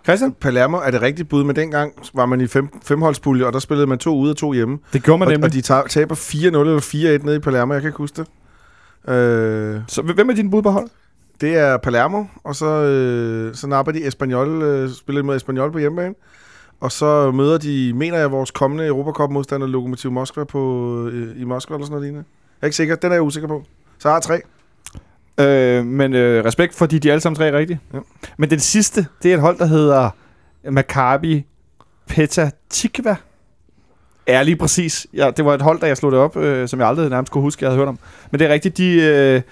Christian? 0.04 0.32
Palermo 0.40 0.76
er 0.76 0.90
det 0.90 1.02
rigtige 1.02 1.24
bud, 1.26 1.44
men 1.44 1.56
dengang 1.56 1.92
var 2.14 2.26
man 2.26 2.40
i 2.40 2.46
fem, 2.46 2.68
femholdspulje, 2.84 3.46
og 3.46 3.52
der 3.52 3.58
spillede 3.58 3.86
man 3.86 3.98
to 3.98 4.16
ude 4.16 4.30
og 4.32 4.36
to 4.36 4.52
hjemme. 4.52 4.78
Det 4.92 5.02
gjorde 5.02 5.18
man 5.18 5.28
Og, 5.28 5.32
nemlig. 5.32 5.44
og 5.46 5.52
de 5.52 5.60
ta- 5.60 5.86
taber 5.88 6.14
4-0 6.14 6.34
eller 6.46 6.80
4-1 7.20 7.24
nede 7.24 7.36
i 7.36 7.38
Palermo, 7.38 7.72
jeg 7.72 7.82
kan 7.82 7.88
ikke 7.88 7.98
huske 7.98 8.16
det. 8.16 8.28
Øh, 9.14 9.80
Så 9.88 10.02
hvem 10.02 10.28
er 10.30 10.34
din 10.34 10.50
bud 10.50 10.62
på 10.62 10.70
hold? 10.70 10.88
det 11.40 11.56
er 11.56 11.76
Palermo, 11.76 12.24
og 12.44 12.54
så, 12.56 12.66
øh, 12.66 13.54
så 13.54 13.66
napper 13.66 13.92
de 13.92 14.06
Espanyol, 14.06 14.62
øh, 14.62 14.90
spiller 14.90 15.22
mod 15.22 15.36
Espanyol 15.36 15.72
på 15.72 15.78
hjemmebane. 15.78 16.14
Og 16.80 16.92
så 16.92 17.30
møder 17.30 17.58
de, 17.58 17.92
mener 17.94 18.18
jeg, 18.18 18.32
vores 18.32 18.50
kommende 18.50 18.86
Europacup-modstander 18.86 19.66
Lokomotiv 19.66 20.12
Moskva 20.12 20.44
på, 20.44 21.04
øh, 21.12 21.40
i 21.40 21.44
Moskva 21.44 21.74
eller 21.74 21.86
sådan 21.86 21.92
noget 21.92 22.04
lignende. 22.04 22.24
Jeg 22.60 22.64
er 22.64 22.66
ikke 22.66 22.76
sikker, 22.76 22.96
den 22.96 23.10
er 23.10 23.14
jeg 23.14 23.22
usikker 23.22 23.48
på. 23.48 23.64
Så 23.98 24.08
jeg 24.08 24.14
har 24.14 24.20
tre. 24.20 24.40
Øh, 25.40 25.86
men 25.86 26.14
øh, 26.14 26.44
respekt, 26.44 26.74
fordi 26.74 26.98
de 26.98 27.08
er 27.08 27.12
alle 27.12 27.20
sammen 27.20 27.36
tre 27.36 27.58
rigtige. 27.58 27.80
Ja. 27.94 27.98
Men 28.36 28.50
den 28.50 28.60
sidste, 28.60 29.06
det 29.22 29.30
er 29.30 29.34
et 29.34 29.40
hold, 29.40 29.58
der 29.58 29.66
hedder 29.66 30.10
Maccabi 30.70 31.46
Petah 32.08 32.50
Tikva. 32.70 33.16
Ja, 34.28 34.42
lige 34.42 34.56
præcis. 34.56 35.06
Ja, 35.14 35.30
det 35.36 35.44
var 35.44 35.54
et 35.54 35.62
hold, 35.62 35.80
der 35.80 35.86
jeg 35.86 35.96
slog 35.96 36.12
det 36.12 36.20
op, 36.20 36.36
øh, 36.36 36.68
som 36.68 36.80
jeg 36.80 36.88
aldrig 36.88 37.10
nærmest 37.10 37.32
kunne 37.32 37.42
huske, 37.42 37.64
jeg 37.64 37.70
havde 37.70 37.78
hørt 37.78 37.88
om. 37.88 37.98
Men 38.30 38.40
det 38.40 38.48
er 38.48 38.52
rigtigt, 38.52 38.76
de 38.76 39.02
øh, 39.02 39.42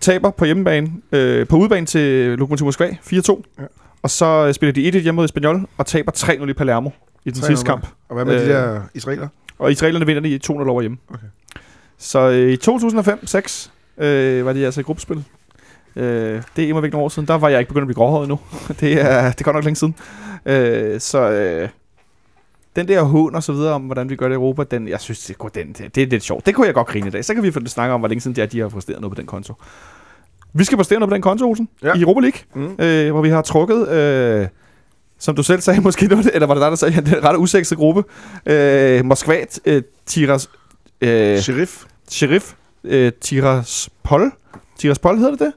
taber 0.00 0.30
på 0.30 0.44
hjemmebane, 0.44 0.92
øh, 1.12 1.46
på 1.46 1.56
udebane 1.56 1.86
til 1.86 2.38
Lokomotiv 2.38 2.64
Moskva, 2.64 2.86
4-2. 2.86 3.42
Ja. 3.58 3.64
Og 4.02 4.10
så 4.10 4.46
øh, 4.46 4.54
spiller 4.54 4.72
de 4.72 4.98
1-1 4.98 5.02
hjemme 5.02 5.16
mod 5.16 5.24
Espanyol, 5.24 5.66
og 5.76 5.86
taber 5.86 6.12
3-0 6.12 6.50
i 6.50 6.52
Palermo 6.52 6.90
i 7.24 7.30
den 7.30 7.42
3-0. 7.42 7.46
sidste 7.46 7.66
kamp. 7.66 7.86
Og 8.08 8.14
hvad 8.14 8.24
med 8.24 8.34
øh, 8.34 8.40
de 8.40 8.48
der 8.48 8.80
israeler? 8.94 9.28
Og 9.58 9.72
israelerne 9.72 10.06
vinder 10.06 10.22
de 10.22 10.40
2-0 10.52 10.68
over 10.68 10.80
hjemme. 10.80 10.98
Okay. 11.08 11.26
Så 11.98 12.18
øh, 12.18 12.52
i 12.52 12.56
2005-6 12.56 14.04
øh, 14.04 14.46
var 14.46 14.52
de 14.52 14.64
altså 14.64 14.80
i 14.80 14.84
gruppespil. 14.84 15.24
Øh, 15.96 16.42
det 16.56 16.64
er 16.64 16.68
immer 16.68 16.80
væk 16.80 16.92
nogle 16.92 17.04
år 17.04 17.08
siden. 17.08 17.28
Der 17.28 17.34
var 17.34 17.48
jeg 17.48 17.58
ikke 17.58 17.68
begyndt 17.68 17.82
at 17.82 17.86
blive 17.86 17.94
gråhåret 17.94 18.22
endnu. 18.22 18.40
det, 18.80 19.00
er, 19.00 19.30
det 19.30 19.40
er 19.40 19.44
godt 19.44 19.56
nok 19.56 19.64
længe 19.64 19.76
siden. 19.76 19.94
Øh, 20.46 21.00
så 21.00 21.30
øh, 21.30 21.68
den 22.76 22.88
der 22.88 23.02
hån 23.02 23.34
og 23.34 23.42
så 23.42 23.52
videre 23.52 23.72
om, 23.72 23.82
hvordan 23.82 24.10
vi 24.10 24.16
gør 24.16 24.28
det 24.28 24.34
i 24.34 24.36
Europa, 24.36 24.64
den, 24.64 24.88
jeg 24.88 25.00
synes, 25.00 25.24
det, 25.24 25.54
den, 25.54 25.72
det, 25.72 25.94
det 25.94 26.02
er 26.02 26.06
lidt 26.06 26.22
sjovt. 26.22 26.46
Det 26.46 26.54
kunne 26.54 26.66
jeg 26.66 26.74
godt 26.74 26.86
grine 26.86 27.06
i 27.06 27.10
dag. 27.10 27.24
Så 27.24 27.34
kan 27.34 27.42
vi 27.42 27.50
få 27.50 27.60
snakke 27.66 27.94
om, 27.94 28.00
hvor 28.00 28.08
længe 28.08 28.20
siden 28.20 28.36
det 28.36 28.42
er, 28.42 28.46
de 28.46 28.60
har 28.60 28.68
præsteret 28.68 29.00
noget 29.00 29.16
på 29.16 29.20
den 29.20 29.26
konto. 29.26 29.54
Vi 30.52 30.64
skal 30.64 30.76
præstere 30.76 30.98
noget 30.98 31.10
på 31.10 31.14
den 31.14 31.22
konto, 31.22 31.48
Olsen, 31.50 31.68
Ja. 31.82 31.94
i 31.94 32.00
Europa 32.00 32.20
League, 32.20 32.40
Mm. 32.54 32.76
øh, 32.84 33.10
hvor 33.12 33.22
vi 33.22 33.28
har 33.28 33.42
trukket... 33.42 33.88
Øh, 33.88 34.46
som 35.20 35.36
du 35.36 35.42
selv 35.42 35.60
sagde, 35.60 35.80
måske 35.88 36.06
noget, 36.06 36.30
eller 36.34 36.46
var 36.46 36.54
det 36.54 36.60
dig, 36.62 36.70
der 36.70 36.76
sagde, 36.76 37.00
den 37.00 37.24
ret 37.24 37.36
usekset 37.36 37.78
gruppe. 37.78 38.04
Øh, 38.46 39.04
Moskva, 39.04 39.44
øh, 39.64 39.82
Tiras, 40.06 40.50
øh, 41.00 41.38
Sheriff. 41.38 41.84
Sheriff, 42.10 42.52
øh, 42.84 43.12
Tiraspol, 43.20 44.32
Tiraspol 44.78 45.16
hedder 45.18 45.30
det 45.30 45.40
det, 45.40 45.52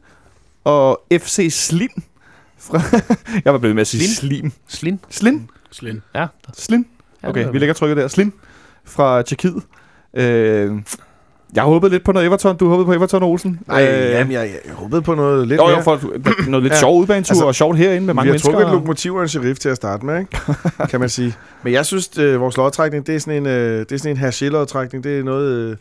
og 0.64 1.02
FC 1.12 1.48
Slim. 1.52 1.90
Fra 2.58 2.82
jeg 3.46 3.54
var 3.54 3.60
blevet 3.60 3.76
med 3.76 3.82
at 3.82 3.88
sige 3.88 4.08
Slim. 4.16 4.52
Slin. 4.68 5.00
Slin? 5.10 5.50
Slin. 5.72 6.02
Ja. 6.16 6.28
Slim? 6.58 6.86
Ja, 7.24 7.30
Okay, 7.30 7.48
vi 7.52 7.60
lægger 7.60 7.74
trykket 7.74 7.98
der. 7.98 8.08
Slim 8.08 8.34
fra 8.86 9.22
Tjekkiet. 9.22 9.64
Øh, 10.14 10.72
jeg 11.56 11.64
håbede 11.64 11.92
lidt 11.92 12.04
på 12.04 12.12
noget 12.12 12.26
Everton. 12.28 12.58
Du 12.58 12.70
håbede 12.70 12.86
på 12.86 12.94
Everton, 12.94 13.24
Olsen. 13.24 13.60
Nej, 13.68 13.84
øh, 13.84 13.90
jamen, 14.12 14.32
jeg, 14.34 14.40
jeg, 14.40 14.60
jeg 14.66 14.74
håbede 14.74 15.02
på 15.02 15.16
noget 15.16 15.48
lidt 15.48 15.60
jo, 15.62 15.66
mere. 15.68 15.76
jo, 15.78 15.82
for 15.88 16.00
noget 16.50 16.64
lidt 16.64 16.74
Ja. 16.74 16.80
sjov 16.80 17.00
udbanetur 17.00 17.32
Altså, 17.34 17.46
og 17.46 17.56
sjovt 17.56 17.78
herinde 17.78 18.06
med 18.06 18.14
mange 18.14 18.26
vi 18.26 18.30
har 18.30 18.34
mennesker. 18.34 18.52
trukket 18.52 18.68
et 18.68 18.72
lokomotiv 18.74 19.16
og 19.16 19.22
en 19.22 19.28
sheriff 19.28 19.60
til 19.60 19.70
at 19.70 19.76
starte 19.76 20.06
med, 20.06 20.20
ikke? 20.20 20.38
kan 20.90 21.00
man 21.00 21.10
sige. 21.10 21.36
Men 21.64 21.74
jeg 21.74 21.86
synes, 21.86 22.18
øh, 22.18 22.42
vores 22.42 22.58
lodtrækning, 22.58 23.08
det 23.08 23.16
er 23.16 23.20
sådan 23.20 23.38
en, 23.38 23.46
øh, 23.46 23.80
det 23.80 23.92
er 23.92 23.98
sådan 23.98 24.18
en 24.18 24.24
Hergé-lodtrækning. 24.24 25.04
Det 25.04 25.20
er 25.20 25.24
noget, 25.24 25.48
øh, 25.72 25.76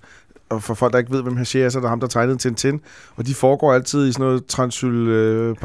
og 0.50 0.62
for 0.62 0.74
folk, 0.74 0.92
der 0.92 0.98
ikke 0.98 1.12
ved, 1.12 1.22
hvem 1.22 1.36
Hergé 1.36 1.58
er, 1.58 1.68
så 1.68 1.78
er 1.78 1.82
der 1.82 1.88
ham, 1.88 2.00
der 2.00 2.06
tegnede 2.06 2.38
Tintin. 2.38 2.80
Og 3.16 3.26
de 3.26 3.34
foregår 3.34 3.72
altid 3.74 4.08
i 4.08 4.12
sådan 4.12 4.26
noget 4.26 4.46
Transyl 4.46 5.08
øh, 5.08 5.56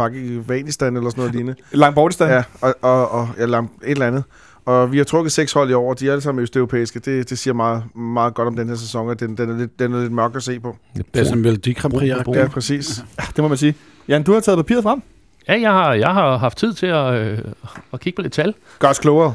Pakistan 0.47 0.97
eller 0.97 1.09
sådan 1.09 1.21
noget 1.21 1.35
lignende. 1.35 1.55
Langt 1.71 1.95
bortestand. 1.95 2.31
Ja, 2.31 2.43
og, 2.61 2.75
og, 2.81 3.11
og 3.11 3.29
ja, 3.37 3.45
lam- 3.45 3.79
et 3.83 3.91
eller 3.91 4.07
andet. 4.07 4.23
Og 4.65 4.91
vi 4.91 4.97
har 4.97 5.03
trukket 5.03 5.31
seks 5.31 5.53
hold 5.53 5.69
i 5.69 5.73
år, 5.73 5.89
og 5.89 5.99
de 5.99 6.07
er 6.07 6.11
alle 6.11 6.21
sammen 6.21 6.43
østeuropæiske. 6.43 6.99
Det, 6.99 7.29
det 7.29 7.37
siger 7.37 7.53
meget, 7.53 7.83
meget 7.95 8.33
godt 8.33 8.47
om 8.47 8.55
den 8.55 8.69
her 8.69 8.75
sæson, 8.75 9.09
at 9.09 9.19
den, 9.19 9.37
den, 9.37 9.49
er, 9.49 9.57
lidt, 9.57 9.79
den 9.79 9.93
er 9.93 10.01
lidt 10.01 10.11
mørk 10.11 10.35
at 10.35 10.43
se 10.43 10.59
på. 10.59 10.77
Det 10.95 11.05
er 11.13 11.23
sådan 11.23 11.43
vel 11.43 11.65
de 11.65 11.73
Grand 11.73 12.01
Ja, 12.01 12.47
præcis. 12.47 13.03
Det 13.17 13.37
må 13.37 13.47
man 13.47 13.57
sige. 13.57 13.75
Jan, 14.07 14.23
du 14.23 14.33
har 14.33 14.39
taget 14.39 14.57
papiret 14.57 14.83
frem. 14.83 15.01
Ja, 15.47 15.61
jeg 15.61 15.71
har, 15.71 15.93
jeg 15.93 16.13
har 16.13 16.37
haft 16.37 16.57
tid 16.57 16.73
til 16.73 16.85
at, 16.85 17.13
øh, 17.13 17.39
at 17.93 17.99
kigge 17.99 18.15
på 18.15 18.21
lidt 18.21 18.33
tal. 18.33 18.53
Gør 18.79 18.87
os 18.87 18.99
klogere. 18.99 19.33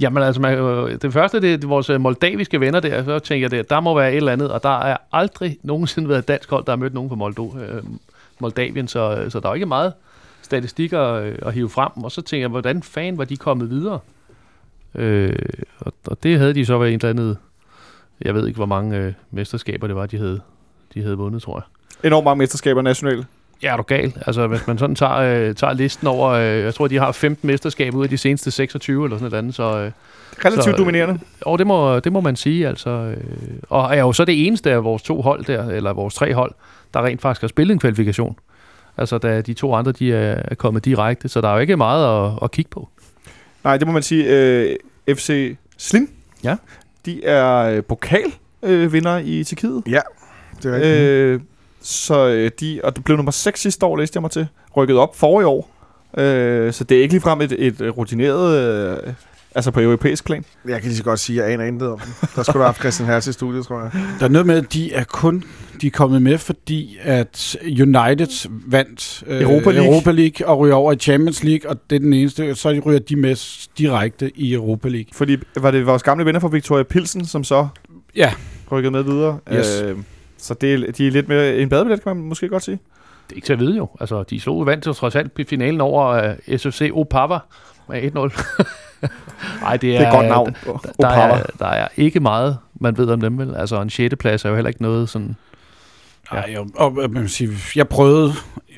Jamen 0.00 0.22
altså, 0.22 0.40
man, 0.40 0.58
øh, 0.58 0.98
det 1.02 1.12
første, 1.12 1.40
det 1.40 1.64
er 1.64 1.68
vores 1.68 1.90
øh, 1.90 2.00
moldaviske 2.00 2.60
venner 2.60 2.80
der, 2.80 3.04
så 3.04 3.18
tænker 3.18 3.44
jeg, 3.44 3.50
det, 3.50 3.70
der 3.70 3.80
må 3.80 3.96
være 3.96 4.10
et 4.10 4.16
eller 4.16 4.32
andet, 4.32 4.50
og 4.50 4.62
der 4.62 4.80
er 4.80 4.96
aldrig 5.12 5.58
nogensinde 5.62 6.08
været 6.08 6.18
et 6.18 6.28
dansk 6.28 6.50
hold, 6.50 6.64
der 6.64 6.72
har 6.72 6.76
mødt 6.76 6.94
nogen 6.94 7.10
fra 7.10 7.16
Moldo, 7.16 7.56
øh, 7.58 7.82
Moldavien, 8.38 8.88
så, 8.88 9.26
så 9.28 9.40
der 9.40 9.48
er 9.48 9.54
ikke 9.54 9.66
meget 9.66 9.92
statistikker 10.42 11.00
at, 11.00 11.42
at 11.42 11.52
hive 11.52 11.70
frem. 11.70 12.04
Og 12.04 12.12
så 12.12 12.22
tænker 12.22 12.42
jeg, 12.42 12.48
hvordan 12.48 12.82
fanden 12.82 13.18
var 13.18 13.24
de 13.24 13.36
kommet 13.36 13.70
videre? 13.70 13.98
Øh, 14.94 15.36
og, 15.80 15.92
og 16.06 16.22
det 16.22 16.38
havde 16.38 16.54
de 16.54 16.66
så 16.66 16.78
været 16.78 16.92
en 16.92 16.96
eller 17.02 17.10
andet... 17.10 17.36
Jeg 18.20 18.34
ved 18.34 18.46
ikke, 18.46 18.56
hvor 18.56 18.66
mange 18.66 18.96
øh, 18.98 19.12
mesterskaber 19.30 19.86
det 19.86 19.96
var, 19.96 20.06
de 20.06 20.16
havde, 20.18 20.40
de 20.94 21.02
havde 21.02 21.16
vundet, 21.16 21.42
tror 21.42 21.56
jeg. 21.56 22.06
Enormt 22.08 22.24
mange 22.24 22.38
mesterskaber 22.38 22.82
nationalt. 22.82 23.26
Ja, 23.62 23.72
er 23.72 23.76
du 23.76 23.82
gal? 23.82 24.12
Altså, 24.26 24.46
hvis 24.46 24.66
man 24.66 24.78
sådan 24.78 24.96
tager, 24.96 25.16
øh, 25.48 25.54
tager 25.54 25.72
listen 25.72 26.06
over... 26.06 26.30
Øh, 26.30 26.44
jeg 26.64 26.74
tror, 26.74 26.88
de 26.88 26.98
har 26.98 27.12
15 27.12 27.46
mesterskaber 27.46 27.98
ud 27.98 28.02
af 28.04 28.08
de 28.10 28.18
seneste 28.18 28.50
26 28.50 29.04
eller 29.04 29.16
sådan 29.16 29.30
noget 29.30 29.38
andet, 29.38 29.54
så... 29.54 29.62
Øh, 29.78 29.90
Relativt 30.44 30.64
Så, 30.64 30.70
øh, 30.70 30.78
dominerende. 30.78 31.20
og 31.42 31.58
det 31.58 31.66
må, 31.66 31.98
det 32.00 32.12
må 32.12 32.20
man 32.20 32.36
sige, 32.36 32.68
altså. 32.68 32.90
Øh, 32.90 33.16
og 33.68 33.96
er 33.96 34.00
jo 34.00 34.12
så 34.12 34.24
det 34.24 34.46
eneste 34.46 34.70
af 34.72 34.84
vores 34.84 35.02
to 35.02 35.22
hold 35.22 35.44
der, 35.44 35.68
eller 35.68 35.92
vores 35.92 36.14
tre 36.14 36.34
hold, 36.34 36.52
der 36.94 37.04
rent 37.04 37.20
faktisk 37.20 37.40
har 37.40 37.48
spillet 37.48 37.72
en 37.74 37.78
kvalifikation. 37.78 38.36
Altså, 38.96 39.18
da 39.18 39.40
de 39.40 39.54
to 39.54 39.74
andre, 39.74 39.92
de 39.92 40.12
er 40.14 40.42
er 40.44 40.54
kommet 40.54 40.84
direkte, 40.84 41.28
så 41.28 41.40
der 41.40 41.48
er 41.48 41.54
jo 41.54 41.58
ikke 41.60 41.76
meget 41.76 42.26
at, 42.26 42.38
at 42.42 42.50
kigge 42.50 42.68
på. 42.70 42.88
Nej, 43.64 43.76
det 43.76 43.86
må 43.86 43.92
man 43.92 44.02
sige. 44.02 44.24
Øh, 44.26 44.76
FC 45.08 45.56
Slim. 45.76 46.10
Ja. 46.44 46.56
De 47.06 47.24
er 47.24 47.56
øh, 47.56 47.82
pokalvinder 47.84 49.14
øh, 49.14 49.26
i 49.26 49.44
Tjekkiet. 49.44 49.82
Ja, 49.86 50.00
det 50.62 50.70
er 50.70 50.74
rigtigt. 50.74 51.00
Øh, 51.00 51.40
så 51.82 52.26
øh, 52.26 52.50
de, 52.60 52.80
og 52.84 52.96
det 52.96 53.04
blev 53.04 53.16
nummer 53.16 53.32
6 53.32 53.60
sidste 53.60 53.86
år, 53.86 53.96
læste 53.96 54.16
jeg 54.16 54.22
mig 54.22 54.30
til. 54.30 54.46
Rykket 54.76 54.96
op 54.96 55.16
for 55.16 55.40
i 55.40 55.44
år. 55.44 55.70
Øh, 56.18 56.72
så 56.72 56.84
det 56.84 56.96
er 56.96 57.02
ikke 57.02 57.14
ligefrem 57.14 57.40
et, 57.40 57.52
et 57.52 57.96
rutineret, 57.98 58.58
øh, 59.06 59.12
altså 59.54 59.70
på 59.70 59.80
europæisk 59.80 60.24
plan. 60.24 60.44
Jeg 60.68 60.80
kan 60.80 60.88
lige 60.88 60.96
så 60.96 61.04
godt 61.04 61.20
sige, 61.20 61.42
at 61.42 61.44
jeg 61.44 61.54
aner 61.54 61.64
intet 61.64 61.88
om 61.88 61.98
dem. 61.98 62.28
Der 62.36 62.42
skulle 62.42 62.54
du 62.54 62.58
have 62.58 62.64
haft 62.64 62.80
Christian 62.80 63.08
Hertz 63.08 63.26
i 63.26 63.32
studiet, 63.32 63.66
tror 63.66 63.80
jeg. 63.80 63.90
Der 64.20 64.24
er 64.24 64.30
noget 64.30 64.46
med, 64.46 64.56
at 64.56 64.72
de 64.72 64.92
er 64.92 65.04
kun 65.04 65.44
de 65.82 65.86
er 65.86 65.90
kommet 65.90 66.22
med, 66.22 66.38
fordi 66.38 66.98
at 67.00 67.56
United 67.64 68.48
vandt 68.66 69.24
øh, 69.26 69.42
Europa 69.42 69.70
League. 69.70 69.88
Europa 69.88 70.10
League 70.10 70.48
og 70.48 70.58
ryger 70.58 70.74
over 70.74 70.92
i 70.92 70.96
Champions 70.96 71.44
League, 71.44 71.70
og 71.70 71.90
det 71.90 71.96
er 71.96 72.00
den 72.00 72.12
eneste, 72.12 72.54
så 72.54 72.80
ryger 72.86 72.98
de 72.98 73.16
med 73.16 73.68
direkte 73.78 74.30
i 74.34 74.54
Europa 74.54 74.88
League. 74.88 75.08
Fordi 75.12 75.36
var 75.56 75.70
det 75.70 75.86
vores 75.86 76.02
gamle 76.02 76.24
venner 76.24 76.40
fra 76.40 76.48
Victoria 76.48 76.82
Pilsen, 76.82 77.24
som 77.24 77.44
så 77.44 77.68
Ja, 78.16 78.32
rykkede 78.72 78.90
med 78.90 79.02
videre. 79.02 79.38
Yes. 79.54 79.82
Øh, 79.82 79.96
så 80.38 80.54
det 80.54 80.74
er, 80.74 80.92
de 80.92 81.06
er 81.06 81.10
lidt 81.10 81.28
mere 81.28 81.56
en 81.56 81.68
badebillet, 81.68 82.02
kan 82.02 82.16
man 82.16 82.26
måske 82.26 82.48
godt 82.48 82.62
sige. 82.62 82.78
Det 83.28 83.32
er 83.32 83.36
ikke 83.36 83.46
til 83.46 83.52
at 83.52 83.58
vide 83.60 83.76
jo. 83.76 83.88
Altså, 84.00 84.22
de 84.22 84.40
slog 84.40 84.66
vandt 84.66 84.86
jo 84.86 84.92
trods 84.92 85.14
alt 85.14 85.38
i 85.38 85.44
finalen 85.44 85.80
over 85.80 86.30
uh, 86.48 86.56
SFC 86.58 86.90
Opava 86.94 87.38
med 87.88 88.02
1-0. 88.02 88.64
Nej, 89.60 89.76
det 89.76 89.94
er, 89.94 89.98
Det 89.98 90.06
er 90.06 90.10
et 90.10 90.14
godt 90.14 90.26
navn. 90.28 90.56
Der, 90.64 90.72
Opava. 90.98 91.34
er, 91.34 91.42
der 91.58 91.66
er 91.66 91.88
ikke 91.96 92.20
meget, 92.20 92.58
man 92.80 92.96
ved 92.98 93.08
om 93.08 93.20
dem 93.20 93.38
vel. 93.38 93.54
Altså, 93.56 93.80
en 93.80 93.90
6. 93.90 94.14
plads 94.18 94.44
er 94.44 94.48
jo 94.48 94.54
heller 94.54 94.68
ikke 94.68 94.82
noget 94.82 95.08
sådan... 95.08 95.36
Ja. 96.32 96.60
og, 96.60 96.66
og 96.76 96.90
hvad 96.90 97.08
man 97.08 97.28
sige, 97.28 97.50
jeg 97.76 97.88
prøvede 97.88 98.32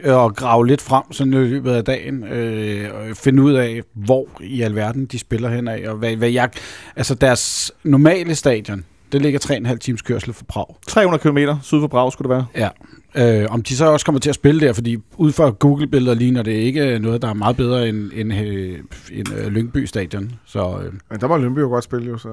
at 0.05 0.37
grave 0.37 0.67
lidt 0.67 0.83
frem 0.83 1.13
sådan 1.13 1.33
i 1.33 1.37
løbet 1.37 1.73
af 1.73 1.85
dagen, 1.85 2.25
øh, 2.25 2.91
og 2.95 3.17
finde 3.17 3.43
ud 3.43 3.53
af, 3.53 3.81
hvor 3.93 4.27
i 4.41 4.63
alverden 4.63 5.07
de 5.07 5.19
spiller 5.19 5.49
hen 5.49 5.69
af, 5.69 5.89
og 5.89 5.97
hvad, 5.97 6.17
hvad 6.17 6.31
jeg, 6.31 6.49
altså 6.97 7.15
deres 7.15 7.73
normale 7.85 8.35
stadion, 8.35 8.85
det 9.13 9.23
ligger 9.23 9.69
3,5 9.73 9.77
times 9.77 10.03
kørsel 10.03 10.33
fra 10.33 10.45
Prag. 10.49 10.67
300 10.89 11.23
km 11.23 11.39
syd 11.63 11.81
for 11.81 11.87
Prag 11.87 12.13
skulle 12.13 12.29
det 12.29 12.37
være. 12.37 12.47
Ja. 12.57 12.69
Øh, 13.17 13.47
om 13.51 13.63
de 13.63 13.77
så 13.77 13.87
også 13.87 14.07
kommer 14.07 14.21
til 14.21 14.29
at 14.29 14.35
spille 14.35 14.67
der, 14.67 14.73
fordi 14.73 14.99
ud 15.17 15.33
fra 15.33 15.51
Google-billeder 15.51 16.15
ligner 16.15 16.43
det 16.43 16.53
ikke 16.53 16.99
noget, 16.99 17.23
der 17.23 17.29
er 17.29 17.35
meget 17.35 17.57
bedre 17.57 17.89
end, 17.89 18.11
end, 18.15 18.33
øh, 18.33 18.79
end 19.13 19.27
øh, 19.39 19.47
Lyngby 19.47 19.85
Stadion. 19.85 20.33
Så 20.47 20.79
øh, 20.85 20.93
Men 21.11 21.21
der 21.21 21.29
må 21.29 21.37
Lønby 21.37 21.59
jo 21.59 21.69
godt 21.69 21.85
spille, 21.85 22.09
jo. 22.09 22.19
Så. 22.19 22.29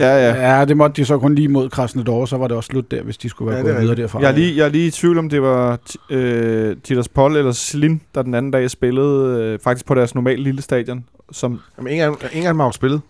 Ja, 0.00 0.28
ja. 0.28 0.58
ja, 0.58 0.64
det 0.64 0.76
måtte 0.76 0.96
de 1.02 1.06
så 1.06 1.18
kun 1.18 1.34
lige 1.34 1.48
mod 1.48 1.68
Krasnodar, 1.70 2.24
så 2.24 2.36
var 2.36 2.48
det 2.48 2.56
også 2.56 2.66
slut 2.66 2.90
der, 2.90 3.02
hvis 3.02 3.16
de 3.16 3.28
skulle 3.28 3.50
være 3.50 3.58
Ja, 3.58 3.64
gået 3.64 3.80
videre 3.82 3.96
derfra. 3.96 4.20
Jeg 4.20 4.30
er, 4.30 4.34
lige, 4.34 4.56
jeg 4.56 4.64
er 4.64 4.68
lige 4.68 4.86
i 4.86 4.90
tvivl 4.90 5.18
om, 5.18 5.28
det 5.28 5.42
var 5.42 5.78
øh, 6.10 6.76
Tiraspol 6.84 7.36
eller 7.36 7.52
Slim, 7.52 8.00
der 8.14 8.22
den 8.22 8.34
anden 8.34 8.52
dag 8.52 8.70
spillede 8.70 9.38
øh, 9.42 9.58
faktisk 9.64 9.86
på 9.86 9.94
deres 9.94 10.14
normale 10.14 10.42
lille 10.42 10.62
stadion. 10.62 11.04
Som, 11.32 11.60
Jamen, 11.78 11.92
ingen 11.92 12.16
ingen 12.32 12.46
af 12.46 12.52
dem 12.52 12.60
har 12.60 12.66
jo 12.66 12.72
spillet. 12.72 13.00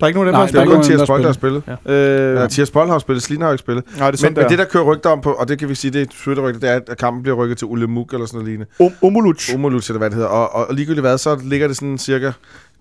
Der 0.00 0.04
er 0.04 0.08
ikke 0.08 0.20
nogen 0.20 0.28
af 0.28 0.32
dem, 0.32 0.38
Nej, 0.38 0.46
der 0.46 0.52
Det 0.52 0.58
er 0.60 0.64
har 0.64 0.74
kun 0.76 0.84
spillet. 0.84 0.84
Thiers 0.84 1.00
der 1.00 1.06
Bold, 1.06 1.22
der 1.22 1.28
har 1.28 1.32
spillet. 1.32 2.34
Øh, 2.36 2.40
Ja, 2.42 2.46
Thiers 2.48 2.70
Bold 2.70 2.88
har 2.90 2.98
spillet, 2.98 3.22
Slin 3.22 3.42
har 3.42 3.50
ikke 3.52 3.58
spillet. 3.60 3.84
nej, 3.98 4.10
det 4.10 4.16
er 4.16 4.20
sådan 4.20 4.32
Men, 4.34 4.42
men 4.42 4.50
det, 4.50 4.58
der. 4.58 4.64
der 4.64 4.70
kører 4.70 4.84
rygter 4.84 5.10
om 5.10 5.20
på, 5.20 5.32
og 5.32 5.48
det 5.48 5.58
kan 5.58 5.68
vi 5.68 5.74
sige, 5.74 5.90
det 5.90 5.98
er 5.98 6.02
et 6.02 6.10
Twitter-rygte, 6.10 6.60
det 6.60 6.70
er, 6.70 6.80
at 6.88 6.98
kampen 6.98 7.22
bliver 7.22 7.36
rykket 7.36 7.58
til 7.58 7.66
Ulemuk 7.66 8.12
eller 8.12 8.26
sådan 8.26 8.38
noget 8.38 8.48
lignende. 8.48 8.70
Om- 8.80 9.06
Omoluc. 9.08 9.54
Omoluc, 9.54 9.88
eller 9.88 9.98
hvad 9.98 10.10
det 10.10 10.16
hedder. 10.16 10.30
Og, 10.30 10.68
og 10.68 10.74
ligegyldigt 10.74 11.02
hvad, 11.06 11.18
så 11.18 11.38
ligger 11.44 11.66
det 11.68 11.76
sådan 11.76 11.98
cirka 11.98 12.32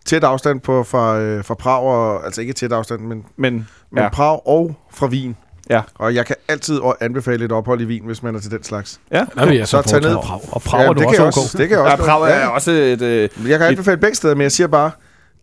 tæt 0.05 0.23
afstand 0.23 0.59
på, 0.61 0.83
fra, 0.83 1.19
øh, 1.19 1.43
fra 1.43 1.53
Prag, 1.53 1.83
og, 1.83 2.25
altså 2.25 2.41
ikke 2.41 2.53
tæt 2.53 2.71
afstand, 2.71 2.99
men, 3.01 3.09
Men 3.37 3.53
men 3.53 3.65
Ja. 3.97 4.03
ja. 4.03 4.09
Prag 4.09 4.47
og 4.47 4.75
fra 4.93 5.07
Wien. 5.07 5.35
Ja. 5.69 5.81
Og 5.95 6.15
jeg 6.15 6.25
kan 6.25 6.35
altid 6.47 6.79
anbefale 7.01 7.45
et 7.45 7.51
ophold 7.51 7.81
i 7.81 7.85
Wien, 7.85 8.05
hvis 8.05 8.23
man 8.23 8.35
er 8.35 8.39
til 8.39 8.51
den 8.51 8.63
slags. 8.63 8.99
ja, 9.11 9.25
Der 9.35 9.45
vil 9.45 9.57
jeg 9.57 9.67
så, 9.67 9.81
Så 9.81 9.89
tag 9.89 10.01
ned. 10.01 10.15
Prag. 10.15 10.39
Og 10.51 10.61
Prag 10.61 10.79
er 10.79 10.83
ja, 10.83 10.89
du 10.89 10.93
det, 10.99 11.05
også 11.07 11.15
kan 11.15 11.23
jeg 11.25 11.27
ok. 11.27 11.37
også, 11.37 11.57
det 11.57 11.67
kan 11.69 11.77
jeg 11.77 11.85
ja 11.85 11.91
også. 11.91 12.03
Prag 12.03 12.31
er 12.31 12.47
også 12.47 12.71
et... 12.71 13.01
Øh, 13.01 13.21
Jeg 13.21 13.29
kan 13.59 13.61
Et- 13.67 13.71
anbefale 13.71 13.97
begge 13.97 14.15
steder, 14.15 14.35
men 14.35 14.41
jeg 14.41 14.51
siger 14.51 14.67
bare, 14.67 14.91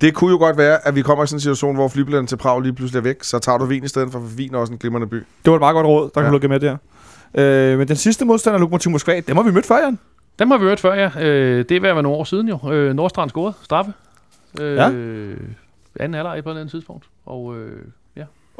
det 0.00 0.14
kunne 0.14 0.30
jo 0.30 0.38
godt 0.38 0.56
være, 0.58 0.86
at 0.88 0.94
vi 0.94 1.02
kommer 1.02 1.24
i 1.24 1.26
sådan 1.26 1.36
en 1.36 1.40
situation, 1.40 1.74
hvor 1.74 1.88
flybilletten 1.88 2.26
til 2.26 2.36
Prag 2.36 2.60
lige 2.60 2.72
pludselig 2.72 2.98
er 2.98 3.02
væk. 3.02 3.16
Så 3.22 3.38
tager 3.38 3.58
du 3.58 3.64
Wien 3.64 3.84
i 3.84 3.88
stedet 3.88 4.12
for, 4.12 4.18
for 4.20 4.26
Wien 4.36 4.54
er 4.54 4.58
også 4.58 4.72
en 4.72 4.78
glimrende 4.78 5.06
by. 5.06 5.16
det 5.16 5.50
var 5.50 5.54
et 5.54 5.60
meget 5.60 5.74
godt 5.74 5.86
råd, 5.86 6.10
der 6.14 6.20
ja. 6.20 6.24
Kan 6.24 6.32
lukke 6.32 6.48
med 6.48 6.60
der. 6.60 6.76
Øh, 7.34 7.78
men 7.78 7.88
den 7.88 7.96
sidste 7.96 8.24
modstander, 8.24 8.58
Lokomotiv 8.60 8.90
Moskva, 8.92 9.20
dem 9.20 9.36
har 9.36 9.42
vi 9.42 9.50
mødt 9.52 9.66
før, 9.66 9.78
Jan. 9.84 9.98
Dem 10.38 10.50
har 10.50 10.58
vi 10.58 10.64
hørt 10.64 10.80
før, 10.80 10.94
ja. 10.94 11.10
Øh, 11.26 11.58
det 11.68 11.76
er 11.76 11.80
ved 11.80 11.88
at 11.88 11.94
være 11.96 12.02
nogle 12.02 12.18
år 12.18 12.24
siden 12.24 12.48
jo. 12.48 12.72
Øh, 12.72 12.94
Nordstrand 12.94 13.30
scorede 13.30 13.54
straffe. 13.62 13.92
Øh, 14.60 14.76
Ja. 14.76 14.90
Anden 16.00 16.14
halvleg 16.14 16.42
på 16.44 16.48
et 16.48 16.52
eller 16.52 16.60
andet 16.60 16.70
tidspunkt. 16.70 17.04
Og 17.26 17.56
øh. 17.56 17.82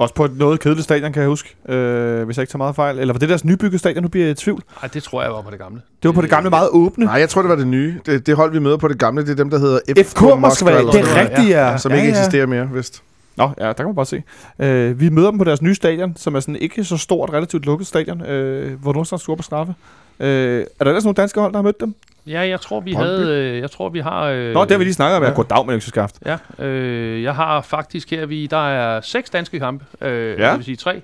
Også 0.01 0.14
på 0.14 0.24
et 0.24 0.36
noget 0.36 0.61
kedeligt 0.61 0.84
stadion, 0.84 1.12
kan 1.12 1.22
jeg 1.22 1.28
huske, 1.28 1.55
øh, 1.68 2.24
hvis 2.24 2.36
jeg 2.36 2.42
ikke 2.42 2.51
tager 2.51 2.59
meget 2.59 2.76
fejl. 2.76 2.98
Eller 2.98 3.14
var 3.14 3.18
det 3.18 3.28
deres 3.28 3.44
nybyggede 3.44 3.78
stadion, 3.78 4.03
nu 4.03 4.09
bliver 4.09 4.26
jeg 4.26 4.30
i 4.30 4.34
tvivl. 4.34 4.62
Ej, 4.82 4.88
det 4.94 5.03
tror 5.03 5.22
jeg 5.22 5.30
var 5.30 5.40
på 5.42 5.51
det 5.51 5.59
gamle. 5.59 5.80
Det 6.03 6.09
var 6.09 6.12
på 6.12 6.22
det 6.22 6.30
gamle 6.30 6.51
meget 6.51 6.68
åbne. 6.72 7.05
Nej, 7.05 7.14
jeg 7.14 7.28
tror, 7.28 7.42
det 7.42 7.48
var 7.48 7.57
det 7.57 7.66
nye. 7.66 8.01
Det, 8.07 8.26
det 8.26 8.36
hold, 8.36 8.53
vi 8.53 8.59
møder 8.59 8.76
på 8.76 8.88
det 8.88 8.98
gamle, 8.98 9.22
det 9.22 9.30
er 9.30 9.34
dem, 9.34 9.51
der 9.51 9.59
hedder 9.59 9.78
FK 10.05 10.20
Moskva, 10.20 10.78
eller 10.78 10.92
det 10.92 11.01
er 11.01 11.20
rigtigt, 11.20 11.48
ja. 11.48 11.76
Som 11.76 11.92
ja, 11.92 11.96
ikke 11.96 12.09
ja. 12.09 12.14
eksisterer 12.14 12.46
mere, 12.46 12.68
vist. 12.72 13.03
Nå, 13.36 13.51
ja, 13.59 13.66
der 13.66 13.72
kan 13.72 13.84
man 13.84 13.94
bare 13.94 14.07
se. 14.07 14.22
Øh, 14.59 15.01
vi 15.01 15.09
møder 15.09 15.30
dem 15.30 15.38
på 15.38 15.44
deres 15.44 15.62
nye 15.62 15.74
stadion, 15.74 16.16
som 16.16 16.34
er 16.34 16.40
sådan 16.40 16.57
ikke 16.57 16.84
så 16.84 16.96
stort, 16.96 17.30
relativt 17.32 17.66
lukket 17.66 17.86
stadion, 17.86 18.22
øh, 18.22 18.80
hvor 18.82 18.92
Nordstrand 18.92 19.20
scorer 19.20 19.36
på 19.36 19.42
straffe. 19.42 19.74
Øh, 20.20 20.61
er 20.80 20.84
der 20.84 20.90
ellers 20.90 21.05
nogle 21.05 21.14
danske 21.14 21.40
hold, 21.40 21.53
der 21.53 21.59
har 21.59 21.62
mødt 21.62 21.80
dem? 21.80 21.94
Ja, 22.30 22.40
jeg 22.40 22.60
tror, 22.60 22.80
vi 22.80 22.92
Brøndby. 22.94 23.06
havde... 23.10 23.50
Øh, 23.54 23.58
jeg 23.60 23.70
tror, 23.70 23.88
vi 23.88 23.98
har... 24.00 24.24
Øh, 24.24 24.54
Nå, 24.54 24.62
det 24.62 24.70
har 24.70 24.78
vi 24.78 24.84
lige 24.84 24.94
snakket 24.94 25.16
om. 25.16 25.22
Ja. 25.22 25.30
Goddag 25.30 25.66
med 25.66 25.74
økseskaft. 25.74 26.18
Ja, 26.26 26.64
øh, 26.66 27.22
jeg 27.22 27.34
har 27.34 27.60
faktisk 27.60 28.10
her, 28.10 28.26
vi, 28.26 28.46
der 28.46 28.68
er 28.68 29.00
seks 29.00 29.30
danske 29.30 29.58
kampe, 29.58 29.84
øh, 30.00 30.38
Ja. 30.40 30.48
det 30.50 30.56
vil 30.56 30.64
sige 30.64 30.76
tre. 30.76 31.02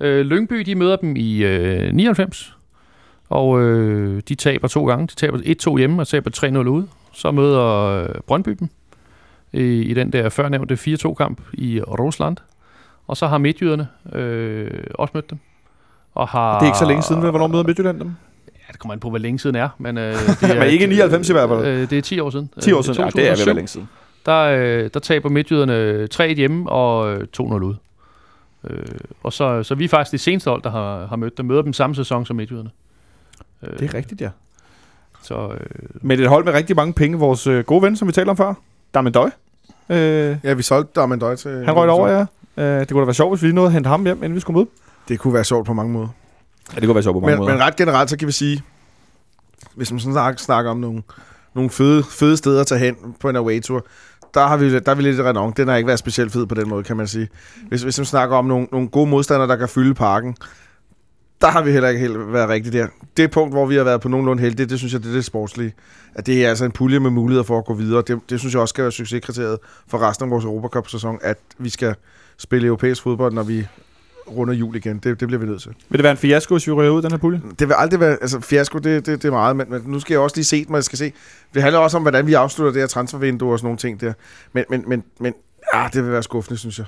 Øh, 0.00 0.26
Lyngby, 0.26 0.54
de 0.60 0.74
møder 0.74 0.96
dem 0.96 1.16
i 1.16 1.44
øh, 1.44 1.92
99, 1.94 2.56
og 3.28 3.60
øh, 3.62 4.22
de 4.28 4.34
taber 4.34 4.68
to 4.68 4.86
gange. 4.86 5.06
De 5.06 5.14
taber 5.14 5.38
1-2 5.72 5.76
hjemme 5.78 6.02
og 6.02 6.08
taber 6.08 6.30
3-0 6.64 6.68
ude. 6.68 6.88
Så 7.12 7.30
møder 7.30 7.66
øh, 7.86 8.08
Brøndby 8.26 8.50
dem 8.60 8.68
i, 9.52 9.62
i 9.82 9.94
den 9.94 10.12
der 10.12 10.28
førnævnte 10.28 10.74
4-2-kamp 10.74 11.40
i 11.52 11.80
Rusland. 11.80 12.36
Og 13.06 13.16
så 13.16 13.26
har 13.26 13.38
Midtjyderne 13.38 13.88
øh, 14.12 14.70
også 14.94 15.10
mødt 15.14 15.30
dem. 15.30 15.38
Og 16.14 16.28
har, 16.28 16.58
Det 16.58 16.62
er 16.62 16.66
ikke 16.66 16.78
så 16.78 16.86
længe 16.86 17.02
siden, 17.02 17.20
hvornår 17.20 17.46
møder 17.46 17.64
Midtjylland 17.64 18.00
dem? 18.00 18.14
Det 18.72 18.80
kommer 18.80 18.92
an 18.92 19.00
på, 19.00 19.08
hvor 19.08 19.18
længe 19.18 19.38
siden 19.38 19.56
er. 19.56 19.68
Men, 19.78 19.98
øh, 19.98 20.12
det 20.40 20.42
er, 20.42 20.58
Men 20.58 20.68
ikke 20.68 20.86
99 20.86 21.28
i 21.28 21.32
hvert 21.32 21.48
fald. 21.48 21.66
Øh, 21.66 21.90
det 21.90 21.98
er 21.98 22.02
10 22.02 22.20
år 22.20 22.30
siden. 22.30 22.50
10 22.60 22.72
år 22.72 22.78
Øh, 22.78 22.84
siden, 22.84 23.00
ja, 23.00 23.04
det 23.06 23.14
er 23.14 23.20
ved 23.22 23.28
at 23.30 23.36
2007 23.38 23.46
være 23.46 23.54
længe 23.56 23.68
siden. 23.68 23.88
der, 24.26 24.38
øh, 24.84 24.90
der 24.94 25.00
taber 25.00 25.28
Midtjyderne 25.28 26.06
3 26.06 26.34
hjemme 26.34 26.70
og 26.70 27.12
øh, 27.14 27.26
2-0 27.40 27.42
ud. 27.42 27.74
Øh, 28.70 28.78
og 29.22 29.32
så, 29.32 29.62
så 29.62 29.74
vi 29.74 29.84
er 29.84 29.88
faktisk 29.88 30.12
det 30.12 30.20
seneste 30.20 30.50
hold, 30.50 30.62
der 30.62 30.70
har, 30.70 31.06
har 31.06 31.16
mødt 31.16 31.38
dem. 31.38 31.46
Møder 31.46 31.62
dem 31.62 31.72
samme 31.72 31.96
sæson 31.96 32.26
som 32.26 32.36
Midtjyderne. 32.36 32.70
Øh, 33.62 33.78
Det 33.78 33.90
er 33.90 33.94
rigtigt, 33.94 34.20
ja. 34.20 34.28
Så 35.22 35.48
øh, 35.50 35.58
Men 36.00 36.20
et 36.20 36.28
hold 36.28 36.44
med 36.44 36.52
rigtig 36.52 36.76
mange 36.76 36.92
penge. 36.92 37.18
Vores 37.18 37.46
øh, 37.46 37.64
gode 37.64 37.82
ven, 37.82 37.96
som 37.96 38.08
vi 38.08 38.12
talte 38.12 38.30
om 38.30 38.36
før, 38.36 38.54
Darmen 38.94 39.12
Døj. 39.12 39.30
Øh, 39.90 40.36
Ja, 40.44 40.52
vi 40.54 40.62
solgte 40.62 40.92
Darmendøj 41.00 41.36
til... 41.36 41.64
han 41.64 41.74
røg 41.76 41.90
over, 41.90 42.08
ja. 42.08 42.20
Øh, 42.64 42.80
det 42.80 42.88
kunne 42.88 43.00
da 43.00 43.04
være 43.04 43.14
sjovt, 43.14 43.32
hvis 43.32 43.42
vi 43.42 43.46
lige 43.46 43.54
nåede 43.54 43.66
at 43.66 43.72
hente 43.72 43.88
ham 43.88 44.04
hjem, 44.04 44.16
inden 44.16 44.34
vi 44.34 44.40
skulle 44.40 44.56
møde. 44.58 44.66
Det 45.08 45.18
kunne 45.18 45.34
være 45.34 45.44
sjovt 45.44 45.66
på 45.66 45.72
mange 45.72 45.92
måder. 45.92 46.08
Ja, 46.74 46.80
det 46.80 46.86
kunne 46.86 46.94
være 46.94 47.02
sjovt 47.02 47.14
på 47.14 47.26
Men, 47.26 47.38
men 47.38 47.60
ret 47.60 47.76
generelt, 47.76 48.10
så 48.10 48.16
kan 48.16 48.26
vi 48.26 48.32
sige, 48.32 48.62
hvis 49.74 49.92
man 49.92 50.00
sådan 50.00 50.12
snakker, 50.12 50.38
snakker 50.38 50.70
om 50.70 50.76
nogle, 50.76 51.02
nogle 51.54 51.70
fede, 51.70 52.04
fede 52.04 52.36
steder 52.36 52.60
at 52.60 52.66
tage 52.66 52.78
hen 52.78 52.96
på 53.20 53.28
en 53.28 53.36
away-tour, 53.36 53.86
der 54.34 54.46
har 54.46 54.56
vi, 54.56 54.78
der 54.78 54.90
er 54.90 54.94
vi 54.94 55.02
lidt 55.02 55.20
Renault. 55.20 55.56
Den 55.56 55.68
har 55.68 55.76
ikke 55.76 55.86
været 55.86 55.98
specielt 55.98 56.32
fed 56.32 56.46
på 56.46 56.54
den 56.54 56.68
måde, 56.68 56.84
kan 56.84 56.96
man 56.96 57.06
sige. 57.06 57.28
Hvis, 57.68 57.82
hvis 57.82 57.98
man 57.98 58.04
snakker 58.04 58.36
om 58.36 58.44
nogle, 58.44 58.66
nogle 58.72 58.88
gode 58.88 59.10
modstandere, 59.10 59.48
der 59.48 59.56
kan 59.56 59.68
fylde 59.68 59.94
parken, 59.94 60.36
der 61.40 61.48
har 61.48 61.62
vi 61.62 61.72
heller 61.72 61.88
ikke 61.88 62.00
helt 62.00 62.32
været 62.32 62.48
rigtigt 62.48 62.72
der. 62.72 62.86
Det 63.16 63.30
punkt, 63.30 63.54
hvor 63.54 63.66
vi 63.66 63.76
har 63.76 63.84
været 63.84 64.00
på 64.00 64.08
nogenlunde 64.08 64.40
heldige, 64.40 64.58
det, 64.58 64.70
det 64.70 64.78
synes 64.78 64.92
jeg, 64.92 65.02
det 65.02 65.08
er 65.08 65.14
det 65.14 65.24
sportslige. 65.24 65.74
At 66.14 66.26
det 66.26 66.44
er 66.44 66.48
altså 66.48 66.64
en 66.64 66.72
pulje 66.72 67.00
med 67.00 67.10
muligheder 67.10 67.44
for 67.44 67.58
at 67.58 67.64
gå 67.64 67.74
videre. 67.74 68.02
Det, 68.06 68.20
det 68.30 68.40
synes 68.40 68.54
jeg 68.54 68.60
også 68.60 68.72
skal 68.72 68.84
være 68.84 68.92
succeskriteriet 68.92 69.58
for 69.88 69.98
resten 69.98 70.24
af 70.24 70.30
vores 70.30 70.44
Europacup-sæson, 70.44 71.18
at 71.22 71.38
vi 71.58 71.68
skal 71.68 71.94
spille 72.38 72.66
europæisk 72.66 73.02
fodbold, 73.02 73.32
når 73.32 73.42
vi 73.42 73.66
runder 74.30 74.54
jul 74.54 74.76
igen. 74.76 74.98
Det, 74.98 75.20
det 75.20 75.28
bliver 75.28 75.40
vi 75.40 75.46
nødt 75.46 75.62
til. 75.62 75.70
Vil 75.88 75.98
det 75.98 76.02
være 76.02 76.10
en 76.10 76.16
fiasko, 76.16 76.54
hvis 76.54 76.66
vi 76.66 76.72
ryger 76.72 76.90
ud 76.90 76.96
af 76.96 77.02
den 77.02 77.10
her 77.10 77.18
pulje? 77.18 77.40
Det 77.58 77.68
vil 77.68 77.74
aldrig 77.78 78.00
være, 78.00 78.10
altså 78.20 78.40
fiasko, 78.40 78.78
det, 78.78 79.06
det, 79.06 79.22
det 79.22 79.28
er 79.28 79.32
meget, 79.32 79.56
men, 79.56 79.66
men 79.70 79.82
nu 79.86 80.00
skal 80.00 80.14
jeg 80.14 80.20
også 80.20 80.36
lige 80.36 80.44
se 80.44 80.60
det, 80.60 80.70
man 80.70 80.82
skal 80.82 80.98
se. 80.98 81.12
Det 81.54 81.62
handler 81.62 81.78
også 81.78 81.96
om, 81.96 82.02
hvordan 82.02 82.26
vi 82.26 82.34
afslutter 82.34 82.72
det 82.72 82.82
her 82.82 82.86
transfervindue 82.86 83.52
og 83.52 83.58
sådan 83.58 83.66
nogle 83.66 83.78
ting 83.78 84.00
der. 84.00 84.12
Men, 84.52 84.64
men, 84.70 84.84
men, 84.86 85.04
men 85.20 85.34
ja, 85.74 85.88
det 85.92 86.04
vil 86.04 86.12
være 86.12 86.22
skuffende, 86.22 86.58
synes 86.58 86.78
jeg. 86.78 86.86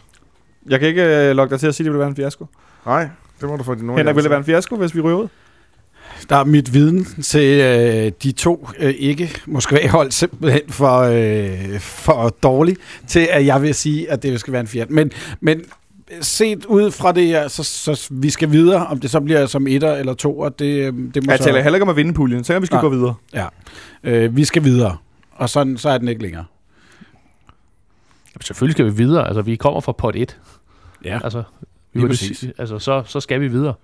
Jeg 0.69 0.81
kan 0.81 0.89
ikke 0.89 1.29
øh, 1.29 1.37
lokke 1.37 1.53
dig 1.53 1.61
til 1.61 1.67
at 1.67 1.75
sige, 1.75 1.85
at 1.85 1.87
det 1.87 1.93
vil 1.93 1.99
være 1.99 2.09
en 2.09 2.17
fiasko. 2.17 2.47
Nej, 2.87 3.09
det 3.41 3.49
må 3.49 3.57
du 3.57 3.63
få 3.63 3.75
din 3.75 3.85
nogen. 3.85 3.99
Henrik, 3.99 4.17
vil 4.17 4.25
det 4.25 4.31
være 4.31 4.39
en 4.39 4.45
fiasko, 4.45 4.77
hvis 4.77 4.95
vi 4.95 5.01
ryger 5.01 5.19
ud? 5.19 5.29
der 6.29 6.37
er 6.37 6.45
mit 6.45 6.75
viden 6.75 7.05
til 7.23 7.61
øh, 7.61 8.13
de 8.23 8.33
to 8.33 8.69
øh, 8.79 8.95
ikke 8.99 9.31
Moskva-hold 9.47 10.11
simpelthen 10.11 10.63
for, 10.69 10.99
øh, 10.99 11.81
for 11.81 12.29
dårlig 12.43 12.77
til, 13.09 13.29
at 13.31 13.47
jeg 13.47 13.63
vil 13.63 13.75
sige, 13.75 14.11
at 14.11 14.23
det 14.23 14.41
skal 14.41 14.53
være 14.53 14.61
en 14.61 14.67
Fiat. 14.67 14.91
Men, 14.91 15.13
men 15.41 15.63
set 16.21 16.65
ud 16.65 16.91
fra 16.91 17.13
det 17.13 17.27
her, 17.27 17.49
så, 17.49 17.63
så 17.65 18.09
vi 18.11 18.31
skal 18.31 18.51
videre. 18.51 18.87
Om 18.87 19.01
det 19.01 19.11
så 19.11 19.21
bliver 19.21 19.47
som 19.47 19.67
etter 19.67 19.93
eller 19.93 20.15
toer, 20.15 20.49
det, 20.49 20.65
øh, 20.65 20.93
det 21.15 21.27
må 21.27 21.31
Jeg 21.33 21.39
så... 21.39 21.45
taler 21.45 21.63
heller 21.63 21.77
ikke 21.77 21.83
om 21.83 21.89
at 21.89 21.97
vinde 21.97 22.15
puljen, 22.15 22.45
så 22.45 22.53
kan 22.53 22.63
vi 22.63 22.67
skal 22.67 22.77
Nej. 22.77 22.83
gå 22.83 22.89
videre. 22.89 23.15
Ja. 23.35 23.47
Øh, 24.05 24.37
vi 24.37 24.45
skal 24.45 24.65
videre. 24.65 24.97
Og 25.33 25.51
sådan, 25.51 25.77
så 25.79 25.89
er 25.89 25.99
den 25.99 26.09
ikke 26.09 26.23
længere. 26.23 26.45
Selvfølgelig 28.41 28.73
skal 28.73 28.85
vi 28.87 28.91
videre. 28.91 29.27
Altså, 29.27 29.43
vi 29.43 29.57
kommer 29.57 29.81
fra 29.81 29.93
pot 29.93 30.17
1. 30.17 30.41
Ja. 31.05 31.21
Altså, 31.25 31.39
vi 31.93 31.99
Lige 31.99 32.03
var 32.03 32.09
præcis. 32.09 32.39
det, 32.39 32.53
altså 32.59 32.79
så, 32.79 33.03
så 33.07 33.21
skal 33.21 33.41
vi 33.41 33.49
videre. 33.49 33.75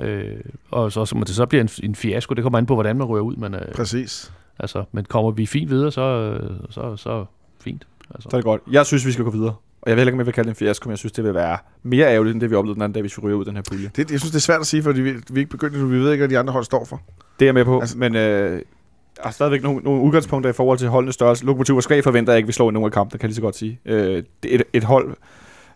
Øh, 0.00 0.36
og 0.70 0.92
så, 0.92 1.04
så 1.04 1.16
må 1.16 1.24
det 1.24 1.34
så 1.34 1.46
bliver 1.46 1.62
en, 1.62 1.70
en 1.82 1.94
fiasko. 1.94 2.34
Det 2.34 2.42
kommer 2.42 2.58
an 2.58 2.66
på, 2.66 2.74
hvordan 2.74 2.96
man 2.96 3.06
rører 3.06 3.22
ud. 3.22 3.36
Men, 3.36 3.54
øh, 3.54 3.60
Præcis. 3.74 4.32
altså, 4.58 4.84
men 4.92 5.04
kommer 5.04 5.30
vi 5.30 5.46
fint 5.46 5.70
videre, 5.70 5.92
så, 5.92 6.00
øh, 6.00 6.50
så, 6.70 6.96
så 6.96 7.24
fint. 7.60 7.86
Altså. 8.14 8.28
Så 8.30 8.36
er 8.36 8.38
det 8.38 8.44
godt. 8.44 8.62
Jeg 8.70 8.86
synes, 8.86 9.06
vi 9.06 9.12
skal 9.12 9.24
gå 9.24 9.30
videre. 9.30 9.54
Og 9.86 9.90
jeg 9.90 9.96
ved 9.96 10.00
heller 10.00 10.10
ikke, 10.10 10.14
om 10.14 10.18
jeg 10.18 10.26
vil 10.26 10.34
kalde 10.34 10.48
det 10.50 10.54
en 10.54 10.58
fiasko, 10.66 10.88
men 10.88 10.90
jeg 10.90 10.98
synes, 10.98 11.12
det 11.12 11.24
vil 11.24 11.34
være 11.34 11.58
mere 11.82 12.06
ærgerligt, 12.06 12.34
end 12.34 12.40
det 12.40 12.50
vi 12.50 12.54
oplevede 12.54 12.74
den 12.74 12.82
anden 12.82 12.94
dag, 12.94 13.00
hvis 13.00 13.16
vi 13.18 13.22
ryger 13.22 13.36
ud 13.36 13.44
den 13.44 13.54
her 13.56 13.62
pulje. 13.70 13.90
Det, 13.96 14.10
jeg 14.10 14.20
synes, 14.20 14.30
det 14.30 14.36
er 14.36 14.40
svært 14.40 14.60
at 14.60 14.66
sige, 14.66 14.82
fordi 14.82 15.00
vi, 15.00 15.10
vi 15.12 15.18
er 15.34 15.38
ikke 15.38 15.50
begyndt 15.50 15.74
endnu. 15.74 15.88
Vi 15.88 15.98
ved 15.98 16.12
ikke, 16.12 16.20
hvad 16.22 16.28
de 16.28 16.38
andre 16.38 16.52
hold 16.52 16.64
står 16.64 16.84
for. 16.84 17.00
Det 17.40 17.44
er 17.44 17.46
jeg 17.46 17.54
med 17.54 17.64
på, 17.64 17.80
Altså- 17.80 17.98
men 17.98 18.16
øh, 18.16 18.52
jeg 18.52 18.60
har 19.24 19.30
stadigvæk 19.30 19.62
nogle, 19.62 19.80
nogle 19.84 20.02
udgangspunkter 20.02 20.50
i 20.50 20.52
forhold 20.52 20.78
til 20.78 20.88
holdende 20.88 21.12
størrelse. 21.12 21.44
Lokomotiv 21.44 21.76
og 21.76 21.82
Skag 21.82 22.04
forventer 22.04 22.32
jeg 22.32 22.36
ikke, 22.38 22.46
vi 22.46 22.52
slår 22.52 22.70
i 22.70 22.72
nogen 22.72 22.86
af 22.86 22.92
kampene, 22.92 23.18
kan 23.18 23.22
jeg 23.26 23.28
lige 23.28 23.34
så 23.34 23.40
godt 23.42 23.56
sige. 23.56 23.80
Øh, 23.86 24.22
det 24.42 24.50
er 24.50 24.54
et, 24.58 24.62
et 24.72 24.84
hold 24.84 25.14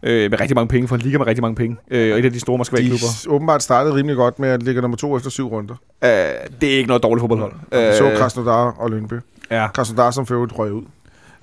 øh, 0.03 0.31
med 0.31 0.41
rigtig 0.41 0.55
mange 0.55 0.69
penge, 0.69 0.89
for 0.89 0.95
en 0.97 1.01
liga 1.03 1.19
med 1.19 1.27
rigtig 1.27 1.43
mange 1.43 1.55
penge, 1.57 1.77
øh, 1.91 2.13
og 2.13 2.19
et 2.19 2.25
af 2.25 2.33
de 2.33 2.41
store 2.41 2.55
De 2.55 2.59
Moskva-klubber. 2.59 2.97
s- 2.97 3.27
åbenbart 3.27 3.63
startede 3.63 3.95
rimelig 3.95 4.17
godt 4.17 4.39
med 4.39 4.49
at 4.49 4.63
ligge 4.63 4.81
nummer 4.81 4.97
to 4.97 5.17
efter 5.17 5.31
syv 5.31 5.47
runder. 5.49 5.75
Øh, 6.05 6.11
det 6.61 6.73
er 6.73 6.77
ikke 6.77 6.89
noget 6.89 7.03
dårligt 7.03 7.21
fodboldhold. 7.21 7.53
Øh, 7.73 7.95
så 7.95 8.13
Krasnodar 8.17 8.71
og 8.79 8.91
Lønby. 8.91 9.15
ja. 9.51 9.69
Krasnodar 9.75 10.11
som 10.11 10.27
for 10.27 10.35
øvrigt 10.35 10.59
røg 10.59 10.73
ud. 10.73 10.83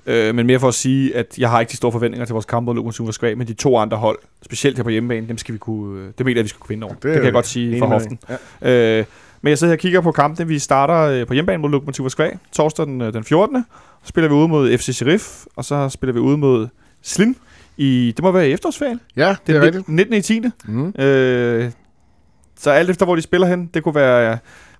Øh, 0.08 0.34
men 0.34 0.46
mere 0.46 0.60
for 0.60 0.68
at 0.68 0.74
sige, 0.74 1.16
at 1.16 1.38
jeg 1.38 1.50
har 1.50 1.60
ikke 1.60 1.70
de 1.70 1.76
store 1.76 1.92
forventninger 1.92 2.26
til 2.26 2.32
vores 2.32 2.44
kamp 2.44 2.64
mod 2.66 2.74
Lokomotiv 2.74 3.12
Skag, 3.12 3.38
men 3.38 3.46
de 3.46 3.54
to 3.54 3.76
andre 3.78 3.96
hold, 3.96 4.18
specielt 4.44 4.76
her 4.76 4.84
på 4.84 4.90
hjemmebane, 4.90 5.28
dem 5.28 5.38
skal 5.38 5.52
vi 5.52 5.58
kunne, 5.58 6.00
øh, 6.02 6.10
det 6.18 6.26
mener 6.26 6.38
jeg, 6.38 6.44
vi 6.44 6.48
skal 6.48 6.58
kunne 6.60 6.68
vinde 6.68 6.84
over. 6.84 6.94
Det, 6.94 7.02
det 7.02 7.12
kan 7.12 7.24
jeg 7.24 7.32
godt 7.32 7.46
sige 7.46 7.78
fra 7.78 7.86
med 7.86 7.94
hoften. 7.96 8.18
Ja. 8.62 8.98
Øh, 8.98 9.04
men 9.42 9.48
jeg 9.50 9.58
sidder 9.58 9.70
her 9.70 9.76
og 9.76 9.80
kigger 9.80 10.00
på 10.00 10.12
kampene. 10.12 10.48
Vi 10.48 10.58
starter 10.58 10.96
øh, 11.20 11.26
på 11.26 11.34
hjemmebane 11.34 11.62
mod 11.62 11.70
Lokomotiv 11.70 12.10
Skag, 12.10 12.38
torsdag 12.52 12.86
den, 12.86 13.00
øh, 13.00 13.12
den 13.12 13.24
14. 13.24 13.64
Så 14.02 14.08
spiller 14.08 14.28
vi 14.28 14.34
ude 14.34 14.48
mod 14.48 14.78
FC 14.78 14.96
Sheriff, 14.96 15.44
og 15.56 15.64
så 15.64 15.88
spiller 15.88 16.12
vi 16.14 16.20
ude 16.20 16.36
mod 16.36 16.68
Slim 17.02 17.36
i, 17.76 18.12
det 18.16 18.22
må 18.22 18.30
være 18.32 18.48
i 18.48 18.52
efterårsferien. 18.52 19.00
Ja, 19.16 19.28
det 19.28 19.38
Det 19.46 19.56
er 19.56 19.60
rigtigt. 19.62 19.88
19. 19.88 20.14
i 20.14 20.20
10. 20.20 20.42
Mm. 20.64 20.88
Øh, 20.98 21.70
så 22.58 22.70
alt 22.70 22.90
efter, 22.90 23.06
hvor 23.06 23.16
de 23.16 23.22
spiller 23.22 23.46
hen, 23.46 23.70
det 23.74 23.82
kunne 23.82 23.94
være, 23.94 24.38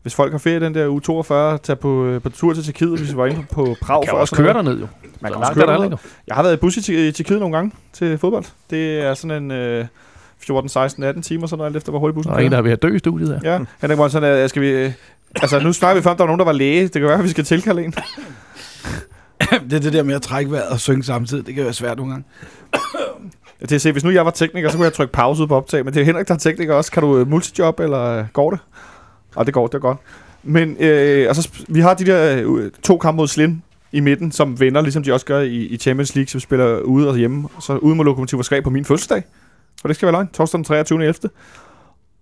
hvis 0.08 0.14
folk 0.14 0.32
har 0.32 0.38
ferie 0.38 0.60
den 0.60 0.74
der 0.74 0.88
uge 0.88 1.00
42, 1.00 1.58
tage 1.58 1.76
på, 1.76 2.04
øh, 2.04 2.20
på 2.20 2.28
tur 2.28 2.54
til 2.54 2.64
Tjekkiet, 2.64 2.98
hvis 2.98 3.12
vi 3.12 3.16
var 3.16 3.26
inde 3.26 3.44
på 3.52 3.76
Prag. 3.82 4.02
kan 4.02 4.10
for 4.10 4.16
også 4.18 4.36
køre 4.36 4.52
derned 4.54 4.80
jo. 4.80 4.86
Man 5.20 5.32
kan 5.32 5.40
også 5.40 5.52
køre 5.52 5.66
er 5.66 5.70
der 5.70 5.78
derned. 5.78 5.98
Jeg 6.26 6.36
har 6.36 6.42
været 6.42 6.54
i 6.54 6.56
bus 6.56 6.76
i, 6.76 7.12
Tjekkiet 7.12 7.40
nogle 7.40 7.56
gange 7.56 7.72
til 7.92 8.18
fodbold. 8.18 8.44
Det 8.70 9.00
er 9.00 9.14
sådan 9.14 9.42
en 9.42 9.50
øh, 9.50 9.86
14, 10.38 10.68
16, 10.68 11.02
18 11.02 11.22
timer, 11.22 11.46
sådan 11.46 11.58
noget, 11.58 11.70
alt 11.70 11.76
efter 11.76 11.90
hvor 11.90 11.98
hurtigt 11.98 12.14
bussen 12.14 12.32
Der 12.32 12.38
er 12.38 12.42
en, 12.42 12.52
der 12.52 12.58
er 12.58 12.62
ved 12.62 12.72
at 12.72 12.82
dø 12.82 12.94
i 12.94 12.98
studiet 12.98 13.40
her. 13.42 13.52
Ja, 13.52 13.58
bare 13.96 14.10
sådan, 14.10 14.36
at 14.38 14.50
skal 14.50 14.62
vi... 14.62 14.68
øh, 14.68 14.92
Altså, 15.42 15.60
nu 15.60 15.72
snakker 15.72 16.00
vi 16.00 16.02
før, 16.02 16.10
om 16.10 16.16
der 16.16 16.24
var 16.24 16.26
nogen, 16.26 16.38
der 16.38 16.44
var 16.44 16.52
læge. 16.52 16.82
Det 16.82 16.92
kan 16.92 17.02
være, 17.02 17.18
at 17.18 17.24
vi 17.24 17.28
skal 17.28 17.44
tilkalde 17.44 17.84
en. 17.84 17.94
det 19.70 19.72
er 19.72 19.80
det 19.80 19.92
der 19.92 20.02
med 20.02 20.14
at 20.14 20.22
trække 20.22 20.50
vejret 20.50 20.68
og 20.68 20.80
synge 20.80 21.04
samtidig. 21.04 21.46
Det 21.46 21.54
kan 21.54 21.64
være 21.64 21.72
svært 21.72 21.96
nogle 21.96 22.12
gange. 22.12 22.24
Til 23.68 23.74
at 23.74 23.80
se, 23.80 23.92
hvis 23.92 24.04
nu 24.04 24.10
jeg 24.10 24.24
var 24.24 24.30
tekniker, 24.30 24.68
så 24.68 24.76
kunne 24.76 24.84
jeg 24.84 24.92
trykke 24.92 25.12
pause 25.12 25.42
ud 25.42 25.46
på 25.46 25.56
optag. 25.56 25.84
Men 25.84 25.94
det 25.94 26.00
er 26.00 26.04
Henrik, 26.04 26.28
der 26.28 26.34
er 26.34 26.38
tekniker 26.38 26.74
også. 26.74 26.92
Kan 26.92 27.02
du 27.02 27.18
øh, 27.18 27.30
multijob, 27.30 27.80
eller 27.80 28.02
øh, 28.02 28.24
går 28.32 28.50
det? 28.50 28.58
Og 29.36 29.46
det 29.46 29.54
går, 29.54 29.66
det 29.66 29.74
er 29.74 29.78
godt. 29.78 29.98
Men 30.42 30.76
øh, 30.80 31.28
og 31.28 31.36
så, 31.36 31.48
sp- 31.48 31.64
vi 31.68 31.80
har 31.80 31.94
de 31.94 32.06
der 32.06 32.42
øh, 32.46 32.70
to 32.82 32.98
kampe 32.98 33.16
mod 33.16 33.28
Slim 33.28 33.62
i 33.92 34.00
midten, 34.00 34.32
som 34.32 34.60
vinder, 34.60 34.80
ligesom 34.80 35.02
de 35.02 35.12
også 35.12 35.26
gør 35.26 35.40
i, 35.40 35.56
i 35.56 35.76
Champions 35.76 36.14
League, 36.14 36.28
som 36.28 36.40
spiller 36.40 36.80
ude 36.80 37.08
og 37.08 37.16
hjemme. 37.16 37.48
Så 37.60 37.76
ude 37.76 37.94
mod 37.94 38.04
Lokomotiv 38.04 38.42
Skag 38.42 38.62
på 38.64 38.70
min 38.70 38.84
fødselsdag. 38.84 39.22
For 39.80 39.88
det 39.88 39.96
skal 39.96 40.06
være 40.06 40.12
løgn. 40.12 40.28
Torsdag 40.28 40.58
den 40.58 40.64
23. 40.64 41.04
11. 41.04 41.14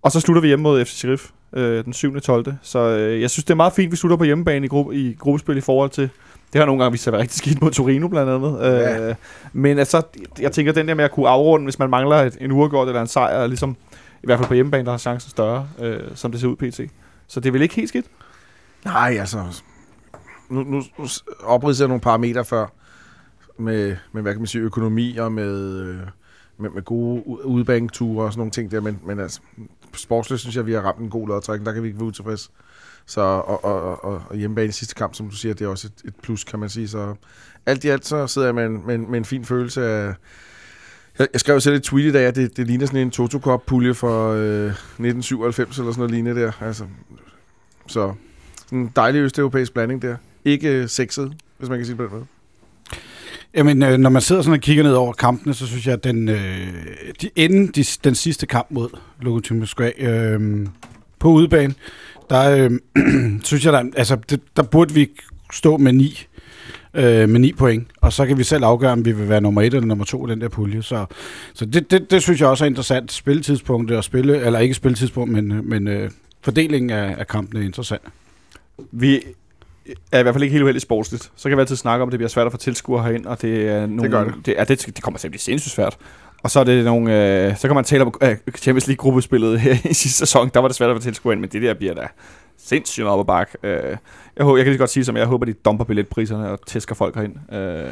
Og 0.01 0.11
så 0.11 0.19
slutter 0.19 0.41
vi 0.41 0.47
hjemme 0.47 0.63
mod 0.63 0.85
FC 0.85 0.91
Sheriff 0.91 1.23
øh, 1.53 1.85
den 1.85 1.93
7. 1.93 2.21
12. 2.21 2.45
Så 2.61 2.79
øh, 2.79 3.21
jeg 3.21 3.29
synes, 3.29 3.45
det 3.45 3.51
er 3.51 3.55
meget 3.55 3.73
fint, 3.73 3.91
vi 3.91 3.97
slutter 3.97 4.17
på 4.17 4.23
hjemmebane 4.23 4.65
i, 4.65 4.69
gruppe, 4.69 4.95
i 4.95 5.15
gruppespil 5.19 5.57
i 5.57 5.61
forhold 5.61 5.89
til... 5.89 6.09
Det 6.53 6.59
har 6.59 6.65
nogle 6.65 6.83
gange 6.83 6.91
vist 6.91 7.03
sig 7.03 7.11
at 7.11 7.13
være 7.13 7.21
rigtig 7.21 7.37
skidt 7.37 7.61
mod 7.61 7.71
Torino 7.71 8.07
blandt 8.07 8.31
andet. 8.31 8.59
Ja. 8.61 9.09
Øh, 9.09 9.15
men 9.53 9.79
altså, 9.79 10.01
jeg 10.39 10.51
tænker, 10.51 10.71
den 10.71 10.87
der 10.87 10.93
med 10.93 11.03
at 11.03 11.11
kunne 11.11 11.29
afrunde, 11.29 11.63
hvis 11.63 11.79
man 11.79 11.89
mangler 11.89 12.15
et, 12.15 12.37
en 12.41 12.51
uafgjort 12.51 12.87
eller 12.87 13.01
en 13.01 13.07
sejr, 13.07 13.47
ligesom, 13.47 13.75
i 14.23 14.25
hvert 14.25 14.39
fald 14.39 14.47
på 14.47 14.53
hjemmebane, 14.53 14.85
der 14.85 14.91
har 14.91 14.97
chancen 14.97 15.29
større, 15.29 15.69
øh, 15.79 16.15
som 16.15 16.31
det 16.31 16.41
ser 16.41 16.47
ud 16.47 16.55
pt. 16.55 16.91
Så 17.27 17.39
det 17.39 17.47
er 17.49 17.51
vel 17.51 17.61
ikke 17.61 17.75
helt 17.75 17.89
skidt? 17.89 18.05
Nej, 18.85 19.17
altså... 19.19 19.43
Nu, 20.49 20.63
nu, 20.63 20.83
nu 20.97 21.07
opridser 21.43 21.83
jeg 21.83 21.87
nogle 21.87 22.01
parametre 22.01 22.45
før, 22.45 22.67
med, 23.57 23.95
med 24.11 24.21
hvad 24.21 24.33
kan 24.33 24.41
man 24.41 24.47
sige, 24.47 24.61
økonomi 24.61 25.17
og 25.17 25.31
med, 25.31 25.81
øh, 25.81 25.99
med, 26.57 26.69
med 26.69 26.81
gode 26.81 27.45
udbaneture 27.45 28.25
og 28.25 28.31
sådan 28.31 28.39
nogle 28.39 28.51
ting 28.51 28.71
der, 28.71 28.81
men, 28.81 28.99
men 29.05 29.19
altså, 29.19 29.39
sportsligt 29.93 30.41
synes 30.41 30.55
jeg, 30.55 30.65
vi 30.65 30.73
har 30.73 30.81
ramt 30.81 30.99
en 30.99 31.09
god 31.09 31.27
lodtrækning, 31.27 31.65
der 31.65 31.73
kan 31.73 31.83
vi 31.83 31.87
ikke 31.87 31.99
være 31.99 32.07
utilfreds. 32.07 32.51
Så, 33.05 33.21
og, 33.21 33.65
og, 33.65 34.03
og, 34.03 34.21
og 34.29 34.35
hjemmebane 34.35 34.71
sidste 34.71 34.95
kamp, 34.95 35.13
som 35.13 35.29
du 35.29 35.35
siger, 35.35 35.53
det 35.53 35.65
er 35.65 35.69
også 35.69 35.87
et, 35.87 36.07
et 36.07 36.15
plus, 36.15 36.43
kan 36.43 36.59
man 36.59 36.69
sige. 36.69 36.87
Så 36.87 37.15
alt 37.65 37.83
i 37.83 37.87
alt, 37.87 38.05
så 38.05 38.27
sidder 38.27 38.47
jeg 38.47 38.55
med 38.55 38.65
en, 38.65 38.87
med 38.87 38.95
en, 38.95 39.11
med 39.11 39.17
en 39.17 39.25
fin 39.25 39.45
følelse 39.45 39.85
af... 39.85 40.13
Jeg, 41.19 41.27
jeg 41.33 41.39
skrev 41.39 41.61
selv 41.61 41.75
et 41.75 41.83
tweet 41.83 42.05
i 42.05 42.11
dag, 42.11 42.25
at 42.25 42.35
det, 42.35 42.57
det 42.57 42.67
ligner 42.67 42.85
sådan 42.85 43.01
en 43.01 43.11
Toto 43.11 43.37
Cup-pulje 43.37 43.93
fra 43.93 44.35
øh, 44.35 44.65
1997 44.65 45.77
eller 45.77 45.91
sådan 45.91 45.99
noget 45.99 46.11
lignende 46.11 46.41
der. 46.41 46.51
Altså, 46.61 46.83
så 47.87 48.13
en 48.71 48.91
dejlig 48.95 49.19
østeuropæisk 49.19 49.73
blanding 49.73 50.01
der. 50.01 50.15
Ikke 50.45 50.69
øh, 50.69 50.89
sexet, 50.89 51.33
hvis 51.57 51.69
man 51.69 51.79
kan 51.79 51.85
sige 51.85 51.97
det 51.97 51.97
på 51.97 52.03
den 52.03 52.11
måde. 52.11 52.25
Jamen, 53.53 53.83
øh, 53.83 53.97
når 53.97 54.09
man 54.09 54.21
sidder 54.21 54.41
sådan 54.41 54.53
og 54.53 54.61
kigger 54.61 54.83
ned 54.83 54.93
over 54.93 55.13
kampene, 55.13 55.53
så 55.53 55.67
synes 55.67 55.87
jeg, 55.87 55.93
at 55.93 56.03
den, 56.03 56.29
øh, 56.29 56.67
de, 57.21 57.29
inden 57.35 57.67
de, 57.67 57.85
den 58.03 58.15
sidste 58.15 58.45
kamp 58.45 58.67
mod 58.69 58.89
Lokomotiv 59.21 59.55
Moskva 59.55 59.91
øh, 59.97 60.67
på 61.19 61.29
udebane, 61.29 61.73
der 62.29 62.69
øh, 62.69 62.71
synes 63.43 63.65
jeg, 63.65 63.73
der, 63.73 63.83
altså, 63.95 64.17
det, 64.29 64.41
der 64.55 64.63
burde 64.63 64.93
vi 64.93 65.09
stå 65.53 65.77
med 65.77 65.93
ni, 65.93 66.27
øh, 66.93 67.29
med 67.29 67.39
ni 67.39 67.53
point, 67.53 67.87
og 68.01 68.13
så 68.13 68.25
kan 68.25 68.37
vi 68.37 68.43
selv 68.43 68.63
afgøre, 68.63 68.91
om 68.91 69.05
vi 69.05 69.11
vil 69.11 69.29
være 69.29 69.41
nummer 69.41 69.61
et 69.61 69.73
eller 69.73 69.87
nummer 69.87 70.05
to 70.05 70.27
i 70.27 70.31
den 70.31 70.41
der 70.41 70.49
pulje. 70.49 70.83
Så, 70.83 71.05
så 71.53 71.65
det, 71.65 71.91
det, 71.91 72.11
det 72.11 72.21
synes 72.21 72.41
jeg 72.41 72.49
også 72.49 72.65
er 72.65 72.69
interessant. 72.69 73.11
Spilletidspunktet 73.11 73.97
og 73.97 74.03
spille, 74.03 74.45
eller 74.45 74.59
ikke 74.59 74.73
spilletidspunkt, 74.73 75.31
men, 75.31 75.69
men 75.69 75.87
øh, 75.87 76.11
fordelingen 76.41 76.89
af, 76.89 77.15
af 77.19 77.27
kampene 77.27 77.59
er 77.59 77.65
interessant. 77.65 78.01
Vi 78.91 79.21
er 80.11 80.19
i 80.19 80.21
hvert 80.21 80.35
fald 80.35 80.43
ikke 80.43 80.53
helt 80.53 80.63
uheldigt 80.63 80.83
sportsligt. 80.83 81.31
Så 81.35 81.49
kan 81.49 81.57
vi 81.57 81.61
altid 81.61 81.75
snakke 81.75 82.03
om, 82.03 82.09
at 82.09 82.11
det 82.11 82.19
bliver 82.19 82.29
svært 82.29 82.45
at 82.45 82.51
få 82.51 82.57
tilskuere 82.57 83.03
herind, 83.03 83.25
og 83.25 83.41
det 83.41 83.69
er 83.69 83.85
nogle, 83.85 84.03
Det 84.03 84.11
gør 84.11 84.23
det. 84.23 84.33
Det, 84.45 84.55
er, 84.57 84.63
det, 84.63 84.85
det 84.85 85.03
kommer 85.03 85.17
til 85.17 85.27
at 85.27 85.31
blive 85.31 85.41
sindssygt 85.41 85.73
svært. 85.75 85.97
Og 86.43 86.51
så 86.51 86.59
er 86.59 86.63
det 86.63 86.85
nogle, 86.85 87.47
øh, 87.47 87.57
så 87.57 87.67
kan 87.67 87.75
man 87.75 87.83
tale 87.83 88.03
om 88.03 88.13
øh, 88.21 88.37
Champions 88.57 88.87
League 88.87 88.97
gruppespillet 88.97 89.59
her 89.59 89.73
i 89.91 89.93
sidste 89.93 90.17
sæson. 90.17 90.51
Der 90.53 90.59
var 90.59 90.67
det 90.67 90.75
svært 90.75 90.89
at 90.89 90.95
få 90.95 91.01
tilskuere 91.01 91.33
ind, 91.33 91.41
men 91.41 91.49
det 91.49 91.61
der 91.61 91.73
bliver 91.73 91.93
da 91.93 92.07
sindssygt 92.57 93.03
meget 93.05 93.13
op 93.13 93.19
ad 93.19 93.25
bakke. 93.25 93.57
Øh, 93.63 93.97
jeg, 94.37 94.45
håber, 94.45 94.57
jeg 94.57 94.65
kan 94.65 94.71
lige 94.71 94.79
godt 94.79 94.89
sige, 94.89 95.05
som 95.05 95.17
jeg 95.17 95.25
håber, 95.25 95.45
de 95.45 95.53
dumper 95.53 95.85
billetpriserne 95.85 96.49
og 96.51 96.59
tæsker 96.67 96.95
folk 96.95 97.15
herind. 97.15 97.35
Øh, 97.53 97.85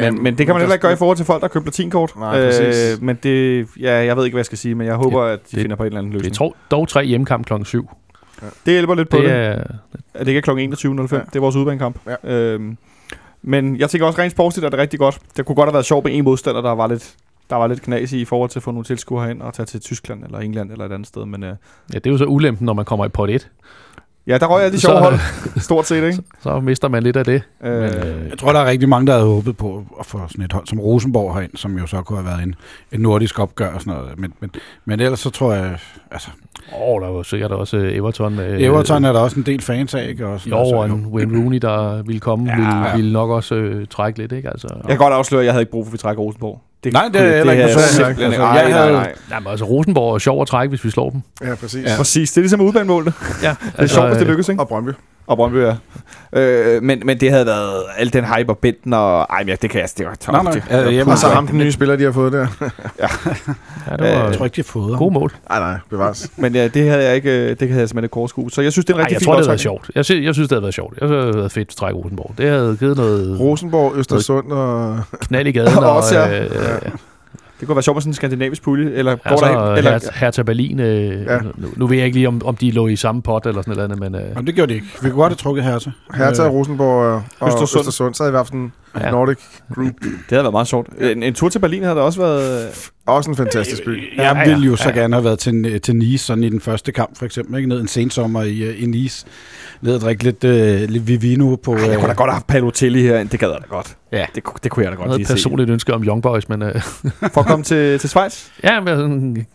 men, 0.00 0.22
men 0.22 0.38
det 0.38 0.46
kan 0.46 0.54
man 0.54 0.60
heller 0.62 0.74
ikke 0.74 0.82
gøre 0.82 0.92
i 0.92 0.96
forhold 0.96 1.16
til 1.16 1.26
folk, 1.26 1.42
der 1.42 1.48
køber 1.48 1.64
platinkort. 1.64 2.12
Øh, 2.16 2.20
Nej, 2.20 2.44
præcis. 2.50 3.00
men 3.00 3.18
det, 3.22 3.66
ja, 3.80 3.92
jeg 3.92 4.16
ved 4.16 4.24
ikke, 4.24 4.34
hvad 4.34 4.40
jeg 4.40 4.46
skal 4.46 4.58
sige, 4.58 4.74
men 4.74 4.86
jeg 4.86 4.94
håber, 4.94 5.22
at 5.22 5.38
de 5.50 5.56
det- 5.56 5.60
finder 5.62 5.76
på 5.76 5.82
en 5.82 5.86
eller 5.86 5.98
anden 5.98 6.12
Det 6.12 6.18
er 6.20 6.24
løsning. 6.28 6.52
dog 6.70 6.88
tre 6.88 7.04
hjemmekamp 7.04 7.46
klokken 7.46 7.64
7. 7.66 7.88
Det 8.66 8.72
hjælper 8.72 8.94
lidt 8.94 9.08
på 9.08 9.16
det. 9.16 9.24
Det 9.24 9.32
er, 9.32 9.64
at 10.14 10.20
det 10.20 10.28
ikke 10.28 10.38
er 10.38 10.42
kl. 10.42 10.50
21.05. 10.50 11.14
Ja. 11.14 11.16
Ja. 11.16 11.24
Det 11.30 11.36
er 11.36 11.40
vores 11.40 11.56
udbanekamp. 11.56 11.98
Ja. 12.24 12.34
Øhm, 12.34 12.76
men 13.42 13.76
jeg 13.76 13.90
tænker 13.90 14.06
også 14.06 14.18
rent 14.18 14.32
sportsligt 14.32 14.64
er 14.66 14.70
det 14.70 14.78
rigtig 14.78 14.98
godt. 14.98 15.18
Det 15.36 15.46
kunne 15.46 15.56
godt 15.56 15.66
have 15.68 15.72
været 15.74 15.84
sjovt 15.86 16.04
med 16.04 16.14
en 16.18 16.24
modstander, 16.24 16.60
der 16.60 16.74
var 16.74 16.86
lidt, 16.86 17.14
der 17.50 17.56
var 17.56 17.66
lidt 17.66 17.82
knas 17.82 18.12
i 18.12 18.20
i 18.20 18.24
forhold 18.24 18.50
til 18.50 18.58
at 18.58 18.62
få 18.62 18.70
nogle 18.70 18.84
tilskuere 18.84 19.24
herind 19.24 19.42
og 19.42 19.54
tage 19.54 19.66
til 19.66 19.80
Tyskland 19.80 20.24
eller 20.24 20.38
England 20.38 20.70
eller 20.70 20.84
et 20.84 20.92
andet 20.92 21.08
sted. 21.08 21.24
Men 21.26 21.42
øh, 21.42 21.48
ja, 21.92 21.98
det 21.98 22.06
er 22.06 22.10
jo 22.10 22.18
så 22.18 22.24
ulempen, 22.24 22.64
når 22.66 22.72
man 22.72 22.84
kommer 22.84 23.06
i 23.06 23.08
pot 23.08 23.30
1. 23.30 23.50
ja, 24.26 24.38
der 24.38 24.46
røg 24.46 24.62
alle 24.62 24.72
de 24.76 24.80
Så- 24.80 24.86
sjove 24.88 25.00
hold. 25.00 25.14
Stort 25.60 25.86
set, 25.86 26.04
ikke? 26.04 26.22
Så 26.42 26.60
mister 26.60 26.88
man 26.88 27.02
lidt 27.02 27.16
af 27.16 27.24
det. 27.24 27.42
Øh, 27.64 27.72
Men, 27.72 27.82
øh, 27.94 28.28
Jeg 28.30 28.38
tror, 28.38 28.52
der 28.52 28.60
er 28.60 28.66
rigtig 28.70 28.88
mange, 28.88 29.06
der 29.06 29.12
havde 29.12 29.26
håbet 29.26 29.56
på 29.56 29.84
at 30.00 30.06
få 30.06 30.20
sådan 30.28 30.44
et 30.44 30.52
hold 30.52 30.66
som 30.66 30.80
Rosenborg 30.80 31.34
herind, 31.34 31.50
som 31.56 31.78
jo 31.78 31.86
så 31.86 32.02
kunne 32.02 32.18
have 32.18 32.26
været 32.26 32.42
en, 32.42 32.54
en 32.92 33.00
nordisk 33.00 33.38
opgør 33.38 33.68
og 33.74 33.80
sådan 33.80 33.94
noget. 33.94 34.18
Men, 34.18 34.32
men, 34.40 34.50
men 34.84 35.00
ellers 35.00 35.20
så 35.20 35.30
tror 35.30 35.52
jeg, 35.52 35.78
altså, 36.10 36.28
åh, 36.86 37.00
der 37.02 37.08
var 37.08 37.22
sikkert 37.22 37.50
også 37.50 37.76
øh, 37.76 37.96
Everton 37.96 38.34
med... 38.34 38.60
Everton 38.60 39.04
er 39.04 39.12
der 39.12 39.20
også 39.20 39.40
en 39.40 39.46
del 39.46 39.60
fans 39.60 39.94
af, 39.94 40.08
ikke? 40.08 40.26
Og 40.26 40.40
sådan 40.40 40.50
Jo, 40.50 40.56
noget, 40.56 40.68
så 40.70 40.76
og 40.76 40.98
en 40.98 41.06
Wayne 41.06 41.38
Rooney, 41.42 41.58
der 41.58 42.02
ville 42.02 42.20
komme, 42.20 42.44
Ja, 42.50 42.50
ja, 42.50 42.56
ville, 42.60 42.86
ja. 42.88 42.96
ville 42.96 43.12
nok 43.12 43.30
også 43.30 43.54
øh, 43.54 43.86
trække 43.86 44.18
lidt, 44.18 44.32
ikke? 44.32 44.48
Altså, 44.50 44.68
jeg 44.78 44.88
kan 44.88 44.98
godt 44.98 45.12
afsløre, 45.14 45.40
at 45.40 45.44
jeg 45.46 45.52
havde 45.54 45.62
ikke 45.62 45.72
brug 45.72 45.84
for, 45.84 45.88
at 45.88 45.92
vi 45.92 45.98
trækker 45.98 46.22
Rosenborg. 46.22 46.60
Det, 46.84 46.92
Nej, 46.92 47.08
det 47.12 47.20
er 47.20 47.36
heller 47.36 47.52
ikke 47.52 47.64
personligt. 47.74 48.20
Altså, 48.22 48.40
Nej, 48.40 48.68
nej, 48.68 48.72
havde- 48.80 48.92
nej. 48.92 49.12
Nej, 49.30 49.40
men 49.40 49.48
altså 49.50 49.64
Rosenborg 49.64 50.14
er 50.14 50.18
sjov 50.18 50.42
at 50.42 50.48
trække, 50.48 50.68
hvis 50.68 50.84
vi 50.84 50.90
slår 50.90 51.10
dem. 51.10 51.22
Ja, 51.44 51.54
præcis. 51.54 51.84
Ja. 51.86 51.96
Præcis, 51.96 52.30
det 52.30 52.36
er 52.36 52.42
ligesom 52.42 52.60
udbanemålene. 52.60 53.12
Ja, 53.42 53.48
Det 53.76 53.82
er 53.82 53.86
sjovt, 53.86 54.08
hvis 54.08 54.18
det 54.18 54.26
lykkes, 54.26 54.48
ikke? 54.48 54.60
Og 54.62 54.68
Brøndby. 54.68 54.90
Og 55.26 55.36
Brøndby, 55.36 55.56
ja. 55.56 55.74
Øh, 56.32 56.82
men, 56.82 57.02
men 57.04 57.20
det 57.20 57.30
havde 57.30 57.46
været 57.46 57.82
al 57.96 58.12
den 58.12 58.24
hype 58.24 58.52
og 58.52 58.58
Benten, 58.58 58.92
og 58.92 59.20
ej, 59.30 59.38
men 59.38 59.48
ja, 59.48 59.56
det 59.62 59.70
kan 59.70 59.80
jeg, 59.80 59.88
det 59.98 60.06
var 60.06 60.14
tomt. 60.14 60.44
Nej, 60.44 60.54
nej. 60.54 60.62
Ja, 60.70 60.76
det 60.76 60.84
var 60.84 60.90
jamen, 60.90 61.12
Og 61.12 61.18
så 61.18 61.28
ham 61.28 61.46
den 61.46 61.58
nye 61.58 61.72
spiller, 61.72 61.96
de 61.96 62.04
har 62.04 62.12
fået 62.12 62.32
der. 62.32 62.46
Ja, 63.90 63.96
det 63.96 64.00
var 64.00 64.06
Jeg 64.06 64.36
tror 64.36 64.44
ikke, 64.44 64.56
de 64.56 64.60
har 64.60 64.70
fået 64.72 64.98
god 64.98 65.12
mål. 65.12 65.32
Nej, 65.48 65.58
nej, 65.58 65.78
bevares. 65.90 66.30
Men 66.36 66.54
ja, 66.54 66.68
det 66.68 66.88
havde 66.88 67.04
jeg 67.04 67.14
ikke, 67.16 67.30
øh, 67.30 67.48
det 67.48 67.68
havde 67.68 67.80
jeg 67.80 67.88
simpelthen 67.88 68.04
ikke 68.04 68.16
overskue. 68.16 68.50
Så 68.50 68.62
jeg 68.62 68.72
synes, 68.72 68.86
det 68.86 68.92
er 68.92 68.96
en 68.96 69.00
Ej, 69.00 69.04
rigtig 69.04 69.14
jeg 69.14 69.20
fin 69.20 69.26
tror, 69.26 69.36
det 69.36 69.46
havde 69.46 69.58
sjovt. 69.58 69.90
Jeg 69.94 70.04
synes, 70.04 70.24
jeg 70.24 70.34
synes, 70.34 70.48
det 70.48 70.54
havde 70.54 70.62
været 70.62 70.74
sjovt. 70.74 70.94
Jeg 71.00 71.08
synes, 71.08 71.10
det 71.16 71.24
havde 71.24 71.36
været 71.36 71.52
fedt 71.52 71.68
at 71.68 71.76
trække 71.76 71.98
Rosenborg. 71.98 72.34
Det 72.38 72.48
havde 72.48 72.76
givet 72.76 72.96
noget 72.96 73.40
Rosenborg, 73.40 73.92
Østersund 73.96 74.52
og... 74.52 75.00
knald 75.20 75.46
i 75.46 75.52
gaden. 75.52 75.78
og, 75.84 75.96
Også, 75.96 76.18
ja. 76.18 76.44
øh, 76.44 76.50
øh, 76.50 76.92
Det 77.64 77.68
kunne 77.68 77.76
være 77.76 77.82
sjovt 77.82 77.96
med 77.96 78.02
sådan 78.02 78.10
en 78.10 78.14
skandinavisk 78.14 78.62
pulje, 78.62 78.90
eller 78.90 79.16
går 79.16 79.30
Altså, 79.30 79.46
der 79.46 79.74
eller, 79.74 79.90
Her, 79.90 79.98
Hertha 80.14 80.42
Berlin, 80.42 80.80
øh, 80.80 80.86
Ja. 81.10 81.32
ja. 81.34 81.38
nu, 81.56 81.68
nu 81.76 81.86
ved 81.86 81.96
jeg 81.96 82.06
ikke 82.06 82.16
lige, 82.18 82.28
om, 82.28 82.40
om 82.44 82.56
de 82.56 82.70
lå 82.70 82.86
i 82.86 82.96
samme 82.96 83.22
pot 83.22 83.46
eller 83.46 83.62
sådan 83.62 83.88
noget, 83.88 83.98
men 83.98 84.14
øh, 84.14 84.20
Jamen, 84.28 84.46
det 84.46 84.54
gjorde 84.54 84.70
de 84.70 84.74
ikke. 84.74 84.86
Vi 85.02 85.10
kunne 85.10 85.22
godt 85.22 85.30
have 85.30 85.36
trukket 85.36 85.64
Hertha. 85.64 85.90
Hertha, 86.14 86.44
Øh, 86.46 86.52
Rosenborg 86.52 87.04
og 87.40 87.48
Østersund. 87.48 87.48
Østersund. 87.48 87.80
Østersund. 87.80 88.14
Så 88.14 88.22
havde 88.22 88.32
vi 88.32 88.36
haft 88.36 88.52
en 88.52 88.72
Ja. 89.00 89.10
Nordic 89.10 89.38
Group. 89.74 89.92
det 90.02 90.10
havde 90.30 90.42
været 90.42 90.52
meget 90.52 90.68
sjovt. 90.68 90.88
En, 91.00 91.22
en 91.22 91.34
tur 91.34 91.48
til 91.48 91.58
Berlin 91.58 91.82
havde 91.82 91.96
der 91.96 92.02
også 92.02 92.20
været... 92.20 92.68
Også 93.06 93.30
en 93.30 93.36
fantastisk 93.36 93.84
by. 93.84 93.88
Jeg 94.16 94.32
Ja, 94.34 94.38
ja, 94.38 94.48
ville 94.48 94.66
jo 94.66 94.76
så 94.76 94.88
ja, 94.88 94.94
ja. 94.94 95.00
gerne 95.00 95.14
have 95.14 95.24
været 95.24 95.38
til, 95.38 95.80
til 95.80 95.96
Nice, 95.96 96.24
sådan 96.24 96.44
i 96.44 96.48
den 96.48 96.60
første 96.60 96.92
kamp 96.92 97.18
for 97.18 97.24
eksempel. 97.24 97.56
Ikke? 97.56 97.68
Ned 97.68 97.80
en 97.80 97.88
sensommer 97.88 98.42
i, 98.42 98.58
øh, 98.62 98.82
i 98.82 98.86
Nice. 98.86 99.26
Ned 99.82 99.94
og 99.94 100.00
drikke 100.00 100.24
lidt, 100.24 100.44
øh, 100.44 100.80
lidt 100.88 101.08
Vivino 101.08 101.56
på... 101.56 101.74
Ej, 101.74 101.88
jeg 101.90 101.98
kunne 101.98 102.08
da 102.08 102.12
godt 102.12 102.18
have 102.30 102.32
haft 102.32 102.46
Palotelli 102.46 103.02
her. 103.02 103.24
Det 103.24 103.40
gad 103.40 103.48
jeg 103.48 103.58
da 103.60 103.66
godt. 103.68 103.96
Ja. 104.12 104.26
Det, 104.34 104.42
kunne- 104.42 104.58
det 104.62 104.70
kunne 104.70 104.82
jeg 104.84 104.86
da 104.86 104.90
jeg 104.90 104.98
godt 104.98 105.08
havde 105.08 105.18
lige 105.18 105.26
se. 105.26 105.32
personligt 105.34 105.70
ønske 105.70 105.94
om 105.94 106.04
Young 106.04 106.22
Boys, 106.22 106.48
men 106.48 106.62
øh, 106.62 106.74
For 107.34 107.40
at 107.40 107.46
komme 107.46 107.64
til, 107.64 107.98
til 107.98 108.08
Schweiz. 108.08 108.46
ja, 108.64 108.80
men 108.80 108.88
sådan 108.88 109.10
en 109.10 109.46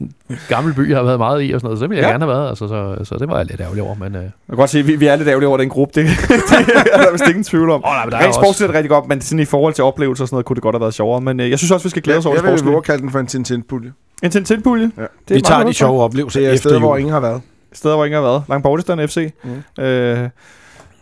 gammel 0.49 0.73
by, 0.73 0.89
jeg 0.89 0.97
har 0.97 1.03
været 1.03 1.19
meget 1.19 1.43
i 1.49 1.51
og 1.51 1.59
sådan 1.59 1.65
noget, 1.67 1.79
så 1.79 1.83
det 1.83 1.89
ville 1.89 2.01
jeg 2.01 2.07
Ja. 2.07 2.11
gerne 2.13 2.25
have 2.25 2.33
været, 2.39 2.49
altså, 2.49 2.67
så, 2.67 3.05
så 3.05 3.15
det 3.19 3.27
var 3.29 3.37
jeg 3.37 3.45
lidt 3.45 3.61
ærgerlig 3.61 3.83
over, 3.83 3.95
men... 3.95 4.15
Øh, 4.15 4.21
Jeg 4.21 4.31
kan 4.49 4.57
godt 4.57 4.75
at 4.75 4.87
vi, 4.87 4.95
vi 4.95 5.05
er 5.07 5.15
lidt 5.15 5.27
ærgerlige 5.29 5.47
over 5.47 5.57
den 5.57 5.69
gruppe. 5.69 6.01
Det, 6.01 6.09
det 6.27 6.91
er 6.93 7.01
der 7.03 7.11
vist 7.11 7.27
ingen 7.27 7.43
tvivl 7.43 7.69
om. 7.69 7.83
Åh, 7.85 7.89
nej, 7.91 8.05
men 8.05 8.11
der 8.11 8.17
er 8.17 8.21
Rent 8.21 8.27
også- 8.27 8.39
sportsligt 8.39 8.63
er 8.63 8.67
det 8.71 8.75
rigtig 8.75 8.89
godt, 8.89 9.07
men 9.07 9.21
sådan 9.30 9.39
i 9.41 9.45
forhold 9.45 9.73
til 9.73 9.84
oplevelser 9.84 10.23
og 10.23 10.27
sådan 10.27 10.36
noget, 10.36 10.45
kunne 10.45 10.55
det 10.55 10.63
godt 10.63 10.75
have 10.75 10.82
været 10.82 10.93
sjovere. 10.93 11.21
Men 11.21 11.39
øh, 11.39 11.49
jeg 11.49 11.57
synes 11.57 11.71
også, 11.71 11.84
vi 11.84 11.89
skal 11.89 12.01
glæde 12.01 12.17
os 12.17 12.25
over 12.25 12.36
Jeg, 12.36 12.43
det 12.43 12.47
jeg 12.47 12.51
vil 12.53 12.59
sportslige. 12.59 12.77
at 12.77 12.84
kalde 12.84 13.01
den 13.01 13.11
for 13.11 13.19
en 13.19 13.27
Tintin-pulje. 13.27 13.91
En 14.23 14.32
Tintin-pulje. 14.32 14.91
Ja. 14.97 15.01
Det 15.01 15.09
er 15.30 15.34
vi 15.36 15.41
tager 15.41 15.63
de 15.63 15.73
sjove 15.73 16.03
oplevelser 16.03 16.39
Det 16.39 16.47
er 16.47 16.51
et 16.51 16.55
efter 16.55 16.69
sted, 16.69 16.80
hvor 16.80 16.89
jul. 16.89 16.99
ingen 16.99 17.13
har 17.13 17.19
været. 17.19 17.41
Steder, 17.73 17.95
hvor 17.95 18.05
ingen 18.05 18.15
har 18.23 18.30
været. 18.30 18.43
Langbordistan 18.49 19.07
FC. 19.09 19.34
Mm. 19.77 19.84
Øh, 19.84 20.30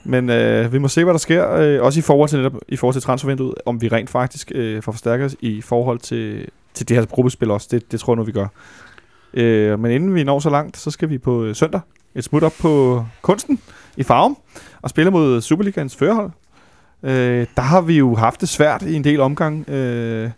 men 0.04 0.30
øh, 0.30 0.74
vi 0.74 0.78
må 0.78 0.88
se, 0.88 1.04
hvad 1.04 1.14
der 1.14 1.18
sker. 1.20 1.52
Øh, 1.52 1.82
også 1.82 2.00
i 2.00 2.02
forhold 2.02 2.30
til, 2.30 2.38
netop, 2.40 2.54
i 2.68 2.76
forhold 2.76 2.94
til 2.94 3.02
transfervinduet. 3.02 3.56
Om 3.66 3.82
vi 3.82 3.88
rent 3.88 4.10
faktisk 4.10 4.52
øh, 4.56 4.82
får 4.82 4.92
forstærket 4.92 5.26
os 5.26 5.36
i 5.40 5.62
forhold 5.62 6.00
til, 6.00 6.46
til 6.74 6.90
det 6.90 6.98
her 6.98 7.06
gruppespil 7.06 7.52
også. 7.52 7.68
Det, 7.72 7.92
det 7.92 8.00
tror 8.00 8.14
jeg 8.14 8.18
nu, 8.18 8.24
vi 8.24 8.32
gør. 8.32 8.48
Øh, 9.34 9.80
men 9.80 9.92
inden 9.92 10.16
vi 10.16 10.24
når 10.24 10.40
så 10.40 10.50
langt, 10.50 10.78
så 10.78 10.92
skal 10.92 11.10
vi 11.10 11.18
på 11.18 11.44
øh, 11.44 11.56
søndag 11.56 11.82
et 12.16 12.24
smut 12.24 12.44
op 12.44 12.54
på 12.62 13.06
kunsten 13.22 13.60
i 13.98 14.04
Farum 14.04 14.38
og 14.82 14.90
spille 14.90 15.12
mod 15.12 15.42
Superligans 15.42 15.96
førerhold. 15.96 16.32
Øh, 17.04 17.46
der 17.56 17.62
har 17.62 17.82
vi 17.82 17.98
jo 17.98 18.16
haft 18.16 18.42
det 18.42 18.50
svært 18.50 18.82
i 18.82 18.96
en 18.96 19.04
del 19.04 19.20
omgang, 19.20 19.70
øh, 19.70 20.30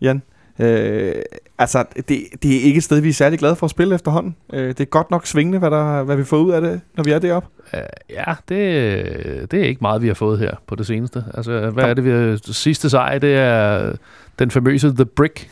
Jan. 0.00 0.22
Øh, 0.58 1.14
altså, 1.58 1.84
det, 1.96 2.22
det 2.42 2.56
er 2.56 2.60
ikke 2.60 2.76
et 2.76 2.84
sted, 2.84 3.00
vi 3.00 3.08
er 3.08 3.12
særlig 3.12 3.38
glade 3.38 3.56
for 3.56 3.66
at 3.66 3.70
spille 3.70 3.94
efterhånden. 3.94 4.36
Øh, 4.52 4.68
det 4.68 4.80
er 4.80 4.84
godt 4.84 5.10
nok 5.10 5.26
svingende, 5.26 5.58
hvad, 5.58 5.70
der, 5.70 6.02
hvad 6.02 6.16
vi 6.16 6.24
får 6.24 6.36
ud 6.36 6.50
af 6.50 6.60
det, 6.60 6.80
når 6.96 7.04
vi 7.04 7.10
er 7.10 7.18
deroppe. 7.18 7.48
Øh, 7.74 7.80
ja, 8.10 8.34
det, 8.48 9.50
det 9.50 9.60
er 9.60 9.64
ikke 9.64 9.80
meget, 9.80 10.02
vi 10.02 10.06
har 10.06 10.14
fået 10.14 10.38
her 10.38 10.54
på 10.66 10.74
det 10.74 10.86
seneste. 10.86 11.24
Altså, 11.34 11.70
hvad 11.70 11.84
er 11.84 11.94
det, 11.94 12.04
vi 12.04 12.10
har, 12.10 12.52
sidste 12.52 12.90
sejr, 12.90 13.18
det 13.18 13.34
er 13.34 13.92
den 14.38 14.50
famøse 14.50 14.94
The 14.94 15.04
Brick 15.04 15.50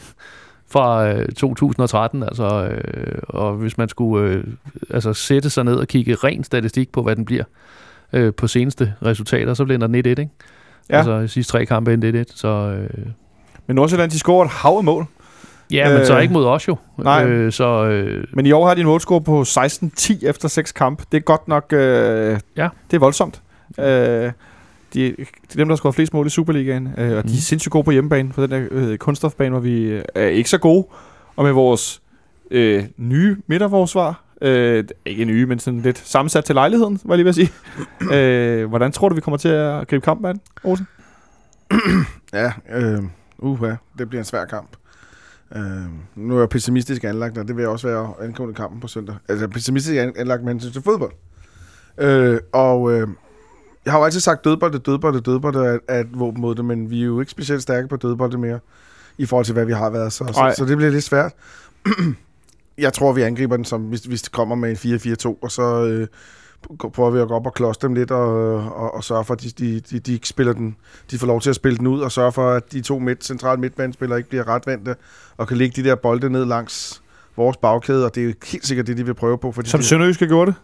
fra 0.66 1.09
øh, 1.09 1.28
2013. 1.28 2.22
Altså, 2.22 2.68
øh, 2.68 3.18
og 3.28 3.54
hvis 3.54 3.78
man 3.78 3.88
skulle 3.88 4.30
øh, 4.30 4.44
altså, 4.90 5.12
sætte 5.12 5.50
sig 5.50 5.64
ned 5.64 5.74
og 5.74 5.88
kigge 5.88 6.14
ren 6.14 6.44
statistik 6.44 6.92
på, 6.92 7.02
hvad 7.02 7.16
den 7.16 7.24
bliver 7.24 7.44
øh, 7.44 7.68
på 8.36 8.46
seneste 8.46 8.94
resultater, 9.04 9.54
så 9.54 9.64
bliver 9.64 9.86
den 9.86 9.94
1-1, 9.94 9.96
ikke? 10.09 10.28
Ja. 10.90 10.96
Altså, 10.96 11.20
de 11.20 11.28
sidste 11.28 11.52
tre 11.52 11.66
kampe 11.66 11.92
endte 11.92 12.20
1-1, 12.28 12.36
så... 12.36 12.48
Øh, 12.48 13.06
Men 13.66 13.74
Nordsjælland, 13.76 14.11
de 14.11 14.18
scorer 14.18 14.44
et 14.44 14.50
hav 14.50 14.72
af 14.76 14.84
mål. 14.84 15.06
ja, 15.72 15.88
men 15.90 16.00
Øh, 16.00 16.06
så 16.06 16.18
ikke 16.18 16.32
mod 16.34 16.46
os 16.46 16.68
jo. 16.68 16.76
nej. 16.98 17.24
Øh, 17.26 17.52
så 17.52 17.84
øh, 17.84 18.24
Men 18.32 18.46
i 18.46 18.52
år 18.52 18.66
har 18.66 18.74
de 18.74 18.80
en 18.80 18.86
målscore 18.86 19.20
på 19.20 19.42
16-10 19.42 20.26
efter 20.28 20.48
seks 20.48 20.72
kampe. 20.72 21.04
Det 21.12 21.16
er 21.18 21.22
godt 21.22 21.48
nok... 21.48 21.72
Øh, 21.72 22.38
Ja. 22.56 22.68
Det 22.90 22.96
er 22.96 23.00
voldsomt. 23.00 23.42
Øh, 23.78 23.84
de, 23.84 24.32
det 24.94 25.16
er 25.52 25.56
dem, 25.56 25.68
der 25.68 25.72
har 25.72 25.76
scoret 25.76 25.94
flest 25.94 26.14
mål 26.14 26.26
i 26.26 26.30
Superligaen. 26.30 26.86
Øh, 26.86 26.92
og 27.04 27.09
de 27.09 27.12
er 27.16 27.22
Mhm. 27.22 27.28
sindssygt 27.28 27.72
gode 27.72 27.84
på 27.84 27.90
hjemmebane. 27.90 28.28
På 28.32 28.42
den 28.42 28.50
der 28.50 28.66
øh, 28.70 28.98
kunststofbane, 28.98 29.50
hvor 29.50 29.61
vi 29.61 29.82
øh, 29.82 30.02
er 30.14 30.26
ikke 30.26 30.50
så 30.50 30.59
gode. 30.59 30.86
Og 31.36 31.44
med 31.44 31.52
vores 31.52 32.02
øh, 32.50 32.84
nye 32.96 33.36
midterforsvar. 33.46 34.22
Øh, 34.43 34.84
ikke 35.05 35.24
nye, 35.24 35.47
men 35.47 35.59
sådan 35.59 35.80
lidt 35.80 35.99
sammensat 35.99 36.45
til 36.45 36.55
lejligheden, 36.55 37.01
var 37.05 37.14
jeg 37.14 37.24
lige 37.24 37.24
ved 37.24 37.28
at 37.28 37.34
sige. 37.34 37.53
øh, 38.16 38.68
hvordan 38.68 38.93
tror 38.93 39.09
du, 39.09 39.14
vi 39.14 39.20
kommer 39.20 39.39
til 39.39 39.49
at 39.49 39.89
gribe 39.89 40.05
kampen 40.05 40.26
an, 40.26 40.41
Olsen? 40.64 40.86
Ja, 42.32 42.53
øh, 42.72 43.03
uha, 43.39 43.74
det 43.99 44.09
bliver 44.09 44.20
en 44.20 44.24
svær 44.24 44.45
kamp. 44.45 44.68
Øh, 45.57 45.62
nu 46.16 46.36
er 46.36 46.39
jeg 46.41 46.49
pessimistisk 46.49 47.05
anlagt, 47.05 47.39
og 47.39 47.49
det 47.49 47.57
vil 47.57 47.62
jeg 47.62 47.70
også 47.70 47.86
være 47.89 48.12
angående 48.20 48.55
kampen 48.55 48.80
på 48.80 48.89
søndag. 48.89 49.14
Altså 49.28 49.49
pessimistisk 49.49 49.97
an- 49.97 50.12
anlagt 50.16 50.43
med 50.45 50.53
hensyn 50.53 50.72
til 50.72 50.82
fodbold. 50.82 51.12
Øh, 51.99 52.41
og 52.53 52.93
øh, 52.93 53.09
jeg 53.84 53.93
har 53.93 53.99
jo 53.99 54.05
altid 54.05 54.20
sagt 54.20 54.45
dødbold, 54.45 54.78
dødbold, 54.78 55.20
dødbold 55.20 55.57
er, 55.57 55.78
er 55.89 56.01
et 56.01 56.09
våben 56.18 56.41
mod 56.41 56.55
det, 56.55 56.64
men 56.64 56.91
vi 56.91 57.01
er 57.01 57.07
jo 57.07 57.20
ikke 57.20 57.32
specielt 57.32 57.62
stærke 57.62 57.89
på 57.89 57.97
dødbold 57.97 58.36
mere, 58.36 58.59
i 59.18 59.26
forhold 59.26 59.45
til 59.45 59.53
hvad 59.53 59.64
vi 59.64 59.72
har 59.72 59.91
været. 59.91 60.12
Så, 60.12 60.24
så, 60.26 60.55
så 60.57 60.64
det 60.64 60.76
bliver 60.76 60.91
lidt 60.93 61.05
svært. 61.05 61.32
jeg 62.79 62.93
tror, 62.93 63.12
vi 63.12 63.22
angriber 63.22 63.57
den, 63.57 63.64
som 63.64 63.83
hvis, 63.83 64.01
hvis 64.01 64.22
det 64.22 64.33
kommer 64.33 64.55
med 64.55 64.85
en 64.85 64.97
4-4-2, 65.26 65.39
og 65.43 65.51
så 65.51 65.62
øh, 65.62 66.07
prøver 66.93 67.11
vi 67.11 67.18
at 67.20 67.29
gå 67.29 67.35
op 67.35 67.47
og 67.47 67.55
klodse 67.55 67.81
dem 67.83 67.95
lidt, 67.95 68.11
og, 68.11 68.55
og, 68.55 68.95
og 68.95 69.05
sørge 69.05 69.24
for, 69.24 69.35
at 69.35 69.43
de, 69.43 69.51
de, 69.51 69.81
de, 69.81 69.99
de 69.99 70.12
ikke 70.12 70.29
spiller 70.29 70.53
den, 70.53 70.76
de 71.11 71.18
får 71.18 71.26
lov 71.26 71.41
til 71.41 71.51
at 71.51 71.57
spille 71.57 71.79
den 71.79 71.87
ud, 71.87 72.01
og 72.01 72.12
sørge 72.12 72.33
for, 72.33 72.51
at 72.51 72.72
de 72.72 72.81
to 72.81 72.99
midt, 72.99 73.24
centrale 73.24 73.61
midtbanespillere 73.61 74.18
ikke 74.18 74.29
bliver 74.29 74.55
retvendte, 74.55 74.97
og 75.37 75.49
kan 75.49 75.57
lægge 75.57 75.83
de 75.83 75.89
der 75.89 75.95
bolde 75.95 76.31
ned 76.31 76.45
langs 76.45 77.03
vores 77.37 77.57
bagkæde, 77.57 78.05
og 78.05 78.14
det 78.14 78.20
er 78.20 78.24
jo 78.24 78.33
helt 78.47 78.66
sikkert 78.66 78.87
det, 78.87 78.97
de 78.97 79.05
vil 79.05 79.14
prøve 79.14 79.39
på. 79.39 79.53
Fordi 79.53 79.68
Som 79.68 79.81
de, 79.81 79.87
Sønderjyske 79.87 80.26
gjorde 80.26 80.51
det? 80.51 80.61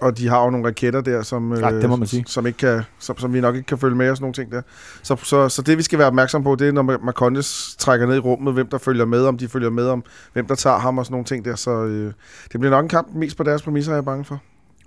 Og 0.00 0.18
de 0.18 0.28
har 0.28 0.44
jo 0.44 0.50
nogle 0.50 0.66
raketter 0.66 1.00
der, 1.00 1.22
som, 1.22 1.54
Ja, 1.54 1.70
det 1.70 1.88
må 1.88 1.96
man 1.96 2.08
sige. 2.08 2.24
som, 2.26 2.46
ikke 2.46 2.56
kan, 2.56 2.82
som, 2.98 3.18
som 3.18 3.34
vi 3.34 3.40
nok 3.40 3.56
ikke 3.56 3.66
kan 3.66 3.78
følge 3.78 3.96
med 3.96 4.10
og 4.10 4.16
sådan 4.16 4.22
nogle 4.24 4.34
ting 4.34 4.52
der. 4.52 4.62
Så, 5.02 5.16
så, 5.16 5.48
så 5.48 5.62
det, 5.62 5.78
vi 5.78 5.82
skal 5.82 5.98
være 5.98 6.08
opmærksom 6.08 6.42
på, 6.42 6.54
det 6.54 6.68
er, 6.68 6.72
når 6.72 6.82
Marcondes 6.82 7.76
trækker 7.78 8.06
ned 8.06 8.16
i 8.16 8.18
rummet, 8.18 8.54
hvem 8.54 8.66
der 8.66 8.78
følger 8.78 9.04
med, 9.04 9.24
om 9.26 9.38
de 9.38 9.48
følger 9.48 9.70
med, 9.70 9.88
om 9.88 10.04
hvem 10.32 10.46
der 10.46 10.54
tager 10.54 10.78
ham 10.78 10.98
og 10.98 11.04
sådan 11.06 11.12
nogle 11.12 11.24
ting 11.24 11.44
der. 11.44 11.54
Så 11.56 11.70
øh, 11.70 12.12
det 12.52 12.60
bliver 12.60 12.70
nok 12.70 12.82
en 12.82 12.88
kamp 12.88 13.08
mest 13.14 13.36
på 13.36 13.42
deres 13.42 13.62
præmisser, 13.62 13.92
er 13.92 13.96
jeg 13.96 14.04
bange 14.04 14.24
for. 14.24 14.40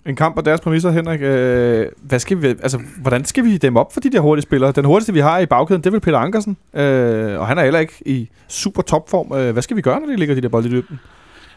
En 0.06 0.16
kamp 0.16 0.36
på 0.36 0.42
deres 0.42 0.62
præmisser, 0.62 0.92
Henrik. 0.92 1.22
Øh, 1.22 1.86
hvad 2.02 2.20
skal 2.20 2.42
vi, 2.42 2.48
altså, 2.48 2.80
hvordan 2.98 3.26
skal 3.26 3.44
vi 3.44 3.58
dem 3.58 3.78
op 3.78 3.94
for 3.94 4.00
de 4.00 4.12
der 4.12 4.20
hurtige 4.20 4.44
spillere? 4.44 4.72
Den 4.72 4.86
hurtigste, 4.86 5.14
vi 5.14 5.20
har 5.20 5.40
i 5.40 5.46
bagkæden, 5.46 5.82
det 5.82 5.88
er 5.88 5.92
vel 5.92 6.00
Peter 6.00 6.18
Ankersen. 6.18 6.58
Øh, 6.74 7.40
og 7.40 7.48
han 7.48 7.58
er 7.58 7.64
heller 7.64 7.80
ikke 7.80 7.94
i 8.06 8.30
super 8.48 8.82
topform. 8.82 9.38
Øh, 9.38 9.52
hvad 9.52 9.62
skal 9.62 9.78
vi 9.78 9.82
gøre, 9.82 10.00
når 10.00 10.08
de 10.08 10.16
ligger 10.16 10.36
de 10.36 10.42
der 10.42 10.50
bolde 10.50 10.68
i 10.68 10.72
dybden? 10.72 11.00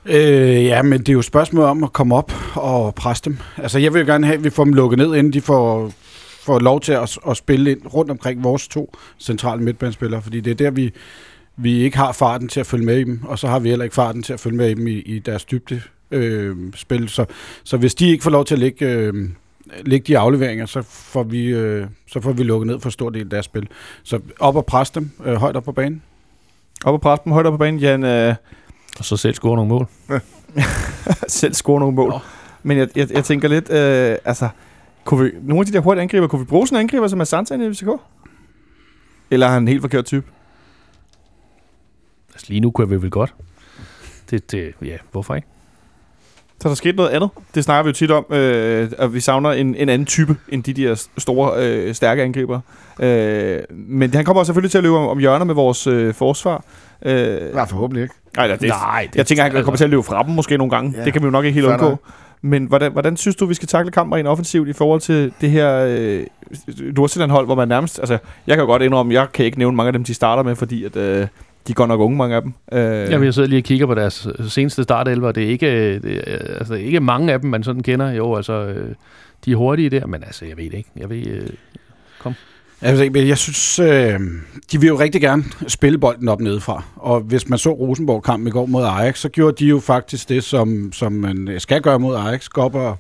Øh, 0.09 0.65
ja, 0.65 0.83
men 0.83 0.99
det 0.99 1.09
er 1.09 1.13
jo 1.13 1.19
et 1.19 1.25
spørgsmål 1.25 1.65
om 1.65 1.85
at 1.85 1.93
komme 1.93 2.15
op 2.15 2.33
og 2.55 2.95
presse 2.95 3.25
dem. 3.25 3.39
Altså, 3.57 3.79
jeg 3.79 3.95
vil 3.95 4.01
jo 4.01 4.07
gerne 4.07 4.27
have, 4.27 4.39
at 4.39 4.45
vi 4.45 4.51
får 4.51 4.65
dem 4.65 4.73
lukket 4.73 4.99
ned, 4.99 5.15
inden 5.15 5.33
de 5.33 5.41
får, 5.41 5.93
får 6.41 6.59
lov 6.59 6.81
til 6.81 6.93
at, 6.93 7.19
at 7.29 7.37
spille 7.37 7.71
ind 7.71 7.81
rundt 7.95 8.11
omkring 8.11 8.45
vores 8.45 8.69
to 8.69 8.95
centrale 9.19 9.63
midtbanespillere, 9.63 10.23
fordi 10.23 10.41
det 10.41 10.51
er 10.51 10.55
der, 10.55 10.71
vi, 10.71 10.93
vi 11.57 11.79
ikke 11.79 11.97
har 11.97 12.13
farten 12.13 12.49
til 12.49 12.61
at 12.61 12.67
følge 12.67 12.85
med 12.85 12.99
i 12.99 13.05
dem, 13.05 13.21
og 13.25 13.39
så 13.39 13.47
har 13.47 13.59
vi 13.59 13.69
heller 13.69 13.85
ikke 13.85 13.95
farten 13.95 14.23
til 14.23 14.33
at 14.33 14.41
følge 14.41 14.57
med 14.57 14.71
i 14.71 14.75
dem 14.75 14.87
i, 14.87 14.93
i 14.93 15.19
deres 15.19 15.45
dybde 15.45 15.81
øh, 16.11 16.57
spil. 16.75 17.09
Så, 17.09 17.25
så 17.65 17.77
hvis 17.77 17.95
de 17.95 18.11
ikke 18.11 18.25
får 18.25 18.31
lov 18.31 18.45
til 18.45 18.55
at 18.55 18.61
lægge, 18.61 18.87
øh, 18.87 19.15
lægge 19.85 20.05
de 20.07 20.19
afleveringer, 20.19 20.67
så 20.67 20.83
får, 20.83 21.23
vi, 21.23 21.47
øh, 21.47 21.87
så 22.07 22.21
får 22.21 22.33
vi 22.33 22.43
lukket 22.43 22.67
ned 22.67 22.81
for 22.81 22.91
stor 22.91 23.11
del 23.11 23.23
af 23.23 23.31
deres 23.31 23.45
spil. 23.45 23.69
Så 24.03 24.21
op 24.41 24.57
og 24.57 24.67
presse 24.67 24.95
dem 24.95 25.11
øh, 25.25 25.35
højt 25.35 25.57
op 25.57 25.65
på 25.65 25.73
banen. 25.73 26.03
Op 26.85 26.95
og 26.95 27.01
presse 27.01 27.25
dem 27.25 27.33
højt 27.33 27.47
op 27.47 27.53
på 27.53 27.59
banen. 27.59 27.81
Jan, 27.81 28.05
øh, 28.05 28.35
og 28.99 29.05
så 29.05 29.17
selv 29.17 29.35
score 29.35 29.57
nogle 29.57 29.69
mål. 29.69 29.87
selv 31.29 31.55
score 31.55 31.81
nogle 31.81 31.95
mål. 31.95 32.11
Nå. 32.11 32.19
Men 32.63 32.79
jeg, 32.79 32.89
jeg, 32.97 33.13
jeg 33.13 33.25
tænker 33.25 33.49
lidt, 33.49 33.71
øh, 33.71 34.17
altså, 34.25 34.49
kunne 35.05 35.25
vi, 35.25 35.31
nogle 35.43 35.61
af 35.61 35.67
de 35.67 35.73
der 35.73 35.81
hurtige 35.81 36.03
angriber, 36.03 36.27
kunne 36.27 36.39
vi 36.39 36.45
bruge 36.45 36.67
sådan 36.67 36.77
en 36.77 36.81
angriber 36.81 37.09
som 37.09 37.21
er 37.21 37.25
Santan 37.25 37.61
i 37.61 37.75
FCK? 37.75 37.89
Eller 39.31 39.47
er 39.47 39.51
han 39.51 39.63
en 39.63 39.69
helt 39.69 39.81
forkert 39.81 40.05
type? 40.05 40.27
Altså, 42.35 42.47
lige 42.49 42.61
nu 42.61 42.71
kunne 42.71 42.89
vi 42.89 43.03
vel 43.03 43.11
godt. 43.11 43.35
Det, 44.31 44.51
det, 44.53 44.75
ja, 44.83 44.97
hvorfor 45.13 45.35
ikke? 45.35 45.49
Så 46.61 46.69
er 46.69 46.71
der 46.71 46.75
sket 46.75 46.97
noget 46.97 47.11
andet. 47.11 47.31
Det 47.55 47.65
snakker 47.65 47.83
vi 47.83 47.89
jo 47.89 47.93
tit 47.93 48.11
om, 48.11 48.27
øh, 48.31 48.91
at 48.99 49.15
vi 49.15 49.21
savner 49.21 49.51
en, 49.51 49.75
en 49.75 49.89
anden 49.89 50.07
type 50.07 50.37
end 50.49 50.63
de 50.65 50.73
der 50.73 51.09
store, 51.19 51.53
øh, 51.67 51.95
stærke 51.95 52.23
angriber. 52.23 52.61
Øh, 53.01 53.63
men 53.71 54.15
han 54.15 54.25
kommer 54.25 54.45
selvfølgelig 54.45 54.71
til 54.71 54.79
at 54.79 54.85
løbe 54.85 54.97
om, 54.97 55.09
om 55.09 55.19
hjørner 55.19 55.45
med 55.45 55.55
vores 55.55 55.87
øh, 55.87 56.15
forsvar. 56.15 56.65
Øh, 57.03 57.55
Nej, 57.55 57.67
forhåbentlig 57.67 58.03
ikke. 58.03 58.15
Nej, 58.37 58.47
det, 58.47 58.69
Nej, 58.69 59.09
det, 59.13 59.17
jeg 59.17 59.27
tænker, 59.27 59.43
han 59.45 59.53
kommer 59.65 59.77
til 59.77 59.85
at 59.85 59.91
løbe 59.91 60.03
fra 60.03 60.23
dem 60.23 60.35
måske 60.35 60.59
nogle 60.59 60.71
gange. 60.71 60.91
Ja, 60.91 60.99
Ja, 60.99 61.05
det 61.05 61.13
kan 61.13 61.23
vi 61.23 61.27
jo 61.27 61.31
nok 61.31 61.45
ikke 61.45 61.55
helt 61.55 61.67
undgå. 61.67 61.99
Men 62.43 62.65
hvordan, 62.67 62.93
hvordan 62.93 63.17
synes 63.17 63.37
du, 63.37 63.47
vi 63.47 63.55
skal 63.55 63.69
takle 63.69 63.91
kampen 63.91 64.15
rent 64.17 64.29
offensivt 64.29 64.69
i 64.69 64.73
forhold 64.73 65.01
til 65.01 65.33
det 65.41 65.51
her 65.51 65.85
øh, 65.89 66.27
Nordsjælland-hold, 66.97 67.47
hvor 67.47 67.55
man 67.55 67.69
nærmest... 67.69 67.99
Altså, 67.99 68.19
jeg 68.47 68.57
kan 68.57 68.63
jo 68.63 68.67
godt 68.67 68.83
indrømme, 68.83 69.15
jeg 69.15 69.27
kan 69.35 69.45
ikke 69.45 69.59
nævne 69.59 69.77
mange 69.77 69.87
af 69.89 69.93
dem, 69.93 70.05
de 70.05 70.15
starter 70.15 70.43
med, 70.43 70.57
fordi 70.57 70.85
at, 70.85 70.97
øh, 70.97 71.21
de 71.67 71.73
er 71.73 71.75
godt 71.75 71.89
nok 71.89 72.01
unge, 72.01 72.17
mange 72.17 72.37
af 72.37 72.43
dem. 72.43 72.53
Øh, 72.73 72.81
Jeg 73.11 73.21
vil 73.21 73.33
sidde 73.33 73.49
lige 73.49 73.61
og 73.61 73.65
kigger 73.65 73.87
på 73.87 73.95
deres 73.95 74.29
seneste 74.49 74.83
startelver. 74.83 75.33
Det 75.33 75.45
er 75.45 75.49
ikke, 75.49 75.99
det 75.99 76.23
er, 76.27 76.55
altså, 76.59 76.75
ikke 76.75 77.01
mange 77.01 77.33
af 77.33 77.41
dem, 77.41 77.51
man 77.51 77.63
sådan 77.63 77.83
kender. 77.83 78.11
Jo, 78.13 78.35
altså, 78.37 78.53
øh, 78.53 78.95
de 79.45 79.53
er 79.53 79.57
hurtige 79.57 79.91
der, 79.91 80.07
men 80.07 80.23
altså, 80.25 80.45
jeg 80.45 80.57
ved 80.57 80.65
det 80.65 80.75
ikke. 80.75 80.91
Jeg 80.97 81.11
ved, 81.11 81.27
øh, 81.27 81.43
Altså, 81.43 81.53
jeg, 82.83 83.17
jeg 83.17 83.39
synes, 83.39 83.79
øh, 83.79 84.21
de 84.73 84.81
vil 84.81 84.87
jo 84.87 84.99
rigtig 84.99 85.21
gerne 85.21 85.45
spille 85.69 85.99
bolden 85.99 86.29
op 86.29 86.41
nedefra. 86.41 86.83
Og 86.97 87.21
hvis 87.21 87.49
man 87.49 87.59
så 87.59 87.71
Rosenborg-kampen 87.71 88.49
i 88.49 88.51
går 88.51 88.67
mod 88.67 88.85
Ajax, 88.85 89.19
så 89.19 89.29
gjorde 89.29 89.65
de 89.65 89.69
jo 89.69 89.81
faktisk 89.81 90.29
det, 90.29 90.45
som, 90.45 90.93
som 90.93 91.13
man 91.13 91.55
skal 91.59 91.83
gøre 91.83 91.99
mod 91.99 92.17
Ajax. 92.17 92.49
Gå 92.49 92.61
op 92.61 92.75
og, 92.75 92.99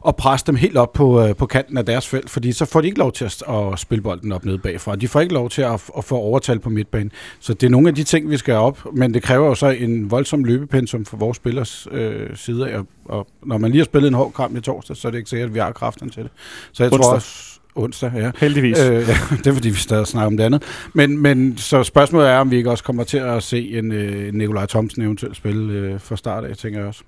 og 0.00 0.16
presse 0.16 0.46
dem 0.46 0.54
helt 0.54 0.76
op 0.76 0.92
på, 0.92 1.22
øh, 1.22 1.36
på 1.36 1.46
kanten 1.46 1.78
af 1.78 1.86
deres 1.86 2.08
felt, 2.08 2.30
fordi 2.30 2.52
så 2.52 2.64
får 2.64 2.80
de 2.80 2.86
ikke 2.86 2.98
lov 2.98 3.12
til 3.12 3.24
at, 3.24 3.42
at 3.48 3.78
spille 3.78 4.02
bolden 4.02 4.32
op 4.32 4.44
nede 4.44 4.58
bagfra. 4.58 4.96
De 4.96 5.08
får 5.08 5.20
ikke 5.20 5.34
lov 5.34 5.50
til 5.50 5.62
at, 5.62 5.90
at 5.98 6.04
få 6.04 6.16
overtal 6.16 6.58
på 6.58 6.70
midtbanen. 6.70 7.12
Så 7.40 7.54
det 7.54 7.66
er 7.66 7.70
nogle 7.70 7.88
af 7.88 7.94
de 7.94 8.04
ting, 8.04 8.30
vi 8.30 8.36
skal 8.36 8.54
op, 8.54 8.78
men 8.92 9.14
det 9.14 9.22
kræver 9.22 9.46
jo 9.46 9.54
så 9.54 9.66
en 9.66 10.10
voldsom 10.10 10.44
løbepensum 10.44 11.04
for 11.04 11.16
vores 11.16 11.36
spillers 11.36 11.88
øh, 11.90 12.36
side. 12.36 12.74
Og, 12.74 12.86
og 13.04 13.26
når 13.42 13.58
man 13.58 13.70
lige 13.70 13.80
har 13.80 13.84
spillet 13.84 14.08
en 14.08 14.14
hård 14.14 14.32
kamp 14.32 14.56
i 14.56 14.60
torsdag, 14.60 14.96
så 14.96 15.08
er 15.08 15.10
det 15.10 15.18
ikke 15.18 15.30
sikkert, 15.30 15.48
at 15.48 15.54
vi 15.54 15.58
har 15.58 15.72
kraften 15.72 16.10
til 16.10 16.22
det. 16.22 16.30
Så 16.72 16.82
jeg 16.82 16.92
Onsdag. 16.92 17.04
tror 17.04 17.14
også, 17.14 17.55
onsdag, 17.76 18.12
ja. 18.16 18.30
Heldigvis. 18.38 18.80
Øh, 18.80 18.94
ja, 18.94 19.00
det 19.38 19.46
er 19.46 19.52
fordi, 19.52 19.68
vi 19.68 19.76
stadig 19.76 20.06
snakker 20.06 20.26
om 20.26 20.36
det 20.36 20.44
andet. 20.44 20.62
Men, 20.92 21.18
men 21.18 21.56
så 21.56 21.82
spørgsmålet 21.82 22.28
er, 22.28 22.38
om 22.38 22.50
vi 22.50 22.56
ikke 22.56 22.70
også 22.70 22.84
kommer 22.84 23.04
til 23.04 23.18
at 23.18 23.42
se 23.42 23.78
en 23.78 23.92
øh, 23.92 24.34
Nikolaj 24.34 24.66
Thomsen 24.66 25.02
eventuelt 25.02 25.36
spille 25.36 25.72
øh, 25.72 26.00
fra 26.00 26.16
start 26.16 26.44
af, 26.44 26.56
tænker 26.56 26.78
jeg 26.78 26.88
også. 26.88 27.02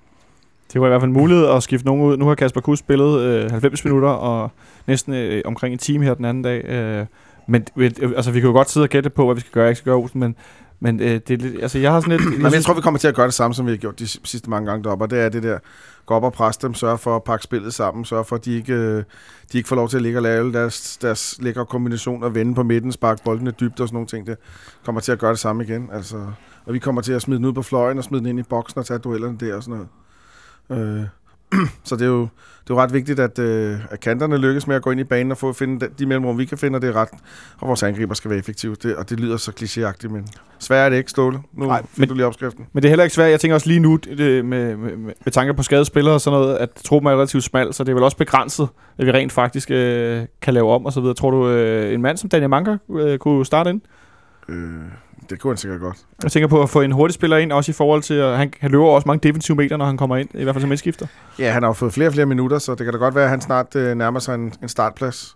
Det 0.73 0.81
var 0.81 0.87
i 0.87 0.89
hvert 0.89 1.01
fald 1.01 1.09
en 1.09 1.17
mulighed 1.17 1.47
at 1.47 1.63
skifte 1.63 1.85
nogen 1.85 2.01
ud. 2.01 2.17
Nu 2.17 2.27
har 2.27 2.35
Kasper 2.35 2.61
Kuss 2.61 2.79
spillet 2.79 3.21
øh, 3.21 3.51
90 3.51 3.85
minutter 3.85 4.09
og 4.09 4.51
næsten 4.87 5.13
øh, 5.13 5.41
omkring 5.45 5.73
en 5.73 5.79
time 5.79 6.05
her 6.05 6.13
den 6.13 6.25
anden 6.25 6.43
dag. 6.43 6.65
Øh, 6.65 7.05
men 7.47 7.65
øh, 7.77 7.91
altså, 8.15 8.31
vi 8.31 8.39
kan 8.39 8.47
jo 8.47 8.53
godt 8.53 8.69
sidde 8.69 8.83
og 8.83 8.89
gætte 8.89 9.09
på, 9.09 9.25
hvad 9.25 9.35
vi 9.35 9.41
skal 9.41 9.51
gøre, 9.51 9.69
ikke 9.69 9.77
skal 9.77 9.89
gøre, 9.89 9.97
Olsen, 9.97 10.19
men, 10.19 10.35
men 10.79 10.99
øh, 10.99 11.19
det 11.27 11.31
er 11.31 11.37
lidt, 11.37 11.61
altså, 11.61 11.79
jeg 11.79 11.91
har 11.91 12.01
sådan 12.01 12.17
lidt... 12.17 12.39
Men 12.43 12.53
jeg 12.53 12.63
tror, 12.63 12.73
vi 12.73 12.81
kommer 12.81 12.97
til 12.97 13.07
at 13.07 13.15
gøre 13.15 13.25
det 13.25 13.33
samme, 13.33 13.55
som 13.55 13.65
vi 13.65 13.71
har 13.71 13.77
gjort 13.77 13.99
de 13.99 14.07
sidste 14.07 14.49
mange 14.49 14.69
gange 14.69 14.83
deroppe, 14.83 15.05
og 15.05 15.11
det 15.11 15.19
er 15.19 15.29
det 15.29 15.43
der, 15.43 15.59
gå 16.09 16.15
op 16.15 16.23
og 16.23 16.33
presse 16.33 16.61
dem, 16.61 16.73
sørge 16.73 16.97
for 16.97 17.15
at 17.15 17.23
pakke 17.23 17.43
spillet 17.43 17.73
sammen, 17.73 18.05
sørge 18.05 18.25
for, 18.25 18.35
at 18.35 18.45
de 18.45 18.55
ikke, 18.55 18.73
øh, 18.73 19.03
de 19.51 19.57
ikke 19.57 19.69
får 19.69 19.75
lov 19.75 19.89
til 19.89 19.97
at 19.97 20.03
ligge 20.03 20.19
og 20.19 20.23
lave 20.23 20.53
deres, 20.53 20.97
deres 20.97 21.37
lækre 21.41 21.65
kombinationer, 21.65 22.29
vende 22.29 22.55
på 22.55 22.63
midten, 22.63 22.91
sparke 22.91 23.23
boldene 23.23 23.51
dybt 23.51 23.79
og 23.79 23.87
sådan 23.87 23.95
nogle 23.95 24.07
ting. 24.07 24.27
Det 24.27 24.37
kommer 24.85 25.01
til 25.01 25.11
at 25.11 25.19
gøre 25.19 25.31
det 25.31 25.39
samme 25.39 25.63
igen. 25.63 25.89
Altså, 25.91 26.31
og 26.65 26.73
vi 26.73 26.79
kommer 26.79 27.01
til 27.01 27.13
at 27.13 27.21
smide 27.21 27.37
den 27.37 27.45
ud 27.45 27.53
på 27.53 27.61
fløjen 27.61 27.97
og 27.97 28.03
smide 28.03 28.19
den 28.19 28.29
ind 28.29 28.39
i 28.39 28.43
boksen 28.43 28.79
og 28.79 28.85
tage 28.85 28.97
duellerne 28.99 29.37
der 29.37 29.55
og 29.55 29.63
sådan 29.63 29.87
noget. 30.69 30.99
Øh, 30.99 31.07
så 31.83 31.95
det 31.95 32.01
er 32.01 32.05
jo, 32.09 32.21
det 32.63 32.69
er 32.69 32.75
jo 32.75 32.81
ret 32.81 32.93
vigtigt, 32.93 33.19
at, 33.19 33.39
øh, 33.39 33.77
at 33.91 33.99
kanterne 33.99 34.37
lykkes 34.37 34.67
med 34.67 34.75
at 34.75 34.81
gå 34.81 34.91
ind 34.91 34.99
i 34.99 35.03
banen 35.03 35.31
og 35.31 35.37
få 35.37 35.53
finde 35.53 35.87
de, 35.99 36.05
mellemrum, 36.05 36.37
vi 36.37 36.45
kan 36.45 36.57
finde, 36.57 36.77
og 36.77 36.81
det 36.81 36.89
er 36.89 36.93
ret, 36.95 37.09
og 37.57 37.67
vores 37.67 37.83
angriber 37.83 38.13
skal 38.13 38.29
være 38.29 38.39
effektive. 38.39 38.75
Det, 38.83 38.95
og 38.95 39.09
det 39.09 39.19
lyder 39.19 39.37
så 39.37 39.51
klichéagtigt, 39.61 40.09
men 40.13 40.27
svært 40.59 40.85
er 40.85 40.89
det 40.89 40.97
ikke, 40.97 41.09
Ståle. 41.11 41.37
Nu 41.37 41.65
Nej, 41.65 41.67
Nej, 41.67 41.81
fik 41.89 41.99
men- 41.99 42.09
du 42.09 42.13
lige 42.15 42.25
opskriften. 42.25 42.65
Men 42.73 42.83
det 42.83 42.87
er 42.87 42.91
heller 42.91 43.03
ikke 43.03 43.15
svært. 43.15 43.31
Jeg 43.31 43.39
tænker 43.39 43.55
også 43.55 43.67
lige 43.67 43.79
nu, 43.79 43.95
det, 43.95 44.17
med, 44.45 44.75
med, 44.77 44.97
med, 44.97 45.13
med 45.25 45.31
tanke 45.31 45.53
på 45.53 45.63
skadede 45.63 45.85
spillere 45.85 46.13
og 46.13 46.21
sådan 46.21 46.39
noget, 46.39 46.57
at 46.57 46.69
truppen 46.85 47.11
er 47.11 47.15
relativt 47.15 47.43
smal, 47.43 47.73
så 47.73 47.83
det 47.83 47.89
er 47.89 47.93
vel 47.95 48.03
også 48.03 48.17
begrænset, 48.17 48.67
at 48.97 49.05
vi 49.05 49.11
rent 49.11 49.31
faktisk 49.31 49.71
øh, 49.71 50.25
kan 50.41 50.53
lave 50.53 50.71
om 50.71 50.85
og 50.85 50.93
så 50.93 51.01
videre. 51.01 51.15
Tror 51.15 51.31
du, 51.31 51.47
øh, 51.49 51.93
en 51.93 52.01
mand 52.01 52.17
som 52.17 52.29
Daniel 52.29 52.49
Manker 52.49 52.77
øh, 52.99 53.17
kunne 53.17 53.45
starte 53.45 53.69
ind? 53.69 53.81
Øh, 54.49 54.55
det 55.29 55.39
kunne 55.39 55.51
han 55.51 55.57
sikkert 55.57 55.79
godt. 55.81 55.97
Jeg 56.23 56.31
tænker 56.31 56.47
på 56.47 56.63
at 56.63 56.69
få 56.69 56.81
en 56.81 56.91
hurtig 56.91 57.13
spiller 57.13 57.37
ind, 57.37 57.51
også 57.51 57.71
i 57.71 57.73
forhold 57.73 58.01
til, 58.01 58.13
at 58.13 58.37
han, 58.37 58.53
han 58.59 58.71
løber 58.71 58.85
også 58.85 59.07
mange 59.07 59.27
defensive 59.27 59.57
meter, 59.57 59.77
når 59.77 59.85
han 59.85 59.97
kommer 59.97 60.17
ind, 60.17 60.29
i 60.33 60.43
hvert 60.43 60.55
fald 60.55 60.61
som 60.61 60.71
indskifter. 60.71 61.07
Ja, 61.39 61.51
han 61.51 61.63
har 61.63 61.69
jo 61.69 61.73
fået 61.73 61.93
flere 61.93 62.09
og 62.09 62.13
flere 62.13 62.25
minutter, 62.25 62.59
så 62.59 62.75
det 62.75 62.83
kan 62.83 62.93
da 62.93 62.99
godt 62.99 63.15
være, 63.15 63.23
at 63.23 63.29
han 63.29 63.41
snart 63.41 63.75
øh, 63.75 63.95
nærmer 63.97 64.19
sig 64.19 64.35
en, 64.35 64.53
en 64.61 64.69
startplads. 64.69 65.35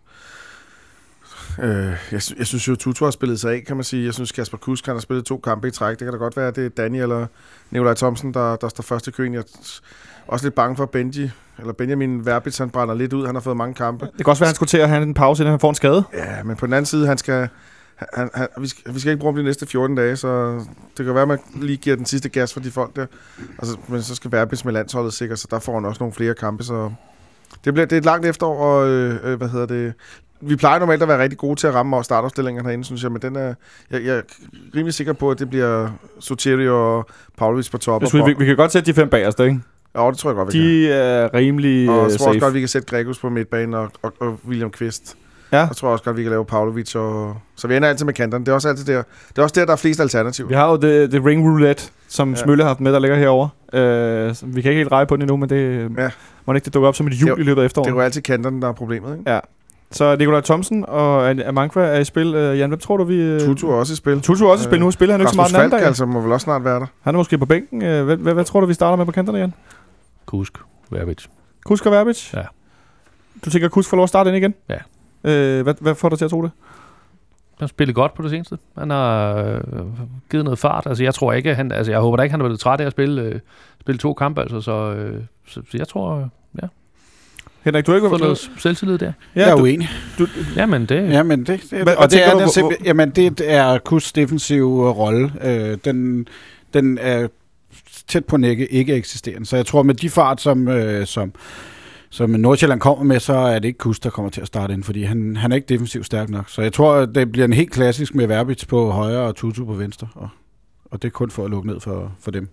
Øh, 1.63 1.69
jeg, 1.85 1.95
jeg 2.11 2.47
synes 2.47 2.67
jo, 2.67 2.75
Tutu 2.75 3.05
har 3.05 3.11
spillet 3.11 3.39
sig 3.39 3.53
af, 3.53 3.63
kan 3.67 3.75
man 3.75 3.83
sige. 3.83 4.05
Jeg 4.05 4.13
synes, 4.13 4.31
Kasper 4.31 4.57
Kusk 4.57 4.85
han 4.85 4.95
har 4.95 5.01
spillet 5.01 5.25
to 5.25 5.37
kampe 5.37 5.67
i 5.67 5.71
træk. 5.71 5.99
Det 5.99 6.05
kan 6.05 6.11
da 6.11 6.17
godt 6.17 6.37
være, 6.37 6.47
at 6.47 6.55
det 6.55 6.65
er 6.65 6.69
Danny 6.69 7.01
eller 7.01 7.25
Nikolaj 7.71 7.93
Thomsen, 7.93 8.33
der, 8.33 8.55
der 8.55 8.67
står 8.67 8.81
først 8.81 9.07
i 9.07 9.11
køen. 9.11 9.33
Jeg 9.33 9.39
er 9.39 9.43
også 10.27 10.45
lidt 10.45 10.55
bange 10.55 10.77
for 10.77 10.85
Benji, 10.85 11.31
eller 11.59 11.73
Benjamin 11.73 12.25
Verbitz, 12.25 12.57
han 12.57 12.69
brænder 12.69 12.95
lidt 12.95 13.13
ud. 13.13 13.25
Han 13.25 13.35
har 13.35 13.41
fået 13.41 13.57
mange 13.57 13.73
kampe. 13.73 14.05
Det 14.05 14.25
kan 14.25 14.27
også 14.27 14.39
være, 14.39 14.47
at 14.47 14.49
han 14.49 14.55
skulle 14.55 14.67
til 14.67 14.77
at 14.77 14.89
have 14.89 15.03
en 15.03 15.13
pause, 15.13 15.43
inden 15.43 15.51
han 15.51 15.59
får 15.59 15.69
en 15.69 15.75
skade. 15.75 16.03
Ja, 16.13 16.43
men 16.43 16.55
på 16.55 16.65
den 16.65 16.73
anden 16.73 16.85
side, 16.85 17.07
han 17.07 17.17
skal, 17.17 17.49
han, 18.13 18.29
han, 18.33 18.47
vi, 18.57 18.67
skal, 18.67 18.93
vi 18.93 18.99
skal 18.99 19.11
ikke 19.11 19.19
bruge 19.19 19.33
ham 19.33 19.37
de 19.37 19.43
næste 19.43 19.67
14 19.67 19.97
dage, 19.97 20.15
så 20.15 20.59
det 20.97 21.05
kan 21.05 21.13
være, 21.13 21.21
at 21.21 21.27
man 21.27 21.39
lige 21.55 21.77
giver 21.77 21.95
den 21.95 22.05
sidste 22.05 22.29
gas 22.29 22.53
for 22.53 22.59
de 22.59 22.71
folk 22.71 22.95
der. 22.95 23.05
Altså, 23.59 23.77
men 23.87 24.01
så 24.01 24.15
skal 24.15 24.31
Verbitz 24.31 24.65
med 24.65 24.73
landsholdet 24.73 25.13
sikkert, 25.13 25.39
så 25.39 25.47
der 25.51 25.59
får 25.59 25.73
han 25.73 25.85
også 25.85 25.99
nogle 25.99 26.13
flere 26.13 26.33
kampe, 26.33 26.63
så 26.63 26.91
det, 27.65 27.73
bliver, 27.73 27.85
det 27.85 27.95
er 27.95 27.97
et 27.99 28.05
langt 28.05 28.25
efterår, 28.25 28.57
og 28.57 28.89
øh, 28.89 29.19
øh, 29.23 29.37
hvad 29.37 29.49
hedder 29.49 29.65
det... 29.65 29.93
Vi 30.45 30.55
plejer 30.55 30.79
normalt 30.79 31.01
at 31.01 31.07
være 31.07 31.19
rigtig 31.23 31.37
gode 31.37 31.55
til 31.55 31.67
at 31.67 31.73
ramme 31.73 31.97
og 31.97 32.05
startopstillingerne 32.05 32.67
herinde, 32.67 32.85
synes 32.85 33.03
jeg, 33.03 33.11
men 33.11 33.21
den 33.21 33.35
er, 33.35 33.53
jeg, 33.91 34.03
jeg 34.03 34.17
er 34.17 34.21
rimelig 34.75 34.93
sikker 34.93 35.13
på, 35.13 35.31
at 35.31 35.39
det 35.39 35.49
bliver 35.49 35.89
Sotiri 36.19 36.69
og 36.69 37.05
Pavlovic 37.37 37.71
på 37.71 37.77
top. 37.77 38.01
Hvis 38.01 38.13
vi, 38.13 38.21
vi, 38.25 38.35
vi 38.37 38.45
kan 38.45 38.55
godt 38.55 38.71
sætte 38.71 38.85
de 38.91 38.93
fem 38.95 39.09
bagerste, 39.09 39.45
ikke? 39.45 39.59
Ja, 39.95 40.07
det 40.07 40.17
tror 40.17 40.29
jeg 40.29 40.35
godt, 40.35 40.53
vi 40.53 40.59
kan. 40.59 40.67
De 40.67 40.91
er 40.91 41.33
rimelig 41.33 41.89
Og 41.89 41.95
øh, 41.95 42.11
jeg 42.11 42.19
tror 42.19 42.25
safe. 42.25 42.29
også 42.29 42.39
godt, 42.39 42.53
vi 42.53 42.59
kan 42.59 42.69
sætte 42.69 42.87
Gregus 42.87 43.19
på 43.19 43.29
midtbanen 43.29 43.73
og, 43.73 43.91
og, 44.01 44.13
og 44.19 44.39
William 44.47 44.71
Kvist. 44.71 45.17
Ja. 45.53 45.57
Jeg 45.67 45.75
tror 45.75 45.89
også 45.89 46.03
godt, 46.03 46.17
vi 46.17 46.23
kan 46.23 46.29
lave 46.31 46.45
Pavlovic. 46.45 46.95
Og... 46.95 47.37
Så 47.55 47.67
vi 47.67 47.75
ender 47.75 47.89
altid 47.89 48.05
med 48.05 48.13
kanterne. 48.13 48.45
Det 48.45 48.51
er 48.51 48.55
også 48.55 48.69
altid 48.69 48.85
der. 48.85 49.03
Det 49.29 49.37
er 49.37 49.43
også 49.43 49.53
der, 49.59 49.65
der 49.65 49.71
er 49.71 49.77
flest 49.77 49.99
alternativer. 49.99 50.47
Vi 50.47 50.55
har 50.55 50.69
jo 50.69 50.75
det, 50.75 51.11
det 51.11 51.25
ring 51.25 51.43
roulette, 51.43 51.91
som 52.07 52.29
ja. 52.29 52.37
Ja. 52.37 52.43
Smølle 52.43 52.63
har 52.63 52.67
haft 52.69 52.79
med, 52.79 52.93
der 52.93 52.99
ligger 52.99 53.17
herovre. 53.17 53.49
Øh, 53.79 54.35
så 54.35 54.45
vi 54.45 54.61
kan 54.61 54.71
ikke 54.71 54.79
helt 54.79 54.91
reje 54.91 55.05
på 55.05 55.15
den 55.15 55.21
endnu, 55.21 55.37
men 55.37 55.49
det 55.49 55.89
ja. 55.97 56.03
Ja. 56.03 56.09
må 56.45 56.53
ikke 56.53 56.65
det 56.65 56.73
dukke 56.73 56.87
op 56.87 56.95
som 56.95 57.07
et 57.07 57.13
jul 57.13 57.29
Det 57.29 57.35
er 57.35 57.41
i 57.41 57.43
løbet 57.43 57.61
af 57.61 57.63
Det 57.63 57.65
efteråret. 57.65 57.87
er 57.89 57.93
jo 57.93 57.99
altid 57.99 58.21
kanterne, 58.21 58.61
der 58.61 58.67
er 58.67 58.71
problemet. 58.71 59.17
Ikke? 59.17 59.41
Så 59.91 60.15
Nikolaj 60.15 60.41
Thomsen 60.41 60.85
og 60.87 61.29
Amankwa 61.29 61.83
er 61.83 61.99
i 61.99 62.03
spil. 62.03 62.35
Øh, 62.35 62.59
Jan, 62.59 62.69
hvem 62.69 62.79
tror 62.79 62.97
du, 62.97 63.03
vi... 63.03 63.15
Øh, 63.15 63.39
Tutu 63.41 63.69
er 63.69 63.75
også 63.75 63.93
i 63.93 63.95
spil. 63.95 64.21
Tutu 64.21 64.45
er 64.45 64.51
også 64.51 64.63
i 64.63 64.69
spil. 64.69 64.79
Nu 64.79 64.91
spiller 64.91 65.13
han 65.13 65.21
jo 65.21 65.23
ikke 65.23 65.31
så 65.31 65.35
meget 65.35 65.51
den 65.51 65.59
anden 65.59 65.79
dag. 65.79 65.87
altså, 65.87 66.05
må 66.05 66.21
vel 66.21 66.31
også 66.31 66.43
snart 66.43 66.63
være 66.63 66.79
der. 66.79 66.85
Han 67.01 67.15
er 67.15 67.17
måske 67.17 67.37
på 67.37 67.45
bænken. 67.45 67.83
Øh, 67.83 68.05
hvad, 68.05 68.17
hvad, 68.17 68.33
hvad, 68.33 68.43
tror 68.43 68.59
du, 68.59 68.65
vi 68.65 68.73
starter 68.73 68.95
med 68.95 69.05
på 69.05 69.11
kanterne, 69.11 69.37
Jan? 69.39 69.53
Kusk, 70.25 70.57
Verbitz. 70.91 71.25
Kusk 71.65 71.85
og 71.85 71.91
Verbitz? 71.91 72.33
Ja. 72.33 72.41
Du 73.45 73.49
tænker, 73.49 73.65
at 73.67 73.71
Kusk 73.71 73.89
får 73.89 73.97
lov 73.97 74.03
at 74.03 74.09
starte 74.09 74.29
ind 74.29 74.37
igen? 74.37 74.53
Ja. 74.69 74.77
Øh, 75.23 75.61
hvad, 75.63 75.73
hvad 75.79 75.95
får 75.95 76.09
dig 76.09 76.17
til 76.17 76.25
at 76.25 76.31
tro 76.31 76.41
det? 76.41 76.51
Han 77.49 77.65
har 77.65 77.67
spillet 77.67 77.95
godt 77.95 78.13
på 78.13 78.21
det 78.23 78.31
seneste. 78.31 78.57
Han 78.77 78.89
har 78.89 79.35
øh, 79.37 79.61
givet 80.31 80.43
noget 80.43 80.59
fart. 80.59 80.83
Altså, 80.87 81.03
jeg 81.03 81.13
tror 81.13 81.33
ikke, 81.33 81.55
han, 81.55 81.71
altså, 81.71 81.91
jeg 81.91 81.99
håber 82.01 82.17
da 82.17 82.23
ikke, 82.23 82.31
han 82.31 82.41
er 82.41 82.45
blevet 82.45 82.59
træt 82.59 82.81
af 82.81 82.85
at 82.85 82.91
spille, 82.91 83.21
øh, 83.21 83.39
spille 83.81 83.99
to 83.99 84.13
kampe, 84.13 84.41
altså, 84.41 84.61
så, 84.61 84.71
øh, 84.93 85.21
så, 85.47 85.61
så 85.71 85.77
jeg 85.77 85.87
tror, 85.87 86.15
øh, 86.19 86.25
Henrik, 87.65 87.85
du 87.85 87.91
har 87.91 87.95
ikke 87.95 88.09
få 88.09 88.17
noget 88.17 88.51
selvtillid 88.57 88.97
der. 88.97 89.05
Ja, 89.35 89.41
jeg 89.41 89.49
er 89.51 89.55
du, 89.55 89.61
uenig. 89.61 89.89
Jamen, 90.55 90.85
det, 90.85 91.09
Jamen, 91.09 91.39
det, 91.45 91.61
det, 91.61 91.71
Men- 91.71 91.87
og, 91.97 92.11
det 92.11 92.25
er, 92.27 92.31
du, 92.31 92.39
den, 92.39 92.49
hvor- 92.59 92.71
simp- 92.71 92.83
jamen, 92.85 93.09
det 93.09 93.41
er 93.45 93.77
Kus 93.77 94.11
defensive 94.11 94.91
rolle. 94.91 95.31
Øh, 95.43 95.77
den, 95.85 96.27
den 96.73 96.97
er 97.01 97.27
tæt 98.07 98.25
på 98.25 98.37
nække 98.37 98.67
ikke 98.71 98.95
eksisterende. 98.95 99.45
Så 99.45 99.55
jeg 99.55 99.65
tror, 99.65 99.83
med 99.83 99.95
de 99.95 100.09
fart, 100.09 100.41
som, 100.41 100.67
øh, 100.67 101.05
som, 101.05 101.33
som 102.13 102.29
Nordsjælland 102.29 102.79
kommer 102.79 103.03
med, 103.03 103.19
så 103.19 103.33
er 103.33 103.59
det 103.59 103.67
ikke 103.67 103.77
Kus, 103.77 103.99
der 103.99 104.09
kommer 104.09 104.31
til 104.31 104.41
at 104.41 104.47
starte 104.47 104.73
ind, 104.73 104.83
fordi 104.83 105.03
han, 105.03 105.35
han 105.35 105.51
er 105.51 105.55
ikke 105.55 105.67
defensivt 105.69 106.05
stærk 106.05 106.29
nok. 106.29 106.49
Så 106.49 106.61
jeg 106.61 106.73
tror, 106.73 107.05
det 107.05 107.31
bliver 107.31 107.45
en 107.45 107.53
helt 107.53 107.71
klassisk 107.71 108.15
med 108.15 108.27
Verbitz 108.27 108.65
på 108.65 108.91
højre 108.91 109.19
og 109.19 109.35
Tutu 109.35 109.65
på 109.65 109.73
venstre. 109.73 110.07
Og, 110.15 110.29
og 110.91 111.01
det 111.01 111.07
er 111.07 111.11
kun 111.11 111.31
for 111.31 111.45
at 111.45 111.51
lukke 111.51 111.67
ned 111.67 111.79
for, 111.79 112.11
for 112.21 112.31
dem. 112.31 112.49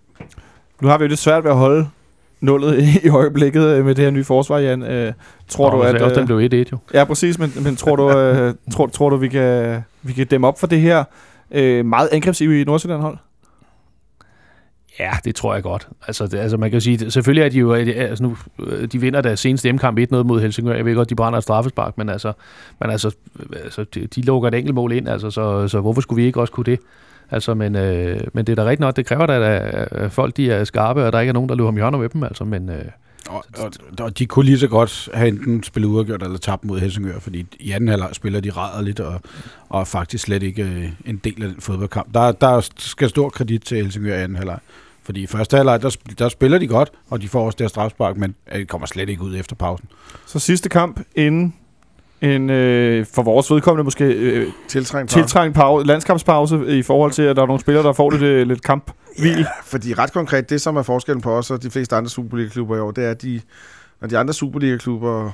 nu 0.81 0.89
har 0.89 0.99
vi 0.99 1.05
jo 1.05 1.09
lidt 1.09 1.21
svært 1.21 1.45
ved 1.45 1.51
at 1.51 1.57
holde 1.57 1.89
nullet 2.41 2.83
i, 3.05 3.09
øjeblikket 3.09 3.65
øh, 3.65 3.85
med 3.85 3.95
det 3.95 4.05
her 4.05 4.11
nye 4.11 4.25
forsvar, 4.25 4.59
Jan. 4.59 4.83
Øh, 4.83 5.13
tror 5.49 5.71
Nå, 5.71 5.77
du, 5.77 5.83
at... 5.83 6.03
også 6.03 6.21
den 6.21 6.31
Øh, 6.33 6.51
blev 6.51 6.65
1-1 6.67 6.69
jo. 6.73 6.79
ja, 6.95 7.05
præcis, 7.05 7.39
men, 7.39 7.53
men 7.65 7.77
tror, 7.77 7.97
du, 7.97 8.11
øh, 8.11 8.55
tror, 8.75 8.87
tror 8.87 9.11
du, 9.11 9.17
vi 9.17 9.29
kan, 9.29 9.83
vi 10.03 10.13
kan 10.13 10.26
dæmme 10.26 10.47
op 10.47 10.61
for 10.61 10.67
det 10.67 10.80
her 10.80 11.05
øh, 11.51 11.87
meget 11.87 12.09
i 12.41 12.64
Nordsjælland-hold? 12.64 13.18
Ja, 15.01 15.13
det 15.25 15.35
tror 15.35 15.55
jeg 15.55 15.63
godt. 15.63 15.89
Altså, 16.07 16.27
det, 16.27 16.39
altså 16.39 16.57
man 16.57 16.71
kan 16.71 16.77
jo 16.77 16.81
sige, 16.81 17.11
selvfølgelig 17.11 17.45
er 17.45 17.49
de 17.49 17.59
jo, 17.59 17.72
altså 17.72 18.22
nu, 18.25 18.37
øh, 18.67 18.89
de 18.93 19.01
vinder 19.01 19.21
deres 19.21 19.41
seneste 19.41 19.67
hjemmekamp 19.67 19.99
1-0 19.99 20.17
mod 20.22 20.41
Helsingør. 20.41 20.75
Jeg 20.75 20.85
ved 20.85 20.95
godt, 20.95 21.11
de 21.11 21.14
brænder 21.14 21.37
et 21.37 21.43
straffespark, 21.43 21.99
men 21.99 22.09
altså, 22.09 22.33
men 22.81 22.91
altså, 22.91 23.14
øh, 23.41 23.47
altså 23.64 23.85
de, 23.85 24.07
de 24.07 24.22
lukker 24.22 24.49
et 24.49 24.55
enkelt 24.55 24.75
mål 24.75 24.93
ind, 24.93 25.09
altså, 25.09 25.31
så, 25.31 25.68
så 25.68 25.81
hvorfor 25.81 26.01
skulle 26.01 26.22
vi 26.22 26.27
ikke 26.27 26.41
også 26.41 26.53
kunne 26.53 26.64
det? 26.64 26.79
Altså, 27.31 27.55
men, 27.55 27.77
øh, 27.77 28.21
men 28.33 28.45
det 28.47 28.53
er 28.53 28.57
da 28.57 28.64
rigtigt 28.64 28.81
nok, 28.81 28.97
det 28.97 29.07
kræver 29.07 29.27
da, 29.27 29.33
at, 29.33 29.89
øh, 30.03 30.11
folk 30.11 30.37
de 30.37 30.51
er 30.51 30.64
skarpe, 30.64 31.05
og 31.07 31.13
der 31.13 31.21
ikke 31.21 31.29
er 31.29 31.35
nogen, 31.35 31.49
der 31.49 31.55
løber 31.55 31.68
om 31.68 31.77
hjørner 31.77 31.99
med 31.99 32.09
dem, 32.09 32.22
altså, 32.22 32.45
men 32.45 32.68
øh, 32.68 32.85
Og, 33.29 33.45
og, 33.59 33.71
og 34.01 34.18
de 34.18 34.27
kunne 34.27 34.45
lige 34.45 34.59
så 34.59 34.68
godt 34.68 35.09
have 35.14 35.29
enten 35.29 35.63
spillet 35.63 35.89
uafgjort 35.89 36.22
eller 36.22 36.39
tabt 36.39 36.64
mod 36.64 36.79
Helsingør, 36.81 37.18
fordi 37.18 37.47
i 37.61 37.71
anden 37.71 37.89
halvleg 37.89 38.09
spiller 38.13 38.41
de 38.41 38.51
rædderligt 38.51 39.01
og, 39.01 39.21
og 39.68 39.81
er 39.81 39.85
faktisk 39.85 40.25
slet 40.25 40.43
ikke 40.43 40.63
øh, 40.63 40.89
en 41.07 41.17
del 41.17 41.43
af 41.43 41.49
den 41.49 41.61
fodboldkamp. 41.61 42.14
Der, 42.14 42.33
der 42.33 42.71
skal 42.79 43.09
stor 43.09 43.29
kredit 43.29 43.63
til 43.63 43.77
Helsingør 43.77 44.17
i 44.17 44.22
anden 44.22 44.37
halvleg. 44.37 44.59
Fordi 45.03 45.22
i 45.22 45.27
første 45.27 45.57
halvleg, 45.57 45.83
der, 45.83 45.97
der 46.18 46.29
spiller 46.29 46.59
de 46.59 46.67
godt, 46.67 46.91
og 47.11 47.22
de 47.22 47.29
får 47.29 47.47
også 47.47 47.57
deres 47.59 47.71
strafspark, 47.71 48.17
men 48.17 48.35
øh, 48.53 48.61
de 48.61 48.64
kommer 48.64 48.87
slet 48.87 49.09
ikke 49.09 49.22
ud 49.22 49.37
efter 49.37 49.57
pausen. 49.57 49.89
Så 50.27 50.39
sidste 50.39 50.68
kamp 50.68 51.01
inden 51.14 51.55
en, 52.21 52.51
øh, 52.51 53.07
for 53.14 53.22
vores 53.22 53.51
vedkommende 53.51 53.85
måske 53.85 54.05
øh, 54.05 54.53
Tiltrængt 54.68 55.11
pause. 55.11 55.22
tiltrængt 55.22 55.55
pause, 55.57 55.87
landskampspause 55.87 56.79
i 56.79 56.83
forhold 56.83 57.13
til, 57.13 57.22
at 57.22 57.37
der 57.37 57.43
er 57.43 57.47
nogle 57.47 57.61
spillere, 57.61 57.85
der 57.85 57.93
får 57.93 58.11
lidt, 58.11 58.22
øh, 58.22 58.47
lidt 58.49 58.63
kamp. 58.63 58.91
Ja, 59.18 59.45
fordi 59.64 59.95
ret 59.95 60.13
konkret, 60.13 60.51
det 60.51 60.61
som 60.61 60.77
er 60.77 60.83
forskellen 60.83 61.22
på 61.22 61.33
os 61.33 61.51
og 61.51 61.63
de 61.63 61.71
fleste 61.71 61.97
andre 61.97 62.11
Superliga-klubber 62.11 62.77
i 62.77 62.81
år, 62.81 62.91
det 62.91 63.05
er, 63.05 63.11
at 63.11 63.22
de, 63.22 63.41
når 64.01 64.09
de 64.09 64.18
andre 64.18 64.35
Superliga-klubber 64.35 65.31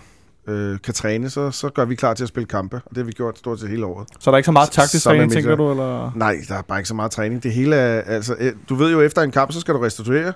øh, 0.47 0.78
kan 0.85 0.94
træne, 0.94 1.31
så, 1.31 1.51
så 1.51 1.68
gør 1.68 1.85
vi 1.85 1.94
klar 1.94 2.14
til 2.14 2.23
at 2.24 2.28
spille 2.28 2.47
kampe, 2.47 2.77
og 2.77 2.90
det 2.90 2.97
har 2.97 3.05
vi 3.05 3.12
gjort 3.12 3.39
stort 3.39 3.60
set 3.60 3.68
hele 3.68 3.86
året. 3.86 4.09
Så 4.20 4.31
er 4.31 4.32
der 4.32 4.36
ikke 4.36 4.47
så 4.47 4.52
meget 4.52 4.70
taktisk 4.70 5.06
er 5.06 5.10
træning, 5.10 5.32
tænker 5.32 5.56
du? 5.56 5.70
Eller? 5.70 6.12
Nej, 6.14 6.35
der 6.48 6.55
er 6.55 6.62
bare 6.62 6.78
ikke 6.78 6.89
så 6.89 6.94
meget 6.94 7.10
træning. 7.10 7.43
Det 7.43 7.52
hele 7.52 7.77
er, 7.77 8.01
altså, 8.01 8.36
øh, 8.39 8.52
du 8.68 8.74
ved 8.74 8.93
jo, 8.93 9.01
efter 9.01 9.23
en 9.23 9.31
kamp, 9.31 9.52
så 9.52 9.60
skal 9.60 9.74
du 9.74 9.78
restituere, 9.78 10.32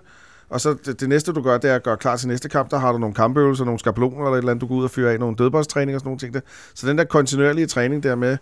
Og 0.48 0.60
så 0.60 0.76
det, 0.86 1.00
det 1.00 1.08
næste, 1.08 1.32
du 1.32 1.42
gør, 1.42 1.58
det 1.58 1.70
er 1.70 1.74
at 1.74 1.82
gøre 1.82 1.96
klar 1.96 2.16
til 2.16 2.28
næste 2.28 2.48
kamp. 2.48 2.70
Der 2.70 2.78
har 2.78 2.92
du 2.92 2.98
nogle 2.98 3.14
kampøvelser, 3.14 3.64
nogle 3.64 3.78
skabeloner 3.78 4.16
eller 4.16 4.32
et 4.32 4.38
eller 4.38 4.50
andet, 4.50 4.60
du 4.60 4.66
går 4.66 4.74
ud 4.74 4.84
og 4.84 4.90
fyrer 4.90 5.12
af, 5.12 5.18
nogle 5.18 5.36
dødboldstræning 5.36 5.94
og 5.94 6.00
sådan 6.00 6.08
nogle 6.08 6.18
ting. 6.18 6.34
Der. 6.34 6.40
Så 6.74 6.88
den 6.88 6.98
der 6.98 7.04
kontinuerlige 7.04 7.66
træning 7.66 8.02
der 8.02 8.14
med, 8.14 8.36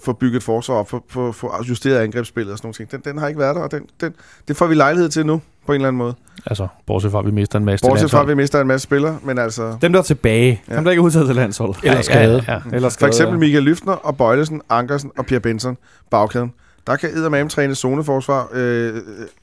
få 0.00 0.12
bygget 0.12 0.36
et 0.36 0.42
forsvar 0.42 0.74
op, 0.74 0.90
få, 0.90 1.04
få, 1.08 1.32
få 1.32 1.64
justeret 1.68 1.98
angrebsspillet 1.98 2.52
og 2.52 2.58
sådan 2.58 2.66
nogle 2.66 2.74
ting, 2.74 2.90
den, 2.90 3.12
den 3.12 3.18
har 3.18 3.28
ikke 3.28 3.40
været 3.40 3.56
der, 3.56 3.62
og 3.62 3.70
den, 3.70 3.82
den, 4.00 4.14
det 4.48 4.56
får 4.56 4.66
vi 4.66 4.74
lejlighed 4.74 5.08
til 5.08 5.26
nu, 5.26 5.40
på 5.66 5.72
en 5.72 5.76
eller 5.76 5.88
anden 5.88 5.98
måde. 5.98 6.14
Altså, 6.46 6.68
bortset 6.86 7.10
fra, 7.10 7.18
at 7.18 7.26
vi 7.26 7.30
mister 7.30 7.58
en 7.58 7.64
masse 7.64 7.84
til 7.86 7.90
Bortset 7.90 8.10
fra, 8.10 8.22
at 8.22 8.28
vi 8.28 8.34
mister 8.34 8.60
en 8.60 8.66
masse 8.66 8.84
spillere, 8.84 9.18
men 9.22 9.38
altså... 9.38 9.76
Dem, 9.82 9.92
der 9.92 9.98
er 9.98 10.02
tilbage. 10.02 10.62
Ja. 10.68 10.72
Ja. 10.72 10.76
Dem, 10.76 10.84
der 10.84 10.90
ikke 10.90 11.00
er 11.00 11.04
udtaget 11.04 11.26
til 11.26 11.36
landsholdet. 11.36 11.76
Eller 11.82 12.02
skade. 12.02 12.44
Ja, 12.48 12.52
ja. 12.52 12.60
Eller 12.72 12.88
For 12.88 12.92
skade, 12.92 13.08
eksempel 13.08 13.38
Michael 13.38 13.62
Lyftner 13.62 13.92
og 13.92 14.16
Bøjlesen, 14.16 14.62
Ankersen 14.70 15.10
og 15.18 15.26
Pierre 15.26 15.40
Benson, 15.40 15.76
bagkæden. 16.10 16.52
Der 16.86 16.96
kan 16.96 17.10
eddermame 17.10 17.48
træne 17.48 17.74
zoneforsvar 17.74 18.48
øh, 18.52 18.94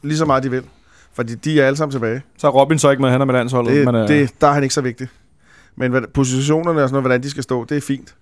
lige 0.03 0.17
så 0.17 0.25
meget 0.25 0.43
de 0.43 0.51
vil. 0.51 0.63
Fordi 1.13 1.35
de 1.35 1.61
er 1.61 1.67
alle 1.67 1.77
sammen 1.77 1.91
tilbage. 1.91 2.21
Så 2.37 2.47
er 2.47 2.51
Robin 2.51 2.79
så 2.79 2.89
ikke 2.89 3.01
med, 3.01 3.09
han 3.09 3.21
er 3.21 3.25
med 3.25 3.33
landsholdet. 3.33 3.73
Det, 3.73 3.85
men, 3.85 3.95
øh, 3.95 4.07
det, 4.07 4.31
der 4.41 4.47
er 4.47 4.51
han 4.51 4.63
ikke 4.63 4.75
så 4.75 4.81
vigtig. 4.81 5.07
Men 5.75 5.91
hvad, 5.91 6.01
positionerne 6.13 6.83
og 6.83 6.89
sådan 6.89 6.93
noget, 6.93 7.03
hvordan 7.03 7.23
de 7.23 7.29
skal 7.29 7.43
stå, 7.43 7.65
det 7.65 7.77
er 7.77 7.81
fint. 7.81 8.15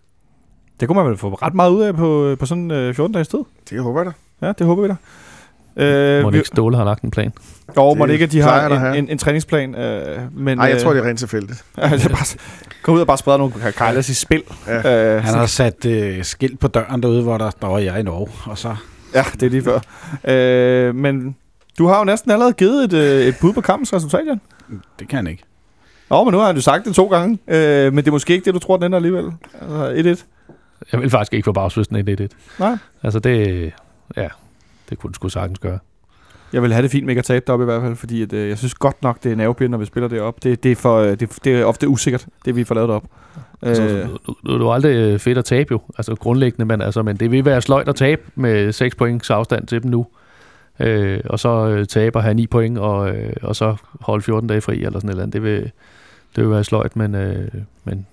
Det 0.79 0.87
kunne 0.87 0.95
man 0.95 1.05
vel 1.09 1.17
få 1.17 1.33
ret 1.33 1.53
meget 1.53 1.71
ud 1.71 1.81
af 1.81 1.95
på, 1.95 2.35
på 2.39 2.45
sådan 2.45 2.71
øh, 2.71 2.93
14 2.93 3.13
dages 3.13 3.27
tid. 3.27 3.39
Det 3.69 3.83
håber 3.83 3.99
jeg 3.99 4.11
da. 4.41 4.47
Ja, 4.47 4.53
det 4.59 4.67
håber 4.67 4.81
vi 4.81 4.87
da. 4.87 4.95
Øh, 5.77 6.23
Må 6.23 6.29
vi, 6.29 6.37
ikke 6.37 6.47
Ståle 6.47 6.77
har 6.77 6.83
lagt 6.83 7.03
en 7.03 7.11
plan. 7.11 7.33
jo, 7.77 7.93
må 7.93 8.05
Det 8.05 8.07
det 8.07 8.13
ikke, 8.13 8.23
at 8.25 8.31
de 8.31 8.41
har 8.41 8.69
der 8.69 8.91
en, 8.91 8.95
en, 8.95 9.09
en, 9.09 9.17
træningsplan. 9.17 9.75
Øh, 9.75 10.19
men, 10.37 10.57
Nej, 10.57 10.65
jeg 10.67 10.75
øh, 10.75 10.81
tror, 10.81 10.93
det 10.93 11.03
er 11.03 11.07
rent 11.07 11.19
tilfældigt. 11.19 11.63
det 11.75 12.05
er 12.05 12.09
bare, 12.09 12.37
gå 12.83 12.91
ud 12.91 13.01
og 13.01 13.07
bare 13.07 13.17
sprede 13.17 13.37
nogle 13.37 13.53
Kajlas 13.77 14.09
i 14.09 14.13
spil. 14.13 14.43
Ja. 14.67 15.15
Øh, 15.15 15.23
Han 15.23 15.33
har 15.33 15.45
sat 15.45 15.85
øh, 15.85 16.23
skilt 16.23 16.59
på 16.59 16.67
døren 16.67 17.03
derude, 17.03 17.23
hvor 17.23 17.37
der 17.37 17.49
står, 17.49 17.77
jeg 17.77 17.95
er 17.95 17.97
i 17.99 18.03
Norge. 18.03 18.27
Og 18.45 18.57
så 18.57 18.75
Ja, 19.15 19.25
det 19.33 19.43
er 19.43 19.49
lige 19.49 19.63
før. 19.63 19.79
Øh, 20.23 20.95
men 20.95 21.35
du 21.79 21.87
har 21.87 21.97
jo 21.99 22.03
næsten 22.03 22.31
allerede 22.31 22.53
givet 22.53 22.83
et, 22.83 22.93
øh, 22.93 23.21
et 23.27 23.35
bud 23.41 23.53
på 23.53 23.61
kampens 23.61 23.93
resultat, 23.93 24.21
Jan. 24.27 24.41
det 24.99 25.07
kan 25.07 25.15
han 25.17 25.27
ikke. 25.27 25.43
Nå, 26.09 26.23
men 26.23 26.31
nu 26.31 26.37
har 26.39 26.45
han 26.45 26.55
jo 26.55 26.61
sagt 26.61 26.85
det 26.85 26.95
to 26.95 27.07
gange. 27.07 27.37
Øh, 27.47 27.93
men 27.93 27.97
det 27.97 28.07
er 28.07 28.11
måske 28.11 28.33
ikke 28.33 28.45
det, 28.45 28.53
du 28.53 28.59
tror, 28.59 28.77
den 28.77 28.85
ender 28.85 28.95
alligevel. 28.97 29.25
Altså 29.61 30.15
1-1. 30.23 30.25
Jeg 30.91 31.01
vil 31.01 31.09
faktisk 31.09 31.33
ikke 31.33 31.45
få 31.45 31.51
bagsvist 31.51 31.89
den 31.89 32.09
1-1. 32.09 32.27
Nej. 32.59 32.77
Altså, 33.03 33.19
det... 33.19 33.71
Ja, 34.17 34.27
det 34.89 34.99
kunne 34.99 35.07
den 35.07 35.13
sgu 35.13 35.29
sagtens 35.29 35.59
gøre. 35.59 35.79
Jeg 36.53 36.61
vil 36.61 36.73
have 36.73 36.83
det 36.83 36.91
fint 36.91 37.05
med 37.05 37.11
ikke 37.11 37.19
at 37.19 37.25
tabe 37.25 37.43
deroppe 37.47 37.63
i 37.63 37.65
hvert 37.65 37.81
fald, 37.81 37.95
fordi 37.95 38.21
at, 38.21 38.33
øh, 38.33 38.49
jeg 38.49 38.57
synes 38.57 38.73
godt 38.73 39.03
nok, 39.03 39.23
det 39.23 39.31
er 39.31 39.35
nervepirrende, 39.35 39.71
når 39.71 39.77
vi 39.77 39.85
spiller 39.85 40.07
det 40.07 40.21
op. 40.21 40.43
Det, 40.43 40.63
det, 40.63 40.71
er 40.71 40.75
for, 40.75 40.97
øh, 40.97 41.19
det, 41.19 41.37
det 41.43 41.55
er 41.55 41.65
ofte 41.65 41.87
usikkert, 41.87 42.25
det 42.45 42.55
vi 42.55 42.63
får 42.63 42.75
lavet 42.75 42.89
op. 42.89 43.03
Altså, 43.61 43.83
Øh, 43.83 44.09
nu 44.43 44.53
er 44.53 44.57
det 44.57 44.59
jo 44.59 44.71
aldrig 44.71 44.95
øh, 44.95 45.19
fedt 45.19 45.37
at 45.37 45.45
tabe 45.45 45.67
jo, 45.71 45.81
altså 45.97 46.15
grundlæggende, 46.15 46.65
men, 46.65 46.81
altså, 46.81 47.03
men 47.03 47.17
det 47.17 47.31
vil 47.31 47.45
være 47.45 47.61
sløjt 47.61 47.89
at 47.89 47.95
tabe 47.95 48.21
med 48.35 48.71
6 48.71 48.95
points 48.95 49.29
afstand 49.29 49.67
til 49.67 49.83
dem 49.83 49.91
nu. 49.91 50.07
Øh, 50.79 51.19
og 51.25 51.39
så 51.39 51.67
øh, 51.67 51.85
tabe 51.85 52.17
og 52.17 52.23
have 52.23 52.33
9 52.33 52.47
point, 52.47 52.77
og, 52.77 53.15
øh, 53.15 53.33
og 53.41 53.55
så 53.55 53.75
holde 54.01 54.23
14 54.23 54.47
dage 54.49 54.61
fri, 54.61 54.83
eller 54.83 54.99
sådan 54.99 55.09
et 55.09 55.11
eller 55.11 55.23
andet. 55.23 55.33
Det 55.33 55.43
vil, 55.43 55.71
det 56.35 56.43
vil 56.43 56.51
være 56.51 56.63
sløjt, 56.63 56.95
men, 56.95 57.15
øh, 57.15 57.47
men 57.83 58.05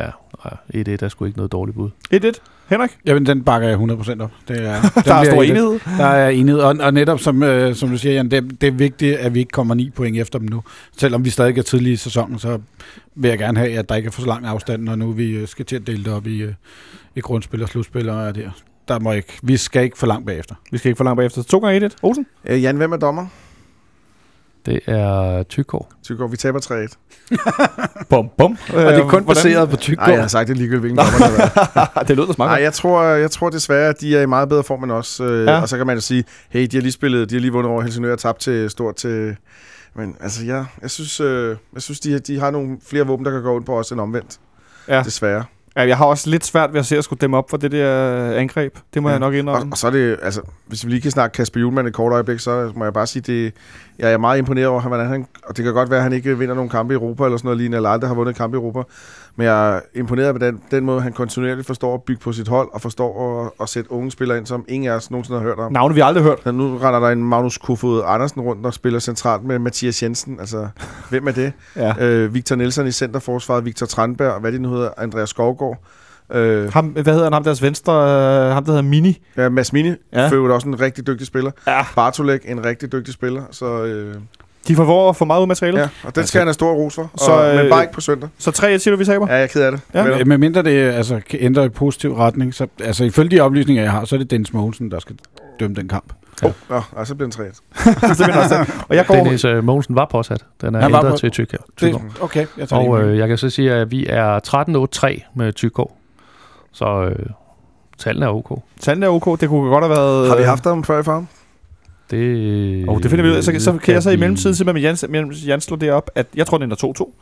ja, 0.00 0.10
nej, 0.44 0.84
1-1 0.98 1.04
er 1.04 1.08
sgu 1.08 1.24
ikke 1.24 1.38
noget 1.38 1.52
dårligt 1.52 1.76
bud. 1.76 1.90
1-1. 2.14 2.32
Henrik? 2.68 2.90
Jamen, 3.06 3.26
den 3.26 3.44
bakker 3.44 3.68
jeg 3.68 3.78
100% 3.78 4.22
op. 4.22 4.30
Det 4.48 4.66
er, 4.66 4.80
Der 5.04 5.14
er 5.14 5.24
stor 5.24 5.42
enighed. 5.42 5.80
Der 5.98 6.06
er 6.06 6.28
enighed, 6.28 6.60
og, 6.60 6.76
og 6.80 6.94
netop 6.94 7.20
som, 7.20 7.42
øh, 7.42 7.74
som 7.74 7.88
du 7.88 7.98
siger, 7.98 8.14
Jan, 8.14 8.30
det, 8.30 8.60
det 8.60 8.66
er 8.66 8.70
vigtigt, 8.72 9.16
at 9.16 9.34
vi 9.34 9.38
ikke 9.38 9.50
kommer 9.50 9.74
9 9.74 9.90
point 9.90 10.18
efter 10.18 10.38
dem 10.38 10.48
nu. 10.48 10.62
Selvom 10.96 11.24
vi 11.24 11.30
stadig 11.30 11.58
er 11.58 11.62
tidlige 11.62 11.92
i 11.92 11.96
sæsonen, 11.96 12.38
så 12.38 12.58
vil 13.14 13.28
jeg 13.28 13.38
gerne 13.38 13.58
have, 13.58 13.78
at 13.78 13.88
der 13.88 13.94
ikke 13.94 14.06
er 14.06 14.10
for 14.10 14.20
så 14.20 14.26
lang 14.26 14.46
afstand, 14.46 14.82
når 14.82 14.96
nu 14.96 15.12
vi 15.12 15.30
øh, 15.30 15.48
skal 15.48 15.64
til 15.64 15.76
at 15.76 15.86
dele 15.86 16.04
det 16.04 16.12
op 16.12 16.26
i, 16.26 16.42
øh, 16.42 16.52
i 17.16 17.20
grundspil 17.20 17.62
og 17.62 17.68
slutspil. 17.68 18.08
Og 18.08 18.34
det, 18.34 18.50
der 18.88 18.98
må 18.98 19.12
ikke, 19.12 19.38
vi 19.42 19.56
skal 19.56 19.82
ikke 19.84 19.98
for 19.98 20.06
langt 20.06 20.26
bagefter. 20.26 20.54
Vi 20.70 20.78
skal 20.78 20.88
ikke 20.88 20.96
for 20.96 21.04
langt 21.04 21.16
bagefter. 21.16 21.42
To 21.42 21.58
gange 21.58 21.86
1-1. 21.86 21.90
Olsen? 22.02 22.26
Øh, 22.44 22.62
Jan, 22.62 22.76
hvem 22.76 22.92
er 22.92 22.96
dommer? 22.96 23.26
Det 24.68 24.80
er 24.86 25.42
Tykår. 25.42 25.92
Tykker, 26.02 26.26
vi 26.26 26.36
taber 26.36 26.60
3-1. 26.60 28.04
Bum, 28.10 28.30
bum. 28.38 28.58
Og 28.74 28.82
det 28.82 28.98
er 28.98 29.08
kun 29.08 29.24
baseret 29.24 29.68
på 29.68 29.76
Nej, 29.76 29.80
Tyggaard. 29.80 30.10
jeg 30.10 30.20
har 30.20 30.28
sagt 30.28 30.48
det 30.48 30.56
ligegyldigt, 30.56 30.80
hvilken 30.80 30.98
dommer 30.98 31.26
det 31.28 31.50
er. 31.74 32.02
det 32.08 32.16
lyder 32.16 32.26
da 32.26 32.32
smart. 32.32 32.48
Nej, 32.48 32.62
jeg 32.62 32.72
tror, 32.72 33.02
jeg 33.02 33.30
tror 33.30 33.50
desværre, 33.50 33.88
at 33.88 34.00
de 34.00 34.16
er 34.16 34.22
i 34.22 34.26
meget 34.26 34.48
bedre 34.48 34.64
form 34.64 34.82
end 34.84 34.92
os. 34.92 35.20
Øh, 35.20 35.46
ja. 35.46 35.60
Og 35.60 35.68
så 35.68 35.76
kan 35.76 35.86
man 35.86 35.96
jo 35.96 36.00
sige, 36.00 36.24
hey, 36.50 36.66
de 36.66 36.76
har 36.76 36.82
lige 36.82 36.92
spillet, 36.92 37.30
de 37.30 37.34
har 37.34 37.40
lige 37.40 37.52
vundet 37.52 37.72
over 37.72 37.82
Helsingør 37.82 38.12
og 38.12 38.18
tabt 38.18 38.40
til 38.40 38.70
stort 38.70 38.96
til... 38.96 39.36
Men 39.96 40.16
altså, 40.20 40.44
ja, 40.44 40.64
jeg 40.82 40.90
synes, 40.90 41.20
øh, 41.20 41.56
jeg 41.74 41.82
synes 41.82 42.00
de, 42.00 42.18
de 42.18 42.40
har 42.40 42.50
nogle 42.50 42.78
flere 42.86 43.06
våben, 43.06 43.24
der 43.24 43.30
kan 43.30 43.42
gå 43.42 43.56
ind 43.56 43.64
på 43.64 43.78
os 43.78 43.92
end 43.92 44.00
omvendt. 44.00 44.38
Ja. 44.88 45.02
Desværre. 45.02 45.44
Ja, 45.76 45.82
jeg 45.86 45.96
har 45.96 46.04
også 46.04 46.30
lidt 46.30 46.44
svært 46.44 46.72
ved 46.72 46.80
at 46.80 46.86
se 46.86 46.98
at 46.98 47.04
skulle 47.04 47.20
dem 47.20 47.34
op 47.34 47.50
for 47.50 47.56
det 47.56 47.72
der 47.72 48.32
angreb. 48.32 48.74
Det 48.94 49.02
må 49.02 49.08
Ja. 49.08 49.12
jeg 49.12 49.20
nok 49.20 49.32
Og, 49.32 49.38
indrømme. 49.38 49.72
og 49.72 49.78
så 49.78 49.86
er 49.86 49.90
det, 49.90 50.18
altså, 50.22 50.40
hvis 50.66 50.84
vi 50.86 50.90
lige 50.90 51.00
kan 51.00 51.10
snakke 51.10 51.34
Kasper 51.34 51.60
Julemand 51.60 51.86
et 51.88 51.94
kort 51.94 52.12
øjeblik, 52.12 52.40
så 52.40 52.72
må 52.76 52.84
jeg 52.84 52.92
bare 52.92 53.06
sige, 53.06 53.22
det, 53.22 53.52
jeg 53.98 54.12
er 54.12 54.18
meget 54.18 54.38
imponeret 54.38 54.66
over, 54.68 54.80
hvordan 54.80 55.06
han, 55.06 55.26
og 55.44 55.56
det 55.56 55.64
kan 55.64 55.74
godt 55.74 55.90
være, 55.90 55.98
at 55.98 56.02
han 56.02 56.12
ikke 56.12 56.38
vinder 56.38 56.54
nogen 56.54 56.68
kampe 56.70 56.94
i 56.94 56.96
Europa, 56.96 57.24
eller 57.24 57.36
sådan 57.38 57.46
noget 57.46 57.58
lignende, 57.58 57.76
eller 57.76 57.90
aldrig 57.90 58.08
har 58.10 58.14
vundet 58.14 58.32
en 58.32 58.36
kamp 58.36 58.54
i 58.54 58.56
Europa, 58.56 58.82
men 59.36 59.46
jeg 59.46 59.76
er 59.76 59.80
imponeret 59.94 60.34
på 60.34 60.38
den, 60.38 60.60
den 60.70 60.84
måde, 60.84 61.00
han 61.00 61.12
kontinuerligt 61.12 61.66
forstår 61.66 61.94
at 61.94 62.02
bygge 62.02 62.20
på 62.20 62.32
sit 62.32 62.48
hold, 62.48 62.68
og 62.72 62.80
forstår 62.80 63.42
at, 63.46 63.50
at 63.62 63.68
sætte 63.68 63.92
unge 63.92 64.10
spillere 64.10 64.38
ind, 64.38 64.46
som 64.46 64.64
ingen 64.68 64.90
af 64.90 64.94
os 64.94 65.10
nogensinde 65.10 65.38
har 65.40 65.46
hørt 65.46 65.58
om. 65.58 65.72
Navne, 65.72 65.94
vi 65.94 66.00
aldrig 66.00 66.24
hørt. 66.24 66.38
Så 66.44 66.52
nu 66.52 66.78
render 66.78 67.00
der 67.00 67.08
en 67.08 67.24
Magnus 67.24 67.58
Kofod 67.58 68.02
Andersen 68.06 68.40
rundt 68.40 68.66
og 68.66 68.74
spiller 68.74 68.98
centralt 69.00 69.44
med 69.44 69.58
Mathias 69.58 70.02
Jensen. 70.02 70.40
Altså, 70.40 70.68
hvem 71.10 71.26
er 71.28 71.32
det? 71.32 71.52
Ja. 71.76 71.94
Øh, 72.00 72.34
Victor 72.34 72.56
Nielsen 72.56 72.86
i 72.86 72.90
centerforsvaret, 72.92 73.64
Victor 73.64 73.86
Tranberg, 73.86 74.40
hvad 74.40 74.52
det 74.52 74.60
nu 74.60 74.68
hedder, 74.70 74.90
Andreas 74.96 75.28
Skovgaard. 75.30 75.67
Øh, 76.32 76.72
Ham, 76.72 76.86
hvad 76.86 77.04
hedder 77.04 77.24
han? 77.24 77.32
Ham 77.32 77.44
deres 77.44 77.62
venstre, 77.62 77.92
øh, 77.92 78.52
ham 78.54 78.64
der 78.64 78.72
hedder 78.72 78.82
Mini. 78.88 79.18
ja, 79.36 79.48
Mads 79.48 79.72
Mini, 79.72 79.92
Ja. 80.12 80.28
for 80.28 80.52
også 80.54 80.68
en 80.68 80.80
rigtig 80.80 81.06
dygtig 81.06 81.26
spiller. 81.26 81.50
Ja. 81.66 81.80
Bartolek, 81.96 82.40
en 82.48 82.64
rigtig 82.64 82.92
dygtig 82.92 83.14
spiller. 83.14 83.42
Så, 83.50 83.84
øh, 83.84 84.14
De 84.68 84.76
får 84.76 84.84
for, 84.84 85.12
for 85.12 85.24
meget 85.24 85.42
ud 85.42 85.46
materialet. 85.46 85.78
ja, 85.78 85.82
og 85.84 86.14
den 86.14 86.20
Altså- 86.20 86.28
skal 86.28 86.38
han 86.38 86.46
have 86.46 86.54
stor 86.54 86.72
ros 86.72 86.94
for. 86.94 87.10
Så, 87.18 87.24
Så, 87.24 87.32
og, 87.32 87.54
men 87.56 87.64
øh, 87.64 87.70
bare 87.70 87.82
ikke 87.82 87.94
på 87.94 88.00
søndag. 88.00 88.28
Så 88.38 88.50
3-1 88.50 88.78
siger 88.78 88.90
du, 88.94 88.98
vi 88.98 89.04
taber? 89.04 89.26
Ja, 89.28 89.34
jeg 89.34 89.42
er 89.42 89.46
ked 89.46 89.62
af 89.62 89.72
det. 89.72 89.80
Ja. 89.94 90.24
Men 90.24 90.40
mindre 90.40 90.62
det 90.62 90.70
altså, 90.92 91.20
kan 91.30 91.38
ændre 91.42 91.64
i 91.64 91.68
positiv 91.68 92.14
retning, 92.14 92.54
så 92.54 92.66
altså, 92.80 93.04
ifølge 93.04 93.30
de 93.36 93.40
oplysninger, 93.40 93.82
jeg 93.82 93.92
har, 93.92 94.04
så 94.04 94.14
er 94.16 94.18
det 94.18 94.30
Dennis 94.30 94.52
Mogensen, 94.52 94.90
der 94.90 94.98
skal 94.98 95.16
dømme 95.60 95.76
den 95.76 95.88
kamp. 95.88 96.12
Nå, 96.42 96.80
og 96.92 97.06
så 97.06 97.14
bliver 97.14 97.26
den 97.26 97.32
3 97.32 97.42
det 97.44 98.20
mener 98.20 98.42
også 98.42 98.58
det. 98.58 98.74
Og 98.88 98.96
jeg 98.96 99.06
går... 99.06 99.14
Dennis 99.14 99.44
øh, 99.44 99.64
Mogensen 99.64 99.94
var 99.94 100.08
påsat. 100.10 100.44
Den 100.60 100.74
er 100.74 100.80
Han 100.80 100.90
ændret 100.90 101.10
på- 101.12 101.16
til 101.18 101.30
Tykår. 101.30 101.58
Det, 101.80 101.96
okay, 102.20 102.46
jeg 102.58 102.68
tager 102.68 102.82
Og 102.88 103.02
øh, 103.02 103.18
jeg 103.18 103.28
kan 103.28 103.38
så 103.38 103.50
sige, 103.50 103.72
at 103.72 103.90
vi 103.90 104.06
er 104.08 104.40
13-8-3 105.24 105.30
med 105.34 105.52
Tykår. 105.52 105.98
Så 106.72 107.04
øh, 107.04 107.26
tallene 107.98 108.26
er 108.26 108.30
ok. 108.30 108.62
Tanden 108.80 109.02
er 109.02 109.08
ok. 109.08 109.40
Det 109.40 109.48
kunne 109.48 109.70
godt 109.70 109.84
have 109.84 109.96
været... 109.96 110.28
Har 110.28 110.36
vi 110.36 110.42
haft 110.42 110.64
ham 110.64 110.84
før 110.84 111.00
i 111.00 111.02
farm? 111.02 111.28
Det, 112.10 112.88
Og 112.88 113.02
det 113.02 113.10
finder 113.10 113.24
vi 113.24 113.30
ud 113.30 113.34
af. 113.36 113.44
Så, 113.44 113.52
så 113.58 113.78
kan 113.78 113.94
jeg 113.94 114.02
så 114.02 114.10
i 114.10 114.16
mellemtiden 114.16 114.56
simpelthen 114.56 114.74
med 114.82 114.88
Jans, 114.88 115.04
mellem 115.08 115.30
Jans 115.30 115.64
slår 115.64 115.76
det 115.76 115.92
op, 115.92 116.10
at 116.14 116.26
jeg 116.36 116.46
tror, 116.46 116.58
den 116.58 116.72
er 116.72 117.12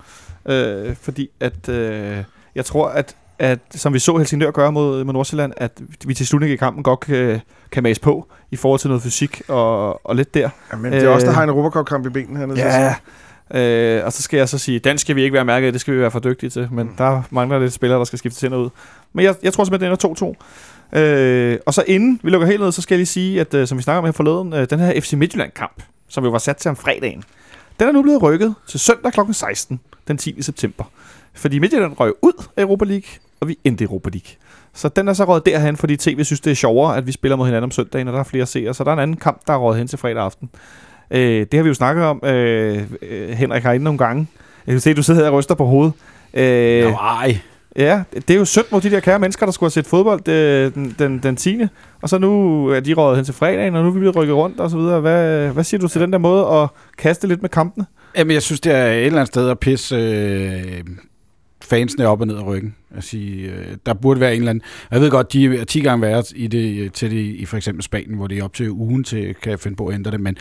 2-2. 0.46 0.52
Øh, 0.52 0.96
fordi 1.02 1.28
at 1.40 1.68
øh, 1.68 2.16
jeg 2.54 2.64
tror, 2.64 2.88
at, 2.88 3.16
at 3.38 3.58
som 3.70 3.94
vi 3.94 3.98
så 3.98 4.16
Helsingør 4.16 4.50
gøre 4.50 4.72
mod, 4.72 5.04
mod 5.04 5.12
Nordsjælland, 5.12 5.52
at 5.56 5.72
vi 6.06 6.14
til 6.14 6.26
slutningen 6.26 6.54
i 6.54 6.56
kampen 6.56 6.82
godt 6.82 7.00
kan, 7.00 7.40
kan 7.72 7.82
mase 7.82 8.00
på 8.00 8.26
i 8.50 8.56
forhold 8.56 8.80
til 8.80 8.88
noget 8.88 9.02
fysik 9.02 9.42
og, 9.48 10.06
og 10.06 10.16
lidt 10.16 10.34
der. 10.34 10.48
Ja, 10.72 10.76
men 10.76 10.92
det 10.92 11.02
er 11.02 11.08
også 11.08 11.24
der 11.26 11.30
Øh, 11.32 11.36
har 11.36 11.42
en 11.42 11.48
Europacup-kamp 11.48 12.06
i 12.06 12.08
benene 12.08 12.38
hernede. 12.38 12.60
Ja. 12.60 12.94
Øh, 13.54 14.04
og 14.04 14.12
så 14.12 14.22
skal 14.22 14.36
jeg 14.38 14.48
så 14.48 14.58
sige, 14.58 14.78
den 14.78 14.98
skal 14.98 15.16
vi 15.16 15.22
ikke 15.22 15.34
være 15.34 15.44
mærket 15.44 15.72
det 15.72 15.80
skal 15.80 15.94
vi 15.94 16.00
være 16.00 16.10
for 16.10 16.18
dygtige 16.18 16.50
til. 16.50 16.68
Men 16.72 16.86
Mm. 16.86 16.96
der 16.98 17.22
mangler 17.30 17.58
lidt 17.58 17.72
spillere, 17.72 17.98
der 17.98 18.04
skal 18.04 18.18
skifte 18.18 18.38
tænder 18.40 18.58
ud. 18.58 18.68
Men 19.12 19.24
jeg, 19.24 19.34
jeg 19.42 19.52
tror 19.52 19.64
simpelthen, 19.64 19.90
den 19.90 19.98
er 20.22 20.34
2-2. 20.94 20.98
Øh, 20.98 21.58
og 21.66 21.74
så 21.74 21.84
inden 21.86 22.20
vi 22.22 22.30
lukker 22.30 22.46
helt 22.46 22.60
ned, 22.60 22.72
så 22.72 22.82
skal 22.82 22.94
jeg 22.94 22.98
lige 22.98 23.06
sige, 23.06 23.40
at 23.40 23.54
øh, 23.54 23.66
som 23.66 23.78
vi 23.78 23.82
snakker 23.82 23.98
om 23.98 24.04
her 24.04 24.12
forleden, 24.12 24.52
øh, 24.52 24.66
den 24.70 24.78
her 24.78 25.00
FC 25.00 25.12
Midtjylland-kamp, 25.12 25.82
som 26.08 26.24
jo 26.24 26.30
var 26.30 26.38
sat 26.38 26.56
til 26.56 26.68
om 26.68 26.76
fredagen, 26.76 27.24
den 27.80 27.88
er 27.88 27.92
nu 27.92 28.02
blevet 28.02 28.22
rykket 28.22 28.54
til 28.68 28.80
søndag 28.80 29.12
kl. 29.12 29.20
16, 29.32 29.80
den 30.08 30.18
10. 30.18 30.42
september. 30.42 30.84
Fordi 31.36 31.58
Midtjylland 31.58 32.00
røg 32.00 32.12
ud 32.22 32.44
af 32.56 32.62
Europa 32.62 32.84
League, 32.84 33.08
og 33.40 33.48
vi 33.48 33.58
endte 33.64 33.84
i 33.84 33.86
Europa 33.86 34.10
League. 34.10 34.30
Så 34.74 34.88
den 34.88 35.08
er 35.08 35.12
så 35.12 35.24
røget 35.24 35.46
derhen, 35.46 35.76
fordi 35.76 35.96
TV 35.96 36.24
synes, 36.24 36.40
det 36.40 36.50
er 36.50 36.54
sjovere, 36.54 36.96
at 36.96 37.06
vi 37.06 37.12
spiller 37.12 37.36
mod 37.36 37.46
hinanden 37.46 37.64
om 37.64 37.70
søndagen, 37.70 38.08
og 38.08 38.14
der 38.14 38.20
er 38.20 38.24
flere 38.24 38.46
seere. 38.46 38.74
Så 38.74 38.84
der 38.84 38.90
er 38.90 38.94
en 38.94 39.00
anden 39.00 39.16
kamp, 39.16 39.40
der 39.46 39.52
er 39.52 39.58
røget 39.58 39.78
hen 39.78 39.88
til 39.88 39.98
fredag 39.98 40.22
aften. 40.22 40.50
Øh, 41.10 41.20
det 41.20 41.54
har 41.54 41.62
vi 41.62 41.68
jo 41.68 41.74
snakket 41.74 42.04
om. 42.04 42.20
Øh, 42.24 42.82
øh, 43.02 43.28
Henrik 43.28 43.62
har 43.62 43.72
inde 43.72 43.84
nogle 43.84 43.98
gange. 43.98 44.26
Jeg 44.66 44.72
kan 44.72 44.80
se, 44.80 44.90
at 44.90 44.96
du 44.96 45.02
sidder 45.02 45.20
her 45.20 45.30
og 45.30 45.38
ryster 45.38 45.54
på 45.54 45.64
hovedet. 45.64 45.92
Øh, 46.34 46.84
Nå, 46.84 46.90
ej. 46.90 47.38
Ja, 47.76 48.02
det 48.14 48.30
er 48.30 48.38
jo 48.38 48.44
synd 48.44 48.64
mod 48.70 48.80
de 48.80 48.90
der 48.90 49.00
kære 49.00 49.18
mennesker, 49.18 49.46
der 49.46 49.52
skulle 49.52 49.66
have 49.66 49.70
set 49.84 49.86
fodbold 49.86 50.28
øh, 50.28 50.74
den, 50.74 50.94
den, 50.98 51.18
den 51.18 51.36
10. 51.36 51.60
Og 52.02 52.08
så 52.08 52.18
nu 52.18 52.66
er 52.66 52.80
de 52.80 52.94
røget 52.94 53.16
hen 53.16 53.24
til 53.24 53.34
fredagen, 53.34 53.74
og 53.74 53.82
nu 53.82 53.88
er 53.88 53.92
vi 53.92 53.98
blevet 53.98 54.16
rykket 54.16 54.36
rundt 54.36 54.60
og 54.60 54.70
så 54.70 54.76
videre. 54.76 55.00
Hvad, 55.00 55.48
hvad 55.48 55.64
siger 55.64 55.80
du 55.80 55.88
til 55.88 56.00
den 56.00 56.12
der 56.12 56.18
måde 56.18 56.46
at 56.46 56.68
kaste 56.98 57.26
lidt 57.26 57.42
med 57.42 57.50
kampene? 57.50 57.86
Jamen, 58.16 58.34
jeg 58.34 58.42
synes, 58.42 58.60
det 58.60 58.72
er 58.72 58.86
et 58.86 59.06
eller 59.06 59.18
andet 59.18 59.28
sted 59.28 59.50
at 59.50 59.58
pisse 59.58 59.96
øh, 59.96 60.84
fansene 61.62 62.06
op 62.06 62.20
og 62.20 62.26
ned 62.26 62.36
af 62.36 62.46
ryggen. 62.46 62.76
At 62.96 63.04
sige, 63.04 63.52
øh, 63.52 63.76
der 63.86 63.94
burde 63.94 64.20
være 64.20 64.34
en 64.34 64.40
eller 64.40 64.50
anden... 64.50 64.64
Jeg 64.90 65.00
ved 65.00 65.10
godt, 65.10 65.32
de 65.32 65.58
er 65.58 65.64
10 65.64 65.80
gange 65.80 66.02
værre 66.02 66.22
i 66.34 66.46
det, 66.46 66.80
øh, 66.80 66.90
til 66.90 67.10
det 67.10 67.16
i 67.16 67.44
for 67.44 67.56
eksempel 67.56 67.82
Spanien, 67.82 68.16
hvor 68.16 68.26
det 68.26 68.38
er 68.38 68.44
op 68.44 68.54
til 68.54 68.70
ugen 68.70 69.04
til, 69.04 69.34
kan 69.34 69.50
jeg 69.50 69.60
finde 69.60 69.76
på 69.76 69.86
at 69.86 69.94
ændre 69.94 70.10
det, 70.10 70.20
men 70.20 70.36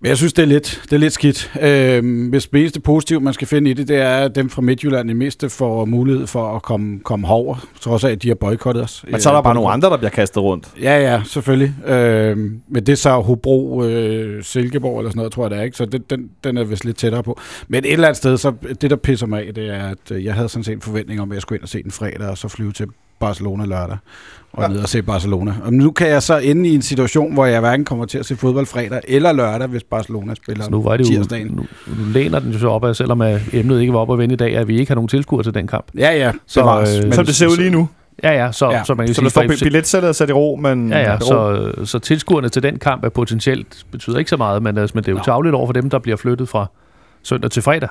men 0.00 0.08
jeg 0.08 0.16
synes, 0.16 0.32
det 0.32 0.42
er 0.42 0.46
lidt, 0.46 0.80
det 0.84 0.92
er 0.92 0.98
lidt 0.98 1.12
skidt. 1.12 1.52
Øh, 1.60 2.28
hvis 2.30 2.46
det 2.46 2.60
eneste 2.60 2.80
positive, 2.80 3.20
man 3.20 3.32
skal 3.34 3.48
finde 3.48 3.70
i 3.70 3.74
det, 3.74 3.88
det 3.88 3.96
er, 3.96 4.16
at 4.16 4.34
dem 4.34 4.50
fra 4.50 4.62
Midtjylland 4.62 5.10
i 5.10 5.12
mindste 5.12 5.50
får 5.50 5.84
mulighed 5.84 6.26
for 6.26 6.56
at 6.56 6.62
komme, 6.62 7.00
komme 7.00 7.26
herover, 7.26 7.66
trods 7.80 8.04
af, 8.04 8.10
at 8.10 8.22
de 8.22 8.28
har 8.28 8.34
boykottet 8.34 8.82
os. 8.82 9.04
Men 9.10 9.20
så 9.20 9.30
er 9.30 9.34
der 9.34 9.42
bare 9.42 9.54
nogle 9.54 9.70
andre, 9.70 9.90
der 9.90 9.96
bliver 9.96 10.10
kastet 10.10 10.42
rundt. 10.42 10.68
Ja, 10.82 11.12
ja, 11.12 11.22
selvfølgelig. 11.26 11.74
Øh, 11.86 12.36
men 12.68 12.86
det 12.86 12.88
er 12.88 12.96
så 12.96 13.20
Hobro, 13.20 13.84
øh, 13.84 14.44
Silkeborg 14.44 14.98
eller 14.98 15.10
sådan 15.10 15.18
noget, 15.18 15.32
tror 15.32 15.44
jeg 15.44 15.50
det 15.50 15.58
er, 15.58 15.62
ikke? 15.62 15.76
Så 15.76 15.84
det, 15.84 16.10
den, 16.10 16.30
den 16.44 16.56
er 16.56 16.64
vist 16.64 16.84
lidt 16.84 16.96
tættere 16.96 17.22
på. 17.22 17.40
Men 17.68 17.84
et 17.84 17.92
eller 17.92 18.08
andet 18.08 18.16
sted, 18.16 18.36
så 18.36 18.52
det 18.80 18.90
der 18.90 18.96
pisser 18.96 19.26
mig 19.26 19.46
af, 19.46 19.54
det 19.54 19.68
er, 19.68 19.86
at 19.86 20.10
øh, 20.12 20.24
jeg 20.24 20.34
havde 20.34 20.48
sådan 20.48 20.64
set 20.64 20.72
en 20.72 20.80
forventning 20.80 21.20
om, 21.20 21.30
at 21.30 21.34
jeg 21.34 21.42
skulle 21.42 21.56
ind 21.56 21.62
og 21.62 21.68
se 21.68 21.82
den 21.82 21.90
fredag, 21.90 22.28
og 22.28 22.38
så 22.38 22.48
flyve 22.48 22.72
til 22.72 22.86
Barcelona 23.20 23.64
lørdag 23.64 23.96
og 24.52 24.62
ja. 24.62 24.68
ned 24.68 24.82
og 24.82 24.88
se 24.88 25.02
Barcelona. 25.02 25.54
Og 25.64 25.72
nu 25.72 25.90
kan 25.90 26.08
jeg 26.08 26.22
så 26.22 26.38
ende 26.38 26.68
i 26.68 26.74
en 26.74 26.82
situation, 26.82 27.32
hvor 27.34 27.46
jeg 27.46 27.60
hverken 27.60 27.84
kommer 27.84 28.04
til 28.04 28.18
at 28.18 28.26
se 28.26 28.36
fodbold 28.36 28.66
fredag 28.66 29.00
eller 29.08 29.32
lørdag, 29.32 29.66
hvis 29.68 29.84
Barcelona 29.84 30.34
spiller 30.34 30.64
Så 30.64 30.70
nu 30.70 30.82
var 30.82 30.96
det 30.96 31.04
jo, 31.10 31.14
tirsdagen. 31.16 31.46
nu, 31.46 31.66
nu 31.86 32.04
læner 32.12 32.38
den 32.38 32.52
jo 32.52 32.58
så 32.58 32.68
op 32.68 32.84
af, 32.84 32.96
selvom 32.96 33.22
emnet 33.52 33.80
ikke 33.80 33.92
var 33.92 33.98
op 33.98 34.12
at 34.12 34.18
vende 34.18 34.32
i 34.32 34.36
dag, 34.36 34.56
at 34.56 34.68
vi 34.68 34.78
ikke 34.78 34.90
har 34.90 34.94
nogen 34.94 35.08
tilskuere 35.08 35.42
til 35.42 35.54
den 35.54 35.66
kamp. 35.66 35.84
Ja, 35.98 36.10
ja, 36.16 36.32
Så, 36.46 36.60
bevares. 36.60 36.96
øh, 36.98 37.02
Men- 37.04 37.12
Som 37.12 37.24
det 37.26 37.34
ser 37.34 37.46
ud 37.46 37.56
lige 37.56 37.70
nu. 37.70 37.88
Ja, 38.22 38.44
ja, 38.44 38.52
så, 38.52 38.70
Ja, 38.70 38.84
så 38.84 38.94
man 38.94 39.06
kan 39.06 39.14
Så 39.14 39.18
sige, 39.18 39.24
der 39.24 39.30
står 39.56 39.64
billetsalget 39.66 40.16
sat 40.16 40.28
i 40.28 40.32
ro, 40.32 40.56
men... 40.62 40.88
Ja, 40.90 40.98
ja, 40.98 41.16
ro. 41.16 41.26
så, 41.26 41.86
så 41.86 41.98
tilskuerne 41.98 42.48
til 42.48 42.62
den 42.62 42.78
kamp 42.78 43.04
er 43.04 43.08
potentielt, 43.08 43.86
betyder 43.90 44.18
ikke 44.18 44.28
så 44.30 44.36
meget, 44.36 44.62
men, 44.62 44.78
altså, 44.78 44.94
men 44.94 45.04
det 45.04 45.08
er 45.10 45.16
jo 45.16 45.22
tavligt 45.24 45.54
over 45.54 45.66
for 45.66 45.72
dem, 45.72 45.90
der 45.90 45.98
bliver 45.98 46.16
flyttet 46.16 46.48
fra 46.48 46.66
søndag 47.22 47.50
til 47.50 47.62
fredag. 47.62 47.88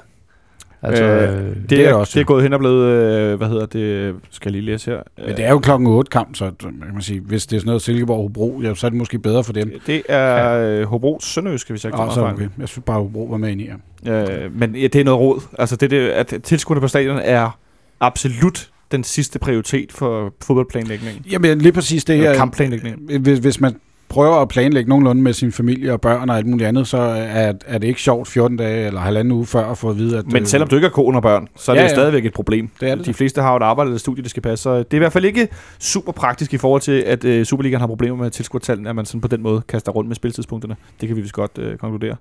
Altså, 0.81 1.03
Øh, 1.03 1.39
øh, 1.39 1.55
Det, 1.55 1.69
det 1.69 1.87
er, 1.87 1.93
også, 1.93 2.11
det 2.15 2.21
er 2.21 2.25
gået 2.25 2.43
hen 2.43 2.53
og 2.53 2.59
blevet, 2.59 2.83
øh, 2.85 3.37
hvad 3.37 3.47
hedder 3.47 3.65
det, 3.65 4.15
skal 4.29 4.49
jeg 4.49 4.61
lige 4.61 4.71
læse 4.71 4.91
her. 4.91 4.99
Men 5.17 5.37
det 5.37 5.45
er 5.45 5.49
jo 5.51 5.59
klokken 5.59 5.87
8 5.87 6.09
kamp, 6.09 6.35
så 6.35 6.51
man 6.63 6.91
kan 6.93 7.01
sige, 7.01 7.19
hvis 7.19 7.47
det 7.47 7.55
er 7.55 7.59
sådan 7.59 7.67
noget 7.67 7.81
Silkeborg 7.81 8.21
Hobro, 8.21 8.61
ja, 8.63 8.75
så 8.75 8.87
er 8.87 8.89
det 8.89 8.97
måske 8.97 9.19
bedre 9.19 9.43
for 9.43 9.53
dem. 9.53 9.71
Det 9.87 10.01
er 10.09 10.53
øh, 10.53 10.83
Hobro 10.83 11.19
Sønderjyske, 11.21 11.69
hvis 11.73 11.83
jeg 11.85 11.89
ikke 11.89 12.13
tager 12.13 12.33
okay. 12.33 12.47
Jeg 12.59 12.67
synes 12.67 12.83
bare, 12.85 13.01
Hobro 13.01 13.23
var 13.23 13.37
med 13.37 13.49
ind 13.49 13.61
i 13.61 13.69
her. 14.05 14.45
Øh, 14.45 14.55
men 14.59 14.75
ja, 14.75 14.87
det 14.87 14.95
er 15.01 15.03
noget 15.03 15.19
råd. 15.19 15.41
Altså, 15.59 15.75
det, 15.75 15.91
det, 15.91 16.09
at 16.09 16.33
tilskuerne 16.43 16.81
på 16.81 16.87
stadion 16.87 17.19
er 17.23 17.59
absolut 17.99 18.69
den 18.91 19.03
sidste 19.03 19.39
prioritet 19.39 19.91
for 19.91 20.33
fodboldplanlægningen. 20.43 21.25
Jamen 21.31 21.57
lige 21.59 21.71
præcis 21.71 22.05
det 22.05 22.17
her. 22.17 22.35
kampplanlægningen. 22.35 23.21
Hvis, 23.21 23.39
hvis 23.39 23.59
man 23.61 23.75
prøver 24.09 24.35
at 24.35 24.47
planlægge 24.47 24.89
nogenlunde 24.89 25.21
med 25.21 25.33
sin 25.33 25.51
familie 25.51 25.93
og 25.93 26.01
børn 26.01 26.29
og 26.29 26.37
alt 26.37 26.45
muligt 26.47 26.67
andet, 26.67 26.87
så 26.87 26.97
er, 26.97 27.53
er 27.65 27.77
det 27.77 27.87
ikke 27.87 28.01
sjovt 28.01 28.27
14 28.27 28.57
dage 28.57 28.87
eller 28.87 28.99
halvanden 29.01 29.31
uge 29.31 29.45
før 29.45 29.71
at 29.71 29.77
få 29.77 29.89
at 29.89 29.97
vide, 29.97 30.17
at... 30.17 30.25
Men 30.31 30.41
øh, 30.41 30.47
selvom 30.47 30.69
du 30.69 30.75
ikke 30.75 30.85
har 30.87 30.91
kone 30.91 31.17
og 31.17 31.21
børn, 31.21 31.47
så 31.55 31.71
er 31.71 31.75
det 31.75 31.79
Ja, 31.81 31.83
jo 31.85 31.89
ja. 31.89 31.95
stadigvæk 31.95 32.25
et 32.25 32.33
problem. 32.33 32.69
Det 32.79 32.89
er 32.89 32.95
det 32.95 33.05
De 33.05 33.13
fleste 33.13 33.41
har 33.41 33.51
jo 33.51 33.57
et 33.57 33.63
arbejde 33.63 33.87
eller 33.87 33.95
et 33.95 34.01
studie, 34.01 34.23
det 34.23 34.29
skal 34.31 34.43
passe. 34.43 34.63
Så 34.63 34.77
det 34.77 34.93
er 34.93 34.95
i 34.95 34.97
hvert 34.97 35.13
fald 35.13 35.25
ikke 35.25 35.47
super 35.79 36.11
praktisk 36.11 36.53
i 36.53 36.57
forhold 36.57 36.81
til, 36.81 36.91
at 37.01 37.23
øh, 37.25 37.45
Superligaen 37.45 37.79
har 37.79 37.87
problemer 37.87 38.17
med 38.17 38.31
tilskuertallene, 38.31 38.89
at 38.89 38.95
man 38.95 39.05
sådan 39.05 39.21
på 39.21 39.27
den 39.27 39.41
måde 39.41 39.61
kaster 39.67 39.91
rundt 39.91 40.07
med 40.07 40.15
spiltidspunkterne. 40.15 40.75
Det 41.01 41.07
kan 41.07 41.17
vi 41.17 41.21
vist 41.21 41.33
godt 41.33 41.51
øh, 41.59 41.77
konkludere. 41.77 42.15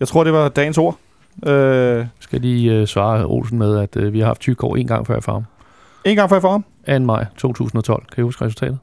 Jeg 0.00 0.08
tror, 0.08 0.24
det 0.24 0.32
var 0.32 0.48
dagens 0.48 0.78
ord. 0.78 0.96
Øh, 1.46 2.06
skal 2.20 2.40
lige 2.40 2.72
øh, 2.72 2.86
svare 2.86 3.26
Olsen 3.26 3.58
med, 3.58 3.78
at 3.78 3.96
øh, 3.96 4.12
vi 4.12 4.18
har 4.20 4.26
haft 4.26 4.40
Tygård 4.40 4.78
en 4.78 4.86
gang 4.86 5.06
før 5.06 5.18
i 5.18 5.20
farm. 5.20 5.44
en 6.04 6.16
gang 6.16 6.30
før 6.30 6.40
får 6.40 6.50
ham. 6.50 6.64
2. 6.88 6.98
maj 6.98 7.24
2012. 7.36 8.04
Kan 8.14 8.22
I 8.22 8.24
huske 8.24 8.44
resultatet? 8.44 8.78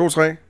2-3. 0.00 0.49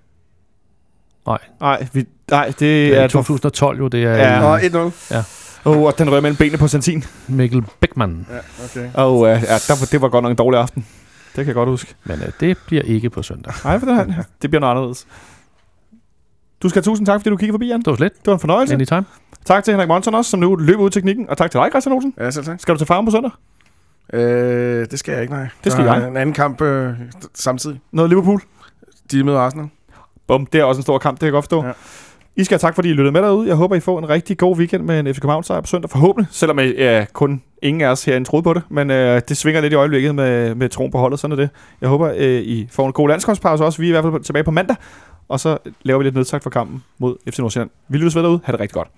Nej, 1.26 1.86
vi, 1.92 2.04
nej, 2.30 2.46
det 2.46 2.60
Det 2.60 2.96
er... 2.98 3.00
er 3.00 3.08
2012 3.08 3.78
jo, 3.78 3.88
det 3.88 4.04
er 4.04 4.14
Ja. 4.14 4.34
ja. 4.34 4.40
Nå, 4.40 4.88
1-0. 4.88 5.16
Åh, 5.64 5.76
oh, 5.76 5.92
den 5.98 6.10
rører 6.10 6.20
mellem 6.20 6.36
benene 6.36 6.58
på 6.58 6.68
Santin. 6.68 7.04
Mikkel 7.28 7.64
Beckmann. 7.80 8.26
Ja, 8.30 8.64
okay. 8.64 8.90
Åh, 8.98 9.12
oh, 9.20 9.28
ja, 9.28 9.32
ja 9.34 9.54
der, 9.68 9.88
det 9.92 10.00
var 10.02 10.08
godt 10.08 10.22
nok 10.22 10.30
en 10.30 10.36
dårlig 10.36 10.60
aften. 10.60 10.86
Det 11.26 11.34
kan 11.36 11.46
jeg 11.46 11.54
godt 11.54 11.68
huske. 11.68 11.94
Men 12.04 12.18
øh, 12.22 12.28
det 12.40 12.58
bliver 12.66 12.82
ikke 12.82 13.10
på 13.10 13.22
søndag. 13.22 13.52
Nej, 13.64 13.78
for 13.78 13.86
det, 13.86 13.96
her, 13.96 14.22
det 14.42 14.50
bliver 14.50 14.60
noget 14.60 14.70
anderledes. 14.70 15.06
Du 16.62 16.68
skal 16.68 16.82
have 16.82 16.90
tusind 16.92 17.06
tak, 17.06 17.20
fordi 17.20 17.30
du 17.30 17.36
kiggede 17.36 17.54
forbi, 17.54 17.66
Jan. 17.68 17.78
Det 17.78 17.86
var 17.86 17.96
slet. 17.96 18.12
Det 18.12 18.26
var 18.26 18.32
en 18.32 18.40
fornøjelse. 18.40 18.74
Anytime. 18.74 19.04
Tak 19.44 19.64
til 19.64 19.72
Henrik 19.72 19.88
Monson 19.88 20.14
også, 20.14 20.30
som 20.30 20.40
nu 20.40 20.56
løber 20.56 20.82
ud 20.82 20.90
i 20.90 20.92
teknikken. 20.92 21.30
Og 21.30 21.38
tak 21.38 21.50
til 21.50 21.60
dig, 21.60 21.68
Christian 21.70 21.92
Olsen. 21.92 22.14
Ja, 22.18 22.30
selv 22.30 22.44
tak. 22.44 22.60
Skal 22.60 22.74
du 22.74 22.78
til 22.78 22.86
farven 22.86 23.06
på 23.06 23.10
søndag? 23.12 23.30
Øh, 24.12 24.86
det 24.90 24.98
skal 24.98 25.12
jeg 25.12 25.22
ikke, 25.22 25.34
nej. 25.34 25.48
Det 25.64 25.72
skal 25.72 25.84
Der 25.84 25.94
jeg. 25.94 26.08
En 26.08 26.16
anden 26.16 26.34
kamp 26.34 26.60
øh, 26.62 26.94
samtidig. 27.34 27.80
Noget 27.92 28.08
Liverpool? 28.08 28.40
De 29.12 29.24
møder 29.24 29.38
Arsenal. 29.38 29.68
Bum, 30.30 30.46
det 30.46 30.60
er 30.60 30.64
også 30.64 30.78
en 30.78 30.82
stor 30.82 30.98
kamp, 30.98 31.14
det 31.14 31.20
kan 31.20 31.26
jeg 31.26 31.32
godt 31.32 31.44
forstå. 31.44 31.62
Ja. 31.62 31.66
Ja. 31.66 31.72
I 32.36 32.44
skal 32.44 32.54
have 32.54 32.68
tak, 32.68 32.74
fordi 32.74 32.88
I 32.88 32.92
lyttede 32.92 33.12
med 33.12 33.22
derude. 33.22 33.48
Jeg 33.48 33.56
håber, 33.56 33.76
I 33.76 33.80
får 33.80 33.98
en 33.98 34.08
rigtig 34.08 34.38
god 34.38 34.56
weekend 34.56 34.82
med 34.82 35.00
en 35.00 35.14
FC 35.14 35.20
København 35.20 35.44
sejr 35.44 35.60
på 35.60 35.66
søndag. 35.66 35.90
Forhåbentlig, 35.90 36.28
selvom 36.30 36.58
øh, 36.58 37.06
kun 37.12 37.42
ingen 37.62 37.80
af 37.80 37.88
os 37.88 38.04
herinde 38.04 38.28
troede 38.28 38.42
på 38.42 38.54
det. 38.54 38.62
Men 38.68 38.90
øh, 38.90 39.20
det 39.28 39.36
svinger 39.36 39.60
lidt 39.60 39.72
i 39.72 39.76
øjeblikket 39.76 40.14
med, 40.14 40.54
med 40.54 40.68
troen 40.68 40.90
på 40.90 40.98
holdet. 40.98 41.20
Sådan 41.20 41.32
er 41.32 41.36
det. 41.36 41.50
Jeg 41.80 41.88
håber, 41.88 42.12
øh, 42.16 42.40
I 42.40 42.68
får 42.72 42.86
en 42.86 42.92
god 42.92 43.08
landskampspause 43.08 43.64
også. 43.64 43.82
Vi 43.82 43.86
er 43.86 43.98
i 43.98 44.00
hvert 44.00 44.12
fald 44.12 44.22
tilbage 44.22 44.44
på 44.44 44.50
mandag. 44.50 44.76
Og 45.28 45.40
så 45.40 45.58
laver 45.82 45.98
vi 45.98 46.04
lidt 46.04 46.14
nedsagt 46.14 46.42
for 46.42 46.50
kampen 46.50 46.82
mod 46.98 47.16
FC 47.30 47.38
Nordsjælland. 47.38 47.70
Vi 47.88 47.98
lyttes 47.98 48.16
ved 48.16 48.22
derude. 48.22 48.40
Ha' 48.44 48.52
det 48.52 48.60
rigtig 48.60 48.74
godt. 48.74 48.88